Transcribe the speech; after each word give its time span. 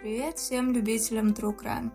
Привет 0.00 0.38
всем 0.38 0.72
любителям 0.72 1.32
True 1.32 1.54
Crime. 1.54 1.90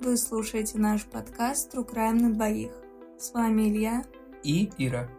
Вы 0.00 0.16
слушаете 0.16 0.78
наш 0.78 1.04
подкаст 1.04 1.74
True 1.74 1.84
Crime 1.84 2.20
на 2.20 2.32
двоих. 2.32 2.70
С 3.18 3.34
вами 3.34 3.62
Илья 3.62 4.04
и 4.44 4.70
Ира. 4.78 5.10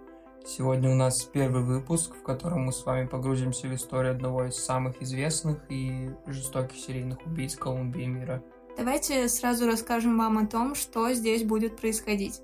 Сегодня 0.45 0.89
у 0.89 0.95
нас 0.95 1.23
первый 1.23 1.63
выпуск, 1.63 2.15
в 2.15 2.23
котором 2.23 2.61
мы 2.61 2.71
с 2.71 2.86
вами 2.86 3.07
погрузимся 3.07 3.67
в 3.67 3.75
историю 3.75 4.14
одного 4.14 4.45
из 4.45 4.55
самых 4.55 5.01
известных 5.01 5.57
и 5.67 6.11
жестоких 6.28 6.78
серийных 6.78 7.25
убийц 7.25 7.57
Колумбии 7.57 8.05
мира. 8.05 8.42
Давайте 8.78 9.28
сразу 9.28 9.67
расскажем 9.67 10.17
вам 10.17 10.37
о 10.37 10.47
том, 10.47 10.75
что 10.75 11.11
здесь 11.11 11.43
будет 11.43 11.75
происходить. 11.75 12.39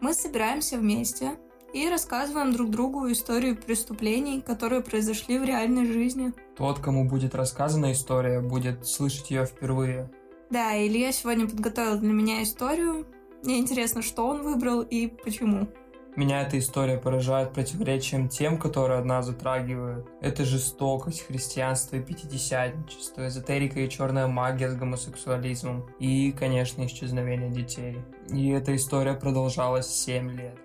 Мы 0.00 0.14
собираемся 0.14 0.78
вместе 0.78 1.38
и 1.72 1.88
рассказываем 1.88 2.52
друг 2.52 2.70
другу 2.70 3.10
историю 3.10 3.56
преступлений, 3.56 4.40
которые 4.40 4.82
произошли 4.82 5.38
в 5.38 5.44
реальной 5.44 5.86
жизни. 5.86 6.32
Тот, 6.56 6.78
кому 6.78 7.08
будет 7.08 7.34
рассказана 7.34 7.92
история, 7.92 8.40
будет 8.40 8.86
слышать 8.86 9.30
ее 9.30 9.46
впервые. 9.46 10.10
Да, 10.50 10.76
Илья 10.76 11.12
сегодня 11.12 11.46
подготовил 11.46 11.98
для 11.98 12.12
меня 12.12 12.42
историю. 12.42 13.06
Мне 13.44 13.58
интересно, 13.58 14.02
что 14.02 14.26
он 14.26 14.42
выбрал 14.42 14.80
и 14.82 15.06
почему. 15.06 15.68
Меня 16.16 16.42
эта 16.42 16.58
история 16.58 16.98
поражает 16.98 17.52
противоречием 17.52 18.28
тем, 18.28 18.58
которые 18.58 18.98
одна 18.98 19.22
затрагивают. 19.22 20.08
Это 20.20 20.44
жестокость, 20.44 21.24
христианство 21.24 21.94
и 21.94 22.02
пятидесятничество, 22.02 23.28
эзотерика 23.28 23.78
и 23.78 23.88
черная 23.88 24.26
магия 24.26 24.68
с 24.68 24.74
гомосексуализмом 24.74 25.88
и, 26.00 26.32
конечно, 26.32 26.84
исчезновение 26.86 27.50
детей. 27.50 27.98
И 28.30 28.48
эта 28.48 28.74
история 28.74 29.14
продолжалась 29.14 29.86
7 29.86 30.30
лет. 30.32 30.58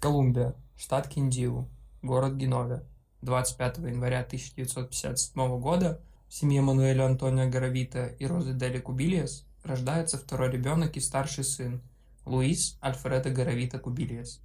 Колумбия, 0.00 0.54
штат 0.76 1.08
Киндиу, 1.08 1.68
город 2.02 2.34
Генове. 2.36 2.84
25 3.22 3.78
января 3.78 4.20
1957 4.20 5.58
года 5.58 6.00
в 6.28 6.34
семье 6.34 6.60
Мануэля 6.60 7.06
Антонио 7.06 7.50
Горовита 7.50 8.06
и 8.06 8.24
Розы 8.24 8.52
Дели 8.52 8.78
Кубильес 8.78 9.44
рождается 9.64 10.16
второй 10.16 10.52
ребенок 10.52 10.96
и 10.96 11.00
старший 11.00 11.42
сын 11.42 11.82
Луис 12.26 12.78
Альфредо 12.80 13.30
Горовита 13.30 13.80
Кубильес. 13.80 14.40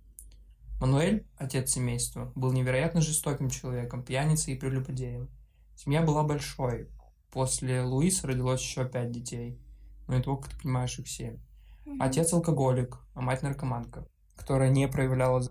Мануэль, 0.82 1.24
отец 1.38 1.70
семейства, 1.70 2.32
был 2.34 2.52
невероятно 2.52 3.02
жестоким 3.02 3.52
человеком, 3.52 4.02
пьяницей 4.02 4.56
и 4.56 4.58
прелюбодеем. 4.58 5.30
Семья 5.76 6.02
была 6.02 6.24
большой. 6.24 6.90
После 7.32 7.84
Луиса 7.84 8.26
родилось 8.26 8.62
еще 8.62 8.90
пять 8.90 9.12
детей. 9.12 9.60
Но 10.08 10.18
и 10.18 10.22
только 10.24 10.50
ты 10.50 10.60
понимаешь, 10.60 10.98
их 10.98 11.08
семь. 11.08 11.38
Отец 12.00 12.34
алкоголик, 12.34 12.98
а 13.14 13.22
мать 13.22 13.44
наркоманка 13.44 14.08
которая 14.36 14.70
не 14.70 14.88
проявляла 14.88 15.42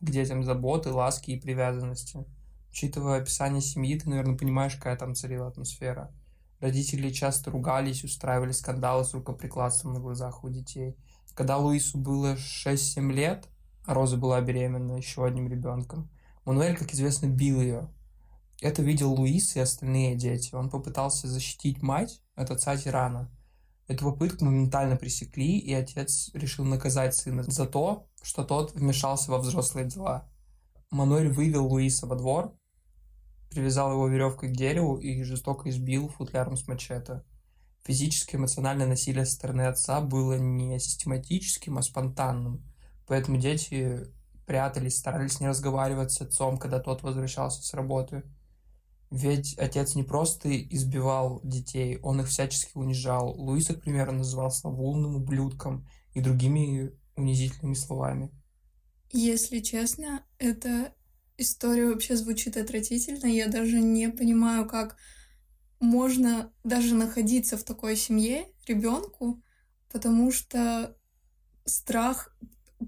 к 0.00 0.10
детям 0.10 0.44
заботы, 0.44 0.90
ласки 0.92 1.32
и 1.32 1.40
привязанности. 1.40 2.24
Учитывая 2.70 3.20
описание 3.20 3.60
семьи, 3.60 3.98
ты, 3.98 4.08
наверное, 4.08 4.36
понимаешь, 4.36 4.76
какая 4.76 4.96
там 4.96 5.14
царила 5.14 5.48
атмосфера. 5.48 6.12
Родители 6.60 7.10
часто 7.10 7.50
ругались, 7.50 8.04
устраивали 8.04 8.52
скандалы 8.52 9.04
с 9.04 9.14
рукоприкладством 9.14 9.94
на 9.94 10.00
глазах 10.00 10.44
у 10.44 10.48
детей. 10.48 10.96
Когда 11.34 11.56
Луису 11.56 11.98
было 11.98 12.34
6-7 12.34 13.12
лет, 13.12 13.48
а 13.86 13.94
Роза 13.94 14.16
была 14.16 14.40
беременна 14.40 14.96
еще 14.96 15.24
одним 15.24 15.48
ребенком, 15.48 16.10
Мануэль, 16.44 16.76
как 16.76 16.92
известно, 16.92 17.26
бил 17.26 17.60
ее. 17.60 17.88
Это 18.60 18.82
видел 18.82 19.12
Луис 19.12 19.54
и 19.54 19.60
остальные 19.60 20.16
дети. 20.16 20.54
Он 20.54 20.68
попытался 20.68 21.28
защитить 21.28 21.80
мать 21.80 22.20
от 22.34 22.50
отца 22.50 22.76
тирана. 22.76 23.30
Эту 23.88 24.04
попытку 24.04 24.44
моментально 24.44 24.96
пресекли, 24.96 25.58
и 25.58 25.72
отец 25.72 26.30
решил 26.34 26.66
наказать 26.66 27.16
сына 27.16 27.42
за 27.42 27.64
то, 27.66 28.06
что 28.22 28.44
тот 28.44 28.74
вмешался 28.74 29.30
во 29.30 29.38
взрослые 29.38 29.86
дела. 29.86 30.28
Мануэль 30.90 31.28
вывел 31.28 31.66
Луиса 31.66 32.06
во 32.06 32.14
двор, 32.14 32.54
привязал 33.50 33.92
его 33.92 34.06
веревкой 34.06 34.50
к 34.50 34.56
дереву 34.56 34.96
и 34.98 35.22
жестоко 35.22 35.70
избил 35.70 36.08
футляром 36.08 36.56
с 36.56 36.68
мачете. 36.68 37.24
Физическое 37.84 38.36
и 38.36 38.40
эмоциональное 38.40 38.86
насилие 38.86 39.24
со 39.24 39.34
стороны 39.34 39.62
отца 39.62 40.02
было 40.02 40.34
не 40.38 40.78
систематическим, 40.78 41.78
а 41.78 41.82
спонтанным. 41.82 42.62
Поэтому 43.06 43.38
дети 43.38 44.06
прятались, 44.46 44.98
старались 44.98 45.40
не 45.40 45.48
разговаривать 45.48 46.12
с 46.12 46.20
отцом, 46.20 46.58
когда 46.58 46.78
тот 46.78 47.02
возвращался 47.02 47.62
с 47.62 47.72
работы. 47.72 48.22
Ведь 49.10 49.54
отец 49.58 49.94
не 49.94 50.02
просто 50.02 50.54
избивал 50.62 51.40
детей, 51.42 51.98
он 52.02 52.20
их 52.20 52.28
всячески 52.28 52.76
унижал. 52.76 53.34
Луиса, 53.40 53.74
к 53.74 53.80
примеру, 53.80 54.12
называл 54.12 54.50
славулным 54.50 55.16
ублюдком 55.16 55.88
и 56.12 56.20
другими 56.20 56.92
унизительными 57.16 57.74
словами. 57.74 58.30
Если 59.10 59.60
честно, 59.60 60.22
эта 60.38 60.92
история 61.38 61.86
вообще 61.86 62.16
звучит 62.16 62.56
отвратительно. 62.56 63.26
Я 63.26 63.48
даже 63.48 63.80
не 63.80 64.10
понимаю, 64.10 64.66
как 64.66 64.96
можно 65.80 66.52
даже 66.64 66.94
находиться 66.94 67.56
в 67.56 67.64
такой 67.64 67.96
семье 67.96 68.46
ребенку, 68.66 69.42
потому 69.90 70.30
что 70.30 70.96
страх 71.64 72.36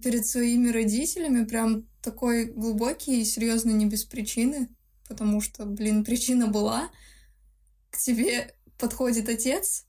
перед 0.03 0.26
своими 0.26 0.69
родителями 0.69 1.44
прям 1.44 1.88
такой 2.03 2.47
глубокий 2.47 3.20
и 3.20 3.25
серьезный 3.25 3.72
не 3.72 3.86
без 3.86 4.04
причины, 4.04 4.69
потому 5.10 5.43
что, 5.43 5.66
блин, 5.66 6.04
причина 6.06 6.47
была. 6.47 6.88
К 7.91 7.98
тебе 7.98 8.54
подходит 8.78 9.28
отец 9.28 9.84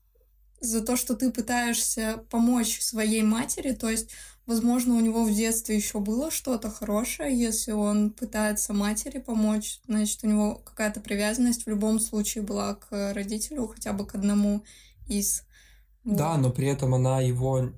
за 0.60 0.82
то, 0.82 0.96
что 0.96 1.14
ты 1.14 1.30
пытаешься 1.30 2.24
помочь 2.30 2.80
своей 2.80 3.22
матери, 3.22 3.72
то 3.72 3.88
есть 3.88 4.10
Возможно, 4.46 4.96
у 4.96 5.00
него 5.00 5.24
в 5.24 5.32
детстве 5.32 5.76
еще 5.76 6.00
было 6.00 6.32
что-то 6.32 6.68
хорошее, 6.68 7.38
если 7.38 7.70
он 7.70 8.10
пытается 8.10 8.72
матери 8.72 9.18
помочь, 9.18 9.80
значит, 9.86 10.24
у 10.24 10.26
него 10.26 10.56
какая-то 10.56 11.00
привязанность 11.00 11.64
в 11.64 11.68
любом 11.68 12.00
случае 12.00 12.42
была 12.42 12.74
к 12.74 13.12
родителю, 13.14 13.68
хотя 13.68 13.92
бы 13.92 14.04
к 14.04 14.16
одному 14.16 14.64
из. 15.06 15.44
Вот. 16.02 16.16
Да, 16.16 16.36
но 16.38 16.50
при 16.50 16.66
этом 16.66 16.92
она 16.92 17.20
его 17.20 17.70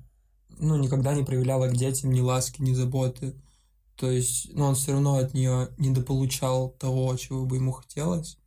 ну, 0.57 0.75
никогда 0.77 1.13
не 1.13 1.23
проявляла 1.23 1.67
к 1.67 1.77
детям 1.77 2.11
ни 2.11 2.19
ласки, 2.19 2.63
ни 2.63 2.73
заботы. 2.73 3.35
То 3.95 4.11
есть, 4.11 4.49
ну, 4.53 4.65
он 4.65 4.75
все 4.75 4.91
равно 4.91 5.15
от 5.15 5.33
нее 5.33 5.69
недополучал 5.77 6.71
того, 6.71 7.15
чего 7.15 7.45
бы 7.45 7.55
ему 7.57 7.71
хотелось. 7.71 8.37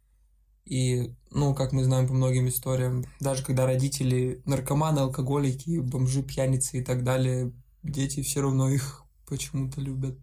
И, 0.67 1.15
ну, 1.31 1.55
как 1.55 1.73
мы 1.73 1.85
знаем 1.85 2.07
по 2.07 2.13
многим 2.13 2.49
историям, 2.49 3.07
даже 3.21 3.43
когда 3.43 3.65
родители 3.65 4.43
наркоманы, 4.45 4.99
алкоголики, 4.99 5.79
бомжи, 5.79 6.23
пьяницы 6.23 6.79
и 6.79 6.85
так 6.85 7.05
далее 7.05 7.53
дети 7.83 8.23
все 8.23 8.43
равно 8.43 8.69
их 8.69 9.05
почему-то 9.27 9.81
любят. 9.81 10.19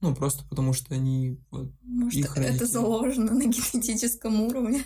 Ну, 0.00 0.14
просто 0.14 0.44
потому 0.48 0.72
что 0.72 0.94
они 0.94 1.40
вот, 1.50 1.72
Может, 1.82 2.18
их 2.20 2.36
родители. 2.36 2.56
это 2.56 2.66
заложено 2.66 3.32
на 3.32 3.44
генетическом 3.46 4.40
уровне. 4.42 4.84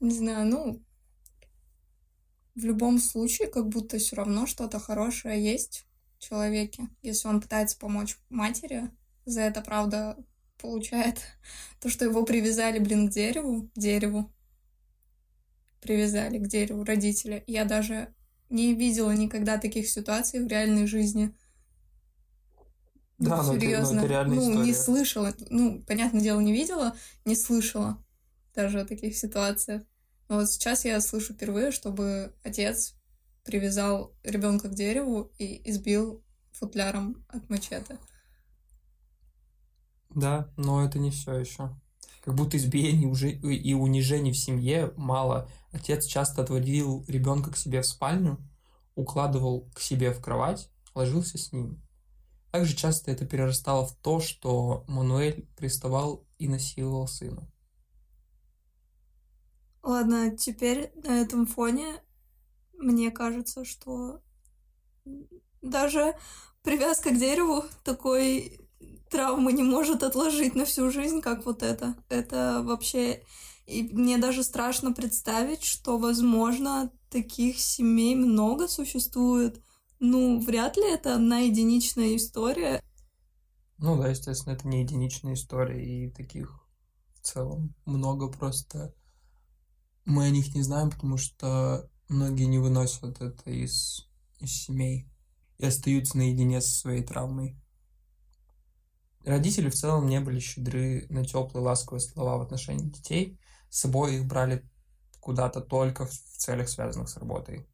Не 0.00 0.14
знаю, 0.14 0.46
ну, 0.48 0.82
в 2.54 2.64
любом 2.64 2.98
случае, 2.98 3.48
как 3.48 3.68
будто 3.68 3.98
все 3.98 4.16
равно 4.16 4.46
что-то 4.46 4.78
хорошее 4.78 5.42
есть 5.42 5.87
человеке. 6.18 6.88
Если 7.02 7.28
он 7.28 7.40
пытается 7.40 7.78
помочь 7.78 8.18
матери, 8.28 8.90
за 9.24 9.42
это, 9.42 9.60
правда, 9.60 10.16
получает 10.58 11.20
то, 11.80 11.88
что 11.88 12.04
его 12.04 12.24
привязали, 12.24 12.78
блин, 12.78 13.08
к 13.08 13.12
дереву, 13.12 13.70
дереву. 13.74 14.30
Привязали 15.80 16.38
к 16.38 16.48
дереву 16.48 16.84
родители. 16.84 17.44
Я 17.46 17.64
даже 17.64 18.12
не 18.50 18.74
видела 18.74 19.12
никогда 19.12 19.58
таких 19.58 19.88
ситуаций 19.88 20.44
в 20.44 20.48
реальной 20.48 20.86
жизни. 20.86 21.34
Да, 23.18 23.42
ну, 23.42 23.54
серьезно. 23.54 24.00
Это, 24.00 24.24
ну, 24.24 24.34
это 24.34 24.50
ну, 24.50 24.64
не 24.64 24.74
слышала. 24.74 25.34
Ну, 25.50 25.82
понятное 25.82 26.20
дело, 26.20 26.40
не 26.40 26.52
видела, 26.52 26.96
не 27.24 27.36
слышала 27.36 28.02
даже 28.54 28.80
о 28.80 28.84
таких 28.84 29.16
ситуациях. 29.16 29.82
Но 30.28 30.36
вот 30.36 30.50
сейчас 30.50 30.84
я 30.84 31.00
слышу 31.00 31.34
впервые, 31.34 31.70
чтобы 31.70 32.32
отец 32.42 32.94
привязал 33.48 34.14
ребенка 34.24 34.68
к 34.68 34.74
дереву 34.74 35.32
и 35.38 35.70
избил 35.70 36.22
футляром 36.52 37.24
от 37.28 37.48
мачете. 37.48 37.98
Да, 40.10 40.52
но 40.58 40.84
это 40.84 40.98
не 40.98 41.10
все 41.10 41.32
еще. 41.38 41.74
Как 42.22 42.34
будто 42.34 42.58
избиений 42.58 43.06
уже 43.06 43.30
и 43.30 43.72
унижений 43.72 44.32
в 44.32 44.36
семье 44.36 44.92
мало. 44.96 45.48
Отец 45.72 46.04
часто 46.04 46.42
отводил 46.42 47.06
ребенка 47.08 47.50
к 47.50 47.56
себе 47.56 47.80
в 47.80 47.86
спальню, 47.86 48.36
укладывал 48.94 49.70
к 49.74 49.80
себе 49.80 50.10
в 50.10 50.20
кровать, 50.20 50.68
ложился 50.94 51.38
с 51.38 51.50
ним. 51.50 51.82
Также 52.52 52.76
часто 52.76 53.10
это 53.10 53.24
перерастало 53.24 53.86
в 53.86 53.96
то, 53.96 54.20
что 54.20 54.84
Мануэль 54.88 55.48
приставал 55.56 56.26
и 56.36 56.48
насиловал 56.48 57.08
сына. 57.08 57.50
Ладно, 59.82 60.36
теперь 60.36 60.92
на 61.02 61.22
этом 61.22 61.46
фоне 61.46 62.02
мне 62.78 63.10
кажется, 63.10 63.64
что 63.64 64.22
даже 65.62 66.14
привязка 66.62 67.10
к 67.10 67.18
дереву 67.18 67.64
такой 67.84 68.60
травмы 69.10 69.52
не 69.52 69.62
может 69.62 70.02
отложить 70.02 70.54
на 70.54 70.64
всю 70.64 70.90
жизнь, 70.90 71.20
как 71.20 71.44
вот 71.44 71.62
это. 71.62 71.96
Это 72.08 72.62
вообще 72.64 73.22
и 73.68 73.82
мне 73.82 74.16
даже 74.16 74.44
страшно 74.44 74.92
представить, 74.92 75.62
что, 75.62 75.98
возможно, 75.98 76.90
таких 77.10 77.60
семей 77.60 78.14
много 78.14 78.66
существует. 78.66 79.62
Ну, 80.00 80.40
вряд 80.40 80.78
ли 80.78 80.90
это 80.90 81.14
одна 81.14 81.40
единичная 81.40 82.16
история. 82.16 82.82
Ну 83.76 84.00
да, 84.00 84.08
естественно, 84.08 84.54
это 84.54 84.66
не 84.66 84.80
единичная 84.80 85.34
история, 85.34 85.84
и 85.84 86.10
таких 86.10 86.66
в 87.14 87.20
целом 87.20 87.74
много 87.84 88.28
просто. 88.28 88.94
Мы 90.06 90.24
о 90.24 90.30
них 90.30 90.54
не 90.54 90.62
знаем, 90.62 90.90
потому 90.90 91.18
что 91.18 91.90
многие 92.08 92.44
не 92.44 92.58
выносят 92.58 93.20
это 93.20 93.50
из, 93.50 94.08
из 94.40 94.64
семей 94.64 95.08
и 95.58 95.66
остаются 95.66 96.16
наедине 96.16 96.60
со 96.60 96.70
своей 96.70 97.02
травмой. 97.02 97.60
Родители 99.24 99.68
в 99.68 99.74
целом 99.74 100.06
не 100.06 100.20
были 100.20 100.38
щедры 100.38 101.06
на 101.10 101.24
теплые 101.24 101.64
ласковые 101.64 102.00
слова 102.00 102.38
в 102.38 102.42
отношении 102.42 102.88
детей. 102.88 103.38
С 103.68 103.80
собой 103.80 104.16
их 104.16 104.26
брали 104.26 104.64
куда-то 105.20 105.60
только 105.60 106.06
в 106.06 106.12
целях, 106.12 106.68
связанных 106.68 107.08
с 107.08 107.16
работой. 107.16 107.68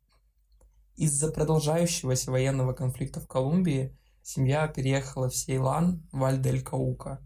Из-за 0.96 1.30
продолжающегося 1.30 2.30
военного 2.30 2.72
конфликта 2.72 3.20
в 3.20 3.28
Колумбии 3.28 3.96
семья 4.22 4.66
переехала 4.66 5.28
в 5.28 5.36
Сейлан, 5.36 6.08
в 6.10 6.24
Аль-дель-Каука, 6.24 7.20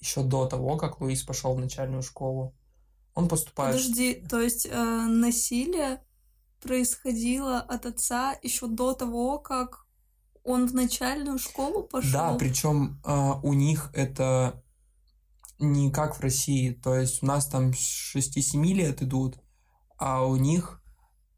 еще 0.00 0.22
до 0.22 0.46
того, 0.46 0.76
как 0.76 1.00
Луис 1.00 1.22
пошел 1.22 1.54
в 1.54 1.60
начальную 1.60 2.02
школу. 2.02 2.56
Он 3.14 3.28
поступает... 3.28 3.76
Подожди, 3.76 4.14
то 4.14 4.40
есть 4.40 4.66
э, 4.66 4.74
насилие 4.74 6.00
происходило 6.60 7.60
от 7.60 7.86
отца 7.86 8.36
еще 8.42 8.66
до 8.66 8.94
того, 8.94 9.38
как 9.38 9.86
он 10.44 10.66
в 10.66 10.74
начальную 10.74 11.38
школу 11.38 11.84
пошел? 11.84 12.12
Да, 12.12 12.34
причем 12.34 13.00
э, 13.04 13.32
у 13.42 13.52
них 13.52 13.90
это 13.94 14.62
не 15.58 15.90
как 15.90 16.16
в 16.16 16.20
России. 16.20 16.72
То 16.72 16.94
есть 16.94 17.22
у 17.22 17.26
нас 17.26 17.46
там 17.46 17.72
с 17.74 18.16
6-7 18.16 18.62
лет 18.72 19.02
идут, 19.02 19.38
а 19.96 20.24
у 20.24 20.36
них 20.36 20.82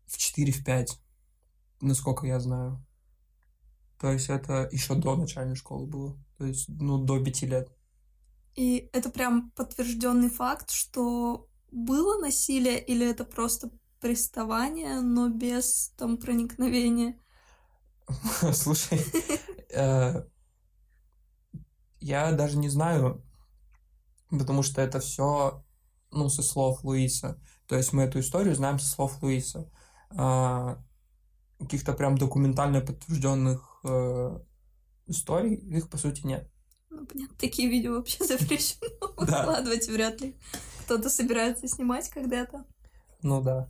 в 0.07 0.17
4-5, 0.17 0.87
насколько 1.81 2.27
я 2.27 2.41
знаю. 2.41 2.85
То 3.99 4.13
есть 4.13 4.31
это 4.31 4.69
еще 4.73 4.95
до 4.95 5.17
начальной 5.17 5.57
школы 5.57 5.87
было. 5.87 6.17
То 6.39 6.47
есть, 6.47 6.69
ну, 6.69 6.99
до 6.99 7.23
5 7.23 7.43
лет. 7.43 7.71
И 8.55 8.89
это 8.93 9.11
прям 9.11 9.51
подтвержденный 9.53 10.31
факт, 10.31 10.71
что 10.71 11.49
было 11.71 12.21
насилие 12.21 12.83
или 12.83 13.09
это 13.09 13.25
просто 13.25 13.71
приставание, 14.01 15.01
но 15.01 15.29
без 15.29 15.93
там 15.97 16.17
проникновения? 16.17 17.19
Слушай, 18.53 19.01
э, 19.71 20.25
я 22.01 22.33
даже 22.33 22.57
не 22.57 22.69
знаю, 22.69 23.23
потому 24.31 24.63
что 24.63 24.81
это 24.81 25.01
все, 25.01 25.65
ну, 26.11 26.29
со 26.29 26.43
слов 26.43 26.83
Луиса. 26.85 27.41
То 27.67 27.77
есть 27.77 27.93
мы 27.93 28.03
эту 28.03 28.21
историю 28.21 28.55
знаем 28.55 28.79
со 28.79 28.89
слов 28.89 29.23
Луиса. 29.23 29.71
Каких-то 31.61 31.93
прям 31.93 32.17
документально 32.17 32.81
подтвержденных 32.81 33.81
э, 33.85 34.41
историй 35.07 35.55
их, 35.55 35.91
по 35.91 35.99
сути, 35.99 36.27
нет. 36.27 36.51
Ну, 36.89 37.07
понятно, 37.07 37.37
такие 37.37 37.69
видео 37.69 37.97
вообще 37.97 38.25
запрещено 38.27 38.89
выкладывать 39.17 39.89
вряд 39.89 40.21
ли. 40.21 40.37
Кто-то 40.85 41.11
собирается 41.11 41.69
снимать 41.69 42.09
когда-то. 42.09 42.65
Ну 43.23 43.43
да. 43.43 43.69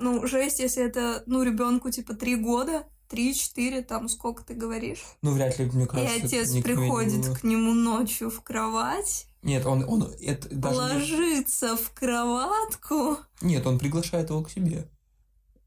Ну, 0.00 0.26
жесть, 0.26 0.60
если 0.60 0.84
это, 0.84 1.22
ну, 1.26 1.42
ребенку 1.42 1.90
типа 1.90 2.14
три 2.14 2.36
года, 2.36 2.84
три-четыре, 3.08 3.82
там 3.82 4.08
сколько 4.08 4.44
ты 4.44 4.54
говоришь. 4.54 5.02
Ну, 5.22 5.32
вряд 5.32 5.58
ли, 5.58 5.66
мне 5.66 5.86
кажется. 5.86 6.14
И 6.14 6.24
отец 6.24 6.50
приходит 6.62 7.38
к 7.38 7.44
нему 7.44 7.72
ночью 7.72 8.30
в 8.30 8.42
кровать. 8.42 9.26
Нет, 9.42 9.66
он, 9.66 9.84
он 9.88 10.10
это 10.20 10.54
даже 10.54 10.76
ложится 10.76 11.76
в 11.76 11.90
кроватку. 11.92 13.18
Нет, 13.40 13.66
он 13.66 13.78
приглашает 13.78 14.30
его 14.30 14.42
к 14.42 14.50
себе. 14.50 14.88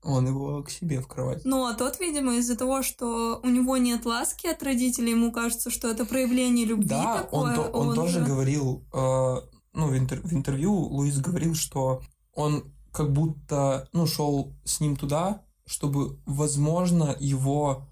Он 0.03 0.27
его 0.27 0.63
к 0.63 0.69
себе 0.71 0.99
в 0.99 1.07
кровать. 1.07 1.45
Ну, 1.45 1.65
а 1.65 1.73
тот, 1.73 1.99
видимо, 1.99 2.35
из-за 2.37 2.57
того, 2.57 2.81
что 2.81 3.39
у 3.43 3.47
него 3.47 3.77
нет 3.77 4.05
ласки 4.05 4.47
от 4.47 4.61
родителей, 4.63 5.11
ему 5.11 5.31
кажется, 5.31 5.69
что 5.69 5.89
это 5.89 6.05
проявление 6.05 6.65
любви 6.65 6.89
да, 6.89 7.19
такое. 7.19 7.55
Он, 7.55 7.59
он, 7.59 7.89
он 7.89 7.95
тоже 7.95 8.19
же... 8.19 8.25
говорил, 8.25 8.83
э, 8.91 9.35
ну, 9.73 9.87
в, 9.87 9.97
интер, 9.97 10.19
в 10.21 10.33
интервью 10.33 10.73
Луис 10.73 11.19
говорил, 11.19 11.53
что 11.53 12.01
он 12.33 12.73
как 12.91 13.11
будто, 13.11 13.87
ну, 13.93 14.05
шел 14.05 14.53
с 14.63 14.79
ним 14.79 14.95
туда, 14.95 15.43
чтобы, 15.65 16.19
возможно, 16.25 17.15
его, 17.19 17.87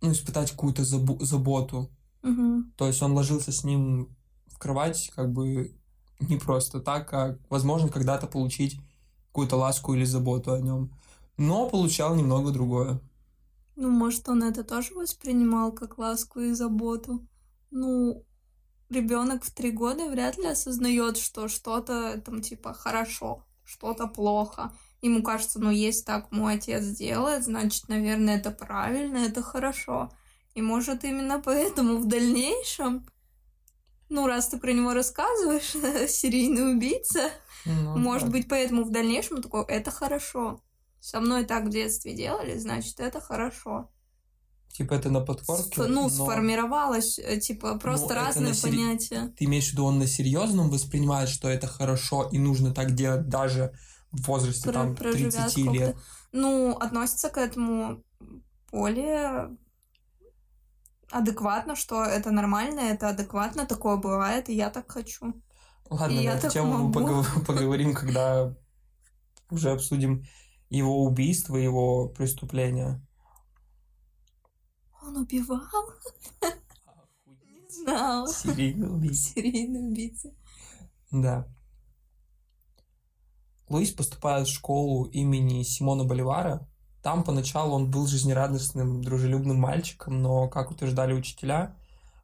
ну, 0.00 0.12
испытать 0.12 0.50
какую-то 0.50 0.82
забо- 0.82 1.22
заботу. 1.22 1.90
Угу. 2.22 2.64
То 2.76 2.86
есть 2.86 3.02
он 3.02 3.12
ложился 3.12 3.52
с 3.52 3.64
ним 3.64 4.16
в 4.46 4.58
кровать, 4.58 5.10
как 5.14 5.32
бы 5.32 5.74
не 6.20 6.36
просто 6.36 6.80
так, 6.80 7.12
а, 7.12 7.38
возможно, 7.48 7.88
когда-то 7.88 8.26
получить 8.26 8.80
какую-то 9.28 9.56
ласку 9.56 9.94
или 9.94 10.04
заботу 10.04 10.52
о 10.52 10.60
нем. 10.60 10.92
Но 11.36 11.68
получал 11.68 12.16
немного 12.16 12.50
другое. 12.50 13.00
Ну, 13.76 13.90
может, 13.90 14.28
он 14.28 14.42
это 14.42 14.64
тоже 14.64 14.94
воспринимал 14.94 15.70
как 15.70 15.98
ласку 15.98 16.40
и 16.40 16.52
заботу. 16.52 17.24
Ну, 17.70 18.24
ребенок 18.90 19.44
в 19.44 19.50
три 19.52 19.70
года 19.70 20.08
вряд 20.08 20.36
ли 20.38 20.46
осознает, 20.46 21.16
что 21.16 21.48
что-то 21.48 22.20
там 22.24 22.40
типа 22.40 22.72
хорошо, 22.72 23.44
что-то 23.64 24.06
плохо. 24.06 24.72
Ему 25.02 25.22
кажется, 25.22 25.60
ну, 25.60 25.70
если 25.70 26.04
так 26.04 26.32
мой 26.32 26.54
отец 26.54 26.84
делает, 26.86 27.44
значит, 27.44 27.88
наверное, 27.88 28.38
это 28.38 28.50
правильно, 28.50 29.18
это 29.18 29.42
хорошо. 29.42 30.10
И 30.54 30.62
может 30.62 31.04
именно 31.04 31.40
поэтому 31.40 31.98
в 31.98 32.06
дальнейшем, 32.06 33.06
ну, 34.08 34.26
раз 34.26 34.48
ты 34.48 34.58
про 34.58 34.72
него 34.72 34.94
рассказываешь, 34.94 36.10
серийный 36.10 36.72
убийца, 36.72 37.30
ну, 37.64 37.96
может 37.96 38.28
да. 38.28 38.32
быть, 38.32 38.48
поэтому 38.48 38.84
в 38.84 38.90
дальнейшем 38.90 39.42
такой, 39.42 39.64
это 39.66 39.90
хорошо. 39.90 40.60
Со 41.00 41.20
мной 41.20 41.44
так 41.44 41.66
в 41.66 41.70
детстве 41.70 42.12
делали, 42.12 42.58
значит, 42.58 42.98
это 42.98 43.20
хорошо. 43.20 43.88
Типа 44.72 44.94
это 44.94 45.10
на 45.10 45.20
подкорке? 45.20 45.82
ну, 45.82 46.02
но... 46.04 46.08
сформировалось, 46.08 47.18
э, 47.18 47.40
типа, 47.40 47.78
просто 47.78 48.14
ну, 48.14 48.14
разные 48.14 48.54
сери... 48.54 48.76
понятия. 48.76 49.32
Ты 49.36 49.46
имеешь 49.46 49.68
в 49.68 49.72
виду, 49.72 49.84
он 49.84 49.98
на 49.98 50.06
серьезном 50.06 50.70
воспринимает, 50.70 51.28
что 51.28 51.48
это 51.48 51.66
хорошо 51.66 52.28
и 52.30 52.38
нужно 52.38 52.72
так 52.72 52.94
делать 52.94 53.28
даже 53.28 53.72
в 54.12 54.26
возрасте 54.26 54.70
Про, 54.70 54.72
там 54.72 54.96
30 54.96 55.56
лет? 55.56 55.96
Ну, 56.32 56.76
относится 56.78 57.28
к 57.28 57.38
этому 57.38 58.02
более 58.70 59.56
адекватно, 61.10 61.74
что 61.74 62.04
это 62.04 62.30
нормально, 62.30 62.80
это 62.80 63.08
адекватно, 63.08 63.66
такое 63.66 63.96
бывает, 63.96 64.48
и 64.48 64.54
я 64.54 64.70
так 64.70 64.90
хочу. 64.90 65.34
Ладно, 65.90 66.18
и 66.18 66.26
на 66.26 66.32
эту 66.32 66.50
тему 66.50 66.88
могу. 66.88 67.24
поговорим, 67.46 67.94
когда 67.94 68.54
уже 69.50 69.70
обсудим 69.70 70.24
его 70.68 71.04
убийство, 71.04 71.56
его 71.56 72.08
преступления. 72.08 73.02
Он 75.08 75.16
убивал? 75.16 75.62
Не 77.46 77.82
знал. 77.82 78.28
Серийный 78.28 78.94
убийца. 78.94 79.30
Серийный 79.30 79.88
убийца. 79.88 80.30
Да. 81.10 81.48
Луис 83.70 83.90
поступает 83.92 84.46
в 84.46 84.52
школу 84.52 85.04
имени 85.04 85.62
Симона 85.62 86.04
Боливара. 86.04 86.68
Там 87.02 87.24
поначалу 87.24 87.74
он 87.74 87.90
был 87.90 88.06
жизнерадостным, 88.06 89.02
дружелюбным 89.02 89.58
мальчиком, 89.58 90.20
но, 90.20 90.48
как 90.48 90.70
утверждали 90.70 91.14
учителя, 91.14 91.74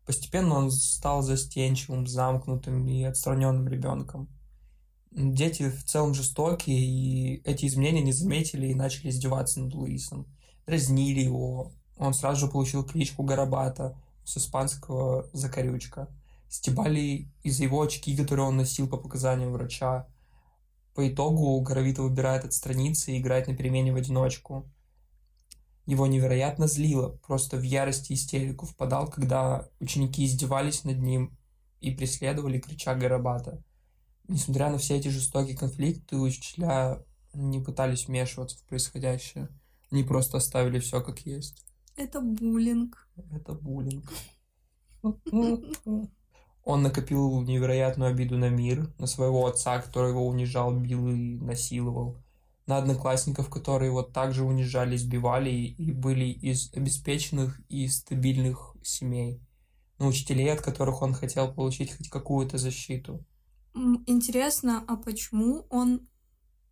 постепенно 0.04 0.56
он 0.56 0.70
стал 0.70 1.22
застенчивым, 1.22 2.06
замкнутым 2.06 2.86
и 2.86 3.02
отстраненным 3.04 3.66
ребенком. 3.66 4.28
Дети 5.10 5.70
в 5.70 5.84
целом 5.84 6.12
жестокие, 6.12 6.80
и 6.80 7.40
эти 7.44 7.64
изменения 7.64 8.02
не 8.02 8.12
заметили 8.12 8.66
и 8.66 8.74
начали 8.74 9.08
издеваться 9.08 9.60
над 9.60 9.72
Луисом. 9.72 10.26
Дразнили 10.66 11.20
его, 11.20 11.72
он 11.96 12.14
сразу 12.14 12.46
же 12.46 12.52
получил 12.52 12.84
кличку 12.84 13.22
Гарабата 13.22 13.96
с 14.24 14.36
испанского 14.36 15.28
«закорючка». 15.32 16.08
Стебали 16.48 17.28
из-за 17.42 17.64
его 17.64 17.82
очки, 17.82 18.16
которые 18.16 18.46
он 18.46 18.56
носил 18.56 18.88
по 18.88 18.96
показаниям 18.96 19.52
врача. 19.52 20.06
По 20.94 21.08
итогу 21.08 21.60
Горовита 21.60 22.02
выбирает 22.02 22.44
отстраниться 22.44 23.10
и 23.10 23.18
играть 23.18 23.48
на 23.48 23.56
перемене 23.56 23.92
в 23.92 23.96
одиночку. 23.96 24.70
Его 25.86 26.06
невероятно 26.06 26.66
злило, 26.66 27.10
просто 27.26 27.56
в 27.56 27.62
ярости 27.62 28.12
истерику 28.12 28.66
впадал, 28.66 29.08
когда 29.08 29.68
ученики 29.80 30.24
издевались 30.24 30.84
над 30.84 30.98
ним 30.98 31.36
и 31.80 31.90
преследовали, 31.90 32.58
крича 32.58 32.94
Гарабата. 32.94 33.62
Несмотря 34.28 34.70
на 34.70 34.78
все 34.78 34.96
эти 34.96 35.08
жестокие 35.08 35.56
конфликты, 35.56 36.16
учителя 36.16 37.02
не 37.34 37.60
пытались 37.60 38.06
вмешиваться 38.06 38.56
в 38.56 38.64
происходящее. 38.64 39.48
Они 39.90 40.02
просто 40.02 40.38
оставили 40.38 40.78
все 40.78 41.02
как 41.02 41.20
есть. 41.20 41.64
Это 41.96 42.20
буллинг. 42.20 43.08
Это 43.30 43.52
буллинг. 43.52 44.12
Он 46.64 46.82
накопил 46.82 47.42
невероятную 47.42 48.10
обиду 48.10 48.38
на 48.38 48.48
мир, 48.48 48.92
на 48.98 49.06
своего 49.06 49.46
отца, 49.46 49.80
который 49.80 50.10
его 50.10 50.26
унижал, 50.26 50.74
бил 50.74 51.08
и 51.08 51.36
насиловал, 51.36 52.16
на 52.66 52.78
одноклассников, 52.78 53.50
которые 53.50 53.90
его 53.90 54.02
также 54.02 54.44
унижали, 54.44 54.96
избивали 54.96 55.50
и 55.50 55.92
были 55.92 56.24
из 56.24 56.72
обеспеченных 56.72 57.60
и 57.68 57.86
стабильных 57.88 58.74
семей, 58.82 59.42
на 59.98 60.06
учителей, 60.06 60.50
от 60.50 60.62
которых 60.62 61.02
он 61.02 61.12
хотел 61.12 61.52
получить 61.52 61.94
хоть 61.94 62.08
какую-то 62.08 62.56
защиту. 62.56 63.22
Интересно, 64.06 64.82
а 64.88 64.96
почему 64.96 65.66
он 65.68 66.08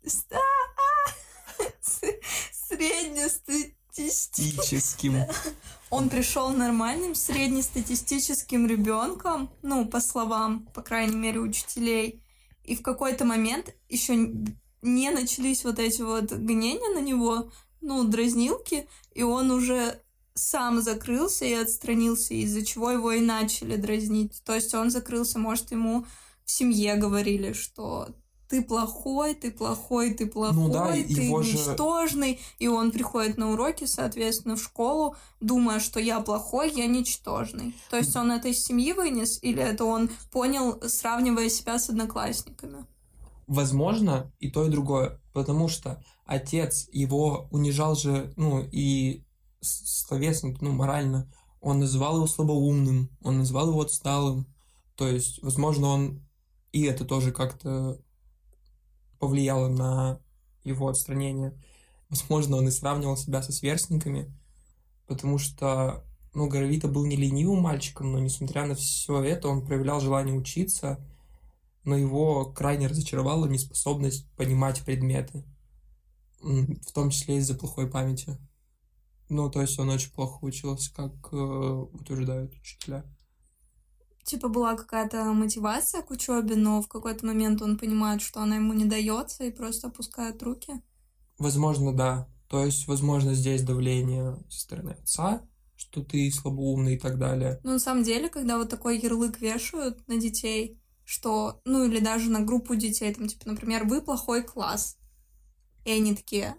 Среднестатистическим... 2.51 5.25
Он 5.89 6.09
пришел 6.09 6.49
нормальным 6.49 7.15
среднестатистическим 7.15 8.67
ребенком, 8.67 9.49
ну, 9.61 9.87
по 9.87 9.99
словам, 9.99 10.67
по 10.73 10.81
крайней 10.81 11.15
мере, 11.15 11.39
учителей. 11.39 12.23
И 12.63 12.75
в 12.75 12.83
какой-то 12.83 13.25
момент 13.25 13.73
еще 13.89 14.15
не 14.81 15.09
начались 15.09 15.63
вот 15.63 15.79
эти 15.79 16.03
вот 16.03 16.31
гонения 16.31 16.93
на 16.93 16.99
него, 16.99 17.51
ну, 17.81 18.03
дразнилки, 18.03 18.87
и 19.13 19.23
он 19.23 19.51
уже 19.51 20.01
сам 20.35 20.81
закрылся 20.81 21.45
и 21.45 21.53
отстранился, 21.53 22.33
из-за 22.33 22.65
чего 22.65 22.91
его 22.91 23.11
и 23.11 23.19
начали 23.19 23.75
дразнить. 23.75 24.41
То 24.45 24.55
есть 24.55 24.73
он 24.73 24.89
закрылся, 24.91 25.39
может, 25.39 25.71
ему 25.71 26.05
в 26.49 26.51
семье 26.51 26.95
говорили, 26.95 27.53
что 27.53 28.07
ты 28.47 28.63
плохой, 28.63 29.35
ты 29.35 29.51
плохой, 29.51 30.15
ты 30.15 30.25
плохой, 30.25 30.57
ну, 30.57 30.73
да, 30.73 30.91
ты 30.93 31.03
ничтожный. 31.03 32.31
Же... 32.31 32.39
И 32.57 32.67
он 32.67 32.89
приходит 32.89 33.37
на 33.37 33.51
уроки, 33.51 33.85
соответственно, 33.85 34.55
в 34.55 34.63
школу, 34.63 35.15
думая, 35.39 35.79
что 35.79 35.99
я 35.99 36.19
плохой, 36.21 36.73
я 36.75 36.87
ничтожный. 36.87 37.75
То 37.91 37.97
есть 37.97 38.15
он 38.15 38.31
это 38.31 38.47
из 38.47 38.63
семьи 38.63 38.93
вынес, 38.93 39.37
или 39.43 39.61
это 39.61 39.85
он 39.85 40.09
понял, 40.31 40.81
сравнивая 40.89 41.49
себя 41.49 41.77
с 41.77 41.87
одноклассниками? 41.89 42.87
Возможно, 43.45 44.33
и 44.39 44.49
то, 44.49 44.65
и 44.65 44.69
другое. 44.69 45.21
Потому 45.33 45.67
что 45.67 46.03
отец 46.25 46.89
его 46.91 47.47
унижал 47.51 47.95
же, 47.95 48.33
ну, 48.37 48.67
и 48.71 49.23
словесно, 49.61 50.55
ну, 50.61 50.71
морально. 50.71 51.31
Он 51.61 51.79
называл 51.79 52.15
его 52.15 52.25
слабоумным, 52.25 53.15
он 53.21 53.37
называл 53.37 53.69
его 53.69 53.81
отсталым. 53.81 54.47
То 54.95 55.07
есть, 55.07 55.43
возможно, 55.43 55.89
он 55.89 56.28
и 56.71 56.83
это 56.83 57.05
тоже 57.05 57.31
как-то 57.31 57.99
повлияло 59.19 59.67
на 59.67 60.19
его 60.63 60.87
отстранение. 60.87 61.53
Возможно, 62.09 62.57
он 62.57 62.67
и 62.67 62.71
сравнивал 62.71 63.17
себя 63.17 63.41
со 63.41 63.51
сверстниками, 63.51 64.33
потому 65.07 65.37
что, 65.37 66.03
ну, 66.33 66.47
Горовита 66.47 66.87
был 66.87 67.05
не 67.05 67.15
ленивым 67.15 67.61
мальчиком, 67.61 68.11
но, 68.11 68.19
несмотря 68.19 68.65
на 68.65 68.75
все 68.75 69.21
это, 69.23 69.47
он 69.47 69.65
проявлял 69.65 69.99
желание 69.99 70.35
учиться, 70.35 70.99
но 71.83 71.95
его 71.95 72.45
крайне 72.51 72.87
разочаровала 72.87 73.45
неспособность 73.47 74.29
понимать 74.35 74.83
предметы, 74.83 75.43
в 76.41 76.91
том 76.93 77.09
числе 77.09 77.37
из-за 77.37 77.55
плохой 77.55 77.89
памяти. 77.89 78.37
Ну, 79.27 79.49
то 79.51 79.61
есть 79.61 79.77
он 79.77 79.89
очень 79.89 80.11
плохо 80.11 80.43
учился, 80.43 80.91
как 80.93 81.13
э, 81.31 81.35
утверждают 81.35 82.55
учителя 82.55 83.05
типа 84.29 84.47
была 84.47 84.75
какая-то 84.75 85.23
мотивация 85.33 86.01
к 86.01 86.11
учебе, 86.11 86.55
но 86.55 86.81
в 86.81 86.87
какой-то 86.87 87.25
момент 87.25 87.61
он 87.61 87.77
понимает, 87.77 88.21
что 88.21 88.41
она 88.41 88.57
ему 88.57 88.73
не 88.73 88.85
дается 88.85 89.43
и 89.43 89.51
просто 89.51 89.87
опускает 89.87 90.41
руки. 90.43 90.81
Возможно, 91.37 91.93
да. 91.93 92.27
То 92.47 92.65
есть, 92.65 92.87
возможно, 92.87 93.33
здесь 93.33 93.63
давление 93.63 94.37
со 94.49 94.61
стороны 94.61 94.91
отца, 94.91 95.41
что 95.75 96.03
ты 96.03 96.31
слабоумный 96.31 96.95
и 96.95 96.99
так 96.99 97.17
далее. 97.17 97.59
Ну, 97.63 97.73
на 97.73 97.79
самом 97.79 98.03
деле, 98.03 98.29
когда 98.29 98.57
вот 98.57 98.69
такой 98.69 98.99
ярлык 98.99 99.39
вешают 99.39 100.07
на 100.07 100.17
детей, 100.17 100.81
что, 101.05 101.61
ну, 101.65 101.85
или 101.85 101.99
даже 101.99 102.29
на 102.29 102.41
группу 102.41 102.75
детей, 102.75 103.13
там, 103.13 103.27
типа, 103.27 103.47
например, 103.47 103.85
вы 103.85 104.01
плохой 104.01 104.43
класс. 104.43 104.97
И 105.85 105.91
они 105.91 106.15
такие, 106.15 106.55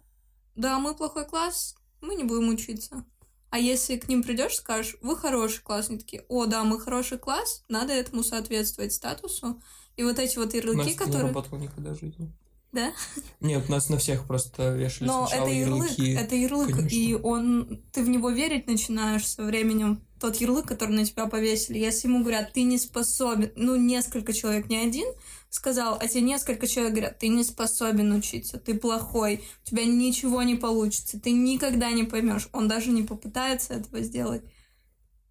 да, 0.56 0.78
мы 0.78 0.94
плохой 0.94 1.26
класс, 1.26 1.76
мы 2.00 2.14
не 2.14 2.24
будем 2.24 2.48
учиться. 2.48 3.04
А 3.50 3.58
если 3.58 3.96
к 3.96 4.08
ним 4.08 4.22
придешь, 4.22 4.56
скажешь, 4.56 4.96
вы 5.02 5.16
хороший 5.16 5.62
класс, 5.62 5.90
они 5.90 5.98
такие, 5.98 6.24
о, 6.28 6.46
да, 6.46 6.62
мы 6.62 6.80
хороший 6.80 7.18
класс, 7.18 7.64
надо 7.68 7.92
этому 7.92 8.22
соответствовать 8.22 8.92
статусу. 8.92 9.60
И 9.96 10.04
вот 10.04 10.18
эти 10.18 10.38
вот 10.38 10.54
ярлыки, 10.54 10.94
которые... 10.94 11.22
не 11.22 11.28
работало 11.28 11.58
никогда 11.58 11.92
в 11.92 12.00
жизни. 12.00 12.32
Да? 12.72 12.92
Нет, 13.40 13.68
нас 13.68 13.88
на 13.88 13.98
всех 13.98 14.26
просто 14.26 14.74
вешали 14.74 15.08
Но 15.08 15.26
сначала 15.26 15.48
это 15.48 15.54
ярлык, 15.54 15.90
ярлыки. 15.90 16.14
это 16.14 16.34
ярлык, 16.36 16.76
Конечно. 16.76 16.94
и 16.94 17.14
он, 17.14 17.82
ты 17.92 18.04
в 18.04 18.08
него 18.08 18.30
верить 18.30 18.68
начинаешь 18.68 19.26
со 19.26 19.42
временем. 19.42 20.00
Тот 20.20 20.36
ярлык, 20.36 20.66
который 20.66 20.94
на 20.94 21.04
тебя 21.04 21.26
повесили, 21.26 21.78
если 21.78 22.06
ему 22.06 22.20
говорят, 22.20 22.52
ты 22.52 22.62
не 22.62 22.78
способен, 22.78 23.50
ну, 23.56 23.74
несколько 23.74 24.32
человек, 24.32 24.68
не 24.68 24.76
один, 24.76 25.06
сказал, 25.50 25.98
а 26.00 26.08
тебе 26.08 26.22
несколько 26.22 26.66
человек 26.66 26.92
говорят, 26.92 27.18
ты 27.18 27.28
не 27.28 27.44
способен 27.44 28.12
учиться, 28.12 28.58
ты 28.58 28.74
плохой, 28.74 29.44
у 29.62 29.68
тебя 29.68 29.84
ничего 29.84 30.42
не 30.42 30.54
получится, 30.54 31.20
ты 31.20 31.32
никогда 31.32 31.90
не 31.90 32.04
поймешь. 32.04 32.48
Он 32.52 32.68
даже 32.68 32.90
не 32.90 33.02
попытается 33.02 33.74
этого 33.74 34.00
сделать 34.00 34.42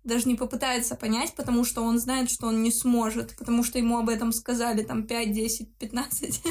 даже 0.03 0.27
не 0.27 0.35
попытается 0.35 0.95
понять, 0.95 1.33
потому 1.35 1.63
что 1.63 1.83
он 1.83 1.99
знает, 1.99 2.29
что 2.29 2.47
он 2.47 2.63
не 2.63 2.71
сможет, 2.71 3.35
потому 3.38 3.63
что 3.63 3.77
ему 3.77 3.97
об 3.97 4.09
этом 4.09 4.31
сказали 4.31 4.83
там 4.83 5.05
5, 5.05 5.31
10, 5.31 5.77
15, 5.77 6.41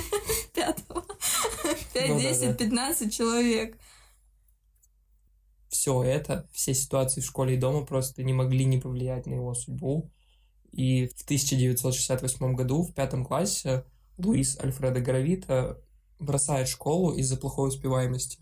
5, 0.55 0.85
5, 1.93 2.21
10, 2.21 2.57
15 2.57 3.13
человек. 3.13 3.79
Все 5.69 6.03
это, 6.03 6.49
все 6.53 6.75
ситуации 6.75 7.21
в 7.21 7.27
школе 7.27 7.55
и 7.55 7.59
дома 7.59 7.85
просто 7.85 8.23
не 8.23 8.33
могли 8.33 8.65
не 8.65 8.79
повлиять 8.79 9.27
на 9.27 9.35
его 9.35 9.55
судьбу. 9.55 10.11
И 10.71 11.07
в 11.09 11.23
1968 11.23 12.55
году, 12.55 12.83
в 12.83 12.95
пятом 12.95 13.25
классе, 13.25 13.85
Луис 14.19 14.59
Альфредо 14.59 15.01
Гравита 15.01 15.81
бросает 16.19 16.69
школу 16.69 17.15
из-за 17.15 17.37
плохой 17.37 17.69
успеваемости 17.69 18.39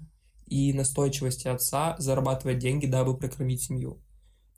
и 0.47 0.73
настойчивости 0.73 1.49
отца 1.49 1.97
зарабатывать 1.99 2.59
деньги, 2.59 2.87
дабы 2.87 3.17
прокормить 3.17 3.63
семью. 3.63 4.01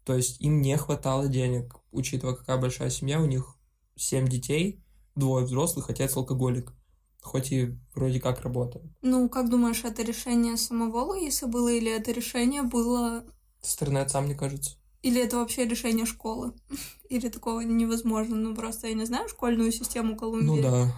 То 0.04 0.14
есть 0.14 0.40
им 0.40 0.62
не 0.62 0.76
хватало 0.76 1.28
денег, 1.28 1.76
учитывая, 1.90 2.34
какая 2.34 2.58
большая 2.58 2.90
семья, 2.90 3.20
у 3.20 3.26
них 3.26 3.56
семь 3.96 4.28
детей, 4.28 4.82
двое 5.14 5.44
взрослых, 5.44 5.90
отец 5.90 6.16
алкоголик. 6.16 6.72
Хоть 7.20 7.52
и 7.52 7.76
вроде 7.94 8.20
как 8.20 8.42
работает. 8.42 8.86
Ну, 9.02 9.28
как 9.28 9.50
думаешь, 9.50 9.84
это 9.84 10.02
решение 10.02 10.56
самого 10.56 11.00
Луиса 11.00 11.48
было, 11.48 11.68
или 11.68 11.90
это 11.90 12.12
решение 12.12 12.62
было... 12.62 13.24
Со 13.60 13.72
стороны 13.72 13.98
отца, 13.98 14.20
мне 14.20 14.34
кажется. 14.34 14.76
Или 15.08 15.22
это 15.22 15.38
вообще 15.38 15.64
решение 15.64 16.04
школы? 16.04 16.52
Или 17.08 17.30
такого 17.30 17.60
невозможно? 17.60 18.36
Ну, 18.36 18.54
просто 18.54 18.88
я 18.88 18.94
не 18.94 19.06
знаю 19.06 19.26
школьную 19.30 19.72
систему 19.72 20.16
Колумбии. 20.16 20.46
Ну 20.46 20.62
да. 20.62 20.94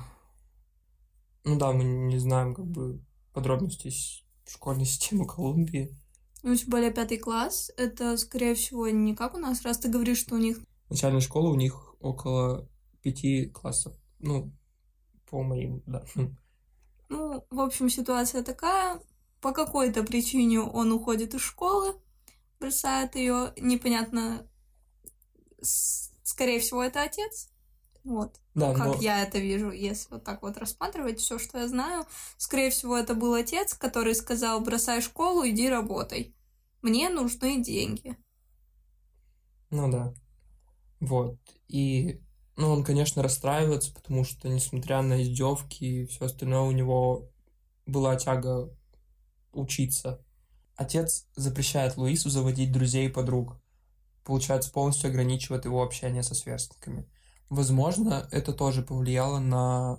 Ну 1.44 1.56
да, 1.56 1.70
мы 1.70 1.84
не 1.84 2.18
знаем 2.18 2.52
как 2.52 2.66
бы 2.66 3.00
подробностей 3.32 3.92
школьной 4.48 4.84
системы 4.92 5.28
Колумбии. 5.28 5.96
Ну, 6.42 6.56
тем 6.56 6.70
более 6.70 6.90
пятый 6.90 7.18
класс, 7.18 7.70
это, 7.76 8.16
скорее 8.16 8.56
всего, 8.56 8.88
не 8.88 9.14
как 9.14 9.34
у 9.34 9.38
нас, 9.38 9.62
раз 9.62 9.78
ты 9.78 9.88
говоришь, 9.88 10.18
что 10.18 10.34
у 10.34 10.38
них... 10.38 10.58
Начальная 10.88 11.20
школа 11.20 11.50
у 11.50 11.54
них 11.54 11.94
около 12.00 12.68
пяти 13.02 13.46
классов. 13.46 13.94
Ну, 14.18 14.50
по 15.30 15.44
моим, 15.44 15.84
да. 15.86 16.04
Ну, 17.08 17.44
в 17.48 17.60
общем, 17.60 17.88
ситуация 17.88 18.42
такая. 18.42 19.00
По 19.40 19.52
какой-то 19.52 20.02
причине 20.02 20.60
он 20.60 20.90
уходит 20.90 21.34
из 21.34 21.42
школы, 21.42 21.94
бросает 22.60 23.16
ее, 23.16 23.52
непонятно, 23.56 24.46
скорее 25.60 26.60
всего, 26.60 26.82
это 26.82 27.02
отец. 27.02 27.48
Вот. 28.04 28.40
Да, 28.54 28.74
как 28.74 28.86
но... 28.86 28.94
я 29.00 29.22
это 29.22 29.38
вижу, 29.38 29.70
если 29.70 30.14
вот 30.14 30.24
так 30.24 30.42
вот 30.42 30.56
рассматривать 30.56 31.20
все, 31.20 31.38
что 31.38 31.58
я 31.58 31.68
знаю. 31.68 32.06
Скорее 32.36 32.70
всего, 32.70 32.96
это 32.96 33.14
был 33.14 33.34
отец, 33.34 33.74
который 33.74 34.14
сказал, 34.14 34.60
бросай 34.60 35.02
школу, 35.02 35.46
иди 35.46 35.68
работай. 35.68 36.34
Мне 36.82 37.08
нужны 37.08 37.62
деньги. 37.62 38.16
Ну 39.70 39.90
да. 39.90 40.14
Вот. 41.00 41.38
И, 41.68 42.20
ну, 42.56 42.70
он, 42.70 42.84
конечно, 42.84 43.22
расстраивается, 43.22 43.92
потому 43.92 44.24
что, 44.24 44.48
несмотря 44.48 45.02
на 45.02 45.22
издевки 45.22 45.84
и 45.84 46.06
все 46.06 46.26
остальное, 46.26 46.60
у 46.60 46.72
него 46.72 47.30
была 47.86 48.16
тяга 48.16 48.74
учиться. 49.52 50.24
Отец 50.80 51.26
запрещает 51.36 51.98
Луису 51.98 52.30
заводить 52.30 52.72
друзей 52.72 53.08
и 53.08 53.12
подруг. 53.12 53.60
Получается, 54.24 54.72
полностью 54.72 55.10
ограничивает 55.10 55.66
его 55.66 55.82
общение 55.82 56.22
со 56.22 56.34
сверстниками. 56.34 57.06
Возможно, 57.50 58.26
это 58.30 58.54
тоже 58.54 58.80
повлияло 58.80 59.40
на 59.40 59.98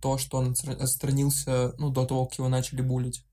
то, 0.00 0.16
что 0.16 0.36
он 0.36 0.54
отстранился, 0.78 1.74
ну, 1.78 1.90
до 1.90 2.06
того, 2.06 2.26
как 2.26 2.38
его 2.38 2.48
начали 2.48 2.80
булить. 2.80 3.26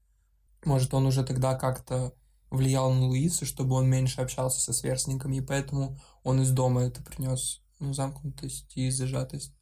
Может, 0.66 0.96
он 0.96 1.06
уже 1.06 1.24
тогда 1.24 1.54
как-то 1.54 2.16
влиял 2.50 2.92
на 2.92 3.06
Луиса, 3.06 3.46
чтобы 3.46 3.76
он 3.76 3.88
меньше 3.88 4.20
общался 4.20 4.60
со 4.60 4.74
сверстниками, 4.74 5.38
и 5.38 5.42
поэтому 5.42 6.00
он 6.24 6.42
из 6.42 6.50
дома 6.50 6.82
это 6.82 7.04
принес, 7.04 7.62
ну, 7.78 7.94
замкнутость 7.94 8.76
и 8.76 8.90
зажатость. 8.90 9.54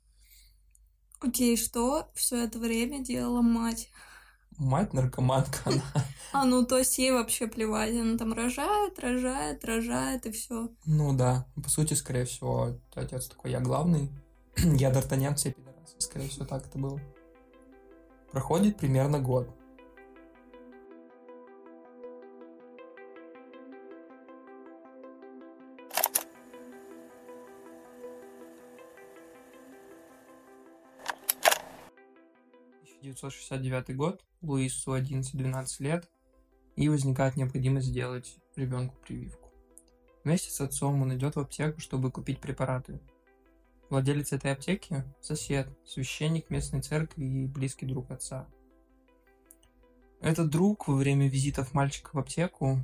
Окей, 1.19 1.57
что 1.57 2.09
все 2.15 2.45
это 2.45 2.59
время 2.59 3.03
делала 3.03 3.41
мать? 3.41 3.89
Мать 4.57 4.93
наркоманка, 4.93 5.59
она. 5.65 5.83
А, 6.31 6.45
ну, 6.45 6.65
то 6.65 6.77
есть 6.77 6.97
ей 6.97 7.11
вообще 7.11 7.47
плевать, 7.47 7.95
она 7.95 8.17
там 8.17 8.33
рожает, 8.33 8.99
рожает, 8.99 9.63
рожает, 9.65 10.25
и 10.25 10.31
все. 10.31 10.69
Ну 10.85 11.13
да, 11.15 11.45
по 11.61 11.69
сути, 11.69 11.93
скорее 11.93 12.25
всего, 12.25 12.77
отец 12.93 13.27
такой, 13.27 13.51
я 13.51 13.61
главный, 13.61 14.11
я 14.57 14.91
Д'Артаньян, 14.91 15.35
все 15.35 15.51
пидорасы, 15.51 15.95
скорее 15.99 16.29
всего, 16.29 16.45
так 16.45 16.65
это 16.65 16.77
было. 16.77 16.99
Проходит 18.31 18.77
примерно 18.77 19.19
год. 19.19 19.49
1969 33.11 33.95
год, 33.95 34.23
Луису 34.41 34.95
11-12 34.95 35.65
лет, 35.79 36.09
и 36.75 36.89
возникает 36.89 37.35
необходимость 37.35 37.87
сделать 37.87 38.37
ребенку 38.55 38.95
прививку. 39.05 39.51
Вместе 40.23 40.51
с 40.51 40.61
отцом 40.61 41.01
он 41.01 41.15
идет 41.15 41.35
в 41.35 41.39
аптеку, 41.39 41.79
чтобы 41.79 42.11
купить 42.11 42.39
препараты. 42.39 42.99
Владелец 43.89 44.33
этой 44.33 44.51
аптеки– 44.51 45.03
сосед, 45.21 45.67
священник 45.85 46.49
местной 46.49 46.81
церкви 46.81 47.25
и 47.25 47.47
близкий 47.47 47.85
друг 47.85 48.11
отца. 48.11 48.47
Этот 50.21 50.49
друг 50.49 50.87
во 50.87 50.95
время 50.95 51.27
визитов 51.29 51.73
мальчика 51.73 52.11
в 52.13 52.19
аптеку 52.19 52.79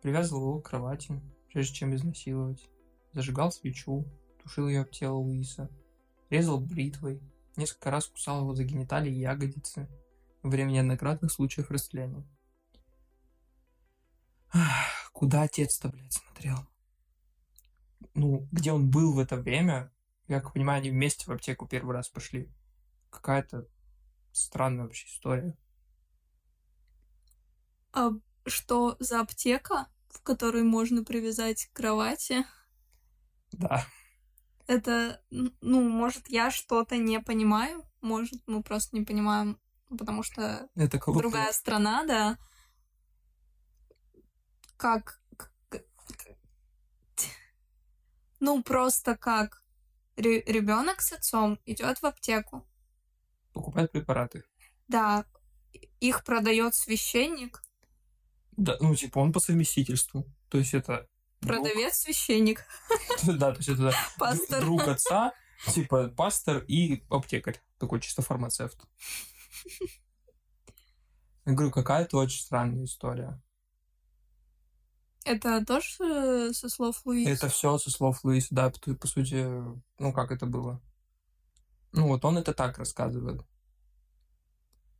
привязывал 0.00 0.42
его 0.42 0.60
к 0.60 0.70
кровати, 0.70 1.20
прежде 1.52 1.74
чем 1.74 1.94
изнасиловать, 1.94 2.68
зажигал 3.12 3.52
свечу, 3.52 4.06
тушил 4.42 4.68
ее 4.68 4.80
об 4.80 4.90
тело 4.90 5.16
Луиса, 5.16 5.68
резал 6.30 6.60
бритвой, 6.60 7.20
несколько 7.58 7.90
раз 7.90 8.06
кусал 8.06 8.40
его 8.40 8.54
за 8.54 8.64
гениталии 8.64 9.12
и 9.12 9.20
ягодицы 9.20 9.88
во 10.42 10.50
время 10.50 10.70
неоднократных 10.72 11.30
случаев 11.30 11.70
растления. 11.70 12.24
Куда 15.12 15.42
отец-то, 15.42 15.88
блядь, 15.88 16.12
смотрел? 16.12 16.58
Ну, 18.14 18.48
где 18.52 18.72
он 18.72 18.90
был 18.90 19.12
в 19.12 19.18
это 19.18 19.36
время, 19.36 19.92
я 20.28 20.40
как 20.40 20.54
понимаю, 20.54 20.78
они 20.78 20.90
вместе 20.90 21.26
в 21.26 21.30
аптеку 21.30 21.66
первый 21.66 21.94
раз 21.94 22.08
пошли. 22.08 22.50
Какая-то 23.10 23.66
странная 24.32 24.84
вообще 24.84 25.06
история. 25.08 25.56
А 27.92 28.10
что 28.46 28.96
за 29.00 29.20
аптека, 29.20 29.88
в 30.08 30.22
которой 30.22 30.62
можно 30.62 31.04
привязать 31.04 31.66
к 31.66 31.72
кровати? 31.72 32.44
Да. 33.52 33.84
Это, 34.68 35.20
ну, 35.30 35.88
может, 35.88 36.28
я 36.28 36.50
что-то 36.50 36.98
не 36.98 37.20
понимаю, 37.20 37.84
может, 38.02 38.40
мы 38.46 38.62
просто 38.62 38.96
не 38.96 39.04
понимаем, 39.04 39.58
потому 39.88 40.22
что 40.22 40.68
Это 40.74 40.98
глупо. 40.98 41.20
другая 41.20 41.52
страна, 41.52 42.04
да. 42.04 42.38
Как... 44.76 45.20
Ну, 48.40 48.62
просто 48.62 49.16
как 49.16 49.64
ребенок 50.16 51.00
с 51.00 51.12
отцом 51.12 51.58
идет 51.64 52.02
в 52.02 52.06
аптеку. 52.06 52.64
Покупает 53.52 53.90
препараты. 53.90 54.44
Да, 54.86 55.24
их 55.98 56.24
продает 56.24 56.74
священник. 56.74 57.62
Да, 58.52 58.76
ну, 58.80 58.94
типа, 58.94 59.18
он 59.18 59.32
по 59.32 59.40
совместительству. 59.40 60.24
То 60.50 60.58
есть 60.58 60.74
это... 60.74 61.08
Продавец, 61.40 61.94
священник. 61.96 62.64
Да, 63.24 63.52
то 63.52 63.58
есть 63.58 63.68
это 63.68 63.92
Пастор. 64.18 64.60
друг 64.60 64.82
отца, 64.88 65.32
типа 65.72 66.08
пастор 66.08 66.64
и 66.68 67.04
аптекарь. 67.10 67.60
Такой 67.78 68.00
чисто 68.00 68.22
фармацевт. 68.22 68.78
Я 71.44 71.52
говорю, 71.52 71.70
какая-то 71.70 72.18
очень 72.18 72.40
странная 72.40 72.84
история. 72.84 73.40
Это 75.24 75.64
тоже 75.64 76.52
со 76.54 76.68
слов 76.68 77.02
Луиса? 77.04 77.30
Это 77.30 77.48
все 77.48 77.78
со 77.78 77.90
слов 77.90 78.24
Луиса, 78.24 78.48
да, 78.50 78.70
по, 78.70 78.94
по 78.94 79.06
сути, 79.06 79.46
ну 79.98 80.12
как 80.12 80.32
это 80.32 80.46
было. 80.46 80.80
Ну 81.92 82.08
вот 82.08 82.24
он 82.24 82.38
это 82.38 82.52
так 82.52 82.78
рассказывает. 82.78 83.42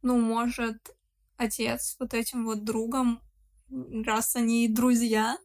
Ну, 0.03 0.19
может, 0.21 0.97
отец 1.37 1.97
вот 1.99 2.15
этим 2.15 2.45
вот 2.45 2.65
другом, 2.65 3.21
раз 4.05 4.37
они 4.37 4.69
друзья, 4.69 5.39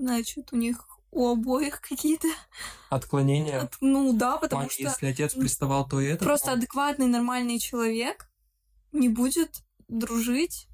значит, 0.00 0.52
у 0.52 0.56
них 0.56 0.86
у 1.10 1.28
обоих 1.28 1.80
какие-то... 1.80 2.28
Отклонения? 2.90 3.60
От, 3.60 3.76
ну 3.80 4.12
да, 4.12 4.36
потому 4.36 4.62
плане, 4.62 4.70
что... 4.70 4.82
Если 4.82 5.06
отец 5.06 5.34
приставал, 5.34 5.88
то 5.88 6.00
и 6.00 6.06
это... 6.06 6.24
Просто 6.24 6.52
адекватный, 6.52 7.06
нормальный 7.06 7.58
человек 7.58 8.30
не 8.92 9.08
будет 9.08 9.62
дружить 9.88 10.68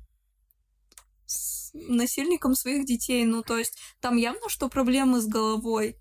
с 1.26 1.70
насильником 1.74 2.54
своих 2.54 2.86
детей. 2.86 3.24
Ну, 3.24 3.42
то 3.42 3.58
есть 3.58 3.78
там 4.00 4.16
явно, 4.16 4.48
что 4.48 4.68
проблемы 4.68 5.20
с 5.20 5.26
головой. 5.26 5.96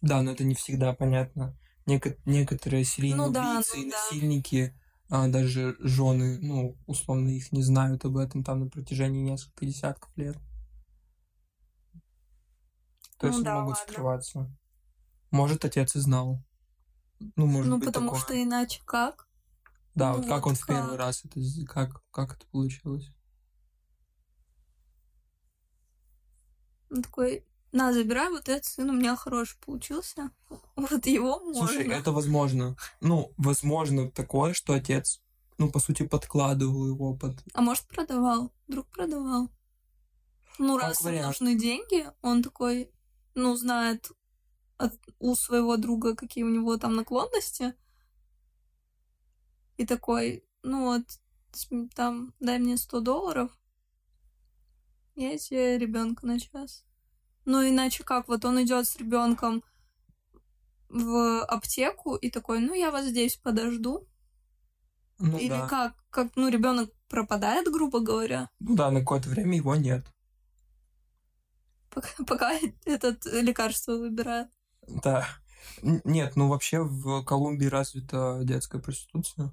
Да, 0.00 0.22
но 0.22 0.32
это 0.32 0.44
не 0.44 0.54
всегда 0.54 0.92
понятно. 0.94 1.58
Неко- 1.86 2.18
некоторые 2.24 2.84
серийные 2.84 3.26
Ну 3.26 3.32
да, 3.32 3.54
убийцы 3.54 3.76
ну 3.78 3.90
да. 3.90 3.96
насильники, 3.96 4.80
а 5.08 5.28
даже 5.28 5.76
жены, 5.80 6.38
ну, 6.40 6.78
условно, 6.86 7.28
их 7.28 7.52
не 7.52 7.62
знают 7.62 8.04
об 8.04 8.16
этом 8.16 8.44
там 8.44 8.60
на 8.60 8.68
протяжении 8.68 9.22
нескольких 9.22 9.68
десятков 9.68 10.16
лет. 10.16 10.36
То 13.20 13.26
Ну 13.26 13.32
есть 13.32 13.44
да, 13.44 13.60
могут 13.60 13.76
ладно. 13.76 13.92
скрываться. 13.92 14.50
Может, 15.30 15.64
отец 15.64 15.94
и 15.94 16.00
знал. 16.00 16.42
Ну, 17.36 17.46
может 17.46 17.68
ну, 17.70 17.76
быть, 17.76 17.86
потому 17.86 18.06
такое. 18.12 18.20
что 18.22 18.42
иначе 18.42 18.80
как? 18.86 19.28
Да, 19.94 20.12
ну 20.12 20.18
вот 20.18 20.26
как 20.26 20.44
вот 20.44 20.50
он 20.50 20.54
в 20.56 20.66
первый 20.66 20.90
как? 20.90 20.98
раз 20.98 21.24
это... 21.24 21.40
Как, 21.66 22.02
как 22.10 22.36
это 22.36 22.46
получилось? 22.46 23.12
Он 26.90 27.02
такой, 27.02 27.46
на, 27.72 27.92
забирай 27.92 28.30
вот 28.30 28.48
этот 28.48 28.64
сын, 28.64 28.88
у 28.88 28.94
меня 28.94 29.14
хороший 29.16 29.58
получился. 29.60 30.30
Вот 30.76 31.06
его 31.06 31.38
можно. 31.40 31.66
Слушай, 31.66 31.88
это 31.88 32.10
возможно. 32.12 32.74
Ну, 33.00 33.32
возможно 33.36 34.10
такое, 34.10 34.54
что 34.54 34.72
отец, 34.72 35.20
ну, 35.58 35.70
по 35.70 35.78
сути, 35.78 36.06
подкладывал 36.06 36.88
его 36.88 37.14
под... 37.14 37.36
А 37.52 37.60
может, 37.60 37.86
продавал? 37.86 38.50
Вдруг 38.66 38.86
продавал? 38.88 39.50
Ну, 40.58 40.78
Как 40.78 40.88
раз 40.88 41.02
вариант. 41.02 41.26
нужны 41.26 41.58
деньги, 41.58 42.06
он 42.22 42.42
такой, 42.42 42.90
ну, 43.34 43.56
знает 43.56 44.10
от- 44.76 44.98
у 45.18 45.34
своего 45.34 45.76
друга, 45.76 46.14
какие 46.16 46.44
у 46.44 46.48
него 46.48 46.76
там 46.76 46.94
наклонности. 46.96 47.74
И 49.76 49.86
такой, 49.86 50.44
ну 50.62 50.84
вот, 50.84 51.04
там, 51.94 52.34
дай 52.40 52.58
мне 52.58 52.76
100 52.76 53.00
долларов, 53.00 53.50
я 55.16 55.36
тебе 55.36 55.78
ребенка 55.78 56.26
на 56.26 56.38
час. 56.38 56.84
Ну, 57.44 57.66
иначе 57.68 58.04
как? 58.04 58.28
Вот 58.28 58.44
он 58.44 58.62
идет 58.62 58.86
с 58.86 58.96
ребенком 58.96 59.62
в 60.88 61.42
аптеку 61.44 62.16
и 62.16 62.30
такой, 62.30 62.60
ну, 62.60 62.74
я 62.74 62.90
вас 62.90 63.06
здесь 63.06 63.36
подожду. 63.36 64.06
Ну, 65.18 65.38
Или 65.38 65.48
да. 65.50 65.68
как? 65.68 65.94
Как, 66.10 66.36
ну, 66.36 66.48
ребенок 66.48 66.90
пропадает, 67.08 67.66
грубо 67.70 68.00
говоря. 68.00 68.50
Ну 68.60 68.74
да, 68.74 68.90
на 68.90 69.00
какое-то 69.00 69.28
время 69.28 69.56
его 69.56 69.76
нет. 69.76 70.06
Пока, 72.26 72.58
этот 72.84 73.24
лекарство 73.26 73.96
выбирает. 73.96 74.48
Да. 74.88 75.26
Нет, 75.82 76.36
ну 76.36 76.48
вообще 76.48 76.82
в 76.82 77.24
Колумбии 77.24 77.66
развита 77.66 78.40
детская 78.44 78.80
проституция. 78.80 79.50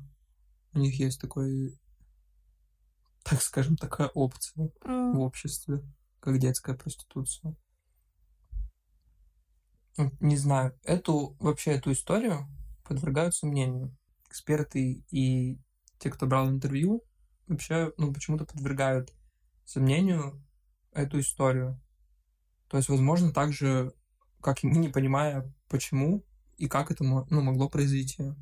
У 0.74 0.80
них 0.80 1.00
есть 1.00 1.22
такой, 1.22 1.78
так 3.24 3.42
скажем, 3.42 3.76
такая 3.78 4.08
опция 4.10 4.72
в 5.12 5.20
М, 5.20 5.20
обществе, 5.20 5.84
как 6.20 6.40
детская 6.40 6.76
проституция. 6.76 7.56
Не 10.20 10.38
знаю, 10.38 10.78
эту, 10.84 11.36
вообще 11.40 11.72
эту 11.72 11.92
историю 11.92 12.48
подвергают 12.84 13.36
сомнению. 13.36 13.96
Эксперты 14.30 15.04
и 15.10 15.58
те, 15.98 16.10
кто 16.12 16.28
брал 16.28 16.50
интервью, 16.50 17.04
вообще, 17.48 17.92
ну, 17.98 18.14
почему-то 18.14 18.46
подвергают 18.46 19.12
сомнению 19.66 20.44
эту 20.94 21.20
историю. 21.20 21.80
То 22.70 22.78
есть, 22.78 22.90
возможно, 22.90 23.32
также, 23.32 23.94
как 24.42 24.64
и 24.64 24.68
мы, 24.68 24.78
не 24.78 24.90
понимая, 24.90 25.54
почему 25.70 26.24
и 26.58 26.68
как 26.68 26.92
это 26.92 27.04
ну, 27.04 27.26
могло 27.30 27.70
произойти. 27.70 28.34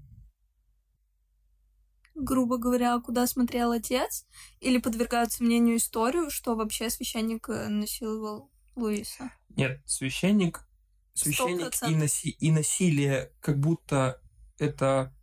Грубо 2.15 2.57
говоря, 2.57 2.97
куда 3.01 3.27
смотрел 3.27 3.71
отец, 3.71 4.25
или 4.61 4.77
подвергают 4.77 5.33
сомнению 5.33 5.77
историю, 5.77 6.29
что 6.29 6.55
вообще 6.55 6.89
священник 6.89 7.49
э, 7.49 7.67
насиловал 7.67 8.49
Луиса. 8.75 9.31
Нет, 9.49 9.81
священник, 9.85 10.65
священник 11.13 11.73
и, 11.83 11.93
наси- 11.93 12.35
и 12.39 12.51
насилие, 12.51 13.33
как 13.41 13.59
будто 13.59 14.21
это 14.57 15.13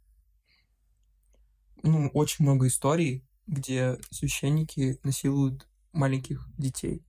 ну, 1.83 2.09
очень 2.13 2.45
много 2.45 2.67
историй, 2.67 3.27
где 3.47 3.99
священники 4.11 5.01
насилуют 5.03 5.67
маленьких 5.93 6.47
детей. 6.59 7.05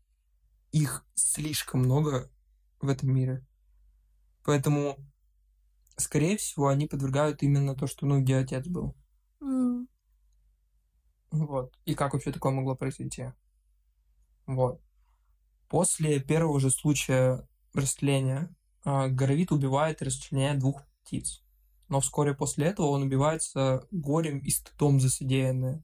Их 0.73 1.05
слишком 1.15 1.79
много 1.83 2.29
в 2.81 2.89
этом 2.89 3.13
мире. 3.13 3.45
Поэтому, 4.43 4.97
скорее 5.97 6.37
всего, 6.37 6.67
они 6.67 6.87
подвергают 6.87 7.43
именно 7.43 7.75
то, 7.75 7.87
что, 7.87 8.05
ну, 8.05 8.21
где 8.21 8.37
отец 8.37 8.67
был. 8.67 8.95
М, 9.41 9.87
Вот. 11.31 11.77
И 11.83 11.95
как 11.95 12.13
вообще 12.13 12.31
такое 12.31 12.53
могло 12.53 12.75
произойти? 12.77 13.33
Вот. 14.45 14.81
После 15.69 16.19
первого 16.19 16.59
же 16.59 16.71
случая 16.71 17.47
растления 17.73 18.55
а, 18.85 19.09
Горовит 19.09 19.51
убивает 19.51 20.01
и 20.01 20.05
расчленяет 20.05 20.59
двух 20.59 20.83
птиц. 21.03 21.43
Но 21.89 22.01
вскоре 22.01 22.33
после 22.35 22.67
этого 22.67 22.87
он 22.87 23.03
убивается 23.03 23.87
горем 23.91 24.39
и 24.39 24.49
стыдом 24.49 24.99
за 24.99 25.09
содеянное. 25.09 25.83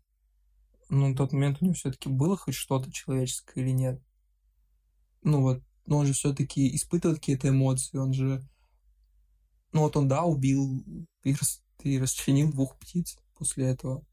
Ну, 0.89 1.09
на 1.09 1.15
тот 1.15 1.33
момент 1.33 1.59
у 1.61 1.65
него 1.65 1.75
все-таки 1.75 2.09
было 2.09 2.37
хоть 2.37 2.55
что-то 2.55 2.91
человеческое 2.91 3.63
или 3.63 3.71
нет. 3.71 4.01
Ну 5.21 5.41
вот, 5.41 5.61
но 5.85 5.97
он 5.97 6.05
же 6.07 6.13
все-таки 6.13 6.75
испытывает 6.75 7.19
какие-то 7.19 7.49
эмоции, 7.49 7.97
он 7.97 8.13
же... 8.13 8.41
Ну 9.71 9.81
вот 9.81 9.95
он, 9.97 10.07
да, 10.07 10.23
убил 10.23 10.83
и, 11.23 11.33
рас- 11.33 11.63
и 11.83 11.99
расчленил 11.99 12.51
двух 12.51 12.77
птиц. 12.77 13.17
после 13.35 13.65
этого. 13.65 14.05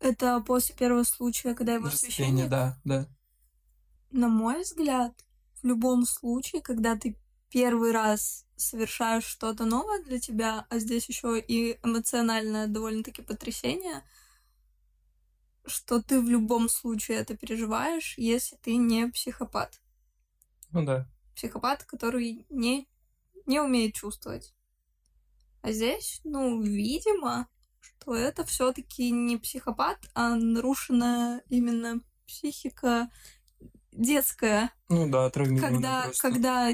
Это 0.00 0.42
после 0.46 0.74
первого 0.74 1.04
случая, 1.04 1.54
когда 1.54 1.74
его 1.74 1.88
священник? 1.88 2.48
да, 2.48 2.78
да. 2.84 3.08
На 4.10 4.28
мой 4.28 4.62
взгляд, 4.62 5.14
в 5.62 5.66
любом 5.66 6.04
случае, 6.04 6.60
когда 6.60 6.94
ты 6.94 7.16
первый 7.50 7.92
раз 7.92 8.46
совершаешь 8.56 9.24
что-то 9.24 9.64
новое 9.64 10.02
для 10.02 10.20
тебя, 10.20 10.66
а 10.68 10.78
здесь 10.78 11.08
еще 11.08 11.40
и 11.40 11.78
эмоциональное 11.82 12.66
довольно-таки 12.66 13.22
потрясение, 13.22 14.02
что 15.66 16.02
ты 16.02 16.20
в 16.20 16.28
любом 16.28 16.68
случае 16.68 17.18
это 17.18 17.36
переживаешь, 17.36 18.14
если 18.18 18.56
ты 18.56 18.76
не 18.76 19.06
психопат. 19.08 19.80
Ну 20.70 20.84
да. 20.84 21.08
Психопат, 21.34 21.84
который 21.84 22.46
не, 22.50 22.88
не 23.46 23.60
умеет 23.60 23.94
чувствовать. 23.94 24.54
А 25.62 25.72
здесь, 25.72 26.20
ну, 26.24 26.60
видимо, 26.60 27.48
что 27.80 28.14
это 28.14 28.44
все-таки 28.44 29.10
не 29.10 29.36
психопат, 29.36 29.98
а 30.14 30.34
нарушенная 30.36 31.42
именно 31.48 32.00
психика 32.26 33.10
детская. 33.92 34.72
Ну 34.88 35.08
да, 35.08 35.30
травмированная 35.30 35.72
Когда, 35.72 36.02
просто. 36.02 36.30
когда, 36.30 36.68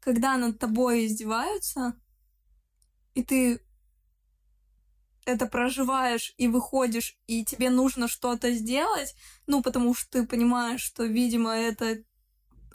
когда 0.00 0.36
над 0.38 0.58
тобой 0.58 1.06
издеваются, 1.06 2.00
и 3.14 3.22
ты 3.22 3.60
это 5.24 5.46
проживаешь 5.46 6.34
и 6.38 6.48
выходишь, 6.48 7.18
и 7.26 7.44
тебе 7.44 7.70
нужно 7.70 8.08
что-то 8.08 8.52
сделать, 8.52 9.14
ну, 9.46 9.62
потому 9.62 9.94
что 9.94 10.10
ты 10.10 10.26
понимаешь, 10.26 10.80
что, 10.80 11.04
видимо, 11.04 11.56
это 11.56 12.02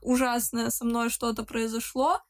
ужасное 0.02 0.70
со 0.70 0.86
мной 0.86 1.10
что-то 1.10 1.44
произошло, 1.44 2.22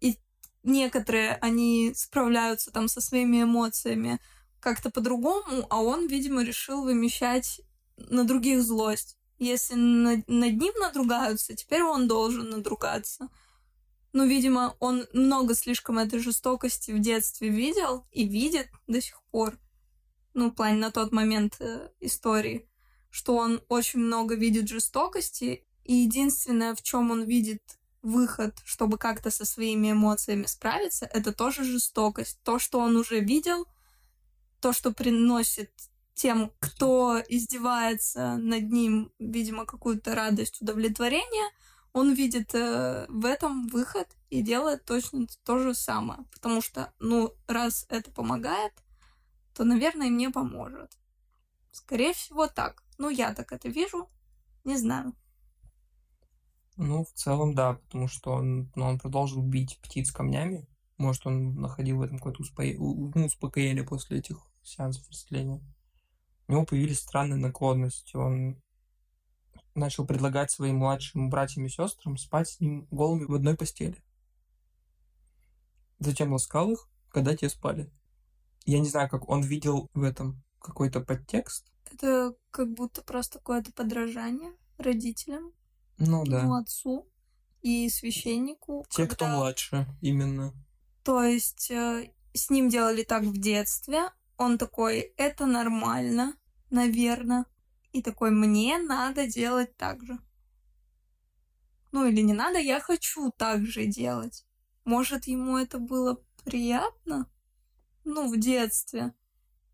и 0.00 0.18
некоторые, 0.62 1.34
они 1.36 1.92
справляются 1.94 2.70
там 2.70 2.88
со 2.88 3.00
своими 3.00 3.42
эмоциями 3.42 4.20
как-то 4.60 4.90
по-другому, 4.90 5.66
а 5.70 5.82
он, 5.82 6.06
видимо, 6.06 6.44
решил 6.44 6.82
вымещать 6.82 7.60
на 7.96 8.24
других 8.24 8.62
злость. 8.62 9.16
Если 9.38 9.74
над, 9.74 10.28
над 10.28 10.52
ним 10.52 10.74
надругаются, 10.78 11.54
теперь 11.54 11.82
он 11.82 12.06
должен 12.08 12.50
надругаться. 12.50 13.28
Ну, 14.12 14.26
видимо, 14.26 14.76
он 14.80 15.06
много 15.12 15.54
слишком 15.54 15.98
этой 15.98 16.18
жестокости 16.18 16.90
в 16.90 17.00
детстве 17.00 17.48
видел 17.48 18.06
и 18.10 18.26
видит 18.26 18.68
до 18.86 19.00
сих 19.00 19.22
пор. 19.30 19.56
Ну, 20.34 20.50
в 20.50 20.54
плане 20.54 20.78
на 20.78 20.90
тот 20.90 21.12
момент 21.12 21.56
э, 21.60 21.90
истории, 22.00 22.68
что 23.10 23.36
он 23.36 23.60
очень 23.68 24.00
много 24.00 24.34
видит 24.34 24.68
жестокости, 24.68 25.64
и 25.84 25.94
единственное, 25.94 26.74
в 26.74 26.82
чем 26.82 27.10
он 27.10 27.24
видит 27.24 27.62
выход, 28.02 28.56
чтобы 28.64 28.98
как-то 28.98 29.30
со 29.30 29.44
своими 29.44 29.92
эмоциями 29.92 30.46
справиться, 30.46 31.06
это 31.06 31.32
тоже 31.32 31.64
жестокость. 31.64 32.40
То, 32.42 32.58
что 32.58 32.78
он 32.80 32.96
уже 32.96 33.20
видел, 33.20 33.66
то, 34.60 34.72
что 34.72 34.92
приносит 34.92 35.70
тем, 36.14 36.52
кто 36.58 37.22
издевается 37.28 38.36
над 38.36 38.70
ним, 38.70 39.12
видимо, 39.18 39.64
какую-то 39.64 40.14
радость, 40.14 40.60
удовлетворение, 40.60 41.50
он 41.92 42.14
видит 42.14 42.54
э, 42.54 43.06
в 43.08 43.24
этом 43.24 43.66
выход 43.68 44.08
и 44.30 44.42
делает 44.42 44.84
точно 44.84 45.26
то 45.44 45.58
же 45.58 45.74
самое. 45.74 46.20
Потому 46.32 46.60
что, 46.62 46.92
ну, 46.98 47.34
раз 47.46 47.86
это 47.88 48.10
помогает, 48.10 48.72
то, 49.54 49.64
наверное, 49.64 50.06
и 50.06 50.10
мне 50.10 50.30
поможет. 50.30 50.96
Скорее 51.72 52.12
всего, 52.12 52.46
так. 52.46 52.82
Ну, 52.98 53.08
я 53.10 53.34
так 53.34 53.52
это 53.52 53.68
вижу. 53.68 54.08
Не 54.64 54.76
знаю. 54.76 55.14
Ну, 56.76 57.04
в 57.04 57.12
целом, 57.12 57.54
да, 57.54 57.74
потому 57.74 58.08
что 58.08 58.32
он, 58.32 58.70
ну, 58.74 58.86
он 58.86 58.98
продолжил 58.98 59.42
бить 59.42 59.78
птиц 59.82 60.12
камнями. 60.12 60.66
Может, 60.96 61.26
он 61.26 61.54
находил 61.54 61.98
в 61.98 62.02
этом 62.02 62.18
какое-то 62.18 62.42
успо- 62.42 62.76
ну, 62.78 63.26
успокоение 63.26 63.84
после 63.84 64.18
этих 64.18 64.38
сеансов 64.62 65.08
исцеления. 65.10 65.60
У 66.46 66.52
него 66.52 66.64
появились 66.64 67.00
странные 67.00 67.38
наклонности. 67.38 68.16
Он 68.16 68.60
начал 69.80 70.06
предлагать 70.06 70.50
своим 70.52 70.76
младшим 70.76 71.28
братьям 71.30 71.66
и 71.66 71.68
сестрам 71.68 72.16
спать 72.16 72.48
с 72.50 72.60
ним 72.60 72.86
голыми 72.90 73.24
в 73.24 73.34
одной 73.34 73.56
постели. 73.56 73.96
Затем 75.98 76.32
ласкал 76.32 76.70
их, 76.72 76.88
когда 77.10 77.36
те 77.36 77.48
спали. 77.48 77.90
Я 78.64 78.78
не 78.78 78.88
знаю, 78.88 79.08
как 79.08 79.28
он 79.28 79.42
видел 79.42 79.88
в 79.94 80.02
этом 80.02 80.42
какой-то 80.60 81.00
подтекст. 81.00 81.66
Это 81.92 82.34
как 82.50 82.72
будто 82.72 83.02
просто 83.02 83.38
какое-то 83.38 83.72
подражание 83.72 84.52
родителям, 84.78 85.52
Ну 85.98 86.24
да. 86.24 86.42
ну, 86.42 86.54
отцу 86.54 87.08
и 87.62 87.88
священнику. 87.90 88.84
Те, 88.90 89.06
кто 89.06 89.24
когда- 89.24 89.36
младше, 89.36 89.86
именно. 90.00 90.54
То 91.02 91.22
есть 91.22 91.70
э, 91.70 92.12
с 92.34 92.50
ним 92.50 92.68
делали 92.68 93.02
так 93.02 93.24
в 93.24 93.38
детстве. 93.38 94.10
Он 94.36 94.56
такой, 94.56 95.00
это 95.16 95.46
нормально, 95.46 96.34
наверное. 96.70 97.44
И 97.92 98.02
такой, 98.02 98.30
мне 98.30 98.78
надо 98.78 99.26
делать 99.26 99.76
так 99.76 100.02
же. 100.04 100.18
Ну 101.92 102.06
или 102.06 102.20
не 102.20 102.32
надо, 102.32 102.58
я 102.58 102.80
хочу 102.80 103.30
так 103.30 103.66
же 103.66 103.86
делать. 103.86 104.46
Может, 104.84 105.26
ему 105.26 105.58
это 105.58 105.78
было 105.78 106.22
приятно? 106.44 107.28
Ну, 108.04 108.32
в 108.32 108.38
детстве. 108.38 109.14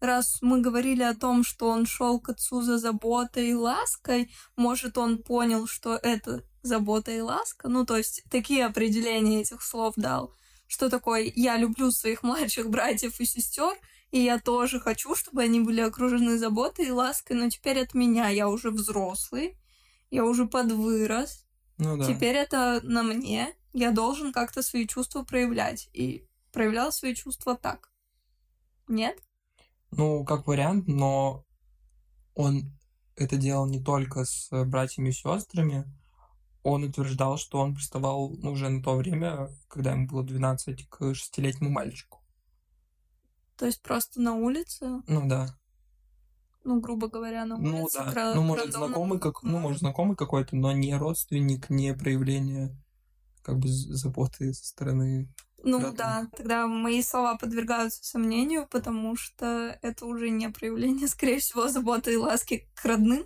Раз 0.00 0.38
мы 0.42 0.60
говорили 0.60 1.02
о 1.02 1.14
том, 1.14 1.44
что 1.44 1.68
он 1.68 1.86
шел 1.86 2.20
к 2.20 2.30
отцу 2.30 2.62
за 2.62 2.78
заботой 2.78 3.48
и 3.48 3.54
лаской, 3.54 4.30
может, 4.56 4.98
он 4.98 5.22
понял, 5.22 5.66
что 5.66 5.96
это 5.96 6.42
забота 6.62 7.12
и 7.12 7.20
ласка? 7.20 7.68
Ну, 7.68 7.86
то 7.86 7.96
есть, 7.96 8.24
такие 8.30 8.66
определения 8.66 9.40
этих 9.40 9.62
слов 9.62 9.94
дал 9.96 10.34
что 10.66 10.88
такое 10.88 11.32
я 11.34 11.56
люблю 11.56 11.90
своих 11.90 12.22
младших 12.22 12.70
братьев 12.70 13.20
и 13.20 13.26
сестер, 13.26 13.76
и 14.10 14.20
я 14.20 14.38
тоже 14.38 14.80
хочу, 14.80 15.14
чтобы 15.14 15.42
они 15.42 15.60
были 15.60 15.80
окружены 15.80 16.38
заботой 16.38 16.86
и 16.86 16.90
лаской, 16.90 17.36
но 17.36 17.50
теперь 17.50 17.80
от 17.80 17.94
меня 17.94 18.28
я 18.28 18.48
уже 18.48 18.70
взрослый, 18.70 19.58
я 20.10 20.24
уже 20.24 20.46
подвырос, 20.46 21.44
Ну 21.78 21.96
да. 21.96 22.06
теперь 22.06 22.36
это 22.36 22.80
на 22.82 23.02
мне, 23.02 23.54
я 23.72 23.90
должен 23.90 24.32
как-то 24.32 24.62
свои 24.62 24.86
чувства 24.86 25.22
проявлять, 25.22 25.88
и 25.92 26.26
проявлял 26.52 26.92
свои 26.92 27.14
чувства 27.14 27.56
так. 27.56 27.90
Нет? 28.88 29.18
Ну, 29.90 30.24
как 30.24 30.46
вариант, 30.46 30.86
но 30.88 31.44
он 32.34 32.72
это 33.16 33.36
делал 33.36 33.66
не 33.66 33.82
только 33.82 34.24
с 34.24 34.48
братьями 34.64 35.08
и 35.08 35.12
сестрами. 35.12 35.84
Он 36.62 36.84
утверждал, 36.84 37.38
что 37.38 37.58
он 37.58 37.74
приставал 37.74 38.30
ну, 38.30 38.52
уже 38.52 38.68
на 38.68 38.82
то 38.82 38.94
время, 38.96 39.48
когда 39.68 39.92
ему 39.92 40.06
было 40.06 40.24
12, 40.24 40.88
к 40.88 41.14
шестилетнему 41.14 41.70
мальчику. 41.70 42.20
То 43.56 43.66
есть 43.66 43.82
просто 43.82 44.20
на 44.20 44.34
улице, 44.34 45.02
Ну 45.06 45.28
да. 45.28 45.58
ну, 46.64 46.80
грубо 46.80 47.08
говоря, 47.08 47.44
на 47.44 47.56
улице. 47.56 47.72
Ну 47.72 47.88
да. 48.04 48.12
кра- 48.12 48.34
ну, 48.34 48.42
может, 48.42 48.64
крадоном. 48.64 48.88
знакомый, 48.88 49.18
как, 49.20 49.42
ну, 49.42 49.58
может, 49.58 49.78
знакомый 49.80 50.16
какой-то, 50.16 50.56
но 50.56 50.72
не 50.72 50.94
родственник, 50.96 51.70
не 51.70 51.94
проявление 51.94 52.76
как 53.42 53.58
бы 53.58 53.68
заботы 53.68 54.52
со 54.52 54.66
стороны. 54.66 55.32
Ну 55.62 55.78
родных. 55.78 55.96
да, 55.96 56.28
тогда 56.36 56.66
мои 56.66 57.00
слова 57.02 57.36
подвергаются 57.36 58.04
сомнению, 58.04 58.66
потому 58.68 59.16
что 59.16 59.78
это 59.82 60.04
уже 60.04 60.30
не 60.30 60.50
проявление, 60.50 61.06
скорее 61.08 61.38
всего, 61.38 61.68
заботы 61.68 62.12
и 62.12 62.16
ласки 62.16 62.68
к 62.74 62.84
родным. 62.84 63.24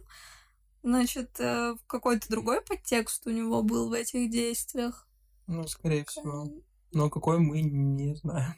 Значит, 0.83 1.39
э, 1.41 1.75
какой-то 1.87 2.29
другой 2.31 2.63
подтекст 2.63 3.27
у 3.27 3.31
него 3.31 3.63
был 3.63 3.89
в 3.89 3.93
этих 3.93 4.31
действиях. 4.31 5.07
Ну, 5.47 5.67
скорее 5.67 6.05
всего. 6.05 6.49
Но 6.93 7.11
какой 7.11 7.39
мы 7.39 7.61
не 7.61 8.15
знаем. 8.15 8.55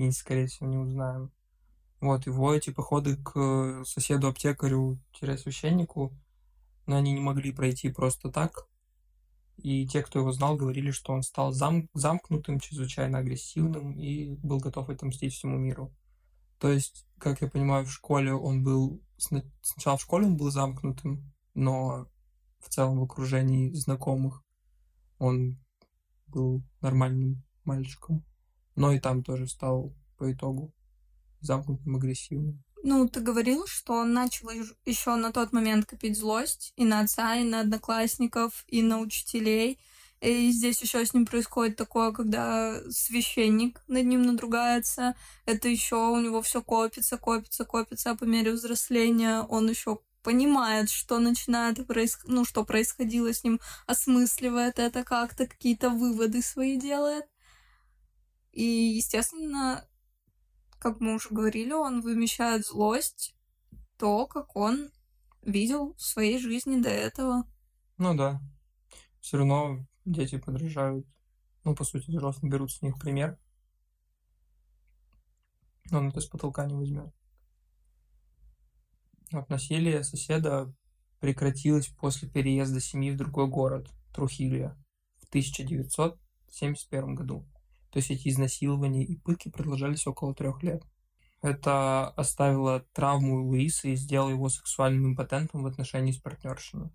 И, 0.00 0.10
скорее 0.12 0.46
всего, 0.46 0.66
не 0.66 0.78
узнаем. 0.78 1.30
Вот, 2.00 2.24
его 2.24 2.54
эти 2.54 2.70
походы 2.70 3.18
к 3.18 3.84
соседу-аптекарю-священнику, 3.84 6.18
но 6.86 6.96
они 6.96 7.12
не 7.12 7.20
могли 7.20 7.52
пройти 7.52 7.90
просто 7.90 8.30
так. 8.30 8.66
И 9.58 9.86
те, 9.86 10.02
кто 10.02 10.20
его 10.20 10.32
знал, 10.32 10.56
говорили, 10.56 10.90
что 10.90 11.12
он 11.12 11.22
стал 11.22 11.52
зам- 11.52 11.90
замкнутым, 11.92 12.60
чрезвычайно 12.60 13.18
агрессивным 13.18 13.92
и 13.92 14.36
был 14.36 14.58
готов 14.58 14.88
отомстить 14.88 15.34
всему 15.34 15.58
миру. 15.58 15.94
То 16.58 16.72
есть, 16.72 17.04
как 17.18 17.42
я 17.42 17.50
понимаю, 17.50 17.84
в 17.84 17.92
школе 17.92 18.32
он 18.32 18.64
был... 18.64 19.02
сна- 19.18 19.44
Сначала 19.60 19.98
в 19.98 20.02
школе 20.02 20.28
он 20.28 20.38
был 20.38 20.50
замкнутым, 20.50 21.30
но 21.52 22.06
в 22.58 22.70
целом 22.70 23.00
в 23.00 23.02
окружении 23.02 23.70
знакомых 23.74 24.42
он 25.18 25.58
был 26.26 26.62
нормальным 26.80 27.42
мальчиком. 27.64 28.24
Но 28.80 28.92
и 28.92 28.98
там 28.98 29.22
тоже 29.22 29.46
стал 29.46 29.94
по 30.16 30.32
итогу 30.32 30.72
замкнутым, 31.40 31.96
агрессивным. 31.96 32.64
Ну, 32.82 33.06
ты 33.08 33.20
говорил, 33.20 33.66
что 33.66 33.92
он 33.92 34.14
начал 34.14 34.48
еще 34.86 35.16
на 35.16 35.32
тот 35.32 35.52
момент 35.52 35.84
копить 35.84 36.18
злость 36.18 36.72
и 36.76 36.84
на 36.86 37.00
отца, 37.00 37.36
и 37.36 37.44
на 37.44 37.60
одноклассников, 37.60 38.64
и 38.68 38.80
на 38.80 39.00
учителей. 39.00 39.78
И 40.22 40.50
здесь 40.50 40.80
еще 40.80 41.04
с 41.04 41.12
ним 41.12 41.26
происходит 41.26 41.76
такое, 41.76 42.10
когда 42.12 42.80
священник 42.90 43.82
над 43.86 44.06
ним 44.06 44.22
надругается. 44.22 45.14
Это 45.44 45.68
еще 45.68 45.96
у 45.96 46.18
него 46.18 46.40
все 46.40 46.62
копится, 46.62 47.18
копится, 47.18 47.66
копится, 47.66 48.12
а 48.12 48.16
по 48.16 48.24
мере 48.24 48.52
взросления 48.52 49.42
он 49.42 49.68
еще 49.68 49.98
понимает, 50.22 50.88
что 50.88 51.18
начинает 51.18 51.86
происходить, 51.86 52.34
ну, 52.34 52.46
что 52.46 52.64
происходило 52.64 53.32
с 53.32 53.44
ним, 53.44 53.60
осмысливает 53.86 54.78
это 54.78 55.04
как-то, 55.04 55.46
какие-то 55.46 55.90
выводы 55.90 56.40
свои 56.40 56.78
делает. 56.78 57.26
И, 58.52 58.62
естественно, 58.62 59.86
как 60.78 61.00
мы 61.00 61.14
уже 61.14 61.28
говорили, 61.30 61.72
он 61.72 62.00
вымещает 62.00 62.66
злость, 62.66 63.36
то, 63.96 64.26
как 64.26 64.56
он 64.56 64.90
видел 65.42 65.94
в 65.94 66.02
своей 66.02 66.38
жизни 66.38 66.80
до 66.80 66.88
этого. 66.88 67.44
Ну 67.98 68.14
да. 68.16 68.40
Все 69.20 69.38
равно 69.38 69.86
дети 70.04 70.38
подражают. 70.38 71.06
Ну, 71.64 71.74
по 71.74 71.84
сути, 71.84 72.10
взрослые 72.10 72.50
берут 72.50 72.72
с 72.72 72.82
них 72.82 72.98
пример. 72.98 73.38
Он 75.92 76.08
это 76.08 76.20
с 76.20 76.26
потолка 76.26 76.66
не 76.66 76.74
возьмет. 76.74 77.12
Вот 79.32 79.48
насилие 79.48 80.02
соседа 80.02 80.72
прекратилось 81.20 81.88
после 81.88 82.28
переезда 82.28 82.80
семьи 82.80 83.10
в 83.10 83.16
другой 83.16 83.48
город, 83.48 83.90
Трухилья, 84.14 84.76
в 85.18 85.28
1971 85.28 87.14
году. 87.14 87.46
То 87.90 87.98
есть 87.98 88.10
эти 88.10 88.28
изнасилования 88.28 89.04
и 89.04 89.16
пытки 89.16 89.48
продолжались 89.48 90.06
около 90.06 90.34
трех 90.34 90.62
лет. 90.62 90.84
Это 91.42 92.08
оставило 92.08 92.80
травму 92.92 93.46
Луиса 93.46 93.88
и 93.88 93.96
сделало 93.96 94.30
его 94.30 94.48
сексуальным 94.48 95.12
импотентом 95.12 95.62
в 95.62 95.66
отношении 95.66 96.12
с 96.12 96.18
партнершами. 96.18 96.90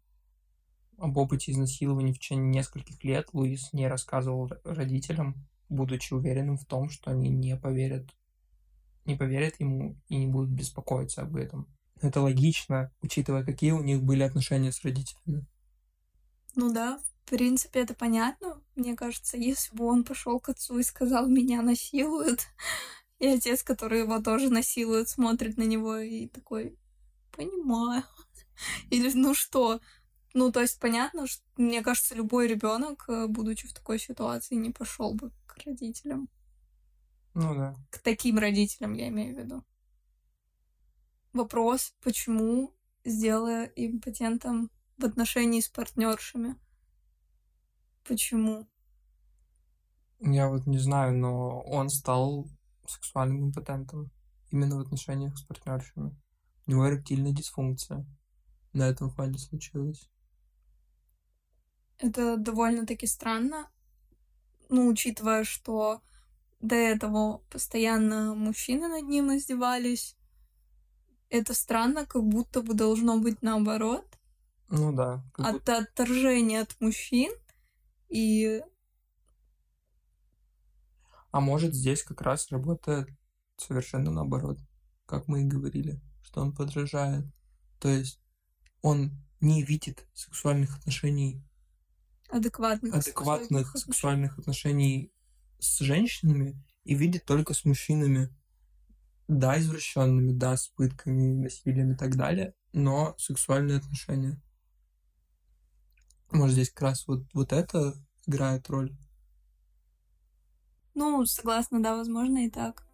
Об 0.98 1.18
опыте 1.18 1.52
изнасилований 1.52 2.14
в 2.14 2.20
течение 2.20 2.48
нескольких 2.48 3.04
лет 3.04 3.30
Луис 3.34 3.74
не 3.74 3.88
рассказывал 3.88 4.50
родителям, 4.64 5.36
будучи 5.68 6.14
уверенным 6.14 6.58
в 6.58 6.66
том, 6.66 6.90
что 6.90 7.12
они 7.12 7.30
не 7.30 7.58
поверят, 7.58 8.16
не 9.04 9.16
поверят 9.16 9.60
ему 9.60 10.00
и 10.08 10.16
не 10.16 10.28
будут 10.28 10.52
беспокоиться 10.52 11.24
об 11.24 11.36
этом. 11.36 11.68
Это 12.02 12.22
логично, 12.22 12.92
учитывая, 13.02 13.44
какие 13.44 13.72
у 13.72 13.84
них 13.84 14.04
были 14.04 14.24
отношения 14.24 14.72
с 14.72 14.84
родителями. 14.84 15.46
Ну 16.56 16.72
да, 16.72 16.98
в 16.98 17.15
принципе, 17.26 17.82
это 17.82 17.94
понятно. 17.94 18.62
Мне 18.76 18.96
кажется, 18.96 19.38
если 19.38 19.76
бы 19.76 19.86
он 19.86 20.04
пошел 20.04 20.40
к 20.40 20.50
отцу 20.50 20.80
и 20.80 20.84
сказал, 20.84 21.28
меня 21.28 21.62
насилуют, 21.62 22.48
и 23.20 23.28
отец, 23.28 23.64
который 23.64 24.00
его 24.00 24.20
тоже 24.20 24.50
насилует, 24.50 25.10
смотрит 25.10 25.58
на 25.58 25.64
него 25.64 25.98
и 25.98 26.28
такой, 26.28 26.78
понимаю. 27.32 28.04
Или 28.90 29.12
ну 29.14 29.34
что? 29.34 29.82
Ну, 30.34 30.52
то 30.52 30.62
есть 30.62 30.80
понятно, 30.80 31.28
что, 31.28 31.44
мне 31.58 31.82
кажется, 31.82 32.14
любой 32.14 32.48
ребенок, 32.48 33.06
э, 33.08 33.28
будучи 33.28 33.68
в 33.68 33.74
такой 33.74 34.00
ситуации, 34.00 34.56
не 34.56 34.72
пошел 34.72 35.14
бы 35.14 35.32
к 35.46 35.58
родителям. 35.66 36.30
Ну 37.34 37.56
да. 37.56 37.76
К 37.90 38.00
таким 38.00 38.38
родителям, 38.38 38.94
я 38.94 39.08
имею 39.08 39.36
в 39.36 39.40
виду. 39.40 39.64
Вопрос, 41.32 41.94
почему 42.02 42.74
сделая 43.04 43.72
импотентом 43.76 44.72
в 44.98 45.06
отношении 45.06 45.62
с 45.62 45.68
партнершами? 45.68 46.58
Почему? 48.08 48.68
Я 50.20 50.48
вот 50.50 50.68
не 50.68 50.78
знаю, 50.78 51.18
но 51.18 51.62
он 51.62 51.90
стал 51.90 52.48
сексуальным 52.88 53.46
импотентом 53.46 54.12
именно 54.52 54.78
в 54.78 54.82
отношениях 54.82 55.38
с 55.38 55.44
партнершами. 55.44 56.16
У 56.68 56.72
него 56.72 56.88
эректильная 56.88 57.32
дисфункция 57.32 58.06
на 58.74 58.84
этом 58.84 59.10
фоне 59.10 59.38
случилась. 59.38 60.10
Это 61.98 62.38
довольно-таки 62.38 63.08
странно, 63.08 63.70
ну, 64.70 64.88
учитывая, 64.88 65.44
что 65.44 66.02
до 66.60 66.76
этого 66.76 67.40
постоянно 67.50 68.36
мужчины 68.36 68.88
над 68.88 69.04
ним 69.04 69.36
издевались. 69.36 70.16
Это 71.30 71.54
странно, 71.54 72.06
как 72.06 72.24
будто 72.24 72.62
бы 72.62 72.74
должно 72.74 73.20
быть 73.20 73.42
наоборот. 73.42 74.06
Ну 74.70 74.94
да. 74.94 75.24
От 75.38 75.54
будто... 75.54 75.78
отторжения 75.78 76.62
от 76.62 76.80
мужчин 76.82 77.32
и 78.10 78.62
а 81.32 81.42
может, 81.42 81.74
здесь 81.74 82.02
как 82.02 82.22
раз 82.22 82.50
работает 82.50 83.10
совершенно 83.58 84.10
наоборот, 84.10 84.58
как 85.06 85.28
мы 85.28 85.42
и 85.42 85.46
говорили, 85.46 86.02
что 86.24 86.40
он 86.40 86.54
подражает. 86.54 87.26
То 87.80 87.90
есть 87.90 88.22
он 88.82 89.12
не 89.42 89.62
видит 89.62 90.08
сексуальных 90.14 90.78
отношений 90.78 91.44
адекватных, 92.30 92.96
адекватных 92.96 93.78
сексуальных 93.78 94.40
отношений 94.40 95.12
с 95.60 95.80
женщинами 95.80 96.56
и 96.86 96.96
видит 96.96 97.26
только 97.26 97.54
с 97.54 97.66
мужчинами. 97.66 98.34
Да, 99.28 99.60
извращенными, 99.60 100.32
да, 100.32 100.56
с 100.56 100.68
пытками, 100.70 101.34
насилием 101.34 101.92
и 101.92 101.96
так 101.98 102.16
далее, 102.16 102.54
но 102.72 103.14
сексуальные 103.18 103.80
отношения. 103.80 104.42
Может, 106.36 106.56
здесь 106.56 106.70
как 106.70 106.82
раз 106.82 107.08
вот, 107.08 107.24
вот 107.34 107.54
это 107.54 107.94
играет 108.28 108.70
роль. 108.70 108.94
Ну, 110.94 111.26
согласна, 111.26 111.82
да, 111.82 111.96
возможно 111.96 112.46
и 112.46 112.50
так. 112.50 112.86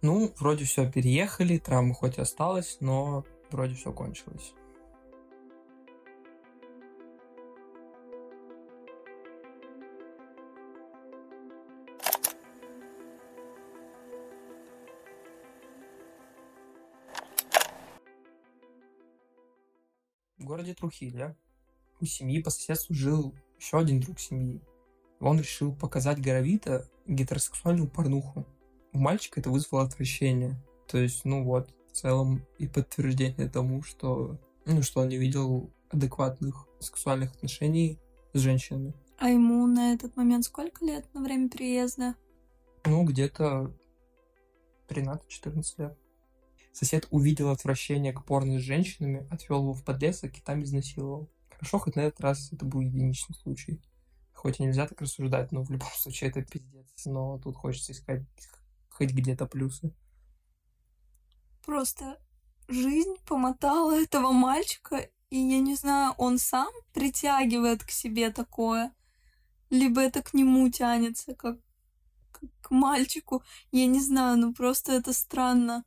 Ну, 0.00 0.32
вроде 0.38 0.64
все 0.64 0.90
переехали, 0.90 1.58
травма 1.58 1.92
хоть 1.92 2.18
осталась, 2.18 2.78
но 2.80 3.26
вроде 3.50 3.74
все 3.74 3.92
кончилось. 3.92 4.54
В 20.38 20.44
городе 20.44 20.74
Трухилья 20.74 21.36
у 22.00 22.04
семьи 22.06 22.42
по 22.42 22.50
соседству 22.50 22.94
жил 22.94 23.34
еще 23.58 23.78
один 23.78 24.00
друг 24.00 24.18
семьи, 24.18 24.60
он 25.20 25.38
решил 25.38 25.74
показать 25.74 26.20
Горовита 26.20 26.88
гетеросексуальную 27.06 27.88
порнуху. 27.88 28.46
У 28.92 28.98
мальчика 28.98 29.40
это 29.40 29.50
вызвало 29.50 29.84
отвращение. 29.84 30.56
То 30.88 30.98
есть, 30.98 31.24
ну 31.24 31.44
вот, 31.44 31.72
в 31.88 31.92
целом 31.92 32.44
и 32.58 32.66
подтверждение 32.66 33.48
тому, 33.48 33.82
что, 33.82 34.38
ну, 34.64 34.82
что 34.82 35.00
он 35.00 35.08
не 35.08 35.18
видел 35.18 35.70
адекватных 35.90 36.66
сексуальных 36.80 37.32
отношений 37.32 37.98
с 38.32 38.40
женщинами. 38.40 38.94
А 39.18 39.28
ему 39.28 39.66
на 39.66 39.92
этот 39.92 40.16
момент 40.16 40.44
сколько 40.44 40.84
лет 40.84 41.06
на 41.12 41.22
время 41.22 41.50
приезда? 41.50 42.14
Ну, 42.86 43.04
где-то 43.04 43.74
13-14 44.88 45.64
лет. 45.78 45.98
Сосед 46.72 47.06
увидел 47.10 47.50
отвращение 47.50 48.12
к 48.12 48.24
порно 48.24 48.58
с 48.58 48.62
женщинами, 48.62 49.26
отвел 49.30 49.62
его 49.62 49.74
в 49.74 49.84
подлесок 49.84 50.36
и 50.38 50.40
там 50.40 50.62
изнасиловал. 50.62 51.28
Хорошо, 51.50 51.78
хоть 51.78 51.96
на 51.96 52.00
этот 52.00 52.20
раз 52.20 52.52
это 52.52 52.64
был 52.64 52.80
единичный 52.80 53.34
случай. 53.34 53.82
Хоть 54.32 54.60
и 54.60 54.62
нельзя 54.62 54.86
так 54.86 55.00
рассуждать, 55.00 55.52
но 55.52 55.62
в 55.62 55.70
любом 55.70 55.90
случае 55.94 56.30
это 56.30 56.42
пиздец. 56.42 56.86
Но 57.04 57.38
тут 57.38 57.56
хочется 57.56 57.92
искать 57.92 58.22
хоть 58.88 59.12
где-то 59.12 59.46
плюсы. 59.46 59.94
Просто 61.64 62.18
жизнь 62.68 63.16
помотала 63.26 63.98
этого 63.98 64.32
мальчика, 64.32 65.08
и 65.30 65.36
я 65.36 65.60
не 65.60 65.74
знаю, 65.74 66.14
он 66.18 66.38
сам 66.38 66.68
притягивает 66.92 67.84
к 67.84 67.90
себе 67.90 68.30
такое, 68.30 68.92
либо 69.70 70.00
это 70.00 70.22
к 70.22 70.34
нему 70.34 70.68
тянется, 70.70 71.34
как, 71.34 71.58
как 72.32 72.50
к 72.60 72.70
мальчику. 72.70 73.42
Я 73.72 73.86
не 73.86 74.00
знаю, 74.00 74.36
ну 74.38 74.52
просто 74.52 74.92
это 74.92 75.12
странно. 75.12 75.84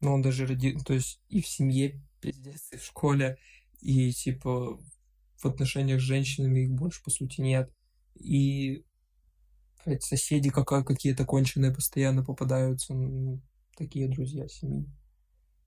Ну, 0.00 0.12
он 0.14 0.22
даже 0.22 0.46
родил, 0.46 0.80
то 0.84 0.92
есть 0.92 1.20
и 1.28 1.40
в 1.40 1.46
семье 1.46 2.00
пиздец, 2.20 2.72
и 2.72 2.76
в 2.76 2.84
школе, 2.84 3.38
и 3.84 4.10
типа 4.12 4.80
в 5.36 5.44
отношениях 5.44 6.00
с 6.00 6.04
женщинами 6.04 6.60
их 6.60 6.70
больше, 6.72 7.02
по 7.04 7.10
сути, 7.10 7.42
нет. 7.42 7.70
И 8.14 8.84
блядь, 9.84 10.02
соседи 10.02 10.50
какие-то 10.50 11.26
конченые 11.26 11.72
постоянно 11.72 12.24
попадаются. 12.24 12.94
Ну, 12.94 13.42
такие 13.76 14.08
друзья 14.08 14.48
семьи. 14.48 14.90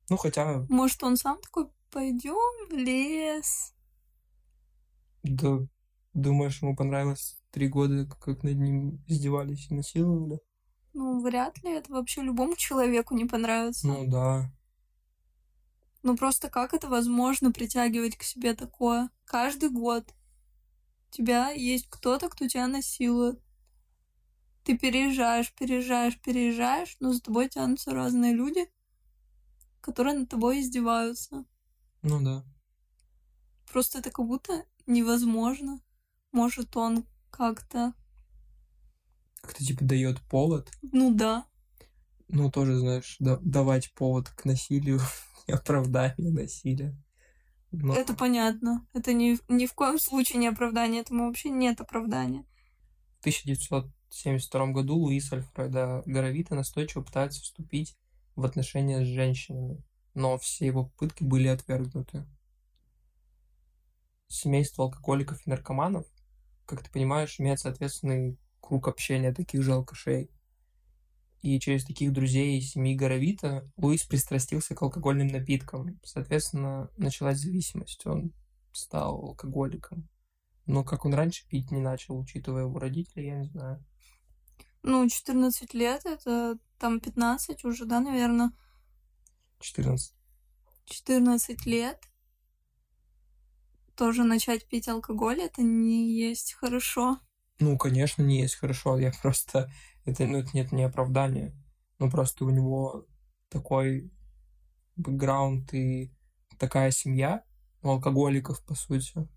Ну, 0.09 0.17
хотя... 0.17 0.65
Может, 0.67 1.03
он 1.03 1.15
сам 1.15 1.39
такой, 1.41 1.67
пойдем 1.91 2.69
в 2.69 2.73
лес? 2.73 3.75
Да, 5.21 5.59
думаешь, 6.13 6.61
ему 6.61 6.75
понравилось 6.75 7.39
три 7.51 7.67
года, 7.67 8.07
как 8.19 8.43
над 8.43 8.57
ним 8.57 9.03
издевались 9.05 9.69
и 9.69 9.75
насиловали? 9.75 10.39
Ну, 10.93 11.21
вряд 11.21 11.61
ли. 11.63 11.73
Это 11.73 11.91
вообще 11.91 12.23
любому 12.23 12.55
человеку 12.55 13.13
не 13.13 13.25
понравится. 13.25 13.85
Ну, 13.85 14.07
да. 14.07 14.51
Ну 16.07 16.15
просто 16.15 16.49
как 16.49 16.73
это 16.73 16.87
возможно 16.87 17.51
притягивать 17.51 18.15
к 18.15 18.23
себе 18.23 18.53
такое? 18.53 19.09
Каждый 19.25 19.69
год. 19.69 20.05
У 21.09 21.13
тебя 21.13 21.49
есть 21.49 21.87
кто-то, 21.89 22.29
кто 22.29 22.47
тебя 22.47 22.67
насилует. 22.67 23.43
Ты 24.63 24.77
переезжаешь, 24.77 25.53
переезжаешь, 25.53 26.17
переезжаешь, 26.21 26.95
но 27.01 27.11
за 27.11 27.19
тобой 27.19 27.49
тянутся 27.49 27.91
разные 27.91 28.33
люди, 28.33 28.71
которые 29.81 30.17
над 30.17 30.29
тобой 30.29 30.61
издеваются. 30.61 31.43
Ну 32.03 32.23
да. 32.23 32.45
Просто 33.69 33.99
это 33.99 34.09
как 34.09 34.25
будто 34.25 34.63
невозможно. 34.85 35.81
Может, 36.31 36.77
он 36.77 37.05
как-то... 37.31 37.93
Как-то 39.41 39.61
типа 39.61 39.83
дает 39.83 40.21
повод? 40.21 40.71
Ну 40.81 41.13
да. 41.13 41.45
Ну, 42.29 42.49
тоже, 42.49 42.77
знаешь, 42.77 43.17
да, 43.19 43.39
давать 43.41 43.93
повод 43.93 44.29
к 44.29 44.45
насилию 44.45 45.01
оправдание 45.51 46.31
насилия. 46.31 46.95
Но... 47.71 47.93
Это 47.93 48.13
понятно. 48.13 48.87
Это 48.93 49.13
ни, 49.13 49.37
ни 49.51 49.65
в 49.65 49.73
коем 49.73 49.99
случае 49.99 50.39
не 50.39 50.47
оправдание. 50.47 51.01
Этому 51.01 51.27
вообще 51.27 51.49
нет 51.49 51.81
оправдания. 51.81 52.45
В 53.17 53.19
1972 53.21 54.67
году 54.67 54.95
Луис 54.95 55.31
Альфреда 55.33 56.03
Горовита 56.05 56.55
настойчиво 56.55 57.01
пытается 57.01 57.41
вступить 57.41 57.97
в 58.35 58.45
отношения 58.45 59.03
с 59.03 59.07
женщинами, 59.07 59.83
но 60.13 60.37
все 60.37 60.67
его 60.67 60.85
попытки 60.85 61.23
были 61.23 61.47
отвергнуты. 61.47 62.25
Семейство 64.27 64.85
алкоголиков 64.85 65.45
и 65.45 65.49
наркоманов, 65.49 66.05
как 66.65 66.83
ты 66.83 66.91
понимаешь, 66.91 67.39
имеет 67.39 67.59
соответственный 67.59 68.37
круг 68.61 68.87
общения 68.87 69.33
таких 69.33 69.63
же 69.63 69.73
алкашей. 69.73 70.29
И 71.47 71.61
через 71.61 71.85
таких 71.85 72.11
друзей 72.11 72.59
семьи 72.59 72.93
Горовита 72.93 73.71
Луис 73.77 74.03
пристрастился 74.03 74.75
к 74.75 74.81
алкогольным 74.81 75.27
напиткам. 75.27 75.97
Соответственно, 76.03 76.91
началась 76.97 77.39
зависимость. 77.39 78.05
Он 78.05 78.33
стал 78.73 79.15
алкоголиком. 79.23 80.09
Но 80.65 80.83
как 80.83 81.05
он 81.05 81.13
раньше 81.13 81.47
пить 81.47 81.71
не 81.71 81.79
начал, 81.79 82.19
учитывая 82.19 82.63
его 82.63 82.77
родителей, 82.77 83.27
я 83.27 83.37
не 83.37 83.45
знаю. 83.45 83.81
Ну, 84.83 85.07
14 85.07 85.73
лет, 85.73 86.05
это 86.05 86.59
там 86.79 86.99
15 86.99 87.63
уже, 87.63 87.85
да, 87.85 88.01
наверное? 88.01 88.51
14. 89.61 90.13
14 90.83 91.65
лет. 91.65 92.03
Тоже 93.95 94.25
начать 94.25 94.67
пить 94.67 94.89
алкоголь, 94.89 95.39
это 95.39 95.61
не 95.61 96.13
есть 96.13 96.55
хорошо. 96.59 97.21
Ну, 97.59 97.77
конечно, 97.77 98.21
не 98.21 98.41
есть 98.41 98.55
хорошо. 98.55 98.97
Я 98.97 99.11
просто... 99.21 99.71
Это, 100.05 100.25
ну, 100.25 100.39
это 100.39 100.49
нет 100.53 100.71
не 100.71 100.83
оправдание. 100.83 101.55
Ну, 101.99 102.09
просто 102.09 102.45
у 102.45 102.49
него 102.49 103.05
такой 103.49 104.11
бэкграунд 104.95 105.73
и 105.73 106.11
такая 106.57 106.91
семья 106.91 107.43
у 107.81 107.89
алкоголиков, 107.89 108.63
по 108.63 108.75
сути. 108.75 109.27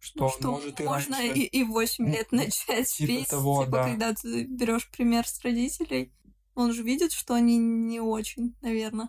Что, 0.00 0.24
ну, 0.24 0.28
что 0.30 0.50
может 0.52 0.80
можно 0.80 1.14
и, 1.16 1.28
раньше... 1.28 1.40
и, 1.40 1.44
и 1.60 1.64
8 1.64 2.08
лет 2.08 2.32
начать 2.32 2.88
типа 2.88 3.06
пить. 3.06 3.28
Того, 3.28 3.64
типа, 3.64 3.76
да. 3.76 3.84
когда 3.84 4.14
ты 4.14 4.44
берешь 4.44 4.88
пример 4.90 5.26
с 5.26 5.40
родителей, 5.42 6.12
он 6.54 6.72
же 6.72 6.82
видит, 6.82 7.12
что 7.12 7.34
они 7.34 7.58
не 7.58 8.00
очень, 8.00 8.56
наверное. 8.62 9.08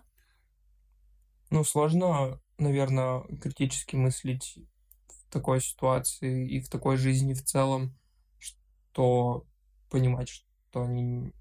Ну, 1.50 1.64
сложно, 1.64 2.40
наверное, 2.58 3.22
критически 3.40 3.96
мыслить 3.96 4.58
в 5.08 5.32
такой 5.32 5.60
ситуации 5.60 6.48
и 6.48 6.60
в 6.60 6.68
такой 6.68 6.96
жизни 6.96 7.34
в 7.34 7.44
целом, 7.44 7.96
что 8.92 9.46
понимать, 9.88 10.28
что 10.28 10.82
они 10.82 11.32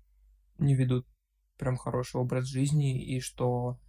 не 0.58 0.76
ведут 0.76 1.08
прям 1.58 1.78
хороший 1.78 2.22
образ 2.22 2.46
жизни 2.46 3.04
и 3.04 3.20
что 3.20 3.80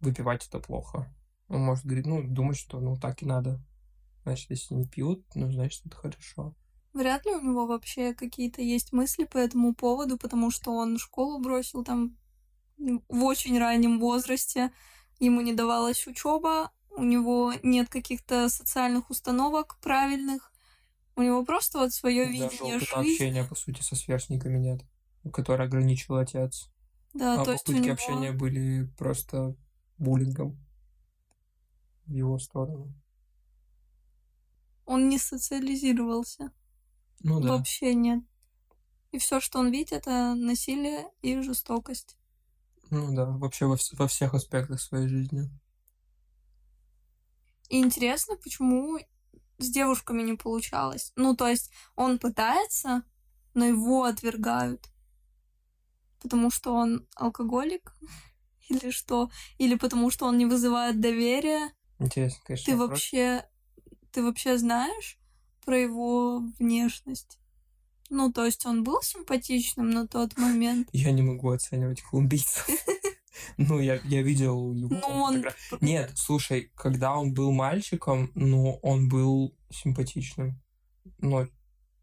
выпивать 0.00 0.46
это 0.46 0.60
плохо. 0.60 1.14
Он 1.48 1.62
может 1.62 1.84
говорить, 1.84 2.06
ну, 2.06 2.22
думать, 2.22 2.56
что 2.56 2.80
ну 2.80 2.96
так 2.96 3.22
и 3.22 3.26
надо. 3.26 3.60
Значит, 4.22 4.50
если 4.50 4.74
не 4.74 4.86
пьют, 4.86 5.24
ну, 5.34 5.50
значит, 5.50 5.86
это 5.86 5.96
хорошо. 5.96 6.54
Вряд 6.92 7.24
ли 7.26 7.32
у 7.32 7.40
него 7.40 7.66
вообще 7.66 8.14
какие-то 8.14 8.60
есть 8.62 8.92
мысли 8.92 9.24
по 9.24 9.38
этому 9.38 9.74
поводу, 9.74 10.18
потому 10.18 10.50
что 10.50 10.72
он 10.72 10.98
школу 10.98 11.38
бросил 11.40 11.84
там 11.84 12.16
в 12.76 13.24
очень 13.24 13.58
раннем 13.58 13.98
возрасте, 13.98 14.72
ему 15.18 15.40
не 15.40 15.52
давалась 15.52 16.06
учеба, 16.06 16.70
у 16.90 17.02
него 17.02 17.52
нет 17.62 17.88
каких-то 17.88 18.48
социальных 18.48 19.10
установок 19.10 19.78
правильных, 19.80 20.52
у 21.18 21.22
него 21.22 21.44
просто 21.44 21.78
вот 21.78 21.92
свое 21.92 22.26
видение 22.26 22.78
жизни. 22.78 23.12
общения, 23.12 23.44
по 23.44 23.56
сути, 23.56 23.82
со 23.82 23.96
сверстниками 23.96 24.56
нет, 24.58 24.84
который 25.32 25.66
ограничил 25.66 26.14
отец. 26.14 26.70
Да, 27.12 27.42
а 27.42 27.44
то 27.44 27.52
есть 27.52 27.64
попытки 27.64 27.86
него... 27.86 27.94
общения 27.94 28.32
были 28.32 28.84
просто 28.96 29.56
буллингом 29.98 30.56
в 32.06 32.12
его 32.12 32.38
сторону. 32.38 32.94
Он 34.84 35.08
не 35.08 35.18
социализировался. 35.18 36.52
Ну 37.20 37.40
да. 37.40 37.48
Вообще 37.48 37.94
нет. 37.94 38.22
И 39.10 39.18
все, 39.18 39.40
что 39.40 39.58
он 39.58 39.72
видит, 39.72 39.92
это 39.92 40.36
насилие 40.36 41.08
и 41.20 41.40
жестокость. 41.40 42.16
Ну 42.90 43.12
да, 43.12 43.26
вообще 43.26 43.66
во, 43.66 43.76
во 43.94 44.06
всех 44.06 44.34
аспектах 44.34 44.80
своей 44.80 45.08
жизни. 45.08 45.50
И 47.70 47.80
интересно, 47.80 48.36
почему 48.36 48.98
с 49.58 49.68
девушками 49.70 50.22
не 50.22 50.34
получалось. 50.34 51.12
Ну, 51.16 51.36
то 51.36 51.48
есть 51.48 51.70
он 51.96 52.18
пытается, 52.18 53.02
но 53.54 53.64
его 53.64 54.04
отвергают. 54.04 54.88
Потому 56.22 56.50
что 56.50 56.72
он 56.72 57.06
алкоголик? 57.14 57.92
Или 58.68 58.90
что? 58.90 59.30
Или 59.58 59.74
потому 59.76 60.10
что 60.10 60.26
он 60.26 60.38
не 60.38 60.46
вызывает 60.46 61.00
доверия? 61.00 61.72
Интересно, 61.98 62.40
конечно. 62.44 62.64
Ты 62.64 62.76
вопрос. 62.76 62.90
вообще, 62.90 63.48
ты 64.12 64.22
вообще 64.22 64.58
знаешь 64.58 65.18
про 65.64 65.78
его 65.78 66.42
внешность? 66.58 67.38
Ну, 68.10 68.32
то 68.32 68.44
есть 68.44 68.64
он 68.64 68.84
был 68.84 69.02
симпатичным 69.02 69.90
на 69.90 70.06
тот 70.06 70.36
момент. 70.38 70.88
Я 70.92 71.12
не 71.12 71.22
могу 71.22 71.50
оценивать 71.50 72.00
колумбийцев. 72.02 72.66
Ну, 73.56 73.80
я, 73.80 74.00
я 74.04 74.22
видел 74.22 74.72
его. 74.74 74.94
Ну, 74.94 75.06
он... 75.06 75.44
Нет, 75.80 76.12
слушай, 76.16 76.70
когда 76.74 77.16
он 77.16 77.34
был 77.34 77.52
мальчиком, 77.52 78.30
ну, 78.34 78.78
он 78.82 79.08
был 79.08 79.54
симпатичным. 79.70 80.60
Но 81.18 81.46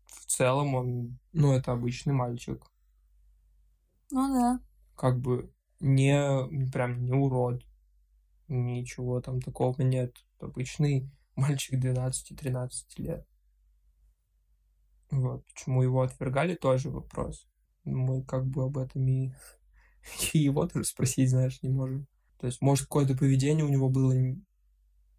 в 0.06 0.26
целом 0.26 0.76
он, 0.76 1.20
ну, 1.34 1.54
это 1.54 1.72
обычный 1.72 2.14
мальчик. 2.14 2.66
Ну 4.12 4.34
да. 4.34 4.60
Как 4.96 5.20
бы 5.20 5.52
не 5.80 6.70
прям 6.72 7.04
не 7.04 7.12
урод, 7.12 7.64
Ничего 8.48 9.22
там 9.22 9.42
такого 9.42 9.82
нет. 9.82 10.16
Обычный 10.40 11.10
мальчик 11.36 11.84
12-13 11.84 12.70
лет. 12.98 13.28
Вот. 15.10 15.46
Почему 15.46 15.82
его 15.82 16.02
отвергали, 16.02 16.56
тоже 16.56 16.90
вопрос. 16.90 17.48
Мы 17.84 18.24
как 18.24 18.46
бы 18.46 18.64
об 18.64 18.78
этом 18.78 19.08
и, 19.08 19.32
и 20.34 20.40
его 20.40 20.68
тоже 20.68 20.86
спросить, 20.86 21.30
знаешь, 21.30 21.62
не 21.62 21.70
можем. 21.70 22.08
То 22.40 22.48
есть, 22.48 22.62
может, 22.62 22.86
какое-то 22.86 23.16
поведение 23.16 23.66
у 23.66 23.70
него 23.70 23.90
было 23.90 24.14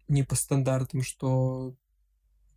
не 0.07 0.23
по 0.23 0.35
стандартам, 0.35 1.01
что 1.01 1.75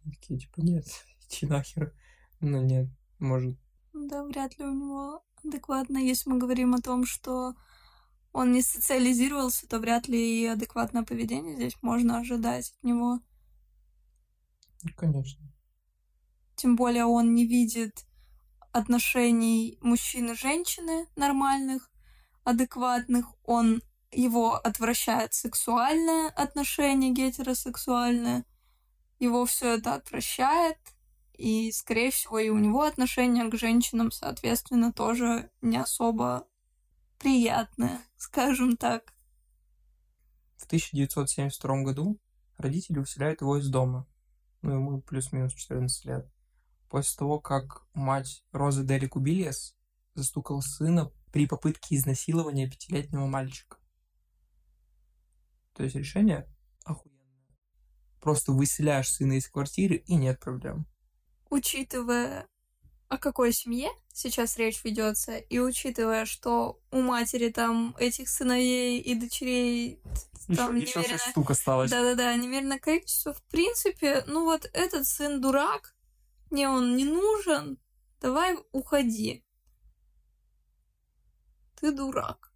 такие, 0.05 0.41
типа, 0.41 0.61
нет, 0.61 0.87
иди 1.31 1.47
нахер. 1.47 1.95
Ну, 2.41 2.63
нет, 2.63 2.89
может. 3.19 3.59
Да, 3.93 4.25
вряд 4.25 4.59
ли 4.59 4.65
у 4.65 4.73
него 4.73 5.23
адекватно, 5.45 5.99
если 5.99 6.31
мы 6.31 6.39
говорим 6.39 6.75
о 6.75 6.81
том, 6.81 7.05
что 7.05 7.55
он 8.33 8.53
не 8.53 8.63
социализировался, 8.63 9.67
то 9.67 9.79
вряд 9.79 10.09
ли 10.09 10.43
и 10.43 10.47
адекватное 10.47 11.03
поведение 11.03 11.57
здесь 11.57 11.77
можно 11.83 12.19
ожидать 12.19 12.73
от 12.77 12.85
него. 12.85 13.21
Конечно. 14.97 15.45
Тем 16.55 16.77
более 16.77 17.07
он 17.07 17.35
не 17.35 17.47
видит 17.47 18.07
отношений 18.73 19.79
мужчины 19.81 20.33
и 20.33 20.37
женщины 20.37 21.07
нормальных, 21.17 21.91
адекватных. 22.45 23.27
Он 23.45 23.83
его 24.13 24.55
отвращает 24.55 25.35
сексуальное 25.35 26.29
отношение, 26.31 27.13
гетеросексуальное. 27.13 28.45
Его 29.19 29.45
все 29.47 29.77
это 29.77 29.95
отвращает. 29.95 30.79
И, 31.37 31.73
скорее 31.73 32.11
всего, 32.11 32.39
и 32.39 32.51
у 32.51 32.59
него 32.59 32.83
отношение 32.83 33.49
к 33.49 33.57
женщинам, 33.57 34.11
соответственно, 34.11 34.93
тоже 34.93 35.51
не 35.63 35.79
особо 35.79 36.47
приятное, 37.19 38.01
скажем 38.17 38.77
так. 38.77 39.15
В 40.57 40.67
1972 40.67 41.83
году 41.83 42.21
родители 42.59 42.99
выселяют 42.99 43.41
его 43.41 43.57
из 43.57 43.69
дома. 43.69 44.07
Ну, 44.63 44.73
ему 44.73 45.01
плюс-минус 45.01 45.55
14 45.55 46.05
лет. 46.05 46.31
После 46.91 47.17
того, 47.17 47.41
как 47.41 47.87
мать 47.95 48.45
Розы 48.53 48.85
Дели 48.85 49.07
Кубильес 49.07 49.75
застукала 50.15 50.61
сына 50.61 51.11
при 51.33 51.47
попытке 51.47 51.97
изнасилования 51.97 52.69
пятилетнего 52.69 53.27
мальчика. 53.27 53.79
То 55.75 55.85
есть 55.85 55.97
решение 55.97 56.49
охуенное. 56.85 57.21
Просто 58.21 58.53
выселяешь 58.53 59.11
сына 59.13 59.35
из 59.35 59.49
квартиры, 59.49 59.97
и 59.97 60.15
нет 60.17 60.41
проблем. 60.41 60.87
Учитывая 61.49 62.47
о 63.09 63.19
какой 63.19 63.53
семье 63.53 63.91
сейчас 64.13 64.57
речь 64.57 64.85
ведется, 64.85 65.37
и 65.37 65.59
учитывая, 65.59 66.27
что 66.27 66.81
у 66.93 67.01
матери 67.01 67.51
там 67.51 67.97
этих 67.99 68.29
сыновей 68.29 69.01
и 69.01 69.15
дочерей 69.15 70.01
там 70.57 70.77
еще, 70.77 71.01
немерено... 71.01 71.15
еще 71.15 71.31
штук 71.31 71.51
осталось. 71.51 71.91
Да-да-да, 71.91 72.35
немерено 72.37 72.79
количество. 72.79 73.33
В 73.33 73.43
принципе, 73.45 74.23
ну 74.27 74.45
вот 74.45 74.69
этот 74.73 75.07
сын 75.07 75.41
дурак, 75.41 75.95
мне 76.51 76.69
он 76.69 76.97
не 76.97 77.05
нужен, 77.05 77.79
давай 78.21 78.57
уходи. 78.73 79.45
Ты 81.81 81.93
дурак. 81.93 82.53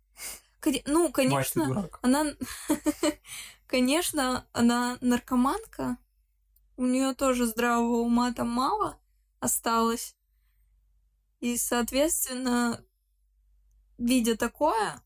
Ну, 0.87 1.13
конечно, 1.13 1.67
Мать, 1.67 1.91
она... 2.03 2.27
конечно, 3.67 4.47
она 4.53 4.97
наркоманка. 5.01 5.99
У 6.77 6.87
нее 6.87 7.15
тоже 7.15 7.47
здравого 7.47 7.99
ума 7.99 8.33
там 8.33 8.49
мало 8.49 8.99
осталось. 9.41 10.17
И, 11.41 11.59
соответственно, 11.59 12.83
видя 13.99 14.37
такое, 14.37 15.03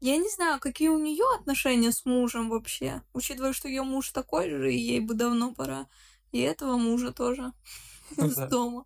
я 0.00 0.16
не 0.16 0.28
знаю, 0.28 0.60
какие 0.60 0.88
у 0.88 0.98
нее 0.98 1.24
отношения 1.38 1.90
с 1.90 2.04
мужем 2.04 2.48
вообще, 2.48 3.02
учитывая, 3.12 3.52
что 3.52 3.68
ее 3.68 3.82
муж 3.82 4.10
такой 4.10 4.48
же, 4.48 4.72
и 4.72 4.78
ей 4.78 5.00
бы 5.00 5.14
давно 5.14 5.54
пора. 5.54 5.88
И 6.30 6.40
этого 6.40 6.76
мужа 6.76 7.12
тоже 7.12 7.52
с 8.16 8.36
дома. 8.48 8.84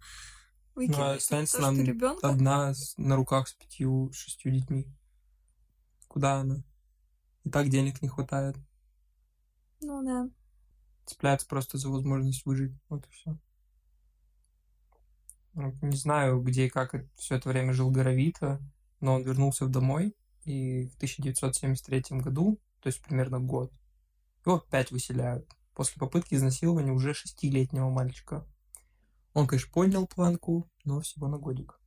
Ну, 0.74 0.94
а 0.96 1.14
останется 1.14 1.58
то, 1.58 1.62
что 1.62 1.72
нам 1.72 1.84
ребенка. 1.84 2.28
одна 2.28 2.72
на 2.96 3.16
руках 3.16 3.48
с 3.48 3.54
пятью-шестью 3.54 4.52
детьми. 4.52 4.86
Куда 6.08 6.40
она? 6.40 6.62
И 7.44 7.50
так 7.50 7.68
денег 7.68 8.00
не 8.02 8.08
хватает. 8.08 8.56
Ну 9.80 10.02
да. 10.04 10.30
Цепляется 11.04 11.46
просто 11.46 11.78
за 11.78 11.88
возможность 11.88 12.46
выжить. 12.46 12.72
Вот 12.88 13.06
и 13.06 13.10
все. 13.10 13.38
Не 15.54 15.96
знаю, 15.96 16.40
где 16.40 16.66
и 16.66 16.70
как 16.70 16.94
все 17.16 17.36
это 17.36 17.48
время 17.48 17.72
жил 17.72 17.90
Горовита, 17.90 18.60
но 19.00 19.14
он 19.14 19.22
вернулся 19.22 19.66
домой, 19.66 20.16
и 20.44 20.88
в 20.88 20.94
1973 20.96 22.18
году, 22.20 22.58
то 22.80 22.86
есть 22.86 23.02
примерно 23.02 23.38
год, 23.38 23.72
его 24.46 24.56
опять 24.56 24.90
выселяют 24.90 25.46
после 25.74 25.98
попытки 25.98 26.34
изнасилования 26.34 26.92
уже 26.92 27.14
шестилетнего 27.14 27.90
мальчика. 27.90 28.46
Он, 29.34 29.46
конечно, 29.46 29.72
поднял 29.72 30.06
планку, 30.06 30.70
но 30.84 31.00
всего 31.00 31.28
на 31.28 31.38
годик. 31.38 31.80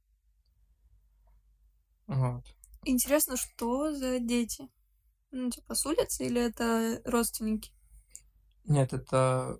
Вот. 2.08 2.44
Интересно, 2.84 3.36
что 3.38 3.94
за 3.94 4.20
дети? 4.20 4.68
Ну, 5.32 5.50
типа, 5.50 5.76
с 5.76 5.86
улицы 5.86 6.26
или 6.26 6.42
это 6.42 7.02
родственники? 7.06 7.72
Нет, 8.64 8.94
это 8.94 9.60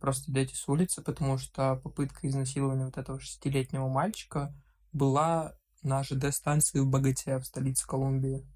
просто 0.00 0.32
дети 0.32 0.54
с 0.54 0.68
улицы, 0.68 1.02
потому 1.02 1.36
что 1.36 1.76
попытка 1.76 2.26
изнасилования 2.28 2.86
вот 2.86 2.96
этого 2.96 3.20
шестилетнего 3.20 3.88
мальчика 3.88 4.54
была 4.92 5.56
на 5.82 6.02
ЖД-станции 6.02 6.78
в 6.80 6.86
Богате, 6.86 7.38
в 7.38 7.44
столице 7.44 7.86
Колумбии. 7.86 8.46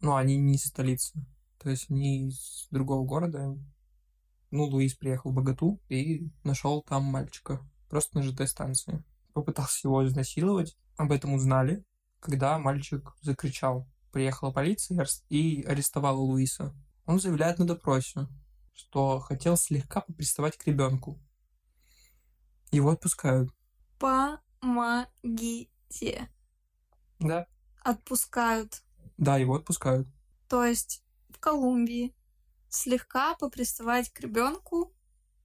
Ну, 0.00 0.14
они 0.14 0.36
не 0.36 0.54
из 0.54 0.64
столицы, 0.64 1.24
то 1.58 1.70
есть 1.70 1.90
они 1.90 2.28
из 2.28 2.68
другого 2.70 3.04
города. 3.04 3.56
Ну, 4.50 4.64
Луис 4.64 4.94
приехал 4.94 5.30
в 5.30 5.34
Богату 5.34 5.80
и 5.88 6.30
нашел 6.42 6.82
там 6.82 7.04
мальчика, 7.04 7.60
просто 7.88 8.18
на 8.18 8.22
ЖД-станции. 8.22 9.04
Попытался 9.34 9.86
его 9.86 10.06
изнасиловать, 10.06 10.76
об 10.96 11.12
этом 11.12 11.34
узнали, 11.34 11.84
когда 12.20 12.58
мальчик 12.58 13.14
закричал. 13.20 13.86
Приехала 14.10 14.50
полиция 14.50 15.06
и 15.28 15.62
арестовала 15.62 16.18
Луиса. 16.18 16.74
Он 17.04 17.20
заявляет 17.20 17.58
на 17.58 17.66
допросе, 17.66 18.26
что 18.72 19.20
хотел 19.20 19.56
слегка 19.56 20.00
поприставать 20.00 20.56
к 20.56 20.66
ребенку. 20.66 21.20
Его 22.70 22.90
отпускают. 22.90 23.50
Помогите. 23.98 25.68
Да. 27.18 27.46
Отпускают. 27.82 28.82
Да, 29.16 29.36
его 29.36 29.56
отпускают. 29.56 30.08
То 30.48 30.64
есть 30.64 31.02
в 31.28 31.38
Колумбии 31.38 32.14
слегка 32.68 33.34
поприставать 33.34 34.10
к 34.10 34.20
ребенку 34.20 34.94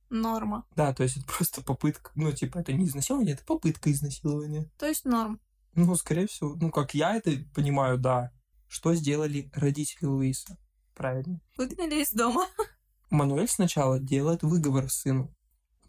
норма. 0.10 0.66
Да, 0.76 0.94
то 0.94 1.04
есть 1.04 1.18
это 1.18 1.26
просто 1.38 1.62
попытка, 1.62 2.12
ну, 2.16 2.32
типа, 2.32 2.60
это 2.60 2.74
не 2.74 2.86
изнасилование, 2.86 3.36
это 3.36 3.44
попытка 3.44 3.92
изнасилования. 3.92 4.70
То 4.78 4.88
есть 4.88 5.06
норм. 5.06 5.40
Ну, 5.76 5.96
скорее 5.96 6.28
всего, 6.28 6.56
ну, 6.56 6.72
как 6.72 6.94
я 6.94 7.16
это 7.16 7.32
понимаю, 7.54 7.98
да. 7.98 8.32
Что 8.68 8.94
сделали 8.94 9.52
родители 9.54 10.06
Луиса? 10.06 10.58
Правильно. 10.96 11.42
Выгнали 11.58 12.02
из 12.02 12.12
дома. 12.12 12.48
Мануэль 13.10 13.48
сначала 13.48 14.00
делает 14.00 14.44
выговор 14.44 14.90
сыну. 14.90 15.36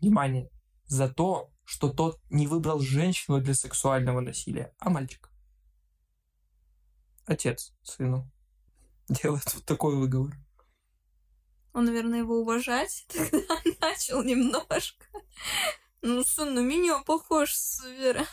Внимание! 0.01 0.51
За 0.87 1.09
то, 1.09 1.51
что 1.65 1.89
тот 1.89 2.21
не 2.31 2.47
выбрал 2.47 2.81
женщину 2.81 3.41
для 3.41 3.55
сексуального 3.55 4.21
насилия, 4.21 4.75
а 4.79 4.91
мальчика. 4.91 5.31
Отец 7.27 7.73
сыну 7.83 8.31
делает 9.09 9.45
вот 9.55 9.65
такой 9.65 9.97
выговор. 9.97 10.35
Он, 11.75 11.85
наверное, 11.85 12.21
его 12.21 12.39
уважать 12.41 13.05
тогда 13.13 13.57
начал 13.81 14.23
немножко. 14.23 15.05
Ну, 16.01 16.25
сын 16.25 16.55
на 16.55 16.61
меня 16.61 17.03
похож, 17.05 17.55
Вера. 17.99 18.25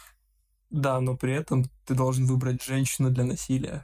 Да, 0.69 1.01
но 1.01 1.17
при 1.17 1.33
этом 1.33 1.65
ты 1.85 1.95
должен 1.95 2.25
выбрать 2.25 2.63
женщину 2.63 3.09
для 3.09 3.25
насилия, 3.25 3.83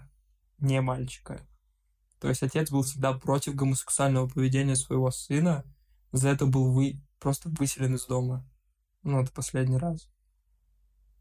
не 0.59 0.79
мальчика. 0.79 1.45
То 2.19 2.29
есть 2.29 2.43
отец 2.43 2.71
был 2.71 2.83
всегда 2.83 3.13
против 3.13 3.55
гомосексуального 3.55 4.29
поведения 4.29 4.75
своего 4.75 5.11
сына, 5.11 5.65
за 6.11 6.29
это 6.29 6.45
был 6.45 6.71
вы... 6.71 7.01
просто 7.19 7.49
выселен 7.49 7.95
из 7.95 8.05
дома. 8.05 8.49
Ну, 9.03 9.21
это 9.21 9.31
последний 9.31 9.77
раз. 9.77 10.09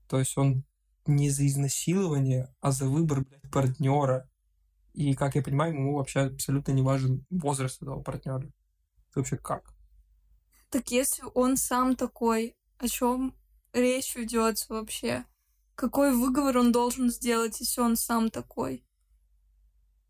То 0.09 0.18
есть 0.18 0.37
он 0.39 0.64
не 1.07 1.30
за 1.30 1.47
изнасилование, 1.47 2.55
а 2.61 2.70
за 2.70 2.87
выбор, 2.87 3.24
блядь, 3.24 3.51
партнера. 3.51 4.30
И, 4.97 5.14
как 5.14 5.34
я 5.34 5.42
понимаю, 5.42 5.74
ему 5.74 5.94
вообще 5.94 6.20
абсолютно 6.20 6.72
не 6.72 6.80
важен 6.80 7.26
возраст 7.28 7.82
этого 7.82 8.03
партнера. 8.03 8.51
Это 9.11 9.18
вообще 9.18 9.36
как? 9.36 9.74
Так 10.70 10.90
если 10.90 11.22
он 11.34 11.59
сам 11.59 11.97
такой, 11.97 12.57
о 12.78 12.88
чем 12.88 13.34
речь 13.74 14.16
ведется 14.16 14.72
вообще? 14.72 15.26
Какой 15.74 16.16
выговор 16.16 16.57
он 16.57 16.72
должен 16.72 17.11
сделать, 17.11 17.61
если 17.61 17.82
он 17.82 17.97
сам 17.97 18.30
такой? 18.30 18.86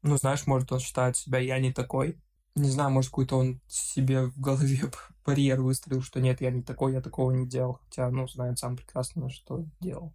Ну, 0.03 0.16
знаешь, 0.18 0.47
может, 0.47 0.70
он 0.70 0.78
считает 0.78 1.16
себя 1.16 1.41
«я 1.41 1.59
не 1.59 1.72
такой». 1.72 2.22
Не 2.55 2.70
знаю, 2.70 2.91
может, 2.91 3.11
какой-то 3.11 3.39
он 3.39 3.61
себе 3.66 4.26
в 4.26 4.39
голове 4.39 4.89
барьер 5.24 5.61
выстроил, 5.61 6.01
что 6.01 6.20
нет, 6.20 6.41
я 6.41 6.53
не 6.53 6.62
такой, 6.62 6.93
я 6.93 7.03
такого 7.03 7.32
не 7.32 7.49
делал. 7.49 7.80
Хотя, 7.82 8.09
ну, 8.11 8.28
знает 8.28 8.61
сам 8.61 8.76
прекрасно, 8.76 9.30
что 9.30 9.66
делал. 9.80 10.14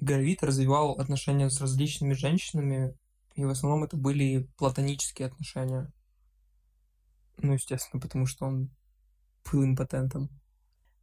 Горовит 0.00 0.42
развивал 0.42 0.94
отношения 0.94 1.48
с 1.48 1.60
различными 1.60 2.14
женщинами, 2.14 2.98
и 3.34 3.44
в 3.44 3.50
основном 3.50 3.84
это 3.84 3.96
были 3.96 4.48
платонические 4.56 5.26
отношения. 5.26 5.92
Ну, 7.38 7.54
естественно, 7.54 8.00
потому 8.00 8.26
что 8.26 8.46
он 8.46 8.70
был 9.50 9.64
импотентом. 9.64 10.28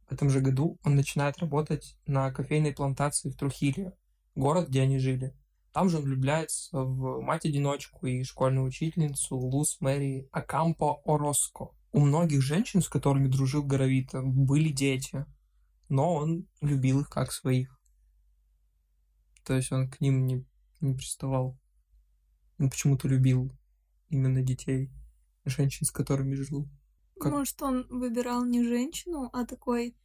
В 0.08 0.12
этом 0.12 0.30
же 0.30 0.40
году 0.40 0.78
он 0.82 0.94
начинает 0.96 1.38
работать 1.38 1.96
на 2.06 2.30
кофейной 2.32 2.72
плантации 2.72 3.30
в 3.30 3.36
Трухиле, 3.36 3.92
город, 4.34 4.68
где 4.68 4.82
они 4.82 4.98
жили. 4.98 5.36
Там 5.72 5.88
же 5.88 5.98
он 5.98 6.04
влюбляется 6.04 6.82
в 6.82 7.22
мать-одиночку 7.22 8.06
и 8.06 8.24
школьную 8.24 8.66
учительницу 8.66 9.36
Лус 9.36 9.80
Мэри 9.80 10.28
Акампо 10.30 11.00
Ороско. 11.04 11.68
У 11.92 12.00
многих 12.00 12.42
женщин, 12.42 12.82
с 12.82 12.88
которыми 12.88 13.28
дружил 13.28 13.62
Горовита, 13.62 14.22
были 14.22 14.70
дети, 14.70 15.24
но 15.88 16.14
он 16.14 16.46
любил 16.60 17.00
их 17.00 17.08
как 17.08 17.32
своих. 17.32 17.78
То 19.44 19.54
есть 19.54 19.72
он 19.72 19.90
к 19.90 20.00
ним 20.00 20.26
не, 20.26 20.46
не 20.80 20.94
приставал. 20.94 21.58
Он 22.62 22.70
почему-то 22.70 23.08
любил 23.08 23.50
именно 24.08 24.40
детей, 24.40 24.92
женщин, 25.44 25.84
с 25.84 25.90
которыми 25.90 26.36
жил. 26.36 26.68
Как- 27.18 27.32
Может, 27.32 27.60
он 27.60 27.88
выбирал 27.88 28.44
не 28.44 28.62
женщину, 28.62 29.28
а 29.32 29.44
такой, 29.44 29.96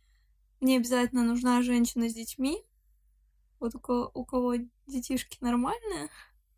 мне 0.59 0.77
обязательно 0.77 1.23
нужна 1.23 1.61
женщина 1.61 2.09
с 2.09 2.15
детьми. 2.15 2.63
Вот 3.59 3.75
у 3.75 3.79
кого, 3.79 4.09
у 4.15 4.25
кого 4.25 4.55
детишки 4.87 5.37
нормальные, 5.39 6.09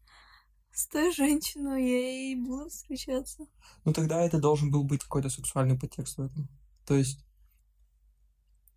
с 0.71 0.87
той 0.87 1.13
женщиной 1.13 1.85
я 1.85 2.31
и 2.31 2.35
буду 2.35 2.69
встречаться. 2.69 3.45
Ну 3.83 3.91
тогда 3.91 4.21
это 4.21 4.39
должен 4.39 4.71
был 4.71 4.85
быть 4.85 5.03
какой-то 5.03 5.29
сексуальный 5.29 5.77
подтекст 5.77 6.17
в 6.17 6.21
этом. 6.21 6.47
То 6.85 6.95
есть 6.95 7.25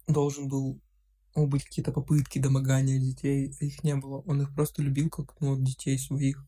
должен 0.09 0.49
был 0.49 0.83
ну, 1.37 1.47
быть 1.47 1.63
какие-то 1.63 1.93
попытки 1.93 2.41
домогания 2.41 2.99
детей, 2.99 3.55
а 3.61 3.65
их 3.65 3.85
не 3.85 3.95
было. 3.95 4.23
Он 4.23 4.43
их 4.43 4.53
просто 4.53 4.83
любил 4.83 5.09
как 5.09 5.41
ну, 5.41 5.57
детей 5.57 5.97
своих. 6.01 6.45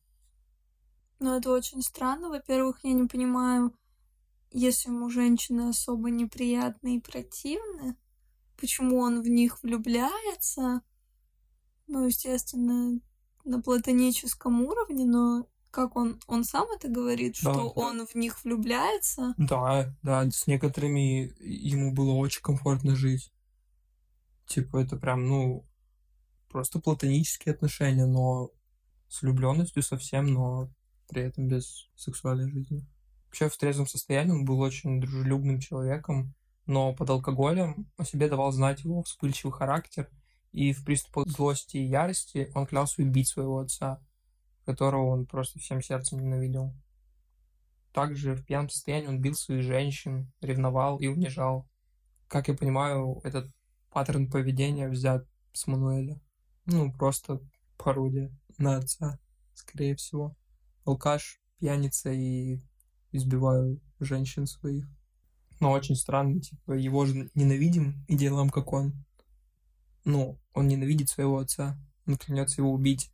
Но 1.18 1.36
это 1.36 1.50
очень 1.50 1.82
странно. 1.82 2.28
Во-первых, 2.28 2.80
я 2.82 2.92
не 2.92 3.06
понимаю, 3.06 3.74
если 4.50 4.88
ему 4.88 5.10
женщины 5.10 5.68
особо 5.68 6.10
неприятны 6.10 6.96
и 6.96 7.00
противны, 7.00 7.96
почему 8.56 8.98
он 8.98 9.22
в 9.22 9.28
них 9.28 9.62
влюбляется. 9.62 10.82
Ну, 11.86 12.06
естественно, 12.06 13.00
на 13.44 13.60
платоническом 13.60 14.62
уровне, 14.62 15.04
но 15.04 15.48
как 15.70 15.96
он, 15.96 16.20
он 16.28 16.44
сам 16.44 16.66
это 16.70 16.88
говорит, 16.88 17.36
Да, 17.42 17.52
что 17.52 17.72
да. 17.74 17.80
он 17.80 18.06
в 18.06 18.14
них 18.14 18.42
влюбляется. 18.44 19.34
Да, 19.36 19.92
да, 20.02 20.30
с 20.30 20.46
некоторыми 20.46 21.34
ему 21.40 21.92
было 21.92 22.12
очень 22.12 22.42
комфортно 22.42 22.94
жить. 22.94 23.32
Типа 24.46 24.78
это 24.78 24.96
прям, 24.96 25.26
ну, 25.26 25.66
просто 26.48 26.78
платонические 26.78 27.54
отношения, 27.54 28.06
но 28.06 28.50
с 29.08 29.22
влюбленностью 29.22 29.82
совсем, 29.82 30.32
но 30.32 30.70
при 31.14 31.22
этом 31.22 31.46
без 31.46 31.88
сексуальной 31.94 32.50
жизни. 32.50 32.84
Вообще 33.26 33.48
в 33.48 33.56
трезвом 33.56 33.86
состоянии 33.86 34.32
он 34.32 34.44
был 34.44 34.60
очень 34.60 35.00
дружелюбным 35.00 35.60
человеком, 35.60 36.34
но 36.66 36.92
под 36.92 37.10
алкоголем 37.10 37.88
о 37.96 38.04
себе 38.04 38.28
давал 38.28 38.50
знать 38.52 38.84
его 38.84 39.02
вспыльчивый 39.04 39.52
характер, 39.52 40.10
и 40.50 40.72
в 40.72 40.84
приступах 40.84 41.28
злости 41.28 41.76
и 41.76 41.86
ярости 41.86 42.50
он 42.54 42.66
клялся 42.66 43.02
убить 43.02 43.28
своего 43.28 43.60
отца, 43.60 44.00
которого 44.64 45.06
он 45.06 45.26
просто 45.26 45.58
всем 45.58 45.80
сердцем 45.82 46.20
ненавидел. 46.20 46.74
Также 47.92 48.34
в 48.34 48.44
пьяном 48.44 48.68
состоянии 48.68 49.06
он 49.06 49.20
бил 49.20 49.34
своих 49.34 49.62
женщин, 49.62 50.32
ревновал 50.40 50.98
и 50.98 51.06
унижал. 51.06 51.68
Как 52.26 52.48
я 52.48 52.54
понимаю, 52.54 53.20
этот 53.22 53.48
паттерн 53.90 54.28
поведения 54.28 54.88
взят 54.88 55.24
с 55.52 55.68
Мануэля. 55.68 56.20
Ну, 56.66 56.92
просто 56.92 57.40
пародия 57.76 58.32
на 58.58 58.78
отца, 58.78 59.18
скорее 59.54 59.94
всего. 59.94 60.36
Алкаш, 60.84 61.40
пьяница 61.58 62.12
и 62.12 62.60
избиваю 63.12 63.80
женщин 64.00 64.46
своих. 64.46 64.86
Но 65.60 65.70
очень 65.70 65.96
странно, 65.96 66.40
типа, 66.40 66.72
его 66.72 67.06
же 67.06 67.30
ненавидим 67.34 68.04
и 68.08 68.16
делаем, 68.16 68.50
как 68.50 68.72
он. 68.72 68.92
ну, 70.04 70.38
он 70.52 70.68
ненавидит 70.68 71.08
своего 71.08 71.38
отца, 71.38 71.78
он 72.06 72.16
клянется 72.16 72.60
его 72.60 72.72
убить. 72.72 73.10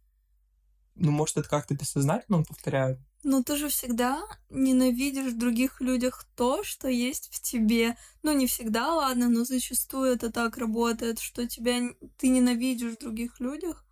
Ну, 0.97 1.13
может, 1.13 1.37
это 1.37 1.49
как-то 1.49 1.75
бессознательно 1.75 2.39
он 2.39 2.45
повторяет? 2.45 2.99
Ну, 3.23 3.43
ты 3.45 3.57
же 3.57 3.69
всегда 3.69 4.23
ненавидишь 4.49 5.33
в 5.33 5.39
других 5.39 5.81
людях 5.81 6.27
то, 6.37 6.65
что 6.65 6.89
есть 6.89 7.29
в 7.33 7.41
тебе. 7.41 7.97
Ну, 8.23 8.33
не 8.33 8.47
всегда, 8.47 8.95
ладно, 8.95 9.29
но 9.29 9.45
зачастую 9.45 10.13
это 10.15 10.33
так 10.33 10.57
работает, 10.57 11.21
что 11.21 11.47
тебя 11.47 11.81
ты 12.17 12.29
ненавидишь 12.29 12.97
в 12.97 13.01
других 13.01 13.39
людях 13.41 13.85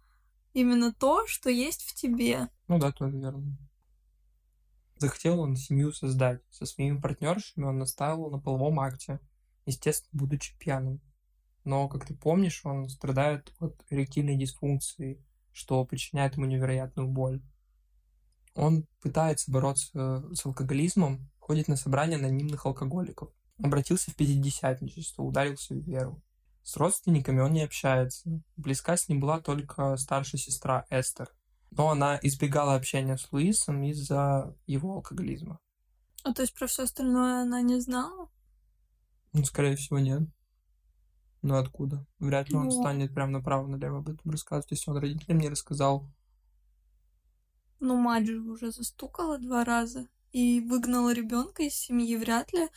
именно 0.55 0.93
то, 0.93 1.27
что 1.27 1.51
есть 1.51 1.83
в 1.83 1.95
тебе. 1.95 2.49
Ну 2.69 2.79
да, 2.79 2.91
тоже 2.91 3.19
верно. 3.19 3.57
Захотел 4.99 5.41
он 5.41 5.57
семью 5.57 5.93
создать. 5.93 6.43
Со 6.51 6.67
своими 6.67 6.99
партнершами 6.99 7.65
он 7.65 7.79
настаивал 7.79 8.31
на 8.31 8.39
половом 8.39 8.81
акте, 8.81 9.21
естественно, 9.65 10.11
будучи 10.13 10.59
пьяным. 10.59 11.01
Но, 11.65 11.89
как 11.89 12.07
ты 12.07 12.15
помнишь, 12.15 12.65
он 12.65 12.89
страдает 12.89 13.53
от 13.59 13.85
эректильной 13.91 14.37
дисфункции, 14.37 15.23
что 15.53 15.85
причиняет 15.85 16.37
ему 16.37 16.47
невероятную 16.47 17.09
боль. 17.09 17.43
Он 18.55 18.87
пытается 19.01 19.53
бороться 19.53 20.25
с 20.33 20.45
алкоголизмом, 20.45 21.31
ходит 21.39 21.69
на 21.69 21.77
собрания 21.77 22.17
анонимных 22.17 22.67
алкоголиков. 22.67 23.31
Обратился 23.63 24.11
в 24.11 24.17
пятидесятничество, 24.17 25.23
ударился 25.23 25.75
в 25.75 25.79
веру. 25.79 26.23
С 26.63 26.77
родственниками 26.77 27.41
он 27.41 27.53
не 27.53 27.63
общается. 27.63 28.43
Близка 28.57 28.97
с 28.97 29.09
ним 29.09 29.21
была 29.21 29.41
только 29.41 29.97
старшая 29.97 30.41
сестра 30.41 30.87
Эстер. 30.91 31.31
Но 31.71 31.91
она 31.91 32.19
избегала 32.23 32.75
общения 32.75 33.17
с 33.17 33.31
Луисом 33.33 33.83
из-за 33.85 34.57
его 34.67 34.95
алкоголизма. 34.95 35.61
А 36.25 36.33
то 36.33 36.43
есть 36.43 36.55
про 36.55 36.67
все 36.67 36.85
остальное 36.85 37.43
она 37.43 37.61
не 37.63 37.81
знала? 37.81 38.31
Ну, 39.33 39.45
скорее 39.45 39.77
всего, 39.77 39.99
нет. 39.99 40.23
Ну 41.43 41.57
откуда? 41.57 42.07
Вряд 42.19 42.49
ли 42.49 42.57
он 42.57 42.67
ну... 42.67 42.71
станет 42.71 43.15
прям 43.15 43.33
направо-налево 43.33 43.99
об 43.99 44.09
этом 44.09 44.31
рассказывать, 44.31 44.71
если 44.71 44.91
он 44.91 44.99
родителям 44.99 45.39
не 45.39 45.49
рассказал. 45.49 46.11
Ну, 47.81 47.97
мать 47.97 48.27
же 48.27 48.41
уже 48.41 48.73
застукала 48.73 49.39
два 49.39 49.65
раза 49.65 50.09
и 50.33 50.61
выгнала 50.61 51.13
ребенка 51.13 51.63
из 51.63 51.75
семьи. 51.75 52.17
Вряд 52.17 52.53
ли 52.53 52.69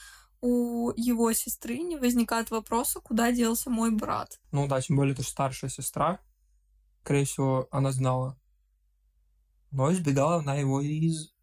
у 0.41 0.91
его 0.95 1.33
сестры 1.33 1.79
не 1.79 1.97
возникает 1.97 2.51
вопроса, 2.51 2.99
куда 2.99 3.31
делся 3.31 3.69
мой 3.69 3.91
брат. 3.91 4.39
Ну 4.51 4.67
да, 4.67 4.79
тем 4.81 4.97
более 4.97 5.13
это 5.13 5.23
же 5.23 5.29
старшая 5.29 5.69
сестра. 5.69 6.19
Скорее 7.01 7.25
всего, 7.25 7.67
она 7.71 7.91
знала. 7.91 8.37
Но 9.71 9.91
избегала 9.91 10.37
она 10.37 10.55
его 10.55 10.81
из 10.81 11.33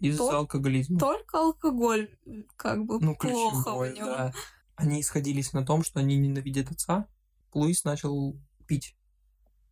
из 0.00 0.18
Тол- 0.18 0.30
алкоголизма. 0.30 0.98
Только 0.98 1.38
алкоголь 1.38 2.08
как 2.56 2.84
бы 2.84 3.00
ну, 3.00 3.16
плохо 3.16 3.76
в 3.76 3.92
нем. 3.92 4.06
Да. 4.06 4.32
Они 4.76 5.00
исходились 5.00 5.52
на 5.52 5.64
том, 5.64 5.82
что 5.82 6.00
они 6.00 6.16
ненавидят 6.16 6.70
отца. 6.70 7.08
Луис 7.52 7.84
начал 7.84 8.40
пить. 8.66 8.96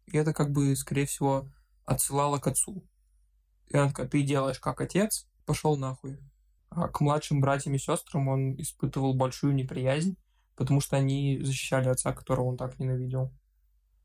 И 0.06 0.16
это 0.16 0.32
как 0.32 0.50
бы, 0.50 0.74
скорее 0.74 1.06
всего, 1.06 1.48
отсылало 1.84 2.38
к 2.38 2.46
отцу. 2.48 2.84
И 3.68 3.76
она 3.76 3.88
такая, 3.88 4.08
ты 4.08 4.22
делаешь 4.22 4.58
как 4.58 4.80
отец, 4.80 5.28
пошел 5.44 5.76
нахуй. 5.76 6.18
А 6.70 6.88
к 6.88 7.00
младшим 7.00 7.40
братьям 7.40 7.74
и 7.74 7.78
сестрам 7.78 8.28
он 8.28 8.60
испытывал 8.60 9.14
большую 9.14 9.54
неприязнь, 9.54 10.16
потому 10.56 10.80
что 10.80 10.96
они 10.96 11.40
защищали 11.42 11.88
отца, 11.88 12.12
которого 12.12 12.46
он 12.46 12.56
так 12.56 12.78
ненавидел. 12.78 13.32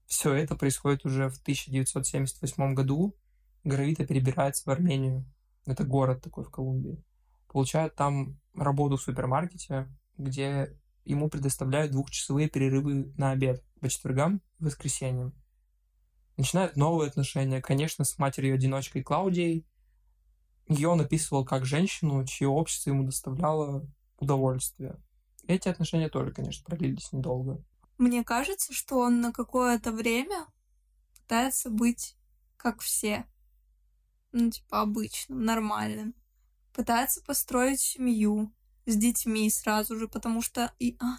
Все 0.05 0.33
это 0.33 0.55
происходит 0.55 1.05
уже 1.05 1.29
в 1.29 1.39
1978 1.41 2.73
году. 2.73 3.15
Гравита 3.63 4.05
перебирается 4.05 4.63
в 4.65 4.69
Армению. 4.69 5.25
Это 5.65 5.83
город 5.83 6.23
такой 6.23 6.43
в 6.43 6.49
Колумбии. 6.49 7.03
Получает 7.47 7.95
там 7.95 8.39
работу 8.55 8.97
в 8.97 9.01
супермаркете, 9.01 9.87
где 10.17 10.77
ему 11.05 11.29
предоставляют 11.29 11.91
двухчасовые 11.91 12.49
перерывы 12.49 13.13
на 13.17 13.31
обед 13.31 13.63
по 13.79 13.89
четвергам 13.89 14.41
и 14.59 14.65
воскресеньям. 14.65 15.33
Начинают 16.37 16.75
новые 16.75 17.09
отношения, 17.09 17.61
конечно, 17.61 18.05
с 18.05 18.17
матерью-одиночкой 18.17 19.03
Клаудией. 19.03 19.67
Ее 20.67 20.87
он 20.87 21.01
описывал 21.01 21.45
как 21.45 21.65
женщину, 21.65 22.25
чье 22.25 22.47
общество 22.47 22.91
ему 22.91 23.03
доставляло 23.03 23.87
удовольствие. 24.17 24.95
Эти 25.47 25.67
отношения 25.67 26.09
тоже, 26.09 26.31
конечно, 26.31 26.63
продлились 26.63 27.11
недолго. 27.11 27.63
Мне 27.97 28.23
кажется, 28.23 28.73
что 28.73 28.99
он 28.99 29.21
на 29.21 29.31
какое-то 29.31 29.91
время 29.91 30.47
пытается 31.13 31.69
быть 31.69 32.15
как 32.57 32.79
все. 32.81 33.25
Ну, 34.31 34.49
типа, 34.49 34.81
обычным, 34.81 35.43
нормальным. 35.43 36.15
Пытается 36.73 37.21
построить 37.23 37.81
семью 37.81 38.53
с 38.85 38.95
детьми 38.95 39.49
сразу 39.49 39.97
же, 39.97 40.07
потому 40.07 40.41
что 40.41 40.73
и, 40.79 40.97
а, 40.99 41.17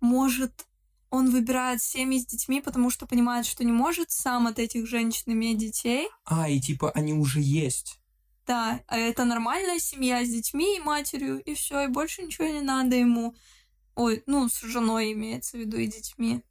может 0.00 0.66
он 1.10 1.30
выбирает 1.30 1.82
семьи 1.82 2.18
с 2.18 2.26
детьми, 2.26 2.60
потому 2.60 2.90
что 2.90 3.06
понимает, 3.06 3.46
что 3.46 3.64
не 3.64 3.72
может 3.72 4.10
сам 4.10 4.46
от 4.46 4.58
этих 4.58 4.86
женщин 4.86 5.32
иметь 5.32 5.58
детей. 5.58 6.08
А, 6.24 6.48
и 6.48 6.60
типа 6.60 6.90
они 6.90 7.12
уже 7.12 7.40
есть. 7.40 8.00
Да, 8.46 8.80
а 8.86 8.96
это 8.96 9.24
нормальная 9.24 9.78
семья 9.78 10.24
с 10.24 10.28
детьми 10.28 10.76
и 10.76 10.80
матерью, 10.80 11.42
и 11.42 11.54
все, 11.54 11.84
и 11.84 11.88
больше 11.88 12.22
ничего 12.22 12.46
не 12.46 12.60
надо 12.60 12.96
ему. 12.96 13.34
Ой, 13.94 14.22
ну, 14.26 14.48
с 14.48 14.60
женой 14.60 15.12
имеется 15.12 15.56
в 15.56 15.60
виду 15.60 15.78
и 15.78 15.86
детьми. 15.86 16.42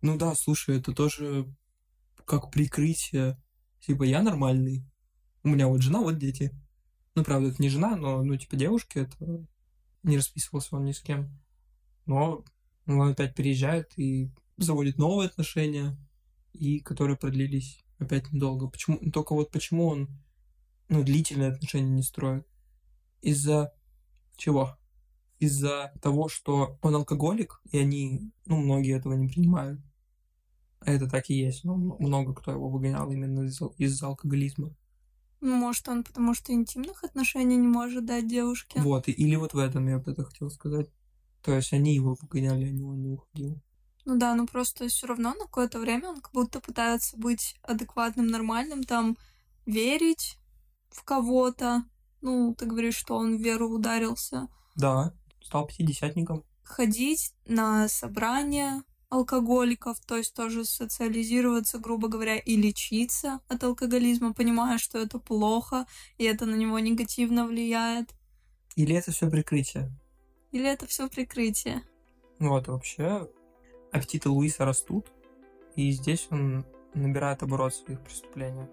Ну 0.00 0.16
да, 0.16 0.34
слушай, 0.34 0.78
это 0.78 0.92
тоже 0.92 1.46
как 2.24 2.50
прикрытие. 2.50 3.40
Типа, 3.86 4.02
я 4.02 4.20
нормальный. 4.20 4.84
У 5.44 5.48
меня 5.48 5.68
вот 5.68 5.80
жена, 5.80 6.00
вот 6.00 6.18
дети. 6.18 6.52
Ну, 7.14 7.22
правда, 7.22 7.48
это 7.48 7.62
не 7.62 7.68
жена, 7.68 7.94
но, 7.94 8.22
ну, 8.22 8.36
типа, 8.36 8.56
девушки, 8.56 8.98
это... 8.98 9.46
Не 10.02 10.16
расписывался 10.16 10.76
он 10.76 10.84
ни 10.84 10.92
с 10.92 11.00
кем. 11.00 11.30
Но 12.04 12.44
он 12.86 13.10
опять 13.10 13.34
переезжает 13.34 13.96
и 13.96 14.30
заводит 14.56 14.98
новые 14.98 15.28
отношения, 15.28 15.96
и 16.52 16.80
которые 16.80 17.16
продлились 17.16 17.84
опять 17.98 18.32
недолго. 18.32 18.68
Почему? 18.68 18.98
Только 19.10 19.34
вот 19.34 19.50
почему 19.50 19.86
он 19.86 20.08
ну, 20.88 21.02
длительные 21.02 21.50
отношения 21.50 21.90
не 21.90 22.02
строит? 22.02 22.46
Из-за 23.20 23.72
чего? 24.36 24.76
Из-за 25.38 25.92
того, 26.02 26.28
что 26.28 26.78
он 26.82 26.94
алкоголик, 26.94 27.60
и 27.70 27.78
они, 27.78 28.32
ну, 28.46 28.56
многие 28.58 28.96
этого 28.96 29.14
не 29.14 29.28
принимают. 29.28 29.80
А 30.80 30.92
это 30.92 31.08
так 31.08 31.30
и 31.30 31.34
есть. 31.34 31.64
Ну, 31.64 31.96
много 31.98 32.34
кто 32.34 32.52
его 32.52 32.68
выгонял 32.68 33.10
именно 33.10 33.42
из-за, 33.44 33.66
из-за 33.78 34.06
алкоголизма. 34.06 34.74
Ну, 35.40 35.56
может, 35.56 35.88
он 35.88 36.02
потому 36.04 36.34
что 36.34 36.52
интимных 36.52 37.04
отношений 37.04 37.56
не 37.56 37.66
может 37.66 38.04
дать 38.06 38.26
девушке. 38.26 38.80
Вот, 38.80 39.08
или 39.08 39.36
вот 39.36 39.54
в 39.54 39.58
этом 39.58 39.88
я 39.88 39.98
бы 39.98 40.12
это 40.12 40.24
хотел 40.24 40.50
сказать. 40.50 40.88
То 41.42 41.54
есть 41.54 41.72
они 41.72 41.94
его 41.94 42.16
выгоняли, 42.20 42.66
а 42.66 42.86
он 42.86 43.02
не 43.02 43.10
уходил. 43.10 43.60
Ну 44.04 44.16
да, 44.18 44.34
ну 44.34 44.46
просто 44.46 44.88
все 44.88 45.06
равно 45.06 45.34
на 45.34 45.44
какое-то 45.44 45.78
время 45.78 46.10
он 46.10 46.20
как 46.20 46.32
будто 46.32 46.60
пытается 46.60 47.16
быть 47.16 47.56
адекватным, 47.62 48.28
нормальным, 48.28 48.84
там 48.84 49.16
верить 49.66 50.38
в 50.90 51.02
кого-то. 51.02 51.84
Ну, 52.22 52.54
ты 52.56 52.66
говоришь, 52.66 52.96
что 52.96 53.16
он 53.16 53.36
в 53.36 53.40
веру 53.40 53.68
ударился. 53.68 54.48
Да, 54.74 55.12
стал 55.42 55.66
пятидесятником. 55.66 56.44
Ходить 56.62 57.34
на 57.46 57.88
собрания 57.88 58.82
алкоголиков, 59.08 59.98
то 60.00 60.16
есть 60.16 60.34
тоже 60.34 60.64
социализироваться, 60.64 61.78
грубо 61.78 62.08
говоря, 62.08 62.38
и 62.38 62.56
лечиться 62.56 63.40
от 63.48 63.62
алкоголизма, 63.64 64.34
понимая, 64.34 64.78
что 64.78 64.98
это 64.98 65.18
плохо, 65.18 65.86
и 66.18 66.24
это 66.24 66.46
на 66.46 66.54
него 66.54 66.78
негативно 66.78 67.46
влияет. 67.46 68.14
Или 68.74 68.94
это 68.94 69.12
все 69.12 69.30
прикрытие? 69.30 69.90
Или 70.52 70.68
это 70.68 70.86
все 70.86 71.08
прикрытие? 71.08 71.82
Вот, 72.38 72.68
вообще, 72.68 73.28
аппетиты 73.92 74.28
Луиса 74.28 74.64
растут, 74.64 75.06
и 75.76 75.90
здесь 75.90 76.26
он 76.30 76.66
набирает 76.94 77.42
оборот 77.42 77.74
своих 77.74 78.00
преступлений. 78.00 78.66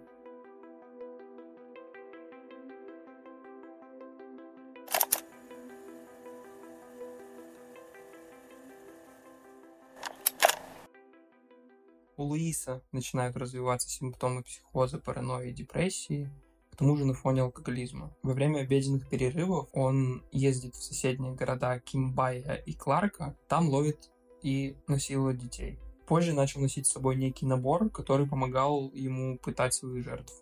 У 12.16 12.24
Луиса 12.24 12.84
начинают 12.92 13.36
развиваться 13.36 13.90
симптомы 13.90 14.44
психоза, 14.44 15.00
паранойи 15.00 15.52
депрессии, 15.52 16.30
к 16.72 16.76
тому 16.76 16.96
же 16.96 17.06
на 17.06 17.14
фоне 17.14 17.42
алкоголизма. 17.42 18.16
Во 18.24 18.34
время 18.34 18.60
обеденных 18.60 19.10
перерывов 19.10 19.70
он 19.74 20.24
ездит 20.32 20.76
в 20.76 20.84
соседние 20.84 21.34
города 21.34 21.80
Кимбая 21.80 22.56
и 22.66 22.74
Кларка, 22.74 23.36
там 23.48 23.70
ловит 23.70 24.12
и 24.44 24.76
насилует 24.88 25.38
детей. 25.38 25.80
Позже 26.06 26.34
начал 26.34 26.62
носить 26.62 26.86
с 26.86 26.92
собой 26.92 27.16
некий 27.16 27.46
набор, 27.46 27.90
который 27.90 28.28
помогал 28.28 28.92
ему 28.94 29.38
пытать 29.40 29.74
своих 29.74 30.04
жертв. 30.04 30.34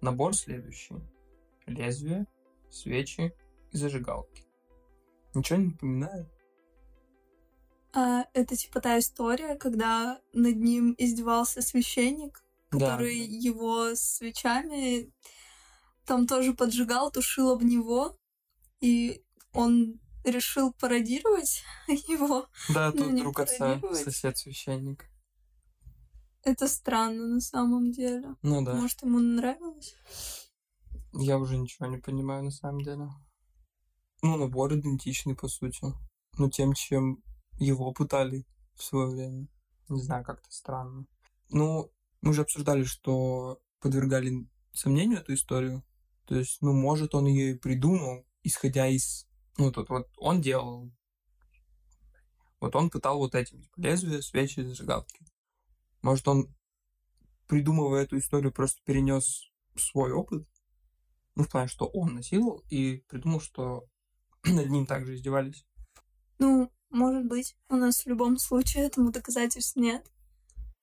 Набор 0.00 0.34
следующий. 0.34 0.96
Лезвие, 1.66 2.26
свечи 2.70 3.34
и 3.72 3.76
зажигалки. 3.76 4.44
Ничего 5.34 5.58
не 5.58 5.66
напоминает? 5.66 6.37
А, 7.98 8.26
это 8.32 8.54
типа 8.54 8.80
та 8.80 8.96
история, 9.00 9.56
когда 9.56 10.20
над 10.32 10.54
ним 10.54 10.94
издевался 10.98 11.62
священник, 11.62 12.44
который 12.70 13.26
да. 13.26 13.34
его 13.34 13.96
свечами 13.96 15.12
там 16.04 16.28
тоже 16.28 16.54
поджигал, 16.54 17.10
тушил 17.10 17.50
об 17.50 17.64
него, 17.64 18.16
и 18.80 19.24
он 19.52 19.98
решил 20.22 20.72
пародировать 20.74 21.64
его. 21.88 22.46
Да, 22.68 22.92
тут 22.92 23.16
друг 23.16 23.40
отца, 23.40 23.80
сосед 23.92 24.38
священник. 24.38 25.04
Это 26.44 26.68
странно 26.68 27.26
на 27.26 27.40
самом 27.40 27.90
деле. 27.90 28.36
Ну 28.42 28.64
да. 28.64 28.74
Может, 28.74 29.02
ему 29.02 29.18
нравилось? 29.18 29.96
Я 31.14 31.36
уже 31.38 31.56
ничего 31.56 31.88
не 31.88 31.98
понимаю 31.98 32.44
на 32.44 32.52
самом 32.52 32.80
деле. 32.80 33.08
Ну, 34.22 34.36
набор 34.36 34.72
идентичный, 34.74 35.34
по 35.34 35.48
сути. 35.48 35.84
Ну, 36.36 36.48
тем, 36.48 36.74
чем 36.74 37.24
его 37.58 37.92
пытали 37.92 38.46
в 38.74 38.82
свое 38.82 39.08
время. 39.08 39.48
Не 39.88 40.02
знаю, 40.02 40.24
как-то 40.24 40.50
странно. 40.50 41.06
Ну, 41.50 41.90
мы 42.20 42.34
же 42.34 42.42
обсуждали, 42.42 42.84
что 42.84 43.60
подвергали 43.80 44.48
сомнению 44.72 45.20
эту 45.20 45.34
историю. 45.34 45.84
То 46.26 46.36
есть, 46.36 46.60
ну, 46.60 46.72
может, 46.72 47.14
он 47.14 47.26
ее 47.26 47.52
и 47.52 47.58
придумал, 47.58 48.26
исходя 48.42 48.86
из... 48.86 49.26
Ну, 49.56 49.72
тут 49.72 49.88
вот 49.88 50.08
он 50.18 50.40
делал... 50.40 50.92
Вот 52.60 52.74
он 52.74 52.90
пытал 52.90 53.18
вот 53.18 53.34
этим, 53.34 53.62
типа, 53.62 53.80
лезвие, 53.80 54.20
свечи, 54.20 54.60
зажигалки. 54.60 55.24
Может, 56.02 56.26
он, 56.26 56.54
придумывая 57.46 58.02
эту 58.02 58.18
историю, 58.18 58.52
просто 58.52 58.82
перенес 58.84 59.48
свой 59.76 60.12
опыт, 60.12 60.46
ну, 61.36 61.44
в 61.44 61.50
плане, 61.50 61.68
что 61.68 61.86
он 61.86 62.14
насиловал, 62.14 62.64
и 62.68 63.04
придумал, 63.08 63.40
что 63.40 63.84
над 64.44 64.68
ним 64.68 64.86
также 64.86 65.14
издевались. 65.14 65.64
Ну, 66.40 66.70
может 66.90 67.26
быть. 67.26 67.56
У 67.68 67.76
нас 67.76 68.04
в 68.04 68.06
любом 68.06 68.38
случае 68.38 68.84
этому 68.84 69.10
доказательств 69.10 69.76
нет. 69.76 70.10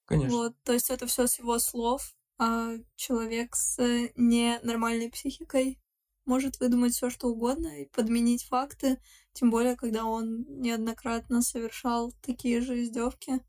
Конечно. 0.05 0.37
Вот, 0.37 0.55
то 0.63 0.73
есть 0.73 0.89
это 0.89 1.07
все 1.07 1.27
с 1.27 1.39
его 1.39 1.57
слов, 1.59 2.15
а 2.37 2.73
человек 2.95 3.55
с 3.55 3.77
ненормальной 4.15 5.09
психикой 5.09 5.79
может 6.25 6.59
выдумать 6.59 6.93
все, 6.93 7.09
что 7.09 7.27
угодно 7.27 7.81
и 7.81 7.85
подменить 7.85 8.43
факты, 8.43 8.99
тем 9.33 9.51
более, 9.51 9.75
когда 9.75 10.05
он 10.05 10.45
неоднократно 10.61 11.41
совершал 11.41 12.11
такие 12.21 12.61
же 12.61 12.83
издевки, 12.83 13.41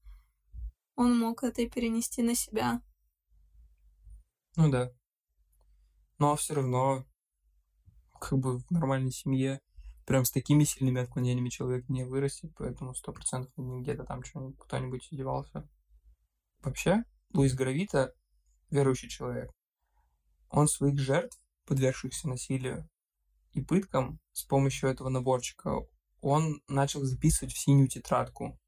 он 0.94 1.18
мог 1.18 1.42
это 1.42 1.62
и 1.62 1.68
перенести 1.68 2.22
на 2.22 2.34
себя. 2.34 2.82
Ну 4.56 4.70
да. 4.70 4.92
Но 6.18 6.34
все 6.36 6.54
равно, 6.54 7.04
как 8.18 8.38
бы 8.38 8.58
в 8.58 8.70
нормальной 8.70 9.12
семье, 9.12 9.60
прям 10.06 10.24
с 10.24 10.30
такими 10.30 10.64
сильными 10.64 11.02
отклонениями 11.02 11.50
человек 11.50 11.88
не 11.88 12.04
вырастет, 12.04 12.52
поэтому 12.56 12.94
сто 12.94 13.12
процентов 13.12 13.52
где-то 13.56 14.04
там 14.04 14.22
кто-нибудь 14.58 15.08
издевался. 15.10 15.68
Вообще, 16.62 17.04
Луис 17.34 17.54
Гравита 17.54 18.14
верующий 18.70 19.08
человек. 19.08 19.50
Он 20.48 20.68
своих 20.68 20.98
жертв, 20.98 21.38
подвергшихся 21.66 22.28
насилию 22.28 22.88
и 23.52 23.60
пыткам, 23.60 24.20
с 24.32 24.44
помощью 24.44 24.90
этого 24.90 25.08
наборчика, 25.08 25.86
он 26.20 26.62
начал 26.68 27.02
записывать 27.02 27.52
в 27.52 27.58
синюю 27.58 27.88
тетрадку. 27.88 28.58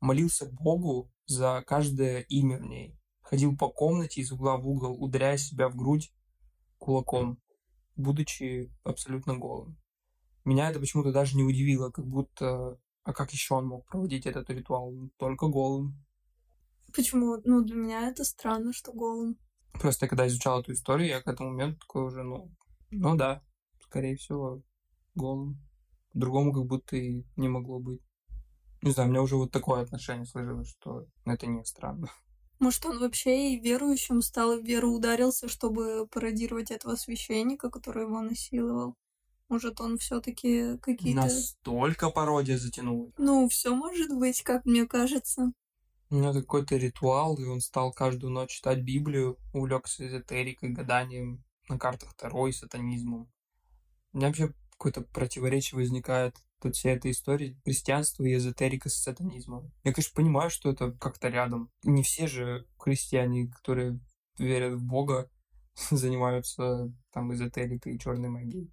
Молился 0.00 0.46
Богу 0.50 1.12
за 1.26 1.62
каждое 1.66 2.20
имя 2.22 2.58
в 2.58 2.62
ней. 2.62 2.98
Ходил 3.20 3.56
по 3.56 3.68
комнате 3.68 4.20
из 4.20 4.32
угла 4.32 4.56
в 4.56 4.68
угол, 4.68 5.02
ударяя 5.02 5.36
себя 5.36 5.68
в 5.68 5.76
грудь 5.76 6.12
кулаком, 6.78 7.40
будучи 7.96 8.72
абсолютно 8.84 9.36
голым. 9.36 9.78
Меня 10.46 10.70
это 10.70 10.78
почему-то 10.78 11.10
даже 11.10 11.36
не 11.36 11.42
удивило, 11.42 11.90
как 11.90 12.06
будто... 12.06 12.78
А 13.02 13.12
как 13.12 13.32
еще 13.32 13.54
он 13.54 13.66
мог 13.66 13.84
проводить 13.86 14.26
этот 14.26 14.48
ритуал? 14.48 14.94
Только 15.16 15.48
голым. 15.48 16.04
Почему? 16.94 17.36
Ну, 17.44 17.62
для 17.62 17.74
меня 17.74 18.08
это 18.08 18.22
странно, 18.24 18.72
что 18.72 18.92
голым. 18.92 19.36
Просто 19.72 20.06
когда 20.06 20.26
изучал 20.28 20.60
эту 20.60 20.72
историю, 20.72 21.08
я 21.08 21.20
к 21.20 21.26
этому 21.26 21.50
моменту 21.50 21.80
такой 21.80 22.04
уже, 22.04 22.22
ну, 22.22 22.54
ну 22.92 23.16
да, 23.16 23.42
скорее 23.80 24.16
всего, 24.16 24.62
голым. 25.16 25.60
По-другому 26.12 26.52
как 26.52 26.66
будто 26.66 26.96
и 26.96 27.24
не 27.34 27.48
могло 27.48 27.80
быть. 27.80 28.02
Не 28.82 28.92
знаю, 28.92 29.08
у 29.08 29.12
меня 29.12 29.22
уже 29.22 29.34
вот 29.34 29.50
такое 29.50 29.82
отношение 29.82 30.26
сложилось, 30.26 30.68
что 30.68 31.06
это 31.24 31.46
не 31.48 31.64
странно. 31.64 32.08
Может, 32.60 32.86
он 32.86 33.00
вообще 33.00 33.54
и 33.54 33.60
верующим 33.60 34.22
стал, 34.22 34.60
в 34.60 34.64
веру 34.64 34.92
ударился, 34.92 35.48
чтобы 35.48 36.06
пародировать 36.06 36.70
этого 36.70 36.94
священника, 36.94 37.68
который 37.68 38.04
его 38.04 38.20
насиловал. 38.20 38.96
Может, 39.48 39.80
он 39.80 39.98
все-таки 39.98 40.76
какие-то... 40.78 41.22
Настолько 41.22 42.10
пародия 42.10 42.58
затянулась. 42.58 43.12
Ну, 43.16 43.48
все 43.48 43.74
может 43.74 44.10
быть, 44.16 44.42
как 44.42 44.64
мне 44.64 44.86
кажется. 44.86 45.52
У 46.10 46.16
него 46.16 46.32
какой-то 46.32 46.76
ритуал, 46.76 47.36
и 47.36 47.44
он 47.44 47.60
стал 47.60 47.92
каждую 47.92 48.32
ночь 48.32 48.50
читать 48.50 48.82
Библию, 48.82 49.38
увлекся 49.52 50.06
эзотерикой, 50.06 50.70
гаданием 50.70 51.44
на 51.68 51.78
картах 51.78 52.14
Таро 52.14 52.48
и 52.48 52.52
сатанизмом. 52.52 53.30
У 54.12 54.18
меня 54.18 54.28
вообще 54.28 54.52
какое-то 54.70 55.02
противоречие 55.02 55.78
возникает 55.78 56.36
тут 56.60 56.74
вся 56.76 56.90
эта 56.90 57.10
история 57.10 57.56
христианства 57.64 58.24
и 58.24 58.34
эзотерика 58.34 58.88
с 58.88 58.94
сатанизмом. 58.94 59.72
Я, 59.84 59.92
конечно, 59.92 60.14
понимаю, 60.14 60.50
что 60.50 60.70
это 60.70 60.92
как-то 60.92 61.28
рядом. 61.28 61.70
Не 61.82 62.02
все 62.02 62.26
же 62.26 62.66
христиане, 62.78 63.48
которые 63.48 64.00
верят 64.38 64.74
в 64.74 64.84
Бога, 64.84 65.30
занимаются 65.90 66.92
там 67.12 67.32
эзотерикой 67.32 67.94
и 67.94 67.98
черной 67.98 68.28
магией. 68.28 68.72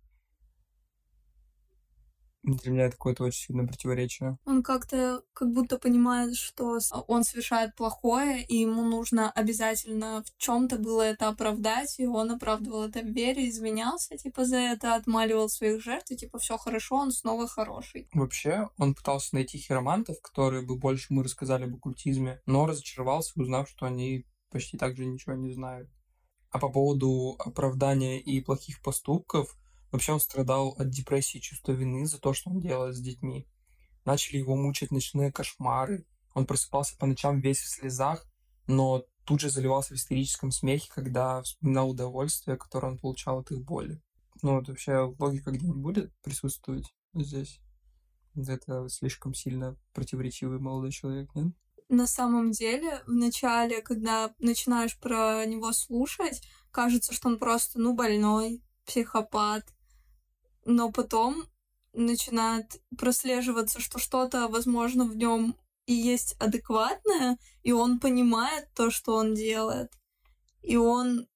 Для 2.43 2.71
меня 2.71 2.85
это 2.85 2.97
какое-то 2.97 3.23
очень 3.23 3.47
сильное 3.47 3.65
противоречие. 3.65 4.37
Он 4.45 4.63
как-то 4.63 5.23
как 5.33 5.51
будто 5.51 5.77
понимает, 5.77 6.35
что 6.35 6.77
он 7.07 7.23
совершает 7.23 7.73
плохое, 7.75 8.43
и 8.43 8.57
ему 8.57 8.83
нужно 8.83 9.31
обязательно 9.31 10.23
в 10.25 10.37
чем-то 10.37 10.77
было 10.77 11.01
это 11.01 11.29
оправдать, 11.29 11.99
и 11.99 12.05
он 12.05 12.31
оправдывал 12.31 12.83
это 12.83 13.01
в 13.01 13.07
вере, 13.07 13.49
извинялся, 13.49 14.17
типа, 14.17 14.43
за 14.43 14.57
это, 14.57 14.95
отмаливал 14.95 15.47
своих 15.47 15.81
жертв, 15.81 16.11
и 16.11 16.17
типа, 16.17 16.37
все 16.39 16.57
хорошо, 16.57 16.97
он 16.97 17.11
снова 17.11 17.47
хороший. 17.47 18.09
Вообще, 18.13 18.67
он 18.77 18.93
пытался 18.93 19.35
найти 19.35 19.57
хиромантов, 19.57 20.19
которые 20.21 20.65
бы 20.65 20.77
больше 20.77 21.13
ему 21.13 21.23
рассказали 21.23 21.63
об 21.63 21.75
оккультизме, 21.75 22.41
но 22.45 22.65
разочаровался, 22.65 23.39
узнав, 23.39 23.69
что 23.69 23.85
они 23.85 24.25
почти 24.51 24.77
так 24.77 24.97
же 24.97 25.05
ничего 25.05 25.35
не 25.35 25.51
знают. 25.51 25.89
А 26.51 26.59
по 26.59 26.69
поводу 26.69 27.35
оправдания 27.39 28.19
и 28.19 28.41
плохих 28.41 28.81
поступков, 28.81 29.57
Вообще 29.93 30.11
он 30.11 30.19
страдал 30.19 30.69
от 30.79 30.89
депрессии 30.89 31.37
чувства 31.37 31.73
вины 31.73 32.07
за 32.07 32.19
то, 32.19 32.33
что 32.33 32.49
он 32.49 32.59
делает 32.59 32.95
с 32.95 32.99
детьми. 32.99 33.47
Начали 34.05 34.37
его 34.37 34.55
мучить 34.55 34.89
ночные 34.89 35.31
кошмары. 35.31 36.07
Он 36.33 36.47
просыпался 36.47 36.97
по 36.97 37.05
ночам 37.05 37.39
весь 37.39 37.59
в 37.59 37.69
слезах, 37.69 38.25
но 38.65 39.05
тут 39.23 39.39
же 39.39 39.51
заливался 39.51 39.93
в 39.93 39.97
истерическом 39.97 40.49
смехе, 40.49 40.89
когда 40.91 41.43
вспоминал 41.43 41.91
удовольствие, 41.91 42.57
которое 42.57 42.93
он 42.93 42.97
получал 42.97 43.41
от 43.41 43.51
их 43.51 43.63
боли. 43.63 44.01
Ну 44.41 44.55
вот 44.55 44.67
вообще 44.67 44.97
логика 45.19 45.51
где-нибудь 45.51 45.83
будет 45.83 46.11
присутствовать 46.23 46.91
здесь? 47.13 47.59
Это 48.35 48.89
слишком 48.89 49.35
сильно 49.35 49.77
противоречивый 49.93 50.57
молодой 50.57 50.91
человек, 50.91 51.29
нет? 51.35 51.53
На 51.89 52.07
самом 52.07 52.49
деле, 52.49 53.03
в 53.05 53.11
начале, 53.11 53.83
когда 53.83 54.33
начинаешь 54.39 54.99
про 54.99 55.45
него 55.45 55.71
слушать, 55.71 56.41
кажется, 56.71 57.13
что 57.13 57.27
он 57.27 57.37
просто, 57.37 57.79
ну, 57.79 57.93
больной, 57.93 58.63
психопат, 58.87 59.71
но 60.65 60.91
потом 60.91 61.45
начинает 61.93 62.81
прослеживаться, 62.97 63.79
что 63.79 63.99
что-то, 63.99 64.47
возможно, 64.47 65.05
в 65.05 65.15
нем 65.15 65.55
и 65.85 65.93
есть 65.93 66.35
адекватное, 66.39 67.37
и 67.61 67.71
он 67.71 67.99
понимает 67.99 68.67
то, 68.73 68.89
что 68.89 69.15
он 69.15 69.33
делает. 69.33 69.91
И 70.61 70.77
он 70.77 71.27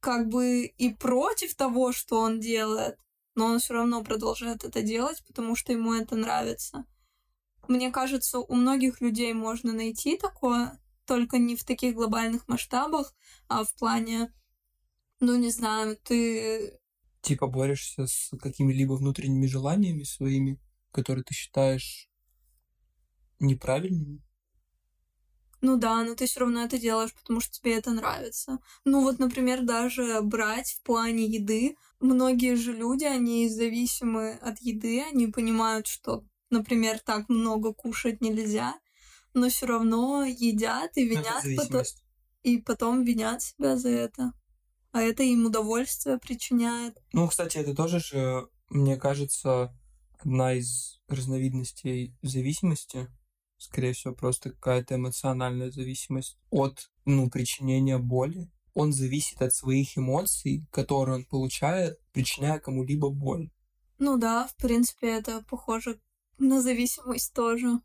как 0.00 0.28
бы 0.28 0.66
и 0.66 0.94
против 0.94 1.54
того, 1.54 1.92
что 1.92 2.20
он 2.20 2.38
делает, 2.38 2.98
но 3.34 3.46
он 3.46 3.58
все 3.58 3.74
равно 3.74 4.04
продолжает 4.04 4.64
это 4.64 4.82
делать, 4.82 5.22
потому 5.26 5.56
что 5.56 5.72
ему 5.72 5.94
это 5.94 6.16
нравится. 6.16 6.84
Мне 7.66 7.90
кажется, 7.90 8.38
у 8.38 8.54
многих 8.54 9.00
людей 9.00 9.32
можно 9.32 9.72
найти 9.72 10.16
такое, 10.16 10.80
только 11.06 11.38
не 11.38 11.56
в 11.56 11.64
таких 11.64 11.94
глобальных 11.94 12.46
масштабах, 12.48 13.14
а 13.48 13.64
в 13.64 13.74
плане, 13.74 14.32
ну 15.20 15.36
не 15.36 15.50
знаю, 15.50 15.96
ты 15.96 16.78
типа 17.20 17.46
борешься 17.46 18.06
с 18.06 18.30
какими-либо 18.40 18.94
внутренними 18.94 19.46
желаниями 19.46 20.02
своими, 20.02 20.60
которые 20.92 21.24
ты 21.24 21.34
считаешь 21.34 22.08
неправильными. 23.40 24.22
Ну 25.60 25.76
да, 25.76 26.04
но 26.04 26.14
ты 26.14 26.26
все 26.26 26.40
равно 26.40 26.62
это 26.62 26.78
делаешь, 26.78 27.12
потому 27.14 27.40
что 27.40 27.52
тебе 27.52 27.76
это 27.76 27.90
нравится. 27.90 28.58
Ну 28.84 29.02
вот, 29.02 29.18
например, 29.18 29.62
даже 29.64 30.20
брать 30.22 30.70
в 30.70 30.82
плане 30.82 31.26
еды. 31.26 31.76
Многие 31.98 32.54
же 32.54 32.72
люди, 32.72 33.04
они 33.04 33.48
зависимы 33.48 34.34
от 34.34 34.60
еды, 34.60 35.02
они 35.02 35.26
понимают, 35.26 35.88
что, 35.88 36.24
например, 36.50 37.00
так 37.00 37.28
много 37.28 37.72
кушать 37.72 38.20
нельзя, 38.20 38.78
но 39.34 39.48
все 39.48 39.66
равно 39.66 40.24
едят 40.24 40.96
и 40.96 41.08
винят 41.08 41.44
потом, 41.56 41.82
и 42.44 42.58
потом 42.58 43.02
винят 43.02 43.42
себя 43.42 43.76
за 43.76 43.88
это 43.88 44.32
а 44.92 45.02
это 45.02 45.22
им 45.22 45.46
удовольствие 45.46 46.18
причиняет. 46.18 46.96
Ну, 47.12 47.28
кстати, 47.28 47.58
это 47.58 47.74
тоже 47.74 48.00
же, 48.00 48.48
мне 48.68 48.96
кажется, 48.96 49.76
одна 50.18 50.54
из 50.54 51.00
разновидностей 51.08 52.16
зависимости. 52.22 53.08
Скорее 53.56 53.92
всего, 53.92 54.14
просто 54.14 54.50
какая-то 54.50 54.94
эмоциональная 54.94 55.70
зависимость 55.70 56.38
от, 56.50 56.90
ну, 57.04 57.28
причинения 57.28 57.98
боли. 57.98 58.50
Он 58.74 58.92
зависит 58.92 59.42
от 59.42 59.52
своих 59.52 59.98
эмоций, 59.98 60.66
которые 60.70 61.16
он 61.16 61.24
получает, 61.24 61.98
причиняя 62.12 62.60
кому-либо 62.60 63.10
боль. 63.10 63.50
Ну 63.98 64.16
да, 64.16 64.46
в 64.46 64.54
принципе, 64.56 65.08
это 65.08 65.44
похоже 65.50 66.00
на 66.38 66.62
зависимость 66.62 67.34
тоже. 67.34 67.80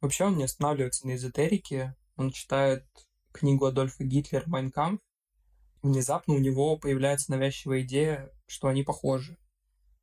Вообще 0.00 0.24
он 0.24 0.38
не 0.38 0.44
останавливается 0.44 1.06
на 1.06 1.16
эзотерике, 1.16 1.94
он 2.16 2.30
читает 2.30 2.86
книгу 3.32 3.66
Адольфа 3.66 4.04
Гитлера 4.04 4.44
«Майнкамп», 4.46 5.02
внезапно 5.86 6.34
у 6.34 6.38
него 6.38 6.76
появляется 6.78 7.30
навязчивая 7.30 7.82
идея, 7.82 8.32
что 8.46 8.68
они 8.68 8.82
похожи. 8.82 9.38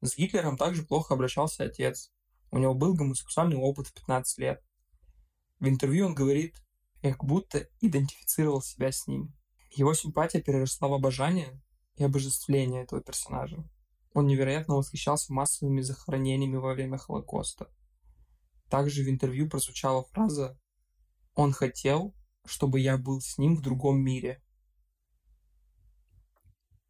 С 0.02 0.18
Гитлером 0.18 0.58
также 0.58 0.84
плохо 0.84 1.14
обращался 1.14 1.64
отец. 1.64 2.12
У 2.52 2.58
него 2.58 2.74
был 2.74 2.94
гомосексуальный 2.94 3.58
опыт 3.58 3.88
в 3.88 3.94
15 3.94 4.38
лет. 4.40 4.64
В 5.60 5.68
интервью 5.68 6.08
он 6.08 6.16
говорит, 6.16 6.56
как 7.02 7.24
будто 7.24 7.68
идентифицировал 7.82 8.62
себя 8.62 8.92
с 8.92 9.08
ним. 9.08 9.34
Его 9.72 9.94
симпатия 9.94 10.42
переросла 10.42 10.88
в 10.88 10.94
обожание 10.94 11.62
и 11.96 12.04
обожествление 12.04 12.84
этого 12.84 13.02
персонажа. 13.02 13.64
Он 14.14 14.28
невероятно 14.28 14.76
восхищался 14.76 15.34
массовыми 15.34 15.82
захоронениями 15.82 16.58
во 16.58 16.74
время 16.74 16.98
Холокоста. 16.98 17.70
Также 18.70 19.04
в 19.04 19.10
интервью 19.10 19.50
прозвучала 19.50 20.04
фраза 20.04 20.60
«Он 21.34 21.52
хотел, 21.52 22.14
чтобы 22.46 22.80
я 22.80 22.98
был 22.98 23.22
с 23.22 23.38
ним 23.38 23.56
в 23.56 23.62
другом 23.62 24.00
мире». 24.02 24.42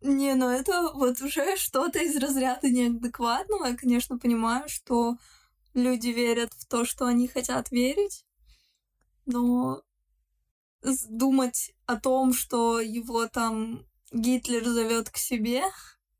Не, 0.03 0.35
ну 0.35 0.49
это 0.49 0.91
вот 0.93 1.21
уже 1.21 1.55
что-то 1.55 1.99
из 1.99 2.17
разряда 2.17 2.69
неадекватного. 2.69 3.67
Я, 3.67 3.77
конечно, 3.77 4.19
понимаю, 4.19 4.67
что 4.67 5.15
люди 5.73 6.09
верят 6.09 6.53
в 6.53 6.67
то, 6.67 6.83
что 6.83 7.05
они 7.05 7.29
хотят 7.29 7.71
верить, 7.71 8.25
но 9.25 9.81
думать 11.09 11.73
о 11.85 11.95
том, 11.95 12.33
что 12.33 12.81
его 12.81 13.27
там 13.27 13.85
Гитлер 14.11 14.65
зовет 14.65 15.09
к 15.09 15.15
себе 15.15 15.63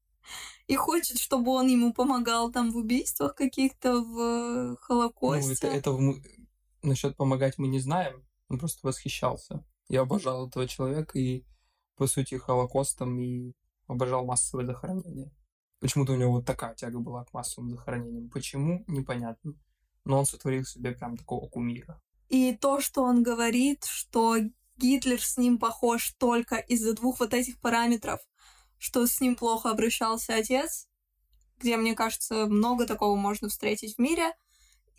и 0.67 0.75
хочет, 0.77 1.19
чтобы 1.19 1.51
он 1.51 1.67
ему 1.67 1.91
помогал 1.91 2.53
там 2.53 2.71
в 2.71 2.77
убийствах 2.77 3.36
каких-то, 3.36 3.99
в 3.99 4.77
Холокосте. 4.77 5.67
Ну, 5.67 5.73
это, 5.73 5.89
это 5.89 6.21
насчет 6.84 7.17
помогать 7.17 7.57
мы 7.57 7.67
не 7.67 7.79
знаем. 7.79 8.25
Он 8.47 8.59
просто 8.59 8.88
восхищался. 8.88 9.65
Я 9.89 10.01
обожал 10.01 10.47
этого 10.47 10.69
человека 10.69 11.19
и, 11.19 11.43
по 11.97 12.07
сути, 12.07 12.36
Холокостом 12.36 13.19
и 13.19 13.53
обожал 13.88 14.25
массовые 14.25 14.65
захоронения. 14.65 15.31
Почему-то 15.79 16.13
у 16.13 16.15
него 16.15 16.31
вот 16.31 16.45
такая 16.45 16.75
тяга 16.75 16.99
была 16.99 17.25
к 17.25 17.34
массовым 17.34 17.71
захоронениям. 17.71 18.29
Почему, 18.29 18.84
непонятно. 18.88 19.53
Но 20.05 20.19
он 20.19 20.25
сотворил 20.25 20.63
себе 20.63 20.93
прям 20.93 21.17
такого 21.17 21.47
кумира. 21.49 22.01
И 22.29 22.55
то, 22.55 22.79
что 22.81 23.03
он 23.03 23.21
говорит, 23.21 23.84
что 23.86 24.38
Гитлер 24.77 25.21
с 25.21 25.38
ним 25.38 25.59
похож 25.59 26.13
только 26.17 26.55
из-за 26.55 26.93
двух 26.93 27.19
вот 27.19 27.34
этих 27.34 27.59
параметров, 27.59 28.19
что 28.77 29.05
с 29.05 29.21
ним 29.21 29.36
плохо 29.36 29.69
обращался 29.69 30.36
отец, 30.36 30.88
где, 31.59 31.77
мне 31.77 31.95
кажется, 31.95 32.47
много 32.47 32.86
такого 32.86 33.15
можно 33.15 33.49
встретить 33.49 33.95
в 33.95 33.99
мире, 33.99 34.34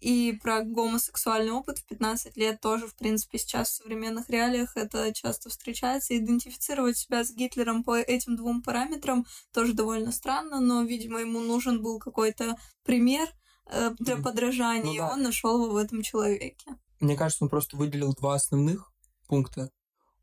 и 0.05 0.33
про 0.33 0.63
гомосексуальный 0.63 1.53
опыт 1.53 1.79
в 1.79 1.87
15 1.87 2.37
лет 2.37 2.61
тоже, 2.61 2.87
в 2.87 2.95
принципе, 2.95 3.39
сейчас 3.39 3.71
в 3.71 3.77
современных 3.77 4.29
реалиях 4.29 4.77
это 4.77 5.15
часто 5.15 5.49
встречается. 5.49 6.15
Идентифицировать 6.15 6.99
себя 6.99 7.25
с 7.25 7.33
Гитлером 7.33 7.83
по 7.83 7.99
этим 7.99 8.37
двум 8.37 8.63
параметрам 8.63 9.25
тоже 9.51 9.73
довольно 9.73 10.13
странно, 10.13 10.61
но, 10.61 10.83
видимо, 10.83 11.21
ему 11.21 11.41
нужен 11.41 11.83
был 11.83 11.99
какой-то 11.99 12.59
пример 12.83 13.27
э, 13.65 13.93
для 13.99 14.19
подражания, 14.19 14.85
ну, 14.85 14.95
да. 14.95 15.09
и 15.09 15.13
он 15.15 15.23
нашел 15.23 15.65
его 15.65 15.73
в 15.73 15.77
этом 15.77 16.03
человеке. 16.03 16.67
Мне 17.01 17.17
кажется, 17.17 17.43
он 17.43 17.49
просто 17.49 17.79
выделил 17.79 18.13
два 18.13 18.35
основных 18.35 18.93
пункта. 19.27 19.71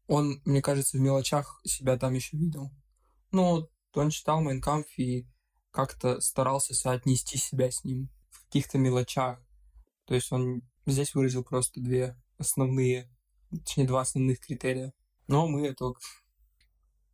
Он, 0.05 0.43
мне 0.45 0.61
кажется, 0.61 0.97
в 0.97 1.01
мелочах 1.01 1.59
себя 1.63 1.97
там 1.97 2.13
еще 2.13 2.38
видел. 2.38 2.69
Ну, 3.32 3.67
он 3.95 4.11
читал 4.11 4.41
Майнкамф 4.41 4.86
и 4.97 5.27
как-то 5.71 6.21
старался 6.21 6.75
соотнести 6.75 7.39
себя 7.39 7.71
с 7.71 7.84
ним 7.84 8.09
в 8.29 8.45
каких-то 8.45 8.77
мелочах. 8.77 9.39
То 10.12 10.16
есть 10.16 10.30
он 10.34 10.62
здесь 10.86 11.16
выразил 11.16 11.41
просто 11.41 11.80
две 11.80 12.18
основные, 12.38 13.09
точнее, 13.49 13.88
два 13.88 14.01
основных 14.01 14.41
критерия. 14.41 14.93
Но 15.28 15.47
мы 15.47 15.66
это, 15.66 15.93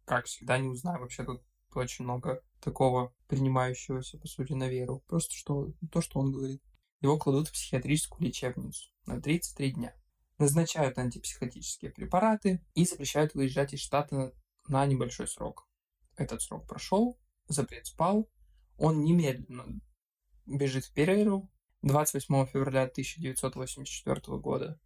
как 0.03 0.25
всегда, 0.25 0.57
не 0.57 0.67
узнаем. 0.67 1.01
Вообще 1.01 1.23
тут 1.23 1.43
очень 1.75 2.05
много 2.05 2.41
такого 2.59 3.13
принимающегося, 3.27 4.17
по 4.17 4.27
сути, 4.27 4.53
на 4.53 4.67
веру. 4.67 5.03
Просто 5.05 5.35
что, 5.35 5.73
то, 5.91 6.01
что 6.01 6.19
он 6.19 6.31
говорит. 6.31 6.63
Его 6.99 7.19
кладут 7.19 7.49
в 7.49 7.51
психиатрическую 7.51 8.27
лечебницу 8.27 8.89
на 9.05 9.21
33 9.21 9.73
дня. 9.73 9.93
Назначают 10.39 10.97
антипсихотические 10.97 11.91
препараты 11.91 12.65
и 12.73 12.83
запрещают 12.83 13.35
выезжать 13.35 13.75
из 13.75 13.79
штата 13.81 14.33
на 14.67 14.83
небольшой 14.87 15.27
срок. 15.27 15.69
Этот 16.15 16.41
срок 16.41 16.67
прошел, 16.67 17.19
запрет 17.47 17.85
спал, 17.85 18.27
он 18.75 19.03
немедленно 19.03 19.67
бежит 20.47 20.85
в 20.85 20.93
Перейру 20.93 21.51
28 21.87 22.45
февраля 22.47 22.83
1984 22.83 24.37
года, 24.37 24.79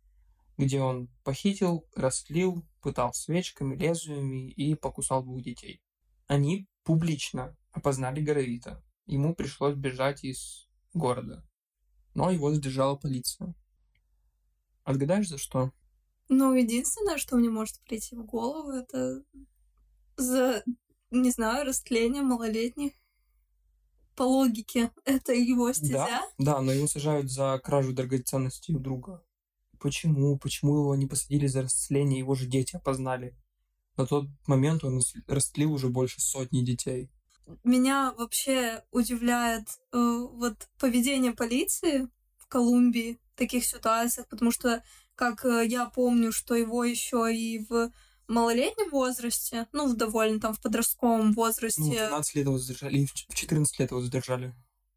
где 0.57 0.79
он 0.81 1.07
похитил, 1.23 1.87
растлил, 1.95 2.65
пытал 2.81 3.13
свечками, 3.13 3.75
лезвиями 3.75 4.51
и 4.51 4.75
покусал 4.75 5.23
двух 5.23 5.41
детей. 5.41 5.81
Они 6.27 6.67
публично 6.83 7.57
опознали 7.71 8.21
Горовита. 8.21 8.83
Ему 9.05 9.35
пришлось 9.35 9.75
бежать 9.75 10.23
из 10.23 10.69
города 10.93 11.45
но 12.13 12.31
его 12.31 12.51
задержала 12.51 12.95
полиция. 12.95 13.53
Отгадаешь, 14.83 15.29
за 15.29 15.37
что? 15.37 15.71
Ну, 16.29 16.53
единственное, 16.53 17.17
что 17.17 17.35
мне 17.35 17.49
может 17.49 17.79
прийти 17.81 18.15
в 18.15 18.25
голову, 18.25 18.71
это 18.71 19.23
за, 20.17 20.63
не 21.09 21.31
знаю, 21.31 21.65
растление 21.65 22.23
малолетних. 22.23 22.93
По 24.21 24.25
логике, 24.25 24.91
это 25.05 25.33
его 25.33 25.73
стезя. 25.73 25.93
Да, 25.93 26.21
да, 26.37 26.61
но 26.61 26.71
его 26.71 26.85
сажают 26.85 27.31
за 27.31 27.59
кражу 27.63 27.91
драгоценностей 27.91 28.75
у 28.75 28.79
друга. 28.79 29.23
Почему? 29.79 30.37
Почему 30.37 30.77
его 30.77 30.95
не 30.95 31.07
посадили 31.07 31.47
за 31.47 31.63
растление? 31.63 32.19
Его 32.19 32.35
же 32.35 32.45
дети 32.45 32.75
опознали. 32.75 33.35
На 33.97 34.05
тот 34.05 34.27
момент 34.45 34.83
он 34.83 35.01
растлил 35.25 35.73
уже 35.73 35.89
больше 35.89 36.21
сотни 36.21 36.61
детей 36.63 37.09
меня 37.63 38.13
вообще 38.17 38.83
удивляет 38.91 39.67
э, 39.91 39.97
вот 39.97 40.69
поведение 40.79 41.33
полиции 41.33 42.07
в 42.37 42.47
Колумбии 42.47 43.19
в 43.33 43.37
таких 43.37 43.65
ситуациях, 43.65 44.27
потому 44.29 44.51
что, 44.51 44.83
как 45.15 45.43
э, 45.43 45.65
я 45.67 45.87
помню, 45.87 46.31
что 46.31 46.55
его 46.55 46.85
еще 46.85 47.35
и 47.35 47.65
в 47.67 47.91
малолетнем 48.31 48.89
возрасте, 48.89 49.67
ну, 49.71 49.87
в 49.87 49.95
довольно 49.95 50.39
там 50.39 50.53
в 50.53 50.61
подростковом 50.61 51.33
возрасте. 51.33 51.81
Ну, 51.81 51.91
в 51.91 51.97
15 51.97 52.35
лет 52.35 52.45
его 52.45 52.57
задержали, 52.57 52.97
и 52.99 53.05
в 53.05 53.13
14 53.13 53.79
лет 53.79 53.91
его 53.91 54.01
задержали. 54.01 54.53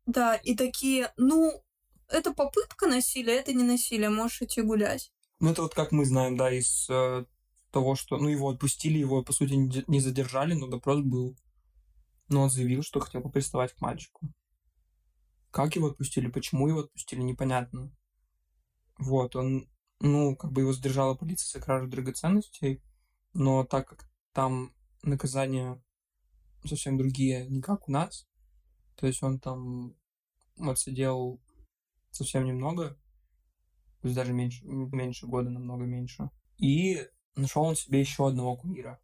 Да, 0.06 0.34
и 0.36 0.54
такие, 0.54 1.12
ну, 1.16 1.62
это 2.08 2.32
попытка 2.32 2.86
насилия, 2.86 3.36
это 3.36 3.52
не 3.52 3.64
насилие, 3.64 4.10
можешь 4.10 4.42
идти 4.42 4.62
гулять. 4.62 5.12
Ну, 5.40 5.50
это 5.50 5.62
вот 5.62 5.74
как 5.74 5.92
мы 5.92 6.04
знаем, 6.04 6.36
да, 6.36 6.50
из 6.50 6.86
э, 6.88 7.24
того, 7.70 7.94
что, 7.94 8.18
ну, 8.18 8.28
его 8.28 8.50
отпустили, 8.50 8.98
его, 8.98 9.22
по 9.22 9.32
сути, 9.32 9.52
не 9.86 10.00
задержали, 10.00 10.54
но 10.54 10.66
допрос 10.66 11.00
был 11.00 11.36
но 12.28 12.42
он 12.42 12.50
заявил, 12.50 12.82
что 12.82 13.00
хотел 13.00 13.20
бы 13.20 13.30
приставать 13.30 13.72
к 13.72 13.80
мальчику. 13.80 14.28
Как 15.50 15.76
его 15.76 15.88
отпустили, 15.88 16.28
почему 16.28 16.68
его 16.68 16.80
отпустили, 16.80 17.20
непонятно. 17.20 17.94
Вот, 18.98 19.36
он, 19.36 19.68
ну, 20.00 20.36
как 20.36 20.52
бы 20.52 20.62
его 20.62 20.72
задержала 20.72 21.14
полиция 21.14 21.58
за 21.58 21.64
кражу 21.64 21.86
драгоценностей, 21.86 22.82
но 23.34 23.64
так 23.64 23.88
как 23.88 24.08
там 24.32 24.72
наказания 25.02 25.82
совсем 26.64 26.96
другие, 26.96 27.46
не 27.48 27.60
как 27.60 27.88
у 27.88 27.92
нас, 27.92 28.26
то 28.96 29.06
есть 29.06 29.22
он 29.22 29.38
там 29.38 29.94
отсидел 30.58 31.40
совсем 32.10 32.44
немного, 32.44 32.90
то 34.00 34.08
есть 34.08 34.16
даже 34.16 34.32
меньше, 34.32 34.64
меньше 34.64 35.26
года, 35.26 35.50
намного 35.50 35.84
меньше. 35.84 36.30
И 36.58 37.06
нашел 37.34 37.62
он 37.62 37.76
себе 37.76 38.00
еще 38.00 38.28
одного 38.28 38.56
кумира, 38.56 39.00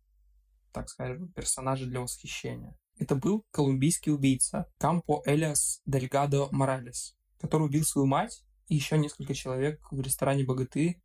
так 0.73 0.89
скажем, 0.89 1.33
персонажа 1.33 1.87
для 1.87 2.01
восхищения. 2.01 2.79
Это 2.99 3.15
был 3.17 3.45
колумбийский 3.51 4.13
убийца 4.13 4.71
Кампо 4.79 5.23
Элиас 5.25 5.81
Дельгадо 5.87 6.49
Моралес, 6.51 7.17
который 7.39 7.67
убил 7.67 7.83
свою 7.83 8.07
мать 8.07 8.45
и 8.69 8.77
еще 8.77 8.99
несколько 8.99 9.35
человек 9.35 9.81
в 9.91 10.01
ресторане 10.01 10.45
«Богаты» 10.45 11.03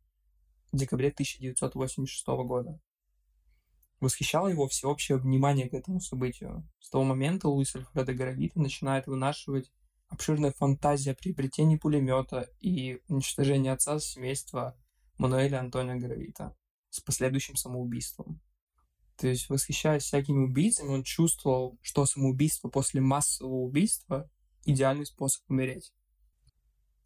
в 0.72 0.76
декабре 0.76 1.08
1986 1.08 2.26
года. 2.26 2.78
Восхищало 4.00 4.48
его 4.48 4.68
всеобщее 4.68 5.18
внимание 5.18 5.68
к 5.68 5.74
этому 5.74 6.00
событию. 6.00 6.68
С 6.80 6.90
того 6.90 7.04
момента 7.04 7.48
Луис 7.48 7.74
Альфредо 7.74 8.12
Горовита 8.12 8.60
начинает 8.60 9.06
вынашивать 9.06 9.72
обширная 10.08 10.52
фантазия 10.52 11.14
приобретения 11.14 11.78
пулемета 11.78 12.48
и 12.60 13.00
уничтожения 13.08 13.72
отца 13.72 13.98
семейства 13.98 14.76
Мануэля 15.18 15.60
Антонио 15.60 15.98
Горовита 15.98 16.54
с 16.90 17.00
последующим 17.00 17.56
самоубийством. 17.56 18.40
То 19.16 19.28
есть, 19.28 19.48
восхищаясь 19.48 20.02
всякими 20.02 20.44
убийцами, 20.44 20.90
он 20.90 21.02
чувствовал, 21.02 21.78
что 21.80 22.04
самоубийство 22.04 22.68
после 22.68 23.00
массового 23.00 23.62
убийства– 23.62 24.30
идеальный 24.66 25.06
способ 25.06 25.42
умереть. 25.48 25.94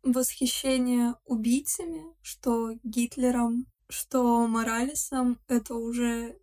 Восхищение 0.02 1.14
убийцами, 1.24 2.02
что 2.22 2.72
Гитлером, 2.82 3.66
что 3.88 4.46
Моралесом– 4.48 5.38
это 5.46 5.74
уже 5.74 6.36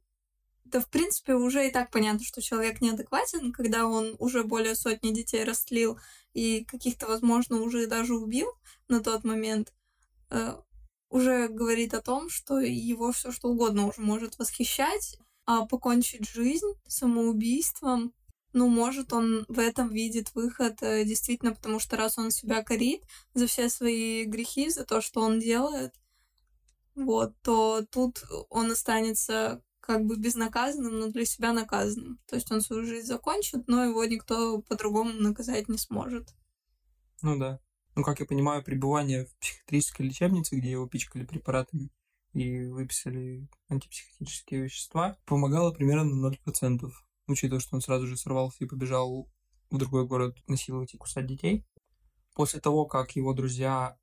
да, 0.69 0.79
в 0.79 0.89
принципе, 0.89 1.35
уже 1.35 1.67
и 1.67 1.71
так 1.71 1.91
понятно, 1.91 2.23
что 2.23 2.41
человек 2.41 2.81
неадекватен, 2.81 3.51
когда 3.51 3.85
он 3.85 4.15
уже 4.19 4.43
более 4.43 4.75
сотни 4.75 5.11
детей 5.11 5.43
растлил 5.43 5.99
и 6.33 6.65
каких-то, 6.65 7.07
возможно, 7.07 7.61
уже 7.61 7.87
даже 7.87 8.15
убил 8.15 8.51
на 8.87 9.01
тот 9.01 9.23
момент. 9.23 9.73
Э, 10.29 10.55
уже 11.09 11.47
говорит 11.47 11.93
о 11.93 12.01
том, 12.01 12.29
что 12.29 12.59
его 12.59 13.11
все 13.11 13.31
что 13.31 13.49
угодно 13.49 13.87
уже 13.87 14.01
может 14.01 14.37
восхищать, 14.37 15.17
а 15.45 15.65
покончить 15.65 16.27
жизнь 16.29 16.73
самоубийством, 16.87 18.13
ну, 18.53 18.67
может, 18.69 19.13
он 19.13 19.45
в 19.47 19.59
этом 19.59 19.89
видит 19.89 20.33
выход 20.33 20.81
э, 20.81 21.05
действительно, 21.05 21.53
потому 21.53 21.79
что 21.79 21.95
раз 21.95 22.17
он 22.17 22.31
себя 22.31 22.63
корит 22.63 23.03
за 23.33 23.47
все 23.47 23.69
свои 23.69 24.25
грехи, 24.25 24.69
за 24.69 24.83
то, 24.83 24.99
что 24.99 25.21
он 25.21 25.39
делает, 25.39 25.93
вот, 26.95 27.33
то 27.43 27.85
тут 27.91 28.23
он 28.49 28.71
останется 28.71 29.61
как 29.87 30.05
бы 30.05 30.17
безнаказанным, 30.17 30.99
но 30.99 31.07
для 31.11 31.23
себя 31.23 31.53
наказанным. 31.53 32.19
То 32.27 32.35
есть 32.35 32.51
он 32.51 32.59
свою 32.59 32.83
жизнь 32.85 33.07
закончит, 33.07 33.69
но 33.69 33.85
его 33.85 34.03
никто 34.03 34.61
по-другому 34.61 35.13
наказать 35.13 35.69
не 35.69 35.77
сможет. 35.77 36.27
Ну 37.21 37.39
да. 37.39 37.61
Ну, 37.95 38.03
как 38.03 38.19
я 38.19 38.25
понимаю, 38.25 38.63
пребывание 38.63 39.25
в 39.25 39.35
психиатрической 39.37 40.05
лечебнице, 40.05 40.57
где 40.57 40.71
его 40.71 40.87
пичкали 40.87 41.25
препаратами 41.25 41.89
и 42.33 42.65
выписали 42.65 43.47
антипсихотические 43.69 44.63
вещества, 44.63 45.17
помогало 45.25 45.71
примерно 45.71 46.03
на 46.03 46.33
0%, 46.33 46.91
учитывая, 47.27 47.61
что 47.61 47.77
он 47.77 47.81
сразу 47.81 48.07
же 48.07 48.17
сорвался 48.17 48.65
и 48.65 48.67
побежал 48.67 49.31
в 49.69 49.77
другой 49.77 50.05
город 50.05 50.37
насиловать 50.47 50.93
и 50.93 50.97
кусать 50.97 51.27
детей. 51.27 51.65
После 52.35 52.59
того, 52.59 52.85
как 52.85 53.15
его 53.15 53.33
друзья 53.33 53.97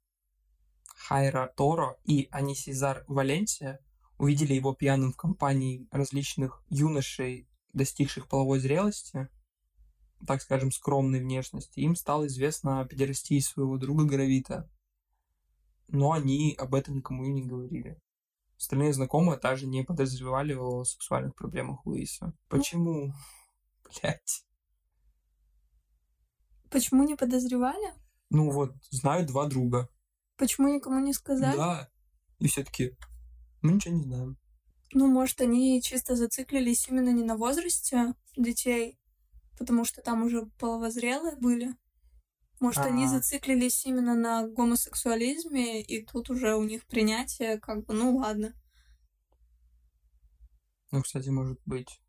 Хайра 0.97 1.53
Торо 1.55 1.99
и 2.05 2.27
Анисизар 2.31 3.05
Валенсия 3.07 3.81
увидели 4.19 4.55
его 4.55 4.75
пьяным 4.75 5.13
в 5.13 5.17
компании 5.17 5.89
различных 5.91 6.63
юношей, 6.69 7.49
достигших 7.73 8.29
половой 8.29 8.61
зрелости, 8.61 9.29
так 10.27 10.43
скажем, 10.43 10.71
скромной 10.71 11.21
внешности, 11.21 11.81
им 11.81 11.97
стало 11.97 12.27
известно 12.27 12.81
о 12.81 12.87
педерастии 12.87 13.41
своего 13.41 13.77
друга 13.77 14.05
Гравита. 14.05 14.71
Но 15.89 16.13
они 16.13 16.55
об 16.59 16.75
этом 16.75 16.97
никому 16.97 17.25
и 17.25 17.33
не 17.33 17.45
говорили. 17.45 18.01
Остальные 18.57 18.95
знакомые 18.95 19.39
также 19.39 19.67
не 19.67 19.85
подозревали 19.85 20.55
о 20.55 20.85
сексуальных 20.85 21.35
проблемах 21.35 21.85
Луиса. 21.85 22.33
Почему? 22.49 23.13
Блять. 24.03 24.45
Почему 26.71 27.05
не 27.05 27.17
подозревали? 27.17 27.95
Ну 28.31 28.51
вот, 28.51 28.75
знают 28.91 29.29
два 29.29 29.47
друга. 29.47 29.89
Почему 30.37 30.69
никому 30.69 30.99
не 31.01 31.13
сказали? 31.13 31.57
Да. 31.57 31.91
И 32.39 32.49
все 32.49 32.65
таки 32.65 32.97
мы 33.65 33.75
ничего 33.75 33.95
не 33.95 34.03
знаем. 34.03 34.39
Ну, 34.93 35.09
может, 35.09 35.41
они 35.41 35.83
чисто 35.83 36.15
зациклились 36.15 36.89
именно 36.89 37.11
не 37.11 37.25
на 37.25 37.37
возрасте 37.37 38.15
детей, 38.37 38.99
потому 39.59 39.85
что 39.85 40.03
там 40.03 40.23
уже 40.23 40.47
половозрелые 40.59 41.37
были. 41.37 41.75
Может, 42.61 42.83
А-а-а. 42.83 42.91
они 42.91 43.07
а. 43.07 43.09
зациклились 43.09 43.85
именно 43.85 44.15
на 44.15 44.47
гомосексуализме, 44.47 45.83
и 45.83 46.05
тут 46.05 46.31
уже 46.31 46.55
у 46.55 46.63
них 46.63 46.87
принятие, 46.87 47.59
как 47.59 47.85
бы, 47.85 47.95
ну 47.95 48.17
ладно. 48.17 48.55
Ну, 50.93 51.03
кстати, 51.03 51.29
может 51.29 51.61
быть. 51.67 52.01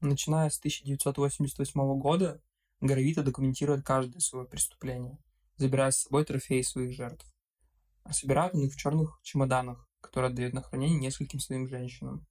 Начиная 0.00 0.50
с 0.50 0.58
1988 0.58 1.98
года, 1.98 2.40
Горовита 2.80 3.22
документирует 3.22 3.84
каждое 3.84 4.20
свое 4.20 4.46
преступление 4.46 5.18
забирая 5.56 5.90
с 5.90 6.02
собой 6.02 6.24
трофеи 6.24 6.62
своих 6.62 6.92
жертв. 6.92 7.26
А 8.04 8.12
собирают 8.12 8.54
он 8.54 8.64
их 8.64 8.74
в 8.74 8.76
черных 8.76 9.18
чемоданах, 9.22 9.85
которые 10.16 10.32
отдают 10.32 10.54
на 10.54 10.62
хранение 10.62 10.98
нескольким 10.98 11.40
своим 11.40 11.68
женщинам. 11.68 12.26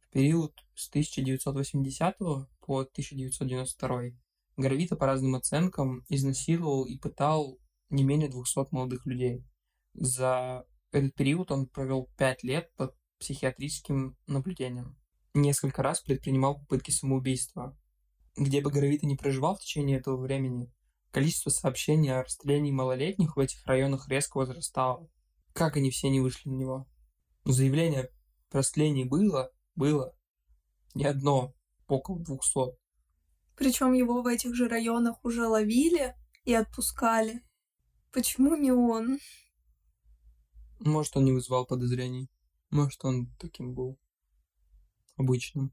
В 0.00 0.10
период 0.10 0.52
с 0.74 0.88
1980 0.88 2.18
по 2.18 2.80
1992 2.80 4.18
Гравита 4.56 4.96
по 4.96 5.06
разным 5.06 5.36
оценкам 5.36 6.04
изнасиловал 6.08 6.86
и 6.86 6.98
пытал 6.98 7.60
не 7.90 8.02
менее 8.02 8.28
200 8.28 8.74
молодых 8.74 9.06
людей. 9.06 9.46
За 9.94 10.66
этот 10.90 11.14
период 11.14 11.52
он 11.52 11.68
провел 11.68 12.10
5 12.18 12.42
лет 12.42 12.74
под 12.74 12.96
психиатрическим 13.20 14.16
наблюдением. 14.26 14.98
Несколько 15.32 15.84
раз 15.84 16.00
предпринимал 16.00 16.58
попытки 16.58 16.90
самоубийства. 16.90 17.78
Где 18.36 18.62
бы 18.62 18.72
Гравита 18.72 19.06
не 19.06 19.14
проживал 19.14 19.54
в 19.54 19.60
течение 19.60 19.98
этого 19.98 20.16
времени, 20.16 20.72
Количество 21.12 21.50
сообщений 21.50 22.12
о 22.12 22.22
расстрелянии 22.22 22.70
малолетних 22.70 23.34
в 23.34 23.40
этих 23.40 23.66
районах 23.66 24.08
резко 24.08 24.38
возрастало. 24.38 25.08
Как 25.52 25.76
они 25.76 25.90
все 25.90 26.08
не 26.10 26.20
вышли 26.20 26.48
на 26.48 26.54
него? 26.54 26.88
Но 27.44 27.52
заявление 27.52 28.10
о 28.50 28.58
растлении 28.58 29.04
было, 29.04 29.50
было. 29.74 30.16
Не 30.94 31.04
одно, 31.04 31.54
около 31.86 32.20
двухсот. 32.20 32.78
Причем 33.56 33.92
его 33.92 34.22
в 34.22 34.26
этих 34.26 34.54
же 34.54 34.68
районах 34.68 35.22
уже 35.24 35.46
ловили 35.46 36.14
и 36.44 36.54
отпускали. 36.54 37.42
Почему 38.12 38.56
не 38.56 38.72
он? 38.72 39.18
Может, 40.80 41.16
он 41.16 41.24
не 41.24 41.32
вызывал 41.32 41.66
подозрений. 41.66 42.30
Может, 42.70 43.04
он 43.04 43.34
таким 43.38 43.74
был. 43.74 43.98
Обычным. 45.16 45.72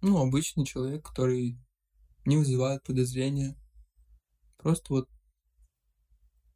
Ну, 0.00 0.16
обычный 0.18 0.64
человек, 0.64 1.04
который 1.04 1.58
не 2.24 2.36
вызывает 2.36 2.82
подозрения. 2.82 3.56
Просто 4.56 4.94
вот 4.94 5.08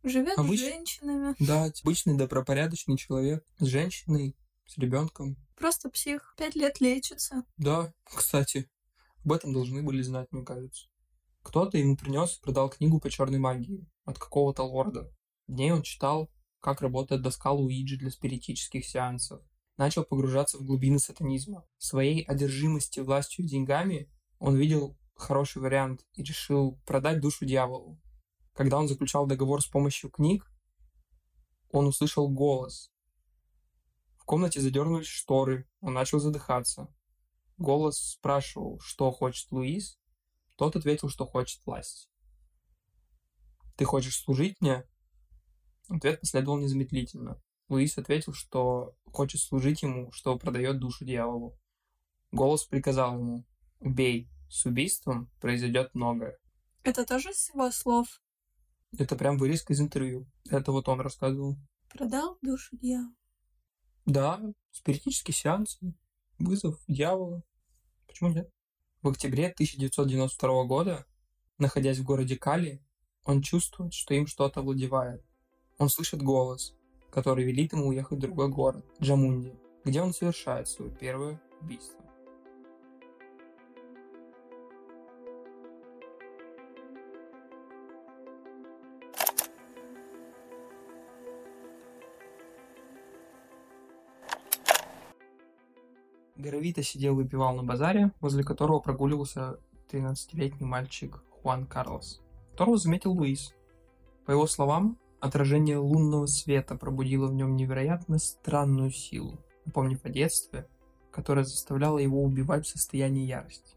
Живет 0.03 0.38
Обыч... 0.38 0.61
с 0.61 0.64
женщинами. 0.64 1.34
Да, 1.38 1.70
обычный 1.82 2.16
добропорядочный 2.16 2.96
человек 2.96 3.44
с 3.59 3.66
женщиной, 3.66 4.36
с 4.66 4.76
ребенком. 4.78 5.36
Просто 5.57 5.90
псих. 5.90 6.34
Пять 6.36 6.57
лет 6.57 6.80
лечится. 6.80 7.44
Да, 7.57 7.92
кстати, 8.05 8.68
об 9.24 9.32
этом 9.32 9.53
должны 9.53 9.82
были 9.82 10.03
знать, 10.03 10.28
мне 10.32 10.44
кажется. 10.44 10.88
Кто-то 11.42 11.78
ему 11.78 11.96
принес 11.96 12.36
и 12.36 12.40
продал 12.40 12.68
книгу 12.68 13.00
по 13.00 13.11
черной 13.11 13.38
магии 13.38 13.88
от 14.05 14.18
какого-то 14.18 14.62
лорда. 14.64 15.12
В 15.46 15.53
ней 15.53 15.72
он 15.72 15.82
читал, 15.82 16.30
как 16.61 16.80
работает 16.80 17.22
доска 17.22 17.53
Луиджи 17.53 17.96
для 17.96 18.11
спиритических 18.11 18.84
сеансов. 18.84 19.40
Начал 19.76 20.05
погружаться 20.05 20.59
в 20.59 20.64
глубины 20.64 20.98
сатанизма. 20.98 21.66
Своей 21.78 22.22
одержимости 22.24 23.00
властью 23.00 23.44
и 23.44 23.48
деньгами 23.48 24.11
он 24.38 24.57
видел 24.57 24.96
хороший 25.14 25.62
вариант 25.62 26.05
и 26.14 26.22
решил 26.22 26.80
продать 26.86 27.20
душу 27.20 27.44
дьяволу. 27.44 28.00
Когда 28.55 28.78
он 28.78 28.88
заключал 28.88 29.26
договор 29.26 29.62
с 29.62 29.66
помощью 29.66 30.11
книг, 30.11 30.50
он 31.70 31.86
услышал 31.86 32.28
голос. 32.28 32.92
В 34.16 34.24
комнате 34.24 34.61
задернулись 34.61 35.07
шторы, 35.07 35.68
он 35.80 35.94
начал 35.94 36.20
задыхаться. 36.20 36.94
Голос 37.57 37.98
спрашивал, 37.98 38.78
что 38.80 39.11
хочет 39.11 39.50
Луис. 39.50 39.98
Тот 40.57 40.76
ответил, 40.76 41.09
что 41.09 41.26
хочет 41.26 41.64
власть. 41.64 42.11
«Ты 43.76 43.84
хочешь 43.84 44.16
служить 44.16 44.61
мне?» 44.61 44.84
Ответ 45.88 46.20
последовал 46.20 46.59
незамедлительно. 46.59 47.42
Луис 47.68 47.98
ответил, 47.98 48.32
что 48.32 48.94
хочет 49.07 49.40
служить 49.40 49.82
ему, 49.82 50.12
что 50.12 50.38
продает 50.38 50.78
душу 50.78 51.05
дьяволу. 51.05 51.59
Голос 52.30 52.64
приказал 52.64 53.18
ему 53.18 53.46
«Убей, 53.80 54.30
с 54.48 54.66
убийством 54.66 55.30
произойдет 55.40 55.94
многое. 55.94 56.38
Это 56.84 57.05
тоже 57.07 57.32
с 57.32 57.53
его 57.53 57.70
слов? 57.70 58.22
Это 58.99 59.16
прям 59.16 59.38
вырезка 59.38 59.72
из 59.72 59.80
интервью. 59.80 60.26
Это 60.51 60.72
вот 60.72 60.88
он 60.88 61.01
рассказывал. 61.01 61.57
Продал 61.88 62.38
душу 62.43 62.76
дьявола? 62.76 63.14
Да, 64.05 64.40
спиритический 64.70 65.32
сеанс, 65.32 65.78
вызов 66.38 66.78
дьявола. 66.88 67.43
Почему 68.07 68.30
нет? 68.30 68.51
В 69.01 69.09
октябре 69.09 69.49
1992 69.49 70.64
года, 70.64 71.07
находясь 71.59 71.99
в 71.99 72.05
городе 72.05 72.36
Кали, 72.36 72.82
он 73.24 73.40
чувствует, 73.43 73.95
что 73.95 74.14
им 74.14 74.26
что-то 74.26 74.61
овладевает. 74.61 75.24
Он 75.78 75.88
слышит 75.88 76.22
голос, 76.22 76.74
который 77.11 77.45
велит 77.45 77.72
ему 77.72 77.88
уехать 77.88 78.18
в 78.18 78.20
другой 78.20 78.49
город, 78.49 78.84
Джамунди, 79.01 79.55
где 79.84 80.03
он 80.03 80.12
совершает 80.12 80.68
свое 80.68 80.90
первое 80.90 81.40
убийство. 81.61 82.01
Горовито 96.43 96.82
сидел 96.82 97.14
и 97.14 97.22
выпивал 97.22 97.55
на 97.55 97.62
базаре, 97.62 98.12
возле 98.20 98.43
которого 98.43 98.80
прогуливался 98.80 99.59
13-летний 99.90 100.66
мальчик 100.66 101.22
Хуан 101.30 101.66
Карлос, 101.66 102.20
которого 102.51 102.76
заметил 102.76 103.12
Луис. 103.12 103.55
По 104.26 104.32
его 104.32 104.47
словам, 104.47 104.99
отражение 105.20 105.78
лунного 105.78 106.26
света 106.26 106.76
пробудило 106.76 107.28
в 107.28 107.34
нем 107.34 107.57
невероятно 107.57 108.18
странную 108.18 108.90
силу, 108.90 109.38
напомнив 109.64 110.05
о 110.05 110.11
детстве, 110.11 110.66
которое 111.12 111.45
заставляло 111.45 111.99
его 111.99 112.22
убивать 112.22 112.66
в 112.66 112.70
состоянии 112.70 113.24
ярости. 113.24 113.76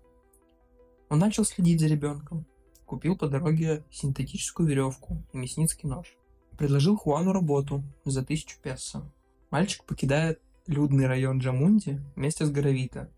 Он 1.10 1.20
начал 1.20 1.46
следить 1.46 1.80
за 1.80 1.88
ребенком, 1.88 2.46
купил 2.86 3.16
по 3.16 3.28
дороге 3.28 3.84
синтетическую 3.92 4.68
веревку 4.68 5.24
и 5.34 5.38
мясницкий 5.38 5.88
нож. 5.88 6.18
Предложил 6.58 6.98
Хуану 6.98 7.32
работу 7.32 7.84
за 8.06 8.26
тысячу 8.26 8.60
песо. 8.62 9.04
Мальчик 9.52 9.84
покидает 9.84 10.42
людный 10.68 11.08
район 11.08 11.40
Джамунди 11.40 12.02
вместе 12.16 12.46
с 12.46 12.52
Горовито, 12.52 13.12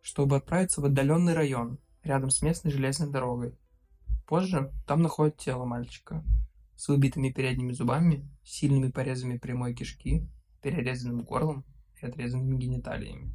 чтобы 0.00 0.36
отправиться 0.36 0.80
в 0.80 0.84
отдаленный 0.84 1.34
район, 1.34 1.78
рядом 2.02 2.30
с 2.30 2.42
местной 2.42 2.70
железной 2.70 3.10
дорогой. 3.10 3.56
Позже 4.26 4.72
там 4.86 5.02
находят 5.02 5.36
тело 5.36 5.64
мальчика. 5.64 6.24
с 6.74 6.88
выбитыми 6.88 7.30
передними 7.30 7.72
зубами, 7.72 8.28
сильными 8.42 8.90
порезами 8.90 9.38
прямой 9.38 9.72
кишки, 9.72 10.28
перерезанным 10.62 11.20
горлом 11.20 11.64
и 12.00 12.06
отрезанными 12.06 12.56
гениталиями. 12.56 13.34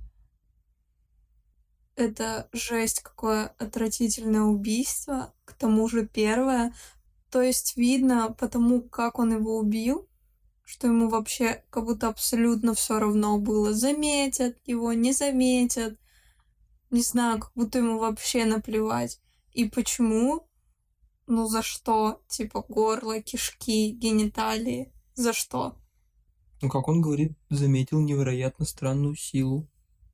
Это 1.95 2.49
жесть, 2.51 3.01
какое 3.01 3.47
отвратительное 3.57 4.41
убийство. 4.41 5.33
К 5.45 5.53
тому 5.53 5.87
же 5.87 6.05
первое. 6.05 6.73
То 7.31 7.41
есть 7.41 7.77
видно 7.77 8.35
потому, 8.37 8.81
как 8.81 9.17
он 9.17 9.33
его 9.33 9.57
убил, 9.57 10.06
что 10.67 10.87
ему 10.87 11.07
вообще 11.07 11.63
как 11.69 11.85
будто 11.85 12.09
абсолютно 12.09 12.73
все 12.73 12.99
равно 12.99 13.39
было. 13.39 13.73
Заметят 13.73 14.57
его, 14.65 14.91
не 14.91 15.13
заметят. 15.13 15.97
Не 16.91 17.01
знаю, 17.01 17.39
как 17.39 17.53
будто 17.55 17.77
ему 17.77 17.97
вообще 17.99 18.43
наплевать. 18.43 19.21
И 19.53 19.69
почему? 19.69 20.45
Ну 21.25 21.47
за 21.47 21.61
что? 21.61 22.21
Типа 22.27 22.65
горло, 22.67 23.21
кишки, 23.21 23.91
гениталии. 23.91 24.91
За 25.15 25.31
что? 25.31 25.77
Ну, 26.61 26.67
как 26.69 26.89
он 26.89 26.99
говорит, 26.99 27.37
заметил 27.49 28.01
невероятно 28.01 28.65
странную 28.65 29.15
силу 29.15 29.69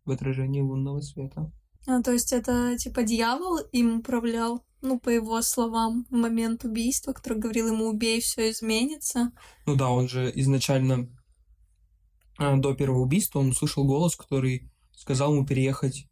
в 0.06 0.12
отражении 0.12 0.62
лунного 0.62 1.02
света. 1.02 1.52
А, 1.88 2.04
то 2.04 2.12
есть 2.12 2.32
это 2.32 2.78
типа 2.78 3.02
дьявол 3.02 3.58
им 3.72 3.98
управлял? 3.98 4.64
Ну, 4.84 5.00
по 5.00 5.08
его 5.08 5.42
словам, 5.42 6.06
в 6.10 6.14
момент 6.14 6.66
убийства, 6.66 7.14
который 7.14 7.40
говорил 7.40 7.70
ему 7.70 7.86
«убей, 7.86 8.20
все 8.20 8.52
изменится». 8.52 9.32
Ну 9.66 9.78
да, 9.78 9.90
он 9.90 10.10
же 10.10 10.30
изначально 10.36 11.08
а, 12.38 12.58
до 12.58 12.76
первого 12.76 13.00
убийства 13.00 13.40
он 13.40 13.52
услышал 13.52 13.86
голос, 13.86 14.18
который 14.18 14.70
сказал 14.92 15.34
ему 15.34 15.46
переехать 15.46 16.10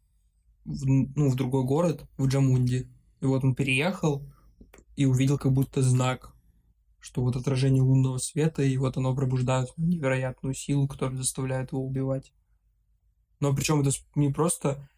в, 0.64 0.86
ну, 0.86 1.28
в 1.28 1.34
другой 1.34 1.64
город, 1.64 2.06
в 2.16 2.26
Джамунди. 2.26 2.90
И 3.20 3.26
вот 3.26 3.44
он 3.44 3.54
переехал 3.54 4.26
и 4.96 5.04
увидел 5.04 5.36
как 5.36 5.52
будто 5.52 5.82
знак, 5.82 6.34
что 6.98 7.20
вот 7.20 7.36
отражение 7.36 7.82
лунного 7.82 8.16
света, 8.16 8.62
и 8.62 8.78
вот 8.78 8.96
оно 8.96 9.14
пробуждает 9.14 9.68
невероятную 9.76 10.54
силу, 10.54 10.88
которая 10.88 11.18
заставляет 11.18 11.72
его 11.72 11.84
убивать. 11.84 12.32
Но 13.38 13.54
причем 13.54 13.82
это 13.82 13.90
не 14.14 14.32
просто 14.32 14.88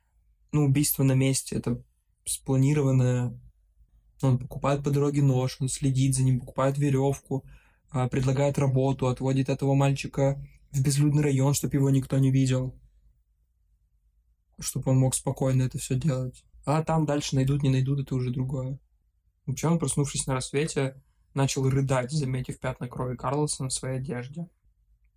ну, 0.52 0.66
убийство 0.66 1.02
на 1.02 1.14
месте, 1.14 1.56
это 1.56 1.82
спланированное 2.24 3.36
он 4.22 4.38
покупает 4.38 4.82
по 4.82 4.90
дороге 4.90 5.22
нож, 5.22 5.56
он 5.60 5.68
следит 5.68 6.14
за 6.14 6.22
ним, 6.22 6.40
покупает 6.40 6.78
веревку, 6.78 7.44
а, 7.90 8.08
предлагает 8.08 8.58
работу, 8.58 9.08
отводит 9.08 9.48
этого 9.48 9.74
мальчика 9.74 10.42
в 10.70 10.82
безлюдный 10.82 11.22
район, 11.22 11.54
чтобы 11.54 11.76
его 11.76 11.90
никто 11.90 12.18
не 12.18 12.30
видел. 12.30 12.74
Чтобы 14.58 14.92
он 14.92 14.98
мог 14.98 15.14
спокойно 15.14 15.62
это 15.62 15.78
все 15.78 15.96
делать. 15.96 16.44
А 16.64 16.82
там 16.82 17.06
дальше 17.06 17.34
найдут, 17.34 17.62
не 17.62 17.70
найдут, 17.70 18.00
это 18.00 18.14
уже 18.14 18.30
другое. 18.30 18.78
Он, 19.46 19.78
проснувшись 19.78 20.26
на 20.26 20.34
рассвете, 20.34 21.02
начал 21.34 21.68
рыдать, 21.68 22.10
заметив 22.10 22.58
пятна 22.58 22.88
крови 22.88 23.16
Карлоса 23.16 23.64
на 23.64 23.70
своей 23.70 23.98
одежде. 23.98 24.48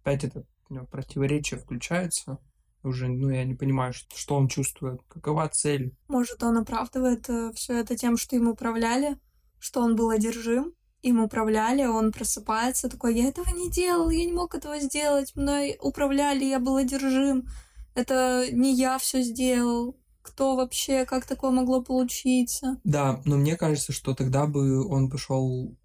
Опять 0.01 0.23
это 0.25 0.45
противоречие 0.91 1.59
включается 1.59 2.39
уже, 2.87 3.07
ну, 3.07 3.29
я 3.29 3.43
не 3.43 3.55
понимаю, 3.55 3.93
что, 3.93 4.35
он 4.35 4.47
чувствует, 4.47 5.01
какова 5.07 5.47
цель. 5.49 5.95
Может, 6.07 6.43
он 6.43 6.57
оправдывает 6.57 7.29
э, 7.29 7.51
все 7.53 7.79
это 7.79 7.95
тем, 7.95 8.17
что 8.17 8.35
им 8.35 8.47
управляли, 8.47 9.17
что 9.59 9.81
он 9.81 9.95
был 9.95 10.09
одержим, 10.09 10.73
им 11.01 11.21
управляли, 11.21 11.85
он 11.85 12.11
просыпается 12.11 12.89
такой, 12.89 13.15
я 13.15 13.27
этого 13.27 13.49
не 13.49 13.69
делал, 13.69 14.09
я 14.09 14.25
не 14.25 14.33
мог 14.33 14.55
этого 14.55 14.79
сделать, 14.79 15.35
мной 15.35 15.77
управляли, 15.81 16.45
я 16.45 16.59
был 16.59 16.77
одержим, 16.77 17.47
это 17.95 18.47
не 18.51 18.73
я 18.73 18.97
все 18.97 19.21
сделал, 19.21 19.97
кто 20.21 20.55
вообще, 20.55 21.05
как 21.05 21.25
такое 21.25 21.51
могло 21.51 21.81
получиться? 21.81 22.79
Да, 22.83 23.21
но 23.25 23.37
мне 23.37 23.55
кажется, 23.55 23.93
что 23.93 24.13
тогда 24.13 24.45
бы 24.45 24.85
он 24.85 25.09
пошел 25.09 25.75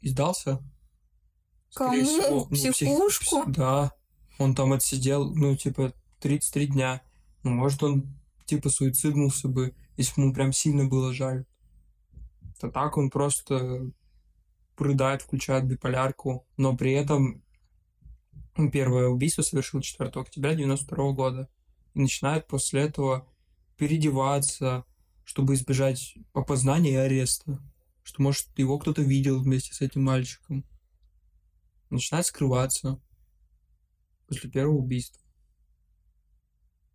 и 0.00 0.08
сдался. 0.08 0.60
Кому? 1.74 2.02
Всего, 2.02 2.46
ну, 2.50 2.72
Психушку? 2.72 3.42
Псих... 3.42 3.54
Да, 3.54 3.92
он 4.38 4.54
там 4.54 4.72
отсидел, 4.72 5.32
ну, 5.34 5.54
типа, 5.54 5.92
33 6.20 6.66
дня. 6.68 7.02
Ну, 7.42 7.50
может, 7.50 7.82
он 7.82 8.06
типа 8.44 8.68
суициднулся 8.68 9.48
бы, 9.48 9.74
если 9.96 10.14
бы 10.16 10.22
ему 10.22 10.34
прям 10.34 10.52
сильно 10.52 10.86
было 10.86 11.12
жаль. 11.12 11.44
То 12.58 12.70
так 12.70 12.96
он 12.96 13.10
просто 13.10 13.90
прыдает, 14.76 15.22
включает 15.22 15.66
биполярку, 15.66 16.46
но 16.56 16.76
при 16.76 16.92
этом 16.92 17.42
первое 18.72 19.08
убийство 19.08 19.42
совершил 19.42 19.80
4 19.80 20.10
октября 20.10 20.54
92 20.54 21.12
года. 21.12 21.48
И 21.94 22.00
начинает 22.00 22.46
после 22.46 22.82
этого 22.82 23.26
переодеваться, 23.76 24.84
чтобы 25.24 25.54
избежать 25.54 26.14
опознания 26.32 26.92
и 26.92 26.96
ареста. 26.96 27.58
Что, 28.02 28.22
может, 28.22 28.46
его 28.56 28.78
кто-то 28.78 29.02
видел 29.02 29.40
вместе 29.40 29.72
с 29.74 29.80
этим 29.80 30.04
мальчиком. 30.04 30.64
Начинает 31.88 32.26
скрываться 32.26 33.00
после 34.26 34.50
первого 34.50 34.76
убийства. 34.76 35.20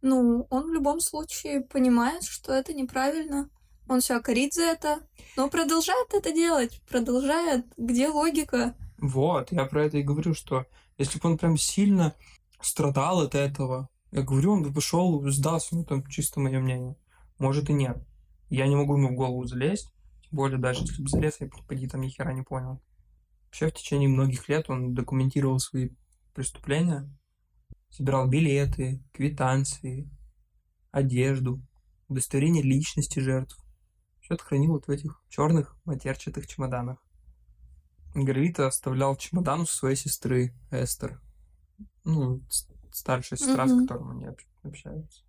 Ну, 0.05 0.45
он 0.51 0.69
в 0.69 0.71
любом 0.71 0.99
случае 0.99 1.61
понимает, 1.61 2.25
что 2.25 2.53
это 2.53 2.75
неправильно. 2.75 3.49
Он 3.89 4.01
себя 4.01 4.19
корит 4.19 4.53
за 4.53 4.61
это, 4.61 4.99
но 5.35 5.49
продолжает 5.49 6.13
это 6.13 6.31
делать, 6.31 6.79
продолжает. 6.87 7.65
Где 7.75 8.09
логика? 8.09 8.75
Вот, 8.99 9.51
я 9.51 9.65
про 9.65 9.83
это 9.83 9.97
и 9.97 10.03
говорю, 10.03 10.35
что 10.35 10.67
если 10.99 11.17
бы 11.17 11.27
он 11.27 11.39
прям 11.39 11.57
сильно 11.57 12.13
страдал 12.61 13.21
от 13.21 13.33
этого, 13.33 13.89
я 14.11 14.21
говорю, 14.21 14.53
он 14.53 14.61
бы 14.61 14.71
пошел, 14.71 15.27
сдался, 15.31 15.75
ну, 15.75 15.83
там, 15.83 16.05
чисто 16.05 16.39
мое 16.39 16.59
мнение. 16.59 16.95
Может 17.39 17.71
и 17.71 17.73
нет. 17.73 17.97
Я 18.49 18.67
не 18.67 18.75
могу 18.75 18.97
ему 18.97 19.09
в 19.09 19.15
голову 19.15 19.45
залезть, 19.45 19.91
тем 20.21 20.37
более 20.37 20.59
даже 20.59 20.81
если 20.81 21.01
бы 21.01 21.09
залез, 21.09 21.37
я 21.39 21.47
бы, 21.47 21.53
поди, 21.67 21.87
там 21.87 22.01
ни 22.01 22.09
хера 22.09 22.31
не 22.31 22.43
понял. 22.43 22.79
Вообще 23.47 23.69
в 23.69 23.73
течение 23.73 24.07
многих 24.07 24.49
лет 24.49 24.69
он 24.69 24.93
документировал 24.93 25.57
свои 25.57 25.89
преступления, 26.35 27.09
собирал 27.95 28.27
билеты, 28.27 29.01
квитанции, 29.13 30.09
одежду, 30.91 31.61
удостоверение 32.07 32.63
личности 32.63 33.19
жертв. 33.19 33.57
Все 34.21 34.33
это 34.33 34.43
хранил 34.43 34.73
вот 34.73 34.87
в 34.87 34.89
этих 34.89 35.21
черных 35.29 35.77
матерчатых 35.85 36.47
чемоданах. 36.47 36.97
Гравита 38.13 38.67
оставлял 38.67 39.15
чемодан 39.15 39.61
у 39.61 39.65
своей 39.65 39.95
сестры 39.95 40.53
Эстер. 40.71 41.21
Ну, 42.03 42.41
старшая 42.91 43.37
сестра, 43.37 43.65
mm-hmm. 43.65 43.83
с 43.83 43.87
которой 43.87 44.11
они 44.11 44.27
общаются. 44.63 45.23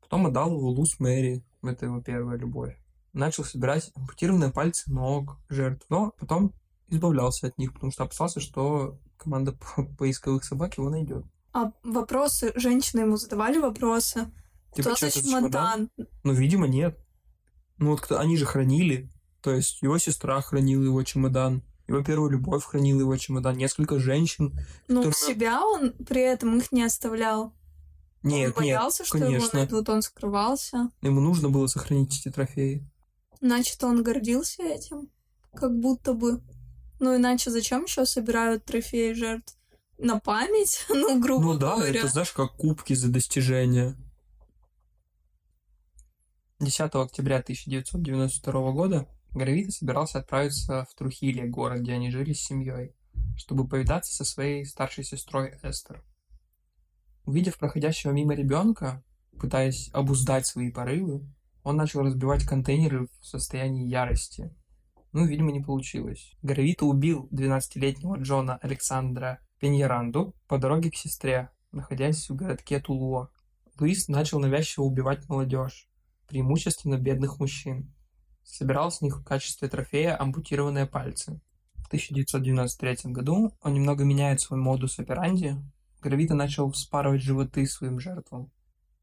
Потом 0.00 0.26
отдал 0.26 0.50
его 0.50 0.70
Луз 0.70 0.98
Мэри, 1.00 1.44
это 1.62 1.86
его 1.86 2.00
первая 2.00 2.38
любовь. 2.38 2.76
Начал 3.12 3.44
собирать 3.44 3.90
ампутированные 3.94 4.52
пальцы 4.52 4.90
ног 4.92 5.38
жертв, 5.48 5.86
но 5.88 6.12
потом 6.18 6.52
избавлялся 6.88 7.48
от 7.48 7.58
них, 7.58 7.72
потому 7.72 7.90
что 7.90 8.04
опасался, 8.04 8.40
что 8.40 8.98
команда 9.16 9.56
поисковых 9.98 10.44
собак 10.44 10.76
его 10.78 10.90
найдет. 10.90 11.24
А 11.56 11.72
вопросы, 11.84 12.52
женщины 12.54 13.00
ему 13.00 13.16
задавали 13.16 13.56
вопросы. 13.56 14.30
Типа, 14.74 14.90
Кто 14.90 15.06
за 15.06 15.10
чемодан? 15.10 15.88
Ну, 16.22 16.34
видимо, 16.34 16.68
нет. 16.68 16.98
Ну, 17.78 17.92
вот 17.92 18.12
они 18.12 18.36
же 18.36 18.44
хранили. 18.44 19.10
То 19.40 19.52
есть 19.52 19.80
его 19.80 19.96
сестра 19.96 20.42
хранила 20.42 20.82
его 20.82 21.02
чемодан. 21.02 21.62
Его 21.88 22.02
первая 22.04 22.30
любовь 22.30 22.62
хранила 22.62 23.00
его 23.00 23.16
чемодан. 23.16 23.56
Несколько 23.56 23.98
женщин. 23.98 24.52
Ну, 24.86 25.02
которые... 25.02 25.34
себя 25.34 25.64
он 25.64 25.92
при 25.92 26.20
этом 26.20 26.58
их 26.58 26.72
не 26.72 26.82
оставлял. 26.82 27.54
Нет, 28.22 28.48
он 28.54 28.62
боялся, 28.62 29.02
нет, 29.02 29.06
что 29.08 29.18
конечно. 29.18 29.36
его 29.36 29.48
найдут, 29.54 29.88
он 29.88 30.02
скрывался. 30.02 30.90
Ему 31.00 31.22
нужно 31.22 31.48
было 31.48 31.68
сохранить 31.68 32.20
эти 32.20 32.30
трофеи. 32.30 32.86
Значит, 33.40 33.82
он 33.82 34.02
гордился 34.02 34.62
этим, 34.62 35.08
как 35.54 35.74
будто 35.74 36.12
бы. 36.12 36.42
Ну, 37.00 37.16
иначе 37.16 37.50
зачем 37.50 37.84
еще 37.84 38.04
собирают 38.04 38.66
трофеи 38.66 39.14
жертв? 39.14 39.55
На 39.98 40.20
память, 40.20 40.84
ну, 40.88 41.20
грубо 41.20 41.54
ну, 41.54 41.58
да, 41.58 41.76
говоря. 41.76 42.00
это, 42.00 42.08
знаешь, 42.08 42.32
как 42.32 42.54
кубки 42.56 42.94
за 42.94 43.10
достижения. 43.10 43.96
10 46.60 46.80
октября 46.94 47.38
1992 47.38 48.72
года 48.72 49.06
Гравита 49.30 49.70
собирался 49.70 50.20
отправиться 50.20 50.86
в 50.90 50.94
Трухиле, 50.94 51.46
город, 51.46 51.82
где 51.82 51.92
они 51.92 52.10
жили 52.10 52.32
с 52.32 52.40
семьей, 52.40 52.94
чтобы 53.36 53.68
повидаться 53.68 54.14
со 54.14 54.24
своей 54.24 54.64
старшей 54.64 55.04
сестрой 55.04 55.58
Эстер. 55.62 56.02
Увидев 57.26 57.58
проходящего 57.58 58.12
мимо 58.12 58.34
ребенка, 58.34 59.04
пытаясь 59.38 59.90
обуздать 59.92 60.46
свои 60.46 60.70
порывы, 60.70 61.28
он 61.62 61.76
начал 61.76 62.02
разбивать 62.02 62.44
контейнеры 62.44 63.08
в 63.20 63.26
состоянии 63.26 63.86
ярости. 63.86 64.54
Ну, 65.12 65.26
видимо, 65.26 65.50
не 65.50 65.60
получилось. 65.60 66.32
Гравита 66.42 66.86
убил 66.86 67.28
12-летнего 67.32 68.16
Джона 68.16 68.56
Александра 68.62 69.40
Пеньеранду 69.58 70.34
по 70.48 70.58
дороге 70.58 70.90
к 70.90 70.96
сестре, 70.96 71.50
находясь 71.72 72.28
в 72.28 72.34
городке 72.34 72.78
Тулуа. 72.78 73.28
Луис 73.78 74.08
начал 74.08 74.38
навязчиво 74.38 74.84
убивать 74.84 75.28
молодежь, 75.28 75.88
преимущественно 76.28 76.98
бедных 76.98 77.38
мужчин. 77.38 77.94
Собирал 78.44 78.90
с 78.90 79.00
них 79.00 79.18
в 79.18 79.24
качестве 79.24 79.68
трофея 79.68 80.20
ампутированные 80.20 80.86
пальцы. 80.86 81.40
В 81.76 81.86
1993 81.86 83.12
году 83.12 83.52
он 83.62 83.74
немного 83.74 84.04
меняет 84.04 84.40
свой 84.40 84.58
модус 84.58 84.98
операнди. 84.98 85.56
Гравита 86.00 86.34
начал 86.34 86.70
вспарывать 86.70 87.22
животы 87.22 87.66
своим 87.66 87.98
жертвам. 87.98 88.50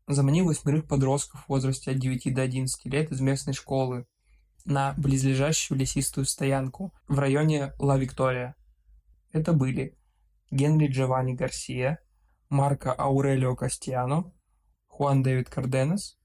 Заманил 0.07 0.45
восьмерых 0.45 0.85
подростков 0.85 1.45
в 1.45 1.49
возрасте 1.49 1.91
от 1.91 1.97
9 1.97 2.33
до 2.33 2.41
11 2.41 2.85
лет 2.85 3.11
из 3.11 3.21
местной 3.21 3.53
школы 3.53 4.05
на 4.65 4.93
близлежащую 4.97 5.77
лесистую 5.77 6.25
стоянку 6.25 6.93
в 7.07 7.17
районе 7.19 7.73
Ла 7.79 7.97
Виктория. 7.97 8.55
Это 9.31 9.53
были 9.53 9.97
Генри 10.53 10.85
Джованни 10.87 11.33
Гарсия, 11.33 11.99
Марко 12.49 12.93
Аурелио 12.93 13.55
Кастиано, 13.55 14.31
Хуан 14.85 15.23
Дэвид 15.23 15.49
Карденес, 15.49 16.19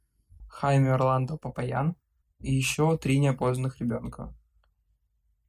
Хайме 0.51 0.93
Орландо 0.93 1.39
Папаян 1.39 1.97
и 2.41 2.55
еще 2.55 2.99
три 2.99 3.21
неопознанных 3.21 3.81
ребенка. 3.81 4.37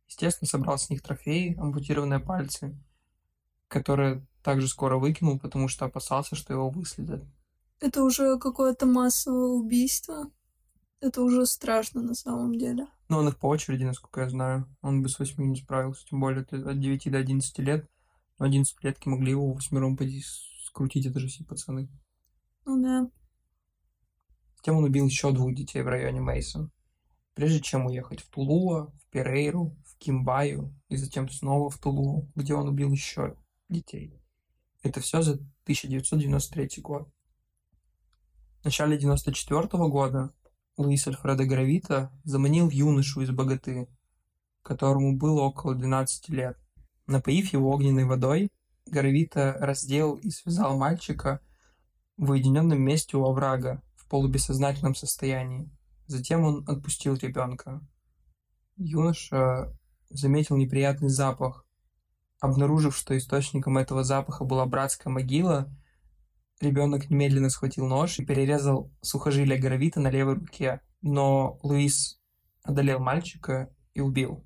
Естественно, 0.07 0.47
собрал 0.47 0.77
с 0.77 0.89
них 0.89 1.01
трофеи, 1.01 1.59
ампутированные 1.59 2.21
пальцы, 2.21 2.82
которые 3.67 4.25
также 4.43 4.69
скоро 4.69 4.97
выкинул, 4.97 5.38
потому 5.38 5.67
что 5.67 5.84
опасался, 5.84 6.38
что 6.38 6.53
его 6.53 6.69
выследят. 6.69 7.25
Это 7.82 8.01
уже 8.01 8.39
какое-то 8.39 8.86
массовое 8.86 9.47
убийство. 9.47 10.32
Это 11.01 11.21
уже 11.21 11.45
страшно 11.45 12.01
на 12.01 12.13
самом 12.13 12.57
деле. 12.57 12.88
Ну, 13.09 13.17
он 13.17 13.27
их 13.27 13.38
по 13.39 13.47
очереди, 13.47 13.84
насколько 13.84 14.21
я 14.21 14.30
знаю. 14.30 14.73
Он 14.82 15.03
бы 15.03 15.09
с 15.09 15.19
восьми 15.19 15.45
не 15.45 15.57
справился, 15.57 16.05
тем 16.05 16.21
более 16.21 16.43
от 16.43 16.80
9 16.80 17.11
до 17.11 17.17
11 17.17 17.59
лет. 17.59 17.89
Но 18.39 18.45
11 18.45 18.83
летки 18.83 19.07
могли 19.07 19.31
его 19.31 19.53
восьмером 19.53 19.97
пойти 19.97 20.23
скрутить, 20.65 21.05
это 21.05 21.19
же 21.19 21.27
все 21.27 21.43
пацаны. 21.43 21.89
Ну 22.65 22.81
да. 22.81 23.09
Затем 24.57 24.77
он 24.77 24.85
убил 24.85 25.05
еще 25.05 25.31
двух 25.31 25.53
детей 25.53 25.81
в 25.81 25.87
районе 25.87 26.21
Мейсон. 26.21 26.71
Прежде 27.33 27.61
чем 27.61 27.85
уехать 27.85 28.21
в 28.21 28.29
Тулуа, 28.29 28.87
в 28.87 29.09
Перейру, 29.11 29.77
в 29.85 29.97
Кимбаю 29.97 30.73
и 30.89 30.97
затем 30.97 31.29
снова 31.29 31.69
в 31.69 31.77
Тулуа, 31.77 32.27
где 32.35 32.53
он 32.53 32.67
убил 32.67 32.91
еще 32.91 33.37
детей. 33.69 34.19
Это 34.83 35.01
все 35.01 35.21
за 35.21 35.33
1993 35.63 36.81
год. 36.81 37.09
В 38.61 38.65
начале 38.65 38.97
1994 38.97 39.89
года 39.89 40.33
Луис 40.77 41.07
Альфредо 41.07 41.45
Гравита 41.45 42.11
заманил 42.23 42.69
юношу 42.69 43.21
из 43.21 43.31
богаты, 43.31 43.87
которому 44.61 45.17
было 45.17 45.41
около 45.41 45.75
12 45.75 46.29
лет. 46.29 46.57
Напоив 47.10 47.53
его 47.53 47.72
огненной 47.72 48.05
водой, 48.05 48.51
Гравита 48.86 49.57
раздел 49.60 50.14
и 50.18 50.30
связал 50.30 50.78
мальчика 50.78 51.41
в 52.18 52.30
уединенном 52.30 52.80
месте 52.80 53.18
у 53.18 53.26
оврага 53.26 53.82
в 53.95 54.07
полубессознательном 54.07 54.93
состоянии. 54.93 55.72
Затем 56.05 56.43
он 56.43 56.64
отпустил 56.70 57.16
ребенка. 57.16 57.82
Юноша 58.78 59.76
заметил 60.12 60.55
неприятный 60.55 61.10
запах. 61.10 61.66
Обнаружив, 62.39 62.95
что 62.95 63.18
источником 63.18 63.80
этого 63.80 64.03
запаха 64.03 64.45
была 64.45 64.68
братская 64.68 65.12
могила, 65.12 65.68
ребенок 66.62 67.10
немедленно 67.10 67.49
схватил 67.49 67.88
нож 67.88 68.20
и 68.20 68.26
перерезал 68.26 68.93
сухожилие 69.01 69.57
Гравита 69.57 69.99
на 69.99 70.12
левой 70.12 70.36
руке. 70.36 70.80
Но 71.01 71.57
Луис 71.64 72.22
одолел 72.62 72.99
мальчика 72.99 73.74
и 73.95 73.99
убил. 73.99 74.45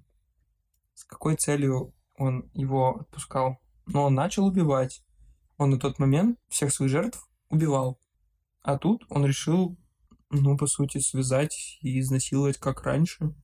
С 0.94 1.04
какой 1.04 1.36
целью 1.36 1.94
он 2.24 2.50
его 2.54 3.02
отпускал? 3.02 3.60
Но 3.86 4.04
он 4.04 4.16
начал 4.16 4.46
убивать. 4.46 5.04
Он 5.58 5.72
на 5.72 5.80
тот 5.80 6.00
момент 6.00 6.40
всех 6.50 6.74
своих 6.74 6.92
жертв 6.92 7.28
убивал. 7.50 8.00
А 8.62 8.78
тут 8.78 9.06
он 9.10 9.26
решил, 9.26 9.78
ну, 10.30 10.58
по 10.58 10.68
сути, 10.68 11.00
связать 11.00 11.78
и 11.82 12.00
изнасиловать 12.00 12.58
как 12.58 12.84
раньше 12.84 13.36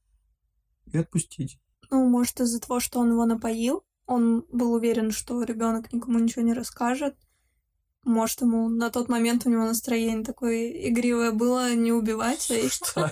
и 0.86 0.98
отпустить. 0.98 1.60
Ну, 1.92 2.08
может, 2.08 2.40
из-за 2.40 2.60
того, 2.60 2.80
что 2.80 3.00
он 3.00 3.12
его 3.12 3.26
напоил, 3.26 3.84
он 4.06 4.46
был 4.52 4.74
уверен, 4.74 5.12
что 5.12 5.44
ребенок 5.44 5.92
никому 5.94 6.20
ничего 6.20 6.44
не 6.44 6.54
расскажет. 6.54 7.16
Может, 8.06 8.42
ему 8.42 8.70
на 8.70 8.90
тот 8.90 9.10
момент 9.10 9.46
у 9.46 9.50
него 9.50 9.66
настроение 9.66 10.24
такое 10.24 10.72
игривое 10.90 11.32
было 11.32 11.74
не 11.76 11.92
убивать, 11.92 12.50
а... 12.96 13.12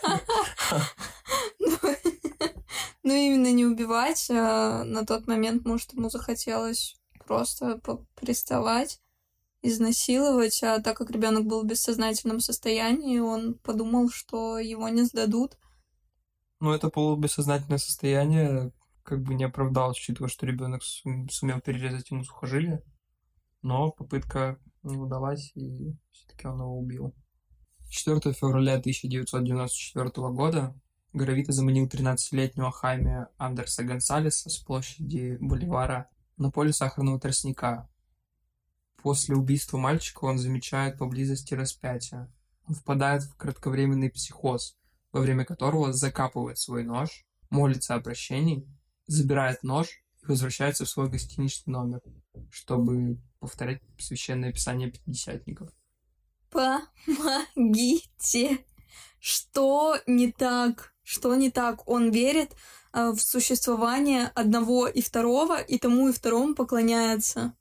Ну, 3.07 3.13
именно 3.13 3.53
не 3.53 3.63
убивать, 3.63 4.29
а 4.29 4.83
на 4.83 5.05
тот 5.05 5.27
момент, 5.27 5.63
может, 5.63 5.93
ему 5.93 6.09
захотелось 6.09 6.99
просто 7.25 7.79
приставать, 8.15 8.99
изнасиловать, 9.61 10.61
а 10.61 10.81
так 10.81 10.97
как 10.97 11.09
ребенок 11.11 11.45
был 11.45 11.63
в 11.63 11.67
бессознательном 11.67 12.41
состоянии, 12.41 13.19
он 13.19 13.53
подумал, 13.59 14.09
что 14.09 14.59
его 14.59 14.89
не 14.89 15.03
сдадут. 15.03 15.57
Ну, 16.59 16.73
это 16.73 16.89
полубессознательное 16.89 17.77
состояние 17.77 18.73
как 19.03 19.21
бы 19.21 19.35
не 19.35 19.45
оправдалось, 19.45 19.99
учитывая, 19.99 20.27
что 20.27 20.45
ребенок 20.45 20.83
сумел 20.83 21.61
перерезать 21.61 22.11
ему 22.11 22.25
сухожилие. 22.25 22.83
Но 23.61 23.91
попытка 23.91 24.59
не 24.83 24.97
удалась, 24.97 25.53
и 25.55 25.95
все-таки 26.11 26.45
он 26.45 26.59
его 26.59 26.77
убил. 26.77 27.15
4 27.89 28.33
февраля 28.33 28.73
1994 28.73 30.09
года 30.33 30.75
Гравита 31.13 31.51
заманил 31.51 31.87
13-летнего 31.87 32.71
Хайме 32.71 33.27
Андерса 33.37 33.83
Гонсалеса 33.83 34.49
с 34.49 34.57
площади 34.57 35.37
Боливара 35.39 36.09
на 36.37 36.51
поле 36.51 36.73
сахарного 36.73 37.19
тростника. 37.19 37.89
После 38.97 39.35
убийства 39.35 39.77
мальчика 39.77 40.25
он 40.25 40.37
замечает 40.37 40.97
поблизости 40.97 41.53
распятие. 41.53 42.31
Он 42.67 42.75
впадает 42.75 43.23
в 43.23 43.35
кратковременный 43.35 44.09
психоз, 44.09 44.77
во 45.11 45.21
время 45.21 45.45
которого 45.45 45.93
закапывает 45.93 46.59
свой 46.59 46.83
нож, 46.83 47.25
молится 47.49 47.95
о 47.95 48.01
прощении, 48.01 48.67
забирает 49.05 49.63
нож 49.63 50.03
и 50.21 50.25
возвращается 50.25 50.85
в 50.85 50.89
свой 50.89 51.09
гостиничный 51.09 51.71
номер, 51.71 52.01
чтобы 52.51 53.21
повторять 53.39 53.81
священное 53.97 54.51
писание 54.51 54.91
пятидесятников. 54.91 55.71
Помогите! 56.49 57.05
Что 59.19 59.97
не 60.05 60.31
так? 60.31 60.96
Что 61.07 61.33
не 61.35 61.49
так? 61.51 61.87
Он 61.87 62.11
верит 62.11 62.51
э, 62.91 63.11
в 63.11 63.21
существование 63.21 64.29
одного 64.35 64.87
и 64.87 65.01
второго, 65.01 65.57
и 65.57 65.77
тому 65.77 66.09
и 66.09 66.11
второму 66.11 66.53
поклоняется. 66.53 67.53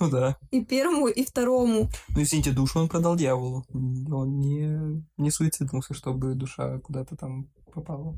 Ну 0.00 0.10
да. 0.10 0.36
И 0.50 0.64
первому, 0.64 1.06
и 1.06 1.24
второму. 1.24 1.88
Ну, 2.08 2.22
извините, 2.22 2.50
душу 2.50 2.80
он 2.80 2.88
продал 2.88 3.14
дьяволу. 3.14 3.64
Он 3.72 4.40
не, 4.40 5.00
не 5.16 5.30
суициднулся, 5.30 5.94
чтобы 5.94 6.34
душа 6.34 6.80
куда-то 6.80 7.14
там 7.16 7.48
попала. 7.72 8.16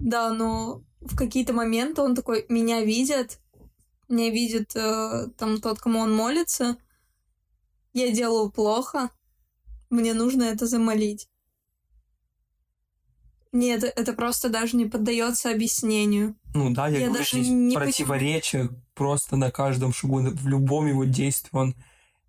Да, 0.00 0.32
но 0.32 0.82
в 1.00 1.14
какие-то 1.14 1.52
моменты 1.52 2.02
он 2.02 2.16
такой, 2.16 2.46
меня 2.48 2.82
видят, 2.82 3.38
меня 4.08 4.28
видит 4.30 4.74
э, 4.74 5.28
там 5.38 5.60
тот, 5.60 5.78
кому 5.78 6.00
он 6.00 6.12
молится, 6.12 6.78
я 7.92 8.10
делаю 8.10 8.50
плохо, 8.50 9.10
мне 9.88 10.14
нужно 10.14 10.42
это 10.42 10.66
замолить. 10.66 11.28
Нет, 13.54 13.84
это 13.84 14.14
просто 14.14 14.48
даже 14.48 14.76
не 14.76 14.84
поддается 14.84 15.48
объяснению. 15.48 16.34
Ну 16.54 16.74
да, 16.74 16.88
я, 16.88 16.98
я 16.98 17.06
говорю, 17.06 17.20
даже 17.20 17.38
не 17.38 17.72
противоречие 17.72 18.62
понимаю. 18.64 18.84
просто 18.94 19.36
на 19.36 19.52
каждом 19.52 19.92
шагу, 19.92 20.22
в 20.22 20.48
любом 20.48 20.88
его 20.88 21.04
действии 21.04 21.50
он 21.52 21.76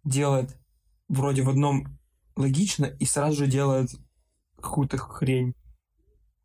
делает 0.03 0.56
вроде 1.07 1.41
в 1.41 1.49
одном 1.49 1.97
логично 2.35 2.85
и 2.85 3.06
сразу 3.06 3.38
же 3.38 3.47
делает 3.47 3.89
какую-то 4.57 4.99
хрень. 4.99 5.56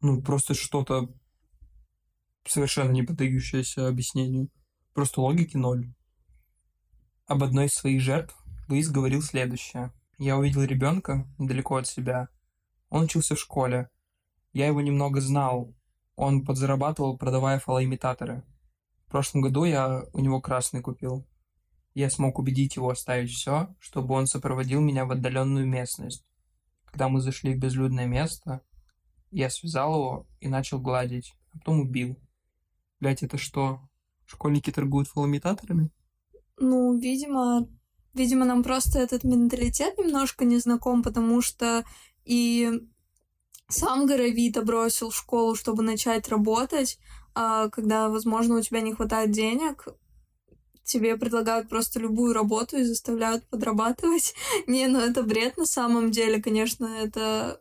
Ну, 0.00 0.22
просто 0.22 0.54
что-то 0.54 1.14
совершенно 2.46 2.90
не 2.90 3.02
поддающееся 3.02 3.86
объяснению. 3.86 4.48
Просто 4.94 5.20
логики 5.20 5.58
ноль. 5.58 5.92
Об 7.26 7.44
одной 7.44 7.66
из 7.66 7.74
своих 7.74 8.00
жертв 8.00 8.34
Луис 8.68 8.88
говорил 8.88 9.20
следующее. 9.20 9.92
Я 10.16 10.38
увидел 10.38 10.62
ребенка 10.62 11.28
далеко 11.38 11.76
от 11.76 11.86
себя. 11.86 12.30
Он 12.88 13.04
учился 13.04 13.34
в 13.34 13.40
школе, 13.40 13.90
я 14.52 14.66
его 14.66 14.80
немного 14.80 15.20
знал. 15.20 15.74
Он 16.16 16.44
подзарабатывал, 16.44 17.16
продавая 17.16 17.58
фалоимитаторы. 17.58 18.44
В 19.06 19.10
прошлом 19.10 19.40
году 19.42 19.64
я 19.64 20.04
у 20.12 20.20
него 20.20 20.40
красный 20.40 20.82
купил. 20.82 21.26
Я 21.94 22.10
смог 22.10 22.38
убедить 22.38 22.76
его 22.76 22.90
оставить 22.90 23.30
все, 23.30 23.74
чтобы 23.80 24.14
он 24.14 24.26
сопроводил 24.26 24.80
меня 24.80 25.04
в 25.04 25.12
отдаленную 25.12 25.66
местность. 25.66 26.24
Когда 26.84 27.08
мы 27.08 27.20
зашли 27.20 27.54
в 27.54 27.58
безлюдное 27.58 28.06
место, 28.06 28.60
я 29.30 29.50
связал 29.50 29.94
его 29.94 30.26
и 30.40 30.48
начал 30.48 30.80
гладить, 30.80 31.34
а 31.52 31.58
потом 31.58 31.80
убил. 31.80 32.16
Блять, 33.00 33.22
это 33.22 33.38
что? 33.38 33.80
Школьники 34.26 34.70
торгуют 34.70 35.08
фалоимитаторами? 35.08 35.90
Ну, 36.58 36.98
видимо, 36.98 37.68
видимо, 38.12 38.44
нам 38.44 38.62
просто 38.62 38.98
этот 38.98 39.24
менталитет 39.24 39.98
немножко 39.98 40.44
не 40.44 40.58
знаком, 40.58 41.02
потому 41.02 41.40
что 41.42 41.84
и 42.24 42.70
сам 43.70 44.06
Горовита 44.06 44.62
бросил 44.62 45.10
школу, 45.10 45.54
чтобы 45.54 45.82
начать 45.82 46.28
работать, 46.28 46.98
а 47.34 47.68
когда, 47.68 48.08
возможно, 48.08 48.56
у 48.56 48.60
тебя 48.60 48.80
не 48.80 48.94
хватает 48.94 49.30
денег, 49.30 49.86
тебе 50.84 51.16
предлагают 51.16 51.68
просто 51.68 52.00
любую 52.00 52.34
работу 52.34 52.76
и 52.76 52.84
заставляют 52.84 53.48
подрабатывать. 53.48 54.34
не, 54.66 54.86
ну 54.88 54.98
это 54.98 55.22
бред 55.22 55.56
на 55.56 55.66
самом 55.66 56.10
деле, 56.10 56.42
конечно, 56.42 56.86
это 56.86 57.60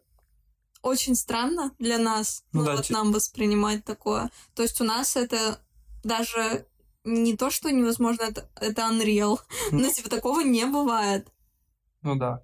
очень 0.81 1.15
странно 1.15 1.73
для 1.77 1.97
нас, 1.97 2.43
ну, 2.51 2.61
ну 2.61 2.65
да, 2.65 2.75
вот 2.77 2.85
ч... 2.85 2.93
нам 2.93 3.11
воспринимать 3.11 3.85
такое. 3.85 4.31
То 4.55 4.63
есть 4.63 4.79
у 4.81 4.83
нас 4.83 5.15
это 5.15 5.61
даже 6.03 6.65
не 7.03 7.35
то, 7.35 7.49
что 7.49 7.71
невозможно, 7.71 8.23
это, 8.23 8.49
это 8.55 8.81
unreal. 8.83 9.39
Ну, 9.71 9.79
Но 9.79 9.89
типа 9.89 10.09
такого 10.09 10.41
не 10.41 10.65
бывает. 10.65 11.27
Ну 12.01 12.15
да. 12.15 12.43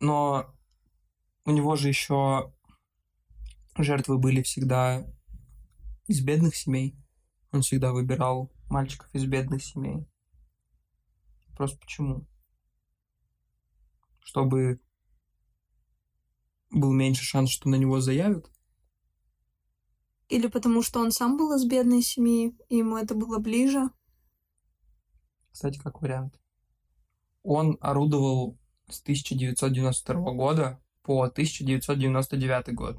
Но 0.00 0.46
у 1.44 1.50
него 1.50 1.76
же 1.76 1.88
еще 1.88 2.52
жертвы 3.82 4.18
были 4.18 4.42
всегда 4.42 5.06
из 6.06 6.22
бедных 6.22 6.56
семей. 6.56 6.96
Он 7.52 7.62
всегда 7.62 7.92
выбирал 7.92 8.52
мальчиков 8.68 9.08
из 9.14 9.24
бедных 9.24 9.62
семей. 9.62 10.06
Просто 11.56 11.78
почему? 11.78 12.26
Чтобы 14.20 14.80
был 16.70 16.92
меньше 16.92 17.24
шанс, 17.24 17.50
что 17.50 17.68
на 17.68 17.76
него 17.76 18.00
заявят? 18.00 18.50
Или 20.28 20.48
потому 20.48 20.82
что 20.82 21.00
он 21.00 21.12
сам 21.12 21.36
был 21.36 21.54
из 21.54 21.64
бедной 21.64 22.02
семьи, 22.02 22.56
и 22.68 22.78
ему 22.78 22.96
это 22.96 23.14
было 23.14 23.38
ближе? 23.38 23.90
Кстати, 25.52 25.78
как 25.78 26.02
вариант. 26.02 26.38
Он 27.42 27.78
орудовал 27.80 28.58
с 28.90 29.00
1992 29.02 30.32
года 30.32 30.82
по 31.02 31.22
1999 31.22 32.74
год. 32.74 32.98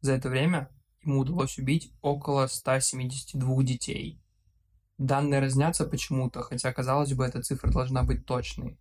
За 0.00 0.12
это 0.12 0.28
время 0.28 0.70
ему 1.02 1.20
удалось 1.20 1.58
убить 1.58 1.92
около 2.02 2.46
172 2.46 3.62
детей. 3.62 4.22
Данные 4.98 5.40
разнятся 5.40 5.86
почему-то, 5.86 6.42
хотя, 6.42 6.72
казалось 6.72 7.12
бы, 7.12 7.24
эта 7.24 7.42
цифра 7.42 7.70
должна 7.70 8.02
быть 8.02 8.24
точной. 8.24 8.78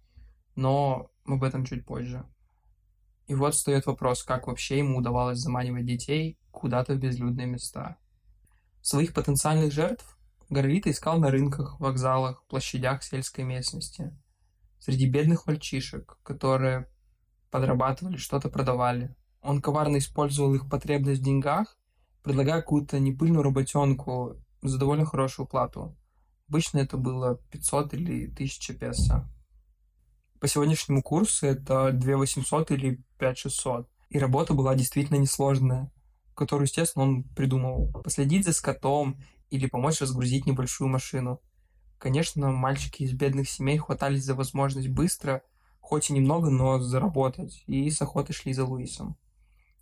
Но 0.56 1.12
об 1.26 1.44
этом 1.44 1.66
чуть 1.66 1.86
позже. 1.86 2.26
И 3.28 3.34
вот 3.34 3.56
встает 3.56 3.86
вопрос, 3.86 4.24
как 4.24 4.48
вообще 4.48 4.78
ему 4.78 5.00
удавалось 5.00 5.40
заманивать 5.40 5.86
детей 5.86 6.40
куда-то 6.52 6.94
в 6.94 7.00
безлюдные 7.00 7.48
места. 7.48 7.98
Своих 8.82 9.14
потенциальных 9.14 9.74
жертв 9.74 10.18
Горовита 10.50 10.92
искал 10.92 11.18
на 11.20 11.32
рынках, 11.32 11.80
вокзалах, 11.80 12.46
площадях 12.46 13.04
сельской 13.04 13.44
местности. 13.44 14.16
Среди 14.80 15.10
бедных 15.10 15.48
мальчишек, 15.48 16.20
которые 16.22 16.88
подрабатывали, 17.50 18.18
что-то 18.18 18.50
продавали. 18.50 19.16
Он 19.46 19.62
коварно 19.62 19.98
использовал 19.98 20.56
их 20.56 20.68
потребность 20.68 21.22
в 21.22 21.24
деньгах, 21.24 21.78
предлагая 22.24 22.62
какую-то 22.62 23.00
непыльную 23.00 23.44
работенку 23.44 24.38
за 24.64 24.80
довольно 24.80 25.06
хорошую 25.06 25.46
плату. 25.46 25.96
Обычно 26.50 26.80
это 26.80 26.98
было 26.98 27.36
500 27.52 27.94
или 27.94 28.26
1000 28.26 28.74
песо. 28.74 29.30
По 30.40 30.48
сегодняшнему 30.48 31.04
курсу 31.04 31.46
это 31.46 31.92
2 31.92 32.18
800 32.18 32.72
или 32.72 33.04
5 33.20 33.38
600. 33.38 33.90
И 34.10 34.18
работа 34.18 34.54
была 34.56 34.74
действительно 34.74 35.18
несложная, 35.18 35.92
которую, 36.34 36.66
естественно, 36.66 37.06
он 37.06 37.24
придумал. 37.24 37.92
Последить 38.04 38.46
за 38.46 38.54
скотом 38.54 39.22
или 39.52 39.68
помочь 39.68 40.02
разгрузить 40.02 40.48
небольшую 40.48 40.90
машину. 40.90 41.40
Конечно, 42.00 42.52
мальчики 42.52 43.04
из 43.04 43.14
бедных 43.14 43.48
семей 43.50 43.78
хватались 43.78 44.24
за 44.24 44.34
возможность 44.34 44.90
быстро, 44.90 45.44
хоть 45.82 46.10
и 46.10 46.14
немного, 46.14 46.50
но 46.50 46.80
заработать, 46.80 47.64
и 47.68 47.90
с 47.92 48.02
охоты 48.02 48.34
шли 48.34 48.54
за 48.54 48.66
Луисом. 48.66 49.18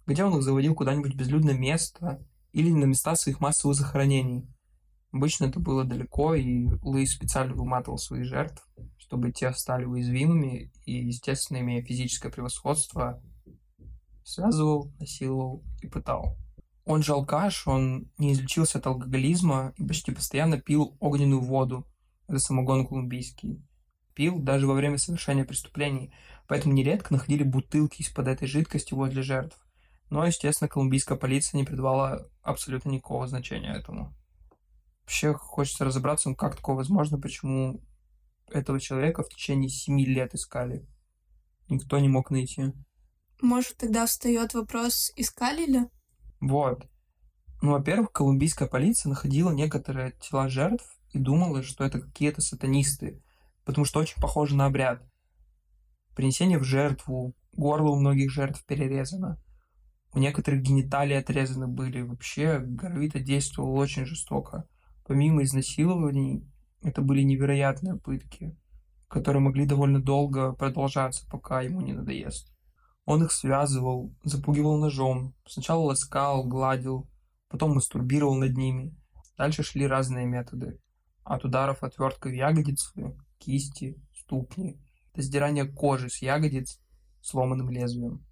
Где 0.06 0.24
он 0.24 0.38
их 0.38 0.44
заводил 0.44 0.76
куда-нибудь 0.76 1.14
в 1.14 1.18
безлюдное 1.18 1.58
место 1.58 2.26
или 2.52 2.72
на 2.72 2.86
места 2.86 3.16
своих 3.16 3.40
массовых 3.40 3.76
захоронений. 3.76 4.48
Обычно 5.12 5.46
это 5.46 5.60
было 5.60 5.84
далеко, 5.84 6.34
и 6.34 6.68
Луис 6.82 7.14
специально 7.14 7.54
выматывал 7.54 7.98
своих 7.98 8.26
жертв, 8.26 8.68
чтобы 8.98 9.32
те 9.32 9.54
стали 9.54 9.86
уязвимыми 9.86 10.72
и, 10.86 11.06
естественно, 11.06 11.60
имея 11.60 11.84
физическое 11.84 12.30
превосходство, 12.32 13.22
связывал, 14.24 14.92
насиловал 15.00 15.64
и 15.82 15.88
пытал. 15.88 16.38
Он 16.86 17.04
же 17.04 17.14
алкаш, 17.14 17.68
он 17.68 18.12
не 18.18 18.34
излечился 18.34 18.80
от 18.80 18.88
алкоголизма 18.88 19.74
и 19.78 19.86
почти 19.86 20.12
постоянно 20.12 20.60
пил 20.60 20.98
огненную 21.00 21.42
воду, 21.42 21.88
это 22.28 22.40
самогон 22.40 22.88
колумбийский. 22.88 23.64
Пил 24.16 24.40
даже 24.40 24.68
во 24.68 24.74
время 24.74 24.98
совершения 24.98 25.46
преступлений, 25.46 26.14
поэтому 26.48 26.74
нередко 26.74 27.14
находили 27.14 27.44
бутылки 27.44 28.02
из-под 28.02 28.28
этой 28.28 28.48
жидкости 28.48 28.94
возле 28.94 29.22
жертв. 29.22 29.58
Но, 30.10 30.26
естественно, 30.26 30.68
колумбийская 30.68 31.18
полиция 31.18 31.58
не 31.58 31.64
придавала 31.64 32.30
абсолютно 32.42 32.90
никакого 32.90 33.28
значения 33.28 33.74
этому. 33.74 34.14
Вообще 35.04 35.34
хочется 35.34 35.86
разобраться, 35.86 36.34
как 36.36 36.56
такое 36.56 36.76
возможно, 36.76 37.20
почему 37.20 37.82
этого 38.50 38.80
человека 38.80 39.24
в 39.24 39.30
течение 39.30 39.70
семи 39.70 40.06
лет 40.06 40.34
искали. 40.34 40.88
Никто 41.68 42.00
не 42.00 42.10
мог 42.10 42.30
найти. 42.30 42.74
Может, 43.42 43.78
тогда 43.78 44.06
встает 44.06 44.54
вопрос, 44.54 45.12
искали 45.16 45.66
ли? 45.66 45.90
Вот. 46.40 46.88
Ну, 47.62 47.72
во-первых, 47.72 48.12
колумбийская 48.12 48.68
полиция 48.68 49.10
находила 49.10 49.52
некоторые 49.52 50.12
тела 50.20 50.50
жертв 50.50 50.86
и 51.12 51.20
думала, 51.20 51.64
что 51.64 51.84
это 51.84 52.00
какие-то 52.00 52.42
сатанисты, 52.42 53.22
потому 53.66 53.86
что 53.86 54.00
очень 54.00 54.22
похоже 54.22 54.56
на 54.56 54.66
обряд. 54.66 55.02
Принесение 56.16 56.58
в 56.58 56.64
жертву, 56.64 57.34
горло 57.54 57.92
у 57.92 58.00
многих 58.00 58.32
жертв 58.32 58.66
перерезано, 58.66 59.42
у 60.14 60.20
некоторых 60.20 60.62
гениталии 60.62 61.16
отрезаны 61.16 61.68
были. 61.68 62.02
Вообще, 62.02 62.60
Гарвита 62.60 63.20
действовал 63.20 63.76
очень 63.76 64.06
жестоко. 64.06 64.68
Помимо 65.06 65.44
изнасилований, 65.44 66.48
это 66.82 67.02
были 67.02 67.24
невероятные 67.24 67.96
пытки, 67.96 68.56
которые 69.08 69.42
могли 69.42 69.66
довольно 69.66 70.02
долго 70.02 70.54
продолжаться, 70.54 71.28
пока 71.30 71.62
ему 71.62 71.82
не 71.82 71.94
надоест. 71.94 72.54
Он 73.06 73.24
их 73.24 73.32
связывал, 73.32 74.14
запугивал 74.24 74.78
ножом, 74.78 75.34
сначала 75.46 75.82
ласкал, 75.82 76.46
гладил, 76.46 77.10
потом 77.50 77.74
мастурбировал 77.74 78.36
над 78.36 78.56
ними. 78.56 78.96
Дальше 79.38 79.64
шли 79.64 79.88
разные 79.88 80.26
методы. 80.26 80.80
От 81.24 81.44
ударов 81.44 81.84
отверткой 81.84 82.34
в 82.34 82.36
ягодицы, 82.36 83.18
кисти, 83.40 84.02
ступни, 84.14 84.80
до 85.16 85.22
сдирания 85.22 85.66
кожи 85.66 86.10
с 86.10 86.22
ягодиц 86.22 86.80
сломанным 87.22 87.70
лезвием. 87.70 88.26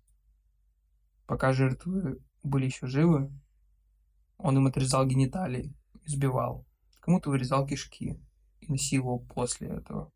Пока 1.32 1.54
жертвы 1.54 2.20
были 2.44 2.66
еще 2.66 2.88
живы, 2.88 3.32
он 4.38 4.58
им 4.58 4.68
отрезал 4.68 5.06
гениталии, 5.06 5.74
избивал. 6.04 6.68
Кому-то 7.00 7.30
вырезал 7.30 7.66
кишки 7.66 8.20
и 8.60 8.70
насиловал 8.70 9.22
после 9.34 9.70
этого. 9.70 10.12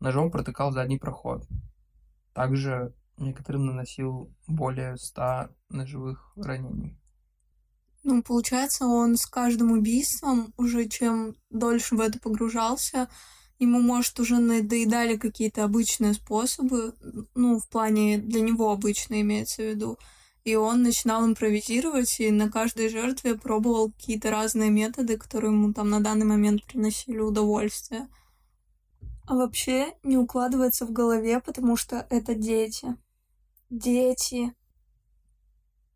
Ножом 0.00 0.32
протыкал 0.32 0.72
задний 0.72 0.98
проход. 0.98 1.46
Также 2.32 2.92
некоторым 3.18 3.66
наносил 3.66 4.34
более 4.48 4.96
ста 4.96 5.50
ножевых 5.68 6.32
ранений. 6.34 6.98
Ну, 8.02 8.20
получается, 8.24 8.86
он 8.86 9.16
с 9.16 9.26
каждым 9.26 9.70
убийством, 9.70 10.52
уже 10.56 10.88
чем 10.88 11.36
дольше 11.50 11.94
в 11.94 12.00
это 12.00 12.18
погружался, 12.18 13.08
ему, 13.60 13.80
может, 13.80 14.18
уже 14.18 14.38
надоедали 14.38 15.16
какие-то 15.16 15.64
обычные 15.64 16.14
способы, 16.14 16.94
ну, 17.34 17.60
в 17.60 17.68
плане 17.68 18.18
для 18.18 18.40
него 18.40 18.72
обычно 18.72 19.20
имеется 19.20 19.62
в 19.62 19.66
виду, 19.66 19.98
и 20.44 20.56
он 20.56 20.82
начинал 20.82 21.26
импровизировать, 21.26 22.18
и 22.18 22.30
на 22.30 22.50
каждой 22.50 22.88
жертве 22.88 23.36
пробовал 23.36 23.92
какие-то 23.92 24.30
разные 24.30 24.70
методы, 24.70 25.18
которые 25.18 25.52
ему 25.52 25.72
там 25.74 25.90
на 25.90 26.00
данный 26.00 26.24
момент 26.24 26.64
приносили 26.64 27.18
удовольствие. 27.18 28.08
А 29.26 29.36
вообще 29.36 29.94
не 30.02 30.16
укладывается 30.16 30.86
в 30.86 30.92
голове, 30.92 31.40
потому 31.40 31.76
что 31.76 32.06
это 32.10 32.34
дети. 32.34 32.96
Дети. 33.68 34.54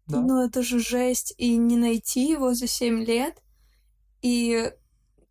Да. 0.07 0.21
Ну 0.21 0.45
это 0.45 0.63
же 0.63 0.79
жесть. 0.79 1.35
И 1.39 1.57
не 1.57 1.77
найти 1.77 2.29
его 2.31 2.55
за 2.55 2.69
7 2.69 3.03
лет. 3.03 3.43
И 4.23 4.71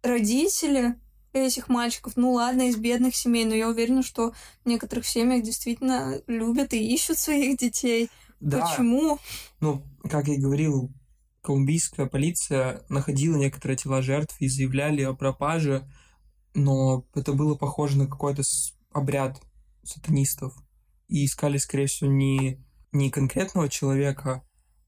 родители 0.01 0.99
этих 1.33 1.67
мальчиков, 1.67 2.13
ну 2.15 2.33
ладно, 2.33 2.69
из 2.69 2.77
бедных 2.77 3.15
семей, 3.15 3.45
но 3.45 3.55
я 3.55 3.69
уверена, 3.69 4.03
что 4.03 4.33
в 4.63 4.67
некоторых 4.67 5.05
семьях 5.05 5.43
действительно 5.43 6.21
любят 6.27 6.73
и 6.73 6.93
ищут 6.93 7.17
своих 7.17 7.57
детей. 7.57 8.09
Да. 8.39 8.61
Почему? 8.61 9.19
Ну, 9.59 9.83
как 10.09 10.27
я 10.27 10.35
и 10.35 10.39
говорил, 10.39 10.91
колумбийская 11.41 12.05
полиция 12.05 12.83
находила 12.89 13.35
некоторые 13.37 13.77
тела 13.77 14.01
жертв 14.01 14.35
и 14.39 14.47
заявляли 14.47 15.01
о 15.01 15.13
пропаже, 15.13 15.87
но 16.53 17.05
это 17.15 17.33
было 17.33 17.55
похоже 17.55 17.97
на 17.97 18.07
какой-то 18.07 18.43
обряд 18.91 19.41
сатанистов. 19.83 20.53
И 21.07 21.25
искали, 21.25 21.57
скорее 21.57 21.87
всего, 21.87 22.09
не, 22.09 22.63
не 22.91 23.09
конкретного 23.09 23.69
человека, 23.69 24.43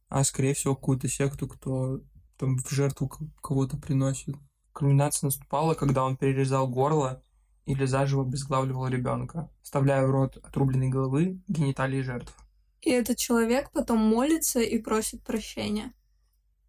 а, 0.09 0.23
скорее 0.23 0.53
всего, 0.53 0.75
какую-то 0.75 1.07
секту, 1.07 1.47
кто 1.47 2.01
там 2.37 2.57
в 2.57 2.69
жертву 2.69 3.11
кого-то 3.41 3.77
приносит. 3.77 4.35
Кульминация 4.75 5.27
наступала, 5.27 5.73
когда 5.73 6.03
он 6.03 6.17
перерезал 6.17 6.67
горло 6.67 7.23
или 7.65 7.85
заживо 7.85 8.23
обезглавливал 8.23 8.89
ребенка, 8.89 9.49
вставляя 9.63 10.05
в 10.05 10.11
рот 10.11 10.35
отрубленной 10.43 10.89
головы 10.89 11.39
гениталии 11.47 12.01
жертв. 12.01 12.35
И 12.81 12.89
этот 12.89 13.17
человек 13.17 13.71
потом 13.71 13.99
молится 13.99 14.59
и 14.59 14.77
просит 14.77 15.23
прощения 15.23 15.93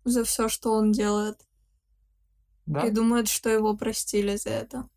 за 0.05 0.23
все, 0.23 0.49
что 0.49 0.73
он 0.73 0.93
делает. 0.93 1.41
Да? 2.65 2.87
И 2.87 2.93
думает, 2.93 3.27
что 3.27 3.51
его 3.51 3.77
простили 3.77 4.37
за 4.37 4.51
это. 4.51 4.89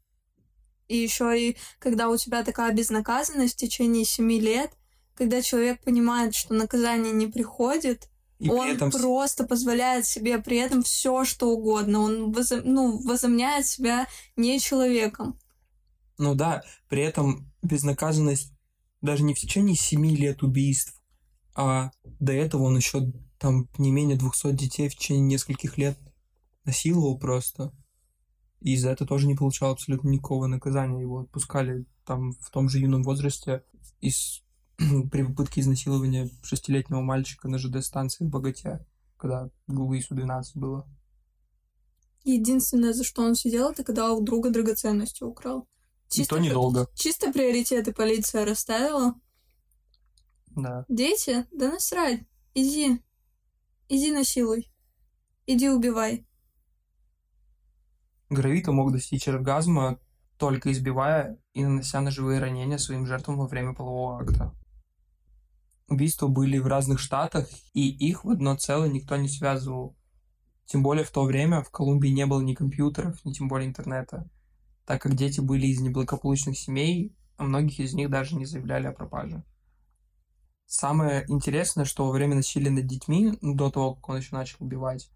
И 0.87 0.95
еще 0.95 1.35
и 1.35 1.57
когда 1.79 2.09
у 2.09 2.15
тебя 2.17 2.43
такая 2.43 2.71
безнаказанность 2.73 3.55
в 3.55 3.57
течение 3.57 4.05
семи 4.05 4.39
лет, 4.39 4.71
когда 5.15 5.41
человек 5.41 5.81
понимает, 5.81 6.35
что 6.35 6.53
наказание 6.53 7.11
не 7.11 7.25
приходит, 7.25 8.07
и 8.39 8.49
он 8.49 8.69
этом... 8.69 8.89
просто 8.89 9.45
позволяет 9.45 10.05
себе 10.05 10.39
при 10.39 10.57
этом 10.57 10.81
все, 10.81 11.25
что 11.25 11.49
угодно. 11.49 11.99
Он 11.99 12.31
возом... 12.31 12.61
ну, 12.63 13.01
возомняет 13.03 13.65
себя 13.67 14.07
не 14.37 14.59
человеком. 14.59 15.37
Ну 16.17 16.35
да, 16.35 16.63
при 16.87 17.03
этом 17.03 17.51
безнаказанность 17.61 18.53
даже 19.01 19.23
не 19.23 19.33
в 19.33 19.39
течение 19.39 19.75
семи 19.75 20.15
лет 20.15 20.41
убийств, 20.41 21.01
а 21.53 21.91
до 22.03 22.31
этого 22.31 22.63
он 22.63 22.77
еще 22.77 23.11
там 23.37 23.69
не 23.77 23.91
менее 23.91 24.17
200 24.17 24.51
детей 24.53 24.89
в 24.89 24.95
течение 24.95 25.23
нескольких 25.23 25.77
лет 25.77 25.97
насиловал 26.65 27.17
просто. 27.17 27.73
И 28.61 28.75
за 28.77 28.89
это 28.89 29.05
тоже 29.05 29.27
не 29.27 29.35
получал 29.35 29.71
абсолютно 29.71 30.09
никакого 30.09 30.47
наказания. 30.47 31.01
Его 31.01 31.21
отпускали 31.21 31.85
там 32.05 32.33
в 32.33 32.49
том 32.51 32.67
же 32.67 32.79
юном 32.79 33.03
возрасте 33.03 33.63
из, 34.01 34.43
при 35.11 35.23
попытке 35.23 35.61
изнасилования 35.61 36.29
шестилетнего 36.41 37.01
мальчика 37.01 37.47
на 37.47 37.57
ЖД-станции 37.57 38.25
в 38.25 38.29
Богате, 38.29 38.85
когда 39.17 39.49
Луису 39.67 40.15
12 40.15 40.57
было. 40.57 40.87
Единственное, 42.23 42.93
за 42.93 43.03
что 43.03 43.23
он 43.23 43.35
сидел, 43.35 43.71
это 43.71 43.83
когда 43.83 44.11
у 44.13 44.21
друга 44.21 44.49
драгоценности 44.49 45.23
украл. 45.23 45.67
Чисто, 46.09 46.35
И 46.35 46.39
то 46.39 46.43
недолго. 46.43 46.87
Чисто 46.95 47.31
приоритеты 47.31 47.93
полиция 47.93 48.45
расставила. 48.45 49.15
Да. 50.55 50.85
Дети? 50.87 51.45
Да 51.51 51.71
насрать. 51.71 52.21
Иди. 52.53 53.01
Иди 53.87 54.11
насилуй. 54.11 54.71
Иди 55.45 55.69
убивай. 55.69 56.25
Гравита 58.29 58.71
мог 58.71 58.91
достичь 58.91 59.27
оргазма, 59.27 59.99
только 60.37 60.71
избивая 60.71 61.39
и 61.53 61.63
нанося 61.63 62.01
ножевые 62.01 62.39
ранения 62.39 62.77
своим 62.77 63.05
жертвам 63.05 63.37
во 63.37 63.47
время 63.47 63.73
полового 63.73 64.19
акта. 64.19 64.53
Убийства 65.89 66.27
были 66.27 66.59
в 66.59 66.67
разных 66.67 66.99
штатах, 66.99 67.47
и 67.73 67.89
их 67.89 68.23
в 68.23 68.29
одно 68.29 68.55
целое 68.55 68.89
никто 68.89 69.15
не 69.15 69.27
связывал. 69.27 69.95
Тем 70.65 70.83
более 70.83 71.03
в 71.03 71.09
то 71.09 71.23
время 71.23 71.63
в 71.63 71.71
Колумбии 71.71 72.09
не 72.09 72.27
было 72.27 72.41
ни 72.41 72.53
компьютеров, 72.53 73.25
ни 73.25 73.33
тем 73.33 73.47
более 73.47 73.67
интернета, 73.67 74.29
так 74.85 75.01
как 75.01 75.15
дети 75.15 75.41
были 75.41 75.65
из 75.65 75.81
неблагополучных 75.81 76.57
семей, 76.57 77.15
а 77.37 77.43
многих 77.43 77.79
из 77.79 77.95
них 77.95 78.11
даже 78.11 78.35
не 78.35 78.45
заявляли 78.45 78.85
о 78.85 78.91
пропаже. 78.91 79.43
Самое 80.67 81.25
интересное, 81.27 81.85
что 81.85 82.05
во 82.05 82.11
время 82.11 82.35
насилия 82.35 82.69
над 82.69 82.85
детьми, 82.85 83.33
до 83.41 83.71
того, 83.71 83.95
как 83.95 84.09
он 84.09 84.17
еще 84.17 84.35
начал 84.35 84.57
убивать, 84.59 85.09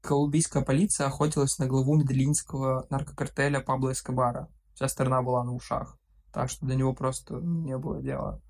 колумбийская 0.00 0.62
полиция 0.62 1.08
охотилась 1.08 1.58
на 1.58 1.66
главу 1.66 1.96
медельинского 1.96 2.86
наркокартеля 2.88 3.60
Пабло 3.60 3.90
Эскобара. 3.90 4.48
Вся 4.74 4.86
страна 4.86 5.22
была 5.22 5.42
на 5.42 5.52
ушах, 5.52 5.98
так 6.32 6.48
что 6.48 6.66
до 6.66 6.76
него 6.76 6.94
просто 6.94 7.40
не 7.40 7.76
было 7.76 8.00
дела. 8.00 8.40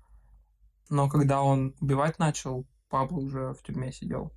Но 0.91 1.07
когда 1.07 1.41
он 1.41 1.73
убивать 1.79 2.19
начал, 2.19 2.67
Пабло 2.89 3.19
уже 3.19 3.53
в 3.53 3.63
тюрьме 3.63 3.93
сидел. 3.93 4.33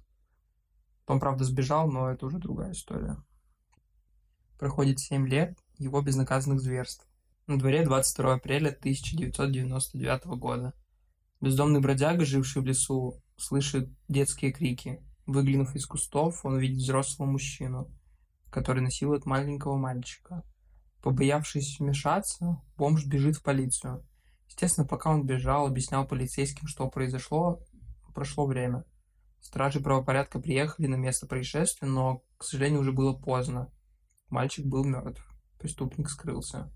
Он, 1.08 1.18
правда, 1.18 1.42
сбежал, 1.42 1.90
но 1.90 2.08
это 2.08 2.26
уже 2.26 2.38
другая 2.38 2.70
история. 2.70 3.16
Проходит 4.56 5.00
7 5.00 5.26
лет 5.26 5.58
его 5.78 6.00
безнаказанных 6.00 6.60
зверств. 6.60 7.08
На 7.48 7.58
дворе 7.58 7.84
22 7.84 8.34
апреля 8.34 8.68
1999 8.68 10.26
года. 10.38 10.72
Бездомный 11.40 11.80
бродяга, 11.80 12.24
живший 12.24 12.62
в 12.62 12.66
лесу, 12.66 13.20
слышит 13.36 13.90
детские 14.06 14.52
крики. 14.52 15.04
Выглянув 15.26 15.74
из 15.74 15.84
кустов, 15.86 16.44
он 16.44 16.60
видит 16.60 16.78
взрослого 16.78 17.26
мужчину, 17.26 17.90
который 18.50 18.80
насилует 18.80 19.26
маленького 19.26 19.76
мальчика. 19.76 20.44
Побоявшись 21.02 21.80
вмешаться, 21.80 22.62
бомж 22.76 23.06
бежит 23.06 23.38
в 23.38 23.42
полицию. 23.42 24.06
Естественно, 24.48 24.86
пока 24.86 25.10
он 25.10 25.26
бежал, 25.26 25.66
объяснял 25.66 26.06
полицейским, 26.06 26.68
что 26.68 26.88
произошло, 26.88 27.60
прошло 28.14 28.46
время. 28.46 28.84
Стражи 29.40 29.80
правопорядка 29.80 30.40
приехали 30.40 30.86
на 30.86 30.94
место 30.94 31.26
происшествия, 31.26 31.86
но, 31.86 32.22
к 32.38 32.44
сожалению, 32.44 32.80
уже 32.80 32.92
было 32.92 33.12
поздно. 33.12 33.70
Мальчик 34.30 34.64
был 34.64 34.84
мертв. 34.84 35.22
Преступник 35.58 36.08
скрылся. 36.08 36.72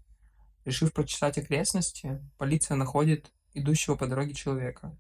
Решив 0.65 0.93
прочесать 0.93 1.39
окрестности, 1.39 2.23
полиция 2.37 2.77
находит 2.77 3.33
идущего 3.55 3.95
по 3.95 4.07
дороге 4.07 4.35
человека. 4.35 4.99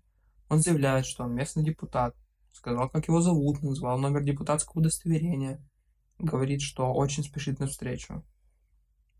Он 0.48 0.60
заявляет, 0.60 1.04
что 1.04 1.24
он 1.24 1.34
местный 1.34 1.62
депутат, 1.62 2.16
сказал, 2.52 2.88
как 2.88 3.06
его 3.08 3.20
зовут, 3.20 3.62
назвал 3.62 3.98
номер 3.98 4.22
депутатского 4.22 4.80
удостоверения, 4.80 5.62
говорит, 6.18 6.62
что 6.62 6.92
очень 6.92 7.22
спешит 7.22 7.60
на 7.60 7.66
встречу. 7.66 8.24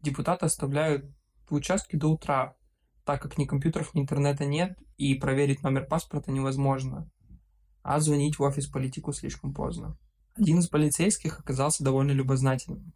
Депутаты 0.00 0.46
оставляют 0.46 1.04
в 1.48 1.54
участке 1.54 1.98
до 1.98 2.08
утра, 2.08 2.56
так 3.08 3.22
как 3.22 3.38
ни 3.38 3.46
компьютеров, 3.46 3.94
ни 3.94 4.02
интернета 4.02 4.44
нет, 4.44 4.76
и 4.98 5.14
проверить 5.14 5.62
номер 5.62 5.86
паспорта 5.86 6.30
невозможно, 6.30 7.10
а 7.82 8.00
звонить 8.00 8.38
в 8.38 8.42
офис 8.42 8.66
политику 8.66 9.14
слишком 9.14 9.54
поздно. 9.54 9.96
Один 10.34 10.58
из 10.58 10.68
полицейских 10.68 11.40
оказался 11.40 11.82
довольно 11.82 12.10
любознательным. 12.10 12.92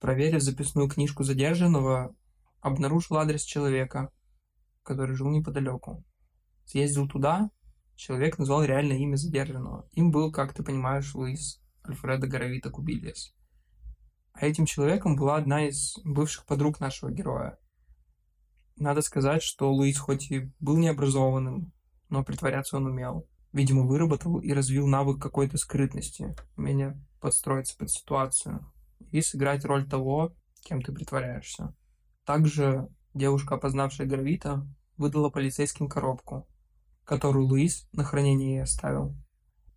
Проверив 0.00 0.40
записную 0.40 0.88
книжку 0.88 1.22
задержанного, 1.22 2.16
обнаружил 2.62 3.18
адрес 3.18 3.42
человека, 3.42 4.10
который 4.82 5.14
жил 5.14 5.28
неподалеку. 5.28 6.02
Съездил 6.64 7.06
туда, 7.06 7.50
человек 7.94 8.38
назвал 8.38 8.64
реальное 8.64 8.96
имя 8.96 9.16
задержанного. 9.16 9.86
Им 9.92 10.12
был, 10.12 10.32
как 10.32 10.54
ты 10.54 10.62
понимаешь, 10.62 11.14
Луис 11.14 11.60
Альфредо 11.86 12.26
Горовита 12.26 12.70
Кубильес. 12.70 13.34
А 14.32 14.46
этим 14.46 14.64
человеком 14.64 15.14
была 15.14 15.36
одна 15.36 15.68
из 15.68 15.98
бывших 16.04 16.46
подруг 16.46 16.80
нашего 16.80 17.10
героя. 17.10 17.58
Надо 18.76 19.00
сказать, 19.00 19.42
что 19.42 19.72
Луис 19.72 19.98
хоть 19.98 20.30
и 20.30 20.52
был 20.60 20.76
необразованным, 20.76 21.72
но 22.10 22.22
притворяться 22.22 22.76
он 22.76 22.86
умел. 22.86 23.26
Видимо, 23.52 23.82
выработал 23.82 24.38
и 24.38 24.52
развил 24.52 24.86
навык 24.86 25.20
какой-то 25.20 25.56
скрытности, 25.56 26.34
умение 26.56 27.02
подстроиться 27.20 27.76
под 27.78 27.90
ситуацию 27.90 28.70
и 29.12 29.22
сыграть 29.22 29.64
роль 29.64 29.88
того, 29.88 30.34
кем 30.62 30.82
ты 30.82 30.92
притворяешься. 30.92 31.74
Также 32.24 32.88
девушка, 33.14 33.54
опознавшая 33.54 34.06
Гравита, 34.06 34.66
выдала 34.98 35.30
полицейским 35.30 35.88
коробку, 35.88 36.46
которую 37.04 37.46
Луис 37.46 37.88
на 37.92 38.04
хранение 38.04 38.56
ей 38.56 38.62
оставил. 38.62 39.16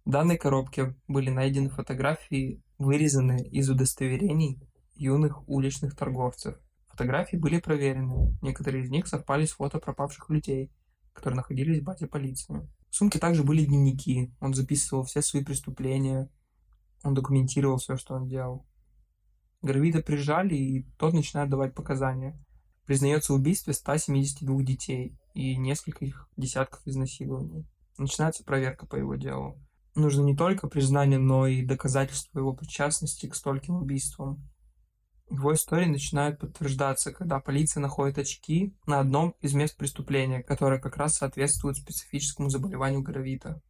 В 0.04 0.10
данной 0.10 0.38
коробке 0.38 0.96
были 1.08 1.30
найдены 1.30 1.70
фотографии, 1.70 2.62
вырезанные 2.78 3.48
из 3.48 3.70
удостоверений 3.70 4.60
юных 4.96 5.48
уличных 5.48 5.96
торговцев. 5.96 6.58
Фотографии 7.00 7.38
были 7.38 7.62
проверены, 7.62 8.38
некоторые 8.42 8.84
из 8.84 8.90
них 8.90 9.08
совпали 9.08 9.46
с 9.46 9.52
фото 9.52 9.80
пропавших 9.80 10.30
людей, 10.30 10.70
которые 11.14 11.38
находились 11.38 11.80
в 11.80 11.86
базе 11.86 12.08
полиции. 12.08 12.70
В 12.90 12.96
сумке 12.96 13.20
также 13.20 13.46
были 13.46 13.64
дневники, 13.64 14.36
он 14.42 14.54
записывал 14.54 15.06
все 15.06 15.22
свои 15.22 15.42
преступления, 15.42 16.30
он 17.02 17.14
документировал 17.14 17.78
все, 17.78 17.96
что 17.96 18.16
он 18.16 18.28
делал. 18.28 18.68
Гравита 19.62 20.02
прижали, 20.02 20.56
и 20.56 20.84
тот 20.98 21.14
начинает 21.14 21.50
давать 21.50 21.74
показания 21.74 22.38
признается 22.86 23.32
в 23.32 23.38
убийстве 23.38 23.72
172 23.74 24.64
детей 24.64 25.18
и 25.34 25.56
нескольких 25.56 26.28
десятков 26.36 26.82
изнасилований. 26.86 27.66
Начинается 27.98 28.44
проверка 28.44 28.86
по 28.86 28.98
его 28.98 29.16
делу. 29.16 29.58
Нужно 29.96 30.24
не 30.24 30.36
только 30.36 30.68
признание, 30.68 31.18
но 31.18 31.48
и 31.48 31.64
доказательство 31.64 32.40
его 32.40 32.54
причастности 32.54 33.30
к 33.30 33.36
стольким 33.36 33.76
убийствам. 33.76 34.44
Его 35.30 35.54
истории 35.54 35.86
начинают 35.86 36.40
подтверждаться, 36.40 37.12
когда 37.12 37.40
полиция 37.40 37.82
находит 37.82 38.18
очки 38.18 38.76
на 38.88 39.00
одном 39.00 39.36
из 39.42 39.54
мест 39.54 39.78
преступления, 39.78 40.42
которое 40.42 40.80
как 40.80 40.98
раз 40.98 41.18
соответствует 41.18 41.78
специфическому 41.78 42.50
заболеванию 42.50 43.04
гравита. 43.04 43.62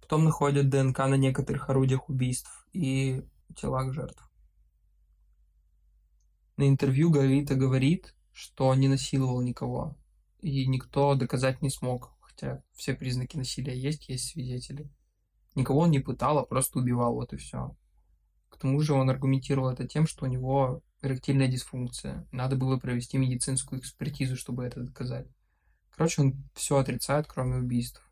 Потом 0.00 0.24
находят 0.24 0.68
ДНК 0.68 0.98
на 0.98 1.16
некоторых 1.16 1.68
орудиях 1.68 2.08
убийств 2.08 2.66
и 2.72 3.24
телах 3.56 3.92
жертв. 3.92 4.28
На 6.56 6.68
интервью 6.68 7.10
Гравита 7.10 7.54
говорит, 7.54 8.14
что 8.30 8.72
не 8.74 8.86
насиловал 8.86 9.40
никого. 9.40 9.96
И 10.40 10.66
никто 10.66 11.14
доказать 11.14 11.62
не 11.62 11.70
смог, 11.70 12.12
хотя 12.20 12.62
все 12.74 12.94
признаки 12.94 13.36
насилия 13.36 13.76
есть, 13.76 14.08
есть 14.08 14.30
свидетели. 14.30 14.90
Никого 15.54 15.80
он 15.80 15.90
не 15.90 16.00
пытал, 16.00 16.38
а 16.38 16.44
просто 16.44 16.78
убивал, 16.78 17.14
вот 17.14 17.32
и 17.32 17.36
все. 17.36 17.76
К 18.48 18.58
тому 18.58 18.80
же 18.80 18.94
он 18.94 19.10
аргументировал 19.10 19.70
это 19.70 19.88
тем, 19.88 20.06
что 20.06 20.26
у 20.26 20.28
него 20.28 20.82
эректильная 21.02 21.48
дисфункция. 21.48 22.26
Надо 22.32 22.56
было 22.56 22.78
провести 22.78 23.18
медицинскую 23.18 23.80
экспертизу, 23.80 24.36
чтобы 24.36 24.64
это 24.64 24.80
доказать. 24.80 25.26
Короче, 25.90 26.22
он 26.22 26.42
все 26.54 26.78
отрицает, 26.78 27.26
кроме 27.26 27.56
убийств. 27.56 28.02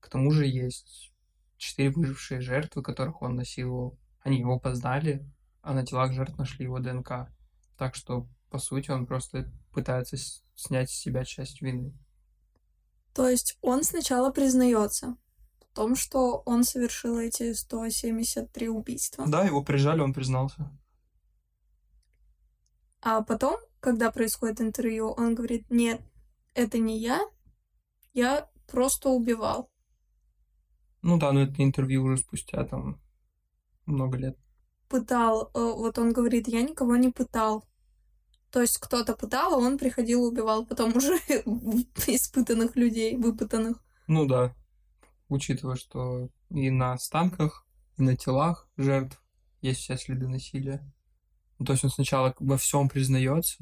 К 0.00 0.08
тому 0.08 0.32
же 0.32 0.46
есть 0.46 1.12
четыре 1.56 1.90
выжившие 1.90 2.40
жертвы, 2.40 2.82
которых 2.82 3.22
он 3.22 3.36
насиловал. 3.36 3.98
Они 4.20 4.40
его 4.40 4.58
познали, 4.58 5.24
а 5.60 5.74
на 5.74 5.86
телах 5.86 6.12
жертв 6.12 6.36
нашли 6.36 6.64
его 6.64 6.80
ДНК. 6.80 7.28
Так 7.76 7.94
что 7.94 8.26
по 8.52 8.58
сути, 8.58 8.90
он 8.90 9.06
просто 9.06 9.50
пытается 9.72 10.18
снять 10.54 10.90
с 10.90 10.94
себя 10.94 11.24
часть 11.24 11.62
вины. 11.62 11.94
То 13.14 13.26
есть 13.26 13.56
он 13.62 13.82
сначала 13.82 14.30
признается 14.30 15.16
в 15.60 15.74
том, 15.74 15.96
что 15.96 16.42
он 16.44 16.62
совершил 16.64 17.18
эти 17.18 17.54
173 17.54 18.68
убийства. 18.68 19.24
Да, 19.26 19.42
его 19.44 19.62
прижали, 19.62 20.00
он 20.00 20.12
признался. 20.12 20.70
А 23.02 23.20
потом, 23.22 23.56
когда 23.80 24.12
происходит 24.12 24.60
интервью, 24.60 25.10
он 25.10 25.34
говорит, 25.34 25.68
нет, 25.70 26.00
это 26.54 26.78
не 26.78 26.98
я, 26.98 27.20
я 28.14 28.48
просто 28.68 29.08
убивал. 29.08 29.68
Ну 31.02 31.18
да, 31.18 31.32
но 31.32 31.40
это 31.42 31.62
интервью 31.64 32.04
уже 32.04 32.18
спустя 32.18 32.64
там 32.64 33.00
много 33.86 34.16
лет. 34.18 34.38
Пытал, 34.88 35.50
э, 35.52 35.58
вот 35.58 35.98
он 35.98 36.12
говорит, 36.12 36.46
я 36.46 36.62
никого 36.62 36.94
не 36.94 37.10
пытал. 37.10 37.64
То 38.52 38.60
есть 38.60 38.78
кто-то 38.78 39.16
пытал, 39.16 39.54
а 39.54 39.56
он 39.56 39.78
приходил 39.78 40.24
и 40.24 40.30
убивал 40.30 40.64
потом 40.64 40.96
уже 40.96 41.14
испытанных 42.06 42.76
людей, 42.76 43.16
выпытанных. 43.16 43.82
Ну 44.06 44.26
да. 44.26 44.54
учитывая, 45.28 45.74
что 45.76 46.28
и 46.50 46.70
на 46.70 46.92
останках, 46.92 47.66
и 47.96 48.02
на 48.02 48.16
телах 48.16 48.68
жертв 48.76 49.20
есть 49.60 49.80
все 49.80 49.96
следы 49.96 50.28
насилия. 50.28 50.82
Ну, 51.62 51.66
то 51.66 51.74
есть 51.74 51.84
он 51.84 51.90
сначала 51.90 52.34
во 52.40 52.56
всем 52.56 52.88
признается, 52.88 53.56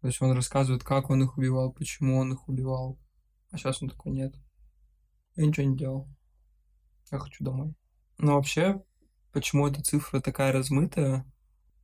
то 0.00 0.06
есть 0.06 0.22
он 0.22 0.30
рассказывает, 0.36 0.84
как 0.84 1.10
он 1.10 1.24
их 1.24 1.36
убивал, 1.36 1.72
почему 1.72 2.16
он 2.16 2.34
их 2.34 2.46
убивал. 2.46 2.96
А 3.50 3.58
сейчас 3.58 3.82
он 3.82 3.88
такой, 3.88 4.12
нет, 4.12 4.36
я 5.34 5.44
ничего 5.44 5.66
не 5.66 5.76
делал. 5.76 6.08
Я 7.10 7.18
хочу 7.18 7.42
домой. 7.42 7.74
Но 8.18 8.36
вообще, 8.36 8.80
почему 9.32 9.66
эта 9.66 9.82
цифра 9.82 10.20
такая 10.20 10.52
размытая? 10.52 11.26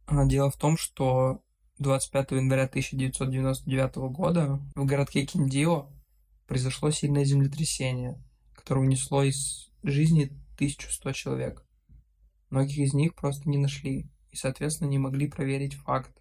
А, 0.07 0.25
дело 0.25 0.53
в 0.53 0.57
том, 0.57 0.77
что 0.77 1.43
25 1.81 2.31
января 2.31 2.67
1999 2.67 3.97
года 4.13 4.61
в 4.77 4.85
городке 4.85 5.27
Киндио 5.27 5.91
произошло 6.47 6.93
сильное 6.93 7.25
землетрясение, 7.25 8.23
которое 8.55 8.83
унесло 8.83 9.25
из 9.25 9.73
жизни 9.83 10.27
1100 10.55 11.11
человек. 11.11 11.67
Многих 12.51 12.79
из 12.79 12.95
них 12.95 13.17
просто 13.17 13.49
не 13.51 13.59
нашли 13.59 14.14
и, 14.35 14.37
соответственно, 14.37 14.89
не 14.89 14.99
могли 14.99 15.29
проверить 15.29 15.75
факт. 15.75 16.21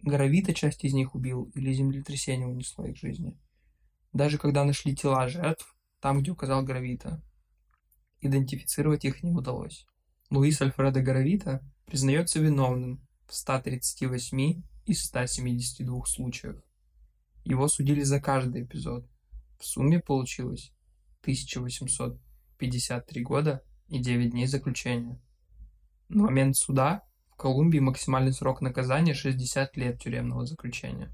Горовита 0.00 0.54
часть 0.54 0.82
из 0.82 0.94
них 0.94 1.14
убил 1.14 1.52
или 1.54 1.74
землетрясение 1.74 2.48
унесло 2.48 2.86
их 2.86 2.96
жизни. 2.96 3.38
Даже 4.14 4.38
когда 4.38 4.64
нашли 4.64 4.96
тела 4.96 5.28
жертв, 5.28 5.76
там, 6.00 6.22
где 6.22 6.30
указал 6.30 6.62
Горовита, 6.62 7.22
идентифицировать 8.22 9.04
их 9.04 9.22
не 9.22 9.30
удалось. 9.30 9.86
Луис 10.30 10.62
Альфредо 10.62 11.02
Горовита 11.02 11.60
признается 11.84 12.40
виновным 12.40 13.06
в 13.26 13.34
138 13.34 14.62
из 14.86 15.04
172 15.04 16.06
случаев. 16.06 16.56
Его 17.44 17.68
судили 17.68 18.04
за 18.04 18.22
каждый 18.22 18.62
эпизод. 18.62 19.06
В 19.58 19.66
сумме 19.66 20.00
получилось 20.00 20.72
1853 21.20 23.22
года 23.22 23.62
и 23.88 23.98
9 23.98 24.30
дней 24.30 24.46
заключения. 24.46 25.20
На 26.08 26.22
момент 26.22 26.56
суда 26.56 27.02
в 27.34 27.36
Колумбии 27.36 27.80
максимальный 27.80 28.32
срок 28.32 28.60
наказания 28.60 29.12
60 29.12 29.76
лет 29.76 30.00
тюремного 30.00 30.46
заключения. 30.46 31.12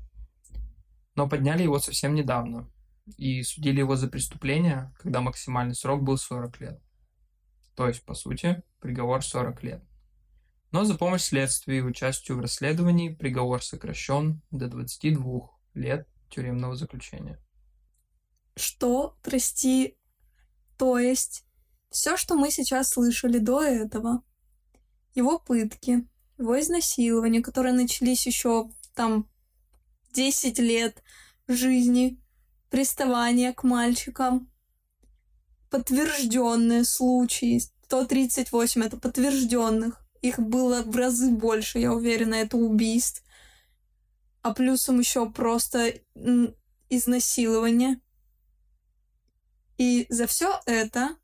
Но 1.14 1.28
подняли 1.28 1.62
его 1.62 1.78
совсем 1.78 2.14
недавно 2.14 2.70
и 3.16 3.42
судили 3.42 3.78
его 3.80 3.96
за 3.96 4.06
преступление, 4.06 4.94
когда 4.98 5.22
максимальный 5.22 5.74
срок 5.74 6.02
был 6.02 6.18
40 6.18 6.60
лет. 6.60 6.82
То 7.74 7.88
есть, 7.88 8.04
по 8.04 8.14
сути, 8.14 8.62
приговор 8.80 9.24
40 9.24 9.62
лет. 9.62 9.82
Но 10.72 10.84
за 10.84 10.94
помощь 10.94 11.22
следствию 11.22 11.78
и 11.78 11.82
участию 11.82 12.36
в 12.36 12.40
расследовании 12.40 13.14
приговор 13.14 13.62
сокращен 13.62 14.42
до 14.50 14.68
22 14.68 15.50
лет 15.74 16.06
тюремного 16.28 16.76
заключения. 16.76 17.42
Что, 18.56 19.16
прости, 19.22 19.96
то 20.76 20.98
есть 20.98 21.46
все, 21.88 22.18
что 22.18 22.36
мы 22.36 22.50
сейчас 22.50 22.90
слышали 22.90 23.38
до 23.38 23.62
этого, 23.62 24.22
его 25.14 25.38
пытки, 25.38 26.06
его 26.40 26.58
изнасилования, 26.58 27.42
которые 27.42 27.72
начались 27.72 28.26
еще 28.26 28.70
там 28.94 29.28
10 30.12 30.58
лет 30.58 31.02
жизни, 31.46 32.20
приставания 32.70 33.52
к 33.52 33.62
мальчикам, 33.62 34.50
подтвержденные 35.70 36.84
случаи, 36.84 37.60
138 37.84 38.82
это 38.82 38.96
подтвержденных, 38.96 40.04
их 40.22 40.38
было 40.38 40.82
в 40.82 40.94
разы 40.96 41.30
больше, 41.30 41.78
я 41.78 41.92
уверена, 41.92 42.34
это 42.34 42.56
убийств. 42.56 43.22
А 44.42 44.54
плюсом 44.54 44.98
еще 44.98 45.30
просто 45.30 45.94
изнасилование. 46.88 48.00
И 49.76 50.06
за 50.08 50.26
все 50.26 50.60
это 50.66 51.16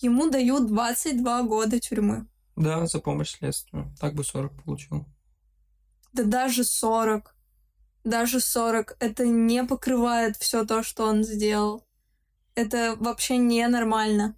ему 0.00 0.30
дают 0.30 0.66
22 0.66 1.42
года 1.42 1.78
тюрьмы. 1.80 2.26
Да, 2.58 2.86
за 2.86 2.98
помощь 2.98 3.36
следствию. 3.36 3.94
Так 4.00 4.14
бы 4.14 4.24
40 4.24 4.64
получил. 4.64 5.06
Да 6.12 6.24
даже 6.24 6.64
40. 6.64 7.36
Даже 8.02 8.40
40 8.40 8.96
это 8.98 9.26
не 9.26 9.62
покрывает 9.64 10.36
все 10.36 10.64
то, 10.64 10.82
что 10.82 11.04
он 11.04 11.22
сделал. 11.22 11.86
Это 12.56 12.96
вообще 12.98 13.36
ненормально. 13.36 14.34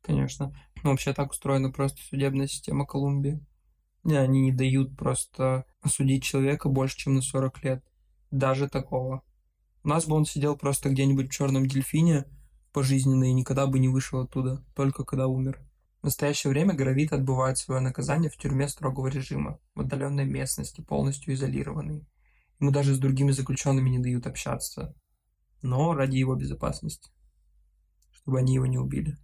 Конечно. 0.00 0.58
Ну, 0.82 0.90
вообще 0.90 1.12
так 1.12 1.32
устроена 1.32 1.70
просто 1.70 2.00
судебная 2.02 2.46
система 2.46 2.86
Колумбии. 2.86 3.44
Не, 4.04 4.16
они 4.16 4.40
не 4.40 4.52
дают 4.52 4.96
просто 4.96 5.66
осудить 5.82 6.22
человека 6.22 6.70
больше, 6.70 6.96
чем 6.96 7.14
на 7.14 7.20
40 7.20 7.62
лет. 7.62 7.84
Даже 8.30 8.70
такого. 8.70 9.22
У 9.82 9.88
нас 9.88 10.06
бы 10.06 10.16
он 10.16 10.24
сидел 10.24 10.56
просто 10.56 10.88
где-нибудь 10.88 11.28
в 11.28 11.32
черном 11.32 11.66
дельфине 11.66 12.24
пожизненно 12.72 13.24
и 13.24 13.34
никогда 13.34 13.66
бы 13.66 13.78
не 13.78 13.88
вышел 13.88 14.20
оттуда, 14.20 14.64
только 14.74 15.04
когда 15.04 15.26
умер. 15.26 15.60
В 16.04 16.08
настоящее 16.08 16.50
время 16.50 16.74
Гравит 16.74 17.14
отбывает 17.14 17.56
свое 17.56 17.80
наказание 17.80 18.30
в 18.30 18.36
тюрьме 18.36 18.68
строгого 18.68 19.06
режима, 19.06 19.58
в 19.74 19.80
отдаленной 19.80 20.26
местности, 20.26 20.82
полностью 20.82 21.32
изолированной. 21.32 22.06
Ему 22.60 22.70
даже 22.70 22.94
с 22.94 22.98
другими 22.98 23.30
заключенными 23.30 23.88
не 23.88 24.00
дают 24.00 24.26
общаться. 24.26 24.94
Но 25.62 25.94
ради 25.94 26.18
его 26.18 26.34
безопасности. 26.34 27.10
Чтобы 28.10 28.38
они 28.38 28.52
его 28.52 28.66
не 28.66 28.76
убили 28.76 29.16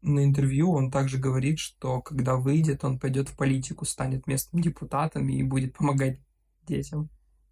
на 0.00 0.24
интервью 0.24 0.72
он 0.72 0.90
также 0.90 1.18
говорит, 1.18 1.58
что 1.58 2.00
когда 2.00 2.36
выйдет, 2.36 2.84
он 2.84 2.98
пойдет 2.98 3.28
в 3.28 3.36
политику, 3.36 3.84
станет 3.84 4.26
местным 4.26 4.62
депутатом 4.62 5.28
и 5.28 5.42
будет 5.42 5.76
помогать 5.76 6.20
детям. 6.66 7.10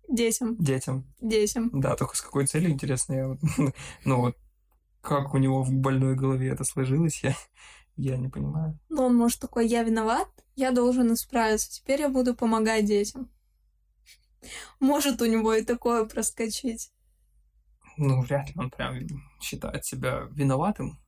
Детям. 0.08 0.56
Детям. 0.56 1.12
Детям. 1.20 1.70
Да, 1.74 1.96
только 1.96 2.16
с 2.16 2.22
какой 2.22 2.46
целью, 2.46 2.70
интересно, 2.70 3.12
я 3.12 3.28
вот, 3.28 3.40
ну 4.04 4.20
вот, 4.20 4.36
как 5.06 5.34
у 5.34 5.38
него 5.38 5.62
в 5.62 5.72
больной 5.72 6.14
голове 6.14 6.48
это 6.48 6.64
сложилось, 6.64 7.22
я, 7.22 7.34
я 7.96 8.16
не 8.16 8.28
понимаю. 8.28 8.78
Ну, 8.88 9.04
он 9.04 9.16
может 9.16 9.40
такой, 9.40 9.66
я 9.68 9.82
виноват, 9.82 10.28
я 10.54 10.72
должен 10.72 11.12
исправиться, 11.12 11.70
теперь 11.70 12.00
я 12.00 12.08
буду 12.08 12.34
помогать 12.34 12.84
детям. 12.84 13.30
Может 14.80 15.22
у 15.22 15.26
него 15.26 15.54
и 15.54 15.64
такое 15.64 16.04
проскочить. 16.04 16.92
Ну, 17.96 18.20
вряд 18.20 18.48
ли 18.48 18.54
он 18.56 18.70
прям 18.70 18.94
считает 19.40 19.84
себя 19.84 20.28
виноватым 20.32 20.98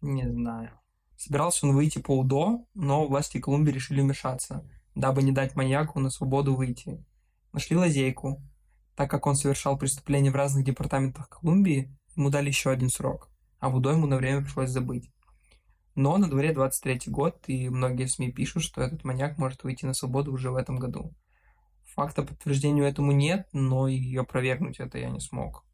не 0.00 0.30
знаю. 0.30 0.70
Собирался 1.16 1.66
он 1.66 1.74
выйти 1.74 1.98
по 1.98 2.16
УДО, 2.16 2.66
но 2.74 3.06
власти 3.06 3.40
Колумбии 3.40 3.72
решили 3.72 4.00
вмешаться, 4.00 4.64
дабы 4.94 5.22
не 5.22 5.32
дать 5.32 5.56
маньяку 5.56 5.98
на 5.98 6.10
свободу 6.10 6.54
выйти. 6.54 7.04
Нашли 7.52 7.76
лазейку. 7.76 8.40
Так 8.94 9.10
как 9.10 9.26
он 9.26 9.34
совершал 9.34 9.78
преступления 9.78 10.30
в 10.30 10.36
разных 10.36 10.64
департаментах 10.64 11.28
Колумбии, 11.28 11.96
ему 12.18 12.30
дали 12.30 12.48
еще 12.48 12.70
один 12.70 12.90
срок, 12.90 13.30
а 13.58 13.70
в 13.70 13.76
УДО 13.76 13.92
ему 13.92 14.06
на 14.06 14.16
время 14.16 14.42
пришлось 14.42 14.70
забыть. 14.70 15.10
Но 15.94 16.16
на 16.18 16.28
дворе 16.28 16.52
23 16.52 17.02
год, 17.06 17.44
и 17.46 17.68
многие 17.68 18.06
СМИ 18.06 18.32
пишут, 18.32 18.62
что 18.62 18.82
этот 18.82 19.04
маньяк 19.04 19.38
может 19.38 19.64
выйти 19.64 19.86
на 19.86 19.94
свободу 19.94 20.32
уже 20.32 20.50
в 20.50 20.56
этом 20.56 20.78
году. 20.78 21.14
Факта 21.94 22.22
подтверждению 22.22 22.84
этому 22.84 23.12
нет, 23.12 23.48
но 23.52 23.88
и 23.88 24.16
опровергнуть 24.16 24.78
это 24.78 24.98
я 24.98 25.10
не 25.10 25.20
смог. 25.20 25.64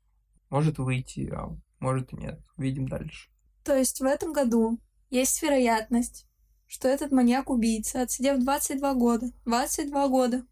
Может 0.49 0.79
выйти, 0.79 1.31
а 1.35 1.55
может 1.81 2.12
и 2.12 2.16
нет. 2.16 2.41
Увидим 2.57 2.89
дальше. 2.89 3.29
То 3.65 3.77
есть 3.77 4.01
в 4.01 4.05
этом 4.05 4.33
году 4.33 4.79
есть 5.11 5.43
вероятность, 5.43 6.27
что 6.66 6.89
этот 6.89 7.12
маньяк-убийца, 7.12 8.03
отсидев 8.03 8.43
22 8.43 8.95
года, 8.95 9.27
22 9.45 10.09
года, 10.09 10.47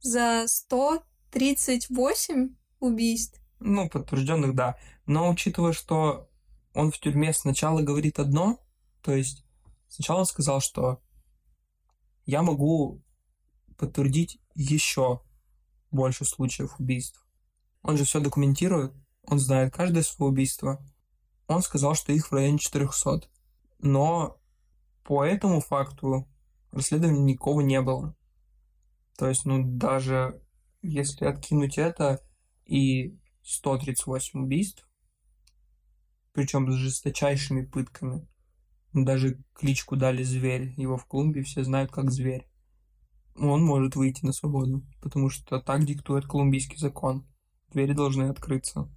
за 0.00 0.44
138 0.46 2.54
убийств. 2.80 3.37
Ну, 3.60 3.88
подтвержденных, 3.88 4.54
да. 4.54 4.78
Но 5.06 5.30
учитывая, 5.30 5.72
что 5.72 6.28
он 6.74 6.92
в 6.92 6.98
тюрьме 6.98 7.32
сначала 7.32 7.82
говорит 7.82 8.18
одно, 8.18 8.60
то 9.02 9.12
есть 9.12 9.44
сначала 9.88 10.20
он 10.20 10.26
сказал, 10.26 10.60
что 10.60 11.02
я 12.24 12.42
могу 12.42 13.02
подтвердить 13.76 14.40
еще 14.54 15.22
больше 15.90 16.24
случаев 16.24 16.78
убийств. 16.78 17.26
Он 17.82 17.96
же 17.96 18.04
все 18.04 18.20
документирует, 18.20 18.92
он 19.26 19.38
знает 19.38 19.72
каждое 19.72 20.02
свое 20.02 20.30
убийство, 20.30 20.84
он 21.46 21.62
сказал, 21.62 21.94
что 21.94 22.12
их 22.12 22.28
в 22.28 22.32
районе 22.32 22.58
400. 22.58 23.22
Но 23.78 24.38
по 25.04 25.24
этому 25.24 25.60
факту 25.60 26.28
расследования 26.70 27.32
никого 27.32 27.62
не 27.62 27.80
было. 27.80 28.14
То 29.16 29.28
есть, 29.28 29.46
ну, 29.46 29.62
даже 29.64 30.42
если 30.82 31.24
откинуть 31.24 31.78
это 31.78 32.20
и 32.66 33.18
138 33.48 34.42
убийств, 34.42 34.86
причем 36.32 36.70
с 36.70 36.74
жесточайшими 36.74 37.64
пытками, 37.64 38.28
даже 38.92 39.42
кличку 39.54 39.96
дали 39.96 40.22
«Зверь», 40.22 40.74
его 40.76 40.98
в 40.98 41.06
Колумбии 41.06 41.40
все 41.40 41.64
знают 41.64 41.90
как 41.90 42.10
«Зверь», 42.10 42.46
он 43.40 43.64
может 43.64 43.96
выйти 43.96 44.24
на 44.24 44.32
свободу, 44.32 44.84
потому 45.00 45.30
что 45.30 45.60
так 45.60 45.84
диктует 45.84 46.26
колумбийский 46.26 46.76
закон. 46.76 47.26
Двери 47.68 47.92
должны 47.92 48.24
открыться. 48.24 48.90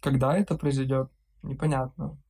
Когда 0.00 0.36
это 0.36 0.56
произойдет, 0.56 1.10
непонятно. 1.42 2.20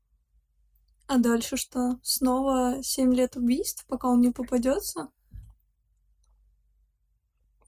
А 1.06 1.18
дальше 1.18 1.56
что? 1.56 1.98
Снова 2.02 2.82
7 2.82 3.14
лет 3.14 3.36
убийств, 3.36 3.86
пока 3.86 4.08
он 4.08 4.20
не 4.20 4.30
попадется? 4.30 5.08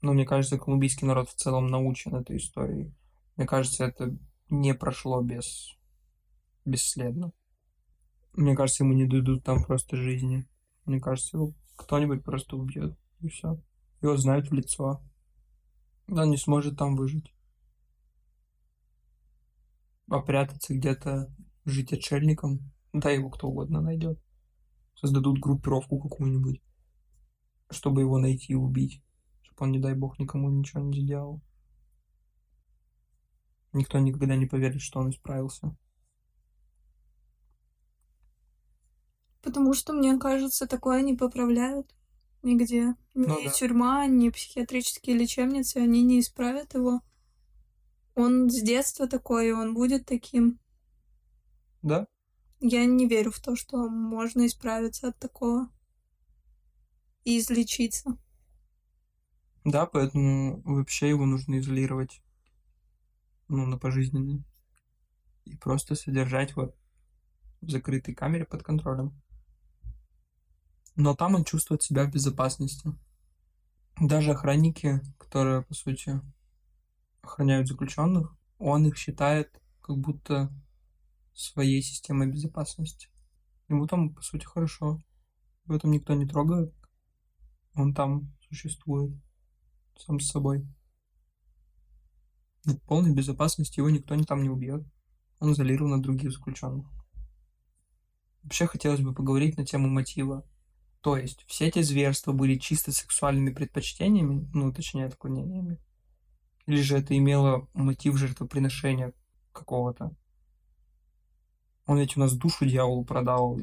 Ну, 0.01 0.13
мне 0.13 0.25
кажется, 0.25 0.57
колумбийский 0.57 1.07
народ 1.07 1.29
в 1.29 1.35
целом 1.35 1.67
научен 1.67 2.15
этой 2.15 2.37
историей. 2.37 2.93
Мне 3.35 3.45
кажется, 3.45 3.85
это 3.85 4.17
не 4.49 4.73
прошло 4.73 5.21
без 5.21 5.77
бесследно. 6.65 7.31
Мне 8.33 8.55
кажется, 8.55 8.83
ему 8.83 8.93
не 8.93 9.05
дадут 9.05 9.43
там 9.43 9.63
просто 9.63 9.97
жизни. 9.97 10.47
Мне 10.85 10.99
кажется, 10.99 11.37
его 11.37 11.53
кто-нибудь 11.75 12.23
просто 12.23 12.55
убьет, 12.55 12.97
и 13.19 13.29
все. 13.29 13.59
Его 14.01 14.17
знают 14.17 14.49
в 14.49 14.53
лицо. 14.53 15.01
Он 16.07 16.29
не 16.29 16.37
сможет 16.37 16.77
там 16.77 16.95
выжить. 16.95 17.33
А 20.09 20.21
где-то, 20.67 21.33
жить 21.65 21.93
отшельником, 21.93 22.71
да 22.91 23.11
его 23.11 23.29
кто 23.29 23.47
угодно 23.47 23.81
найдет. 23.81 24.19
Создадут 24.95 25.39
группировку 25.39 25.99
какую-нибудь, 25.99 26.61
чтобы 27.69 28.01
его 28.01 28.17
найти 28.17 28.53
и 28.53 28.55
убить. 28.55 29.01
Чтобы 29.61 29.69
он, 29.69 29.71
не 29.73 29.79
дай 29.79 29.93
бог, 29.93 30.17
никому 30.17 30.49
ничего 30.49 30.81
не 30.81 31.01
сделал. 31.01 31.39
Никто 33.73 33.99
никогда 33.99 34.35
не 34.35 34.47
поверит, 34.47 34.81
что 34.81 34.99
он 34.99 35.11
исправился. 35.11 35.77
Потому 39.43 39.75
что, 39.75 39.93
мне 39.93 40.17
кажется, 40.17 40.65
такое 40.65 41.03
не 41.03 41.15
поправляют 41.15 41.93
нигде. 42.41 42.95
Ни 43.13 43.27
Ну 43.27 43.43
да. 43.43 43.51
тюрьма, 43.51 44.07
ни 44.07 44.29
психиатрические 44.29 45.15
лечебницы, 45.15 45.77
они 45.77 46.01
не 46.01 46.21
исправят 46.21 46.73
его. 46.73 47.01
Он 48.15 48.49
с 48.49 48.59
детства 48.63 49.07
такой, 49.07 49.49
и 49.49 49.51
он 49.51 49.75
будет 49.75 50.07
таким. 50.07 50.59
Да? 51.83 52.07
Я 52.61 52.85
не 52.85 53.07
верю 53.07 53.29
в 53.29 53.39
то, 53.39 53.55
что 53.55 53.87
можно 53.89 54.47
исправиться 54.47 55.09
от 55.09 55.19
такого 55.19 55.69
и 57.25 57.37
излечиться. 57.37 58.17
Да, 59.63 59.85
поэтому 59.85 60.61
вообще 60.63 61.09
его 61.09 61.25
нужно 61.25 61.59
изолировать. 61.59 62.21
Ну, 63.47 63.65
на 63.65 63.77
пожизненно. 63.77 64.43
И 65.45 65.55
просто 65.55 65.95
содержать 65.95 66.55
вот 66.55 66.75
в 67.61 67.69
закрытой 67.69 68.15
камере 68.15 68.45
под 68.45 68.63
контролем. 68.63 69.21
Но 70.95 71.15
там 71.15 71.35
он 71.35 71.43
чувствует 71.43 71.83
себя 71.83 72.05
в 72.05 72.11
безопасности. 72.11 72.91
Даже 73.99 74.31
охранники, 74.31 75.01
которые, 75.17 75.61
по 75.63 75.73
сути, 75.73 76.19
охраняют 77.21 77.67
заключенных, 77.67 78.35
он 78.57 78.87
их 78.87 78.97
считает 78.97 79.61
как 79.81 79.97
будто 79.97 80.51
своей 81.33 81.81
системой 81.81 82.27
безопасности. 82.27 83.09
Ему 83.67 83.85
там, 83.87 84.13
по 84.13 84.21
сути, 84.21 84.45
хорошо. 84.45 84.99
В 85.65 85.71
этом 85.71 85.91
никто 85.91 86.13
не 86.13 86.27
трогает. 86.27 86.73
Он 87.75 87.93
там 87.93 88.33
существует 88.47 89.11
сам 90.01 90.19
с 90.19 90.29
собой. 90.29 90.67
В 92.63 92.75
полной 92.87 93.13
безопасности 93.13 93.79
его 93.79 93.89
никто 93.89 94.15
не 94.15 94.23
там 94.23 94.43
не 94.43 94.49
убьет. 94.49 94.83
Он 95.39 95.53
изолирован 95.53 95.93
от 95.93 96.01
других 96.01 96.31
заключенных. 96.31 96.87
Вообще 98.43 98.67
хотелось 98.67 99.01
бы 99.01 99.13
поговорить 99.13 99.57
на 99.57 99.65
тему 99.65 99.87
мотива. 99.87 100.45
То 101.01 101.17
есть, 101.17 101.43
все 101.47 101.67
эти 101.67 101.81
зверства 101.81 102.31
были 102.31 102.57
чисто 102.57 102.91
сексуальными 102.91 103.51
предпочтениями, 103.51 104.47
ну, 104.53 104.71
точнее, 104.71 105.05
отклонениями? 105.05 105.79
Или 106.67 106.81
же 106.81 106.97
это 106.97 107.17
имело 107.17 107.67
мотив 107.73 108.17
жертвоприношения 108.17 109.13
какого-то? 109.51 110.15
Он 111.87 111.97
ведь 111.97 112.15
у 112.17 112.19
нас 112.19 112.35
душу 112.35 112.65
дьяволу 112.65 113.03
продал, 113.03 113.59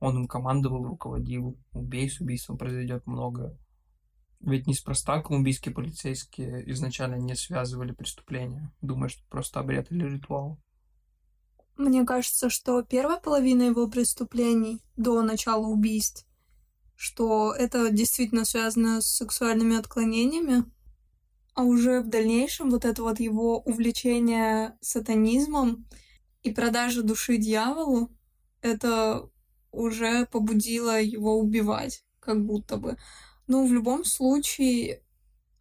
он 0.00 0.16
им 0.18 0.26
командовал, 0.26 0.84
руководил. 0.84 1.56
Убей, 1.72 2.10
с 2.10 2.20
убийством 2.20 2.58
произойдет 2.58 3.06
многое. 3.06 3.56
Ведь 4.46 4.68
неспроста 4.68 5.20
колумбийские 5.20 5.74
полицейские 5.74 6.70
изначально 6.70 7.16
не 7.16 7.34
связывали 7.34 7.90
преступления, 7.90 8.72
думая, 8.80 9.08
что 9.08 9.20
просто 9.28 9.58
обряд 9.58 9.90
или 9.90 10.08
ритуал. 10.08 10.60
Мне 11.76 12.04
кажется, 12.04 12.48
что 12.48 12.80
первая 12.82 13.18
половина 13.18 13.64
его 13.64 13.88
преступлений 13.88 14.84
до 14.94 15.20
начала 15.22 15.66
убийств, 15.66 16.28
что 16.94 17.52
это 17.54 17.90
действительно 17.90 18.44
связано 18.44 19.00
с 19.00 19.16
сексуальными 19.16 19.76
отклонениями, 19.76 20.64
а 21.54 21.64
уже 21.64 22.00
в 22.00 22.08
дальнейшем 22.08 22.70
вот 22.70 22.84
это 22.84 23.02
вот 23.02 23.18
его 23.18 23.58
увлечение 23.58 24.78
сатанизмом 24.80 25.88
и 26.44 26.52
продажа 26.52 27.02
души 27.02 27.38
дьяволу, 27.38 28.16
это 28.62 29.28
уже 29.72 30.24
побудило 30.26 31.00
его 31.02 31.36
убивать, 31.36 32.04
как 32.20 32.46
будто 32.46 32.76
бы. 32.76 32.96
Ну, 33.46 33.66
в 33.66 33.72
любом 33.72 34.04
случае, 34.04 35.02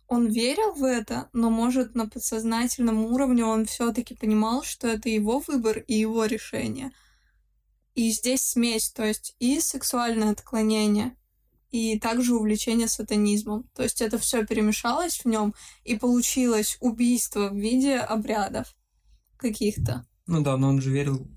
он 0.07 0.27
верил 0.27 0.73
в 0.73 0.83
это, 0.83 1.29
но, 1.33 1.49
может, 1.49 1.95
на 1.95 2.07
подсознательном 2.07 3.05
уровне 3.05 3.43
он 3.43 3.65
все-таки 3.65 4.15
понимал, 4.15 4.63
что 4.63 4.87
это 4.87 5.09
его 5.09 5.39
выбор 5.39 5.79
и 5.79 5.93
его 5.93 6.25
решение. 6.25 6.91
И 7.93 8.11
здесь 8.11 8.41
смесь, 8.41 8.89
то 8.89 9.03
есть 9.05 9.35
и 9.39 9.59
сексуальное 9.59 10.31
отклонение, 10.31 11.15
и 11.71 11.99
также 11.99 12.35
увлечение 12.35 12.87
сатанизмом. 12.87 13.69
То 13.75 13.83
есть 13.83 14.01
это 14.01 14.17
все 14.17 14.45
перемешалось 14.45 15.19
в 15.19 15.25
нем, 15.25 15.53
и 15.83 15.97
получилось 15.97 16.77
убийство 16.81 17.49
в 17.49 17.55
виде 17.55 17.97
обрядов 17.97 18.75
каких-то. 19.37 20.05
Ну 20.27 20.41
да, 20.41 20.57
но 20.57 20.69
он 20.69 20.81
же 20.81 20.91
верил, 20.91 21.27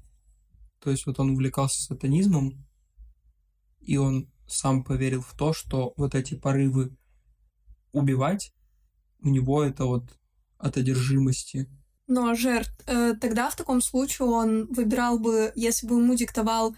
то 0.81 0.91
есть 0.91 1.07
вот 1.07 1.19
он 1.21 1.31
увлекался 1.31 1.83
сатанизмом, 1.83 2.67
и 3.81 3.97
он 3.97 4.31
сам 4.49 4.85
поверил 4.85 5.23
в 5.23 5.35
то, 5.35 5.53
что 5.53 5.95
вот 5.97 6.15
эти 6.15 6.35
порывы 6.35 6.97
убивать 7.93 8.53
у 9.21 9.29
него 9.29 9.63
это 9.63 9.85
вот 9.85 10.05
от 10.59 10.77
одержимости. 10.77 11.69
Но 12.07 12.35
жертв... 12.35 12.73
Э, 12.87 13.15
тогда 13.15 13.51
в 13.51 13.57
таком 13.57 13.81
случае 13.81 14.29
он 14.29 14.67
выбирал 14.73 15.19
бы, 15.19 15.53
если 15.55 15.87
бы 15.87 15.97
ему 15.97 16.15
диктовал 16.15 16.75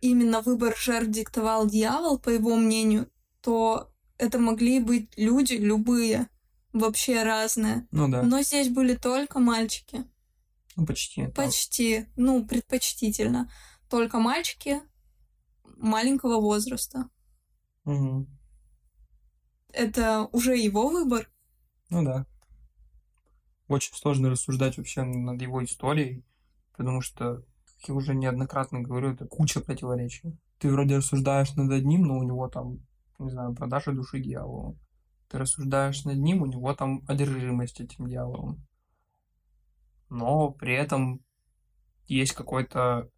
именно 0.00 0.40
выбор 0.40 0.76
жертв 0.76 1.10
диктовал 1.10 1.66
дьявол, 1.66 2.18
по 2.18 2.28
его 2.28 2.56
мнению, 2.56 3.08
то 3.40 3.90
это 4.18 4.38
могли 4.38 4.80
быть 4.80 5.10
люди 5.16 5.54
любые, 5.54 6.28
вообще 6.72 7.22
разные. 7.22 7.86
Ну 7.90 8.08
да, 8.08 8.22
Но 8.22 8.42
здесь 8.42 8.68
были 8.68 8.94
только 8.94 9.38
мальчики. 9.38 10.04
ну 10.76 10.86
почти. 10.86 11.26
Почти, 11.28 12.06
ну, 12.16 12.46
предпочтительно. 12.46 13.50
Только 13.88 14.18
мальчики 14.18 14.80
маленького 15.82 16.40
возраста. 16.40 17.08
Мгм. 17.84 18.26
Это 19.72 20.28
уже 20.32 20.56
его 20.56 20.88
выбор. 20.88 21.30
Ну 21.90 22.04
да. 22.04 22.26
Очень 23.68 23.94
сложно 23.94 24.30
рассуждать 24.30 24.76
вообще 24.76 25.02
над 25.02 25.40
его 25.40 25.64
историей, 25.64 26.24
потому 26.76 27.00
что, 27.00 27.42
как 27.64 27.88
я 27.88 27.94
уже 27.94 28.14
неоднократно 28.14 28.80
говорю, 28.80 29.12
это 29.12 29.26
куча 29.26 29.60
противоречий. 29.60 30.38
Ты 30.58 30.70
вроде 30.70 30.96
рассуждаешь 30.98 31.54
над 31.54 31.72
одним, 31.72 32.02
но 32.02 32.18
у 32.18 32.22
него 32.22 32.48
там, 32.48 32.86
не 33.18 33.30
знаю, 33.30 33.54
продажа 33.54 33.92
души 33.92 34.20
дьяволу. 34.20 34.78
Ты 35.28 35.38
рассуждаешь 35.38 36.04
над 36.04 36.18
ним, 36.18 36.42
у 36.42 36.46
него 36.46 36.74
там 36.74 37.02
одержимость 37.08 37.80
этим 37.80 38.06
дьяволом. 38.06 38.64
Но 40.10 40.50
при 40.50 40.74
этом 40.74 41.24
есть 42.06 42.32
какой-то 42.32 43.10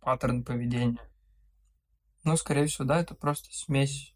паттерн 0.00 0.44
поведения. 0.44 1.07
Но, 2.28 2.36
скорее 2.36 2.66
всего, 2.66 2.86
да, 2.86 3.00
это 3.00 3.14
просто 3.14 3.48
смесь 3.50 4.14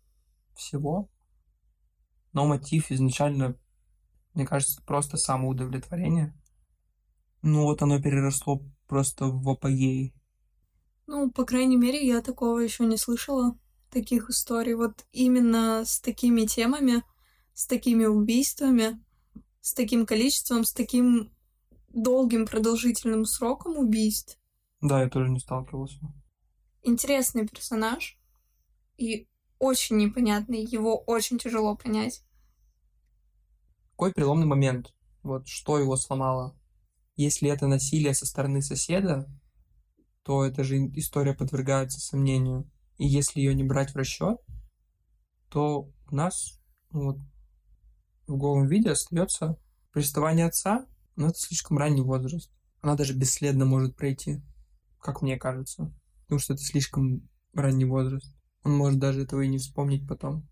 всего. 0.54 1.10
Но 2.32 2.46
мотив 2.46 2.90
изначально 2.90 3.56
мне 4.34 4.46
кажется, 4.46 4.80
просто 4.86 5.16
самоудовлетворение. 5.16 6.34
Ну 7.42 7.64
вот 7.64 7.82
оно 7.82 8.00
переросло 8.00 8.62
просто 8.86 9.26
в 9.26 9.48
апогей. 9.48 10.14
Ну, 11.06 11.30
по 11.30 11.44
крайней 11.44 11.76
мере, 11.76 12.06
я 12.06 12.22
такого 12.22 12.58
еще 12.60 12.86
не 12.86 12.96
слышала, 12.96 13.58
таких 13.90 14.30
историй. 14.30 14.74
Вот 14.74 15.04
именно 15.12 15.84
с 15.84 16.00
такими 16.00 16.46
темами, 16.46 17.02
с 17.52 17.66
такими 17.66 18.04
убийствами, 18.04 19.02
с 19.60 19.74
таким 19.74 20.06
количеством, 20.06 20.64
с 20.64 20.72
таким 20.72 21.30
долгим 21.88 22.46
продолжительным 22.46 23.26
сроком 23.26 23.76
убийств. 23.76 24.38
Да, 24.80 25.02
я 25.02 25.10
тоже 25.10 25.30
не 25.30 25.40
сталкивался. 25.40 25.98
Интересный 26.82 27.46
персонаж 27.46 28.18
и 28.96 29.28
очень 29.58 29.96
непонятный, 29.98 30.64
его 30.64 30.98
очень 30.98 31.38
тяжело 31.38 31.76
понять. 31.76 32.24
Какой 33.92 34.12
переломный 34.12 34.46
момент? 34.46 34.92
Вот 35.22 35.46
что 35.46 35.78
его 35.78 35.96
сломало? 35.96 36.58
Если 37.14 37.48
это 37.48 37.68
насилие 37.68 38.14
со 38.14 38.26
стороны 38.26 38.62
соседа, 38.62 39.28
то 40.24 40.44
эта 40.44 40.64
же 40.64 40.78
история 40.96 41.34
подвергается 41.34 42.00
сомнению. 42.00 42.68
И 42.96 43.06
если 43.06 43.40
ее 43.40 43.54
не 43.54 43.62
брать 43.62 43.92
в 43.92 43.96
расчет, 43.96 44.38
то 45.48 45.90
у 46.10 46.14
нас 46.14 46.60
ну 46.90 47.04
вот, 47.04 47.18
в 48.26 48.36
голом 48.36 48.66
виде 48.66 48.90
остается 48.90 49.56
приставание 49.92 50.46
отца, 50.46 50.86
но 51.16 51.28
это 51.28 51.38
слишком 51.38 51.78
ранний 51.78 52.02
возраст. 52.02 52.50
Она 52.80 52.96
даже 52.96 53.14
бесследно 53.14 53.64
может 53.64 53.96
пройти, 53.96 54.42
как 54.98 55.22
мне 55.22 55.38
кажется. 55.38 55.92
Потому 56.32 56.40
что 56.44 56.54
это 56.54 56.62
слишком 56.62 57.28
ранний 57.52 57.84
возраст. 57.84 58.34
Он 58.64 58.74
может 58.74 58.98
даже 58.98 59.20
этого 59.20 59.42
и 59.42 59.48
не 59.48 59.58
вспомнить 59.58 60.08
потом. 60.08 60.48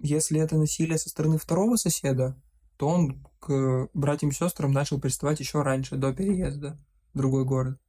Если 0.00 0.40
это 0.40 0.56
насилие 0.56 0.98
со 0.98 1.08
стороны 1.08 1.38
второго 1.38 1.76
соседа, 1.76 2.36
то 2.76 2.88
он 2.88 3.24
к 3.38 3.88
братьям 3.94 4.32
и 4.32 4.34
сестрам 4.34 4.72
начал 4.72 5.00
приставать 5.00 5.38
еще 5.38 5.62
раньше, 5.62 5.94
до 5.94 6.12
переезда 6.12 6.76
в 7.14 7.18
другой 7.18 7.44
город. 7.44 7.80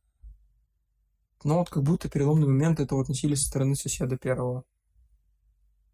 Но 1.43 1.57
вот 1.57 1.71
как 1.71 1.81
будто 1.81 2.07
переломный 2.07 2.45
момент 2.45 2.79
это 2.79 2.93
вот 2.93 3.09
насилие 3.09 3.35
со 3.35 3.47
стороны 3.47 3.73
соседа 3.73 4.15
первого. 4.15 4.63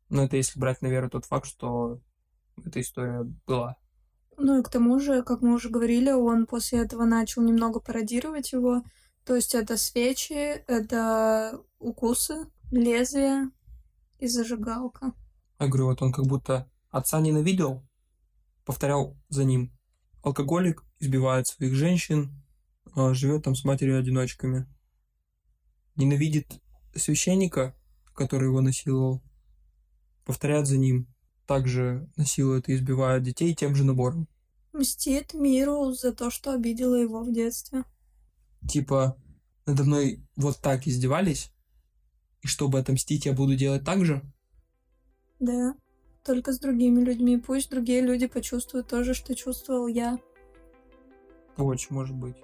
Но 0.09 0.25
это 0.25 0.35
если 0.35 0.59
брать 0.59 0.81
на 0.81 0.87
веру 0.87 1.09
тот 1.09 1.23
факт, 1.23 1.45
что 1.45 2.01
эта 2.65 2.81
история 2.81 3.23
была. 3.45 3.77
Ну 4.35 4.59
и 4.59 4.61
к 4.61 4.67
тому 4.69 4.99
же, 4.99 5.23
как 5.23 5.41
мы 5.41 5.53
уже 5.53 5.69
говорили, 5.69 6.11
он 6.11 6.47
после 6.47 6.79
этого 6.79 7.05
начал 7.05 7.43
немного 7.43 7.79
пародировать 7.79 8.51
его. 8.51 8.83
То 9.27 9.35
есть 9.35 9.55
это 9.55 9.75
свечи, 9.75 10.63
это 10.67 11.61
укусы, 11.79 12.45
лезвие 12.71 13.51
и 14.19 14.27
зажигалка. 14.27 15.11
Я 15.59 15.67
говорю, 15.67 15.87
вот 15.87 16.01
он 16.01 16.13
как 16.13 16.25
будто 16.27 16.71
отца 16.91 17.19
ненавидел, 17.19 17.85
повторял 18.63 19.17
за 19.27 19.43
ним. 19.43 19.77
Алкоголик 20.23 20.85
избивает 20.99 21.45
своих 21.45 21.73
женщин, 21.73 22.41
а 22.95 23.13
живет 23.13 23.43
там 23.43 23.53
с 23.53 23.65
матерью-одиночками. 23.65 24.65
Ненавидит 25.97 26.61
священника, 26.95 27.75
который 28.13 28.45
его 28.45 28.61
насиловал, 28.61 29.21
повторяет 30.23 30.67
за 30.67 30.77
ним 30.77 31.13
также 31.45 32.09
насилует 32.15 32.69
и 32.69 32.75
избивает 32.75 33.23
детей 33.23 33.53
тем 33.53 33.75
же 33.75 33.83
набором. 33.83 34.29
Мстит 34.71 35.33
миру 35.33 35.91
за 35.91 36.13
то, 36.13 36.29
что 36.29 36.53
обидела 36.53 36.95
его 36.95 37.23
в 37.23 37.33
детстве. 37.33 37.83
Типа, 38.65 39.17
надо 39.65 39.83
мной 39.83 40.21
вот 40.35 40.59
так 40.61 40.87
издевались, 40.87 41.51
и 42.41 42.47
чтобы 42.47 42.79
отомстить, 42.79 43.25
я 43.25 43.33
буду 43.33 43.55
делать 43.55 43.83
так 43.83 44.05
же? 44.05 44.21
Да, 45.39 45.75
только 46.23 46.53
с 46.53 46.59
другими 46.59 47.01
людьми. 47.01 47.37
Пусть 47.37 47.69
другие 47.69 48.01
люди 48.01 48.27
почувствуют 48.27 48.87
то 48.87 49.03
же, 49.03 49.13
что 49.13 49.35
чувствовал 49.35 49.87
я. 49.87 50.17
Очень 51.57 51.95
может 51.95 52.15
быть. 52.15 52.37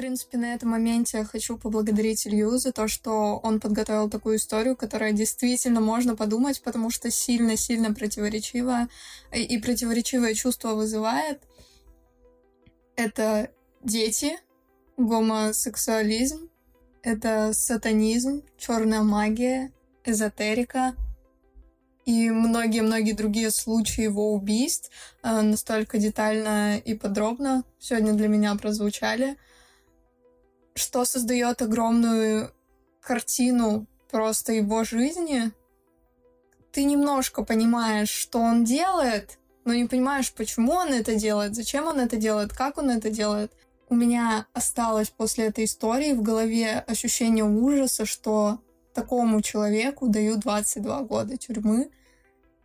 Принципе, 0.00 0.38
на 0.38 0.54
этом 0.54 0.70
моменте 0.70 1.22
хочу 1.24 1.58
поблагодарить 1.58 2.26
Илью 2.26 2.56
за 2.56 2.72
то, 2.72 2.88
что 2.88 3.38
он 3.42 3.60
подготовил 3.60 4.08
такую 4.08 4.36
историю, 4.36 4.74
которая 4.74 5.12
действительно 5.12 5.82
можно 5.82 6.16
подумать, 6.16 6.62
потому 6.62 6.88
что 6.88 7.10
сильно-сильно 7.10 7.92
противоречивая 7.92 8.88
и 9.30 9.58
противоречивое 9.58 10.32
чувство 10.32 10.70
вызывает. 10.70 11.42
Это 12.96 13.50
дети, 13.82 14.38
гомосексуализм, 14.96 16.48
это 17.02 17.52
сатанизм, 17.52 18.42
черная 18.56 19.02
магия, 19.02 19.70
эзотерика 20.06 20.94
и 22.06 22.30
многие-многие 22.30 23.12
другие 23.12 23.50
случаи 23.50 24.04
его 24.04 24.32
убийств 24.32 24.90
э, 25.22 25.42
настолько 25.42 25.98
детально 25.98 26.78
и 26.78 26.94
подробно 26.94 27.64
сегодня 27.78 28.14
для 28.14 28.28
меня 28.28 28.54
прозвучали— 28.54 29.36
что 30.74 31.04
создает 31.04 31.62
огромную 31.62 32.52
картину 33.00 33.86
просто 34.10 34.52
его 34.52 34.84
жизни. 34.84 35.52
Ты 36.72 36.84
немножко 36.84 37.44
понимаешь, 37.44 38.10
что 38.10 38.38
он 38.38 38.64
делает, 38.64 39.38
но 39.64 39.74
не 39.74 39.86
понимаешь, 39.86 40.32
почему 40.32 40.72
он 40.72 40.88
это 40.88 41.14
делает, 41.14 41.54
зачем 41.54 41.86
он 41.86 42.00
это 42.00 42.16
делает, 42.16 42.52
как 42.52 42.78
он 42.78 42.90
это 42.90 43.10
делает. 43.10 43.52
У 43.88 43.94
меня 43.94 44.46
осталось 44.52 45.10
после 45.10 45.46
этой 45.46 45.64
истории 45.64 46.12
в 46.12 46.22
голове 46.22 46.78
ощущение 46.86 47.44
ужаса, 47.44 48.04
что 48.06 48.60
такому 48.94 49.42
человеку 49.42 50.08
дают 50.08 50.40
22 50.40 51.02
года 51.02 51.36
тюрьмы, 51.36 51.90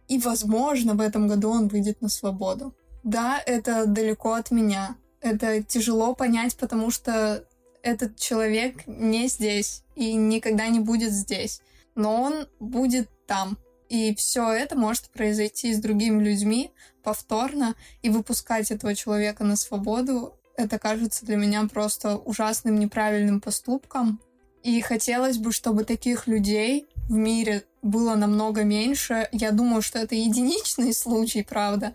и, 0.08 0.20
возможно, 0.20 0.94
в 0.94 1.02
этом 1.02 1.28
году 1.28 1.50
он 1.50 1.68
выйдет 1.68 2.02
на 2.02 2.10
свободу. 2.10 2.76
Да, 3.04 3.42
это 3.46 3.86
далеко 3.86 4.34
от 4.34 4.52
меня. 4.52 4.96
Это 5.20 5.64
тяжело 5.64 6.14
понять, 6.14 6.56
потому 6.58 6.92
что 6.92 7.44
этот 7.86 8.18
человек 8.18 8.88
не 8.88 9.28
здесь 9.28 9.84
и 9.96 10.14
никогда 10.16 10.68
не 10.68 10.80
будет 10.80 11.12
здесь, 11.12 11.62
но 11.94 12.20
он 12.20 12.48
будет 12.60 13.10
там. 13.28 13.58
И 13.90 14.16
все 14.16 14.52
это 14.52 14.76
может 14.76 15.10
произойти 15.12 15.72
с 15.72 15.80
другими 15.80 16.22
людьми 16.22 16.72
повторно, 17.04 17.76
и 18.02 18.10
выпускать 18.10 18.72
этого 18.72 18.96
человека 18.96 19.44
на 19.44 19.56
свободу, 19.56 20.34
это 20.58 20.80
кажется 20.80 21.28
для 21.28 21.36
меня 21.36 21.68
просто 21.72 22.18
ужасным 22.18 22.80
неправильным 22.80 23.40
поступком. 23.40 24.20
И 24.64 24.82
хотелось 24.82 25.38
бы, 25.38 25.52
чтобы 25.52 25.84
таких 25.84 26.26
людей 26.26 26.88
в 27.08 27.14
мире 27.14 27.66
было 27.84 28.16
намного 28.16 28.64
меньше. 28.64 29.30
Я 29.32 29.52
думаю, 29.52 29.84
что 29.84 30.00
это 30.00 30.16
единичный 30.16 30.92
случай, 30.92 31.44
правда. 31.44 31.94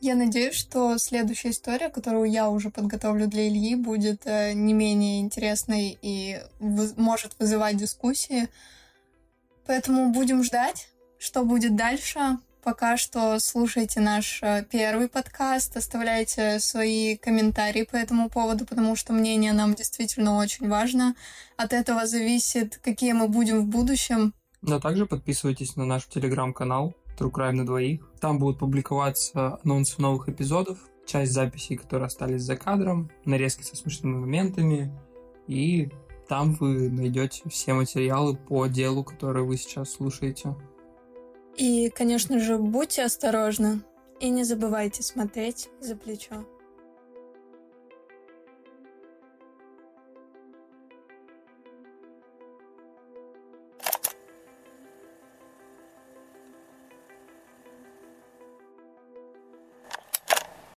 Я 0.00 0.14
надеюсь, 0.14 0.54
что 0.54 0.98
следующая 0.98 1.50
история, 1.50 1.88
которую 1.88 2.30
я 2.30 2.50
уже 2.50 2.70
подготовлю 2.70 3.26
для 3.26 3.48
Ильи, 3.48 3.76
будет 3.76 4.22
э, 4.26 4.52
не 4.52 4.74
менее 4.74 5.20
интересной 5.20 5.98
и 6.02 6.40
может 6.60 7.34
вызывать 7.38 7.76
дискуссии. 7.76 8.48
Поэтому 9.66 10.12
будем 10.12 10.44
ждать, 10.44 10.88
что 11.18 11.44
будет 11.44 11.76
дальше. 11.76 12.38
Пока 12.62 12.96
что 12.96 13.38
слушайте 13.38 14.00
наш 14.00 14.42
э, 14.42 14.66
первый 14.70 15.08
подкаст, 15.08 15.76
оставляйте 15.76 16.58
свои 16.60 17.16
комментарии 17.16 17.84
по 17.84 17.96
этому 17.96 18.28
поводу, 18.28 18.66
потому 18.66 18.96
что 18.96 19.12
мнение 19.12 19.52
нам 19.52 19.74
действительно 19.74 20.36
очень 20.36 20.68
важно. 20.68 21.14
От 21.56 21.72
этого 21.72 22.06
зависит, 22.06 22.78
какие 22.82 23.12
мы 23.12 23.28
будем 23.28 23.60
в 23.60 23.66
будущем. 23.66 24.34
Но 24.62 24.78
также 24.80 25.06
подписывайтесь 25.06 25.76
на 25.76 25.84
наш 25.84 26.06
телеграм-канал, 26.06 26.94
True 27.18 27.30
Crime 27.30 27.52
на 27.52 27.64
двоих. 27.64 28.00
Там 28.26 28.40
будут 28.40 28.58
публиковаться 28.58 29.60
анонсы 29.62 30.02
новых 30.02 30.28
эпизодов, 30.28 30.78
часть 31.06 31.30
записей, 31.30 31.76
которые 31.76 32.06
остались 32.06 32.42
за 32.42 32.56
кадром, 32.56 33.08
нарезки 33.24 33.62
со 33.62 33.76
смешными 33.76 34.16
моментами, 34.16 34.92
и 35.46 35.90
там 36.28 36.54
вы 36.54 36.90
найдете 36.90 37.48
все 37.48 37.72
материалы 37.72 38.36
по 38.36 38.66
делу, 38.66 39.04
которые 39.04 39.44
вы 39.44 39.56
сейчас 39.56 39.92
слушаете. 39.92 40.56
И, 41.56 41.88
конечно 41.90 42.40
же, 42.40 42.58
будьте 42.58 43.04
осторожны 43.04 43.82
и 44.18 44.28
не 44.28 44.42
забывайте 44.42 45.04
смотреть 45.04 45.68
за 45.78 45.94
плечо. 45.94 46.44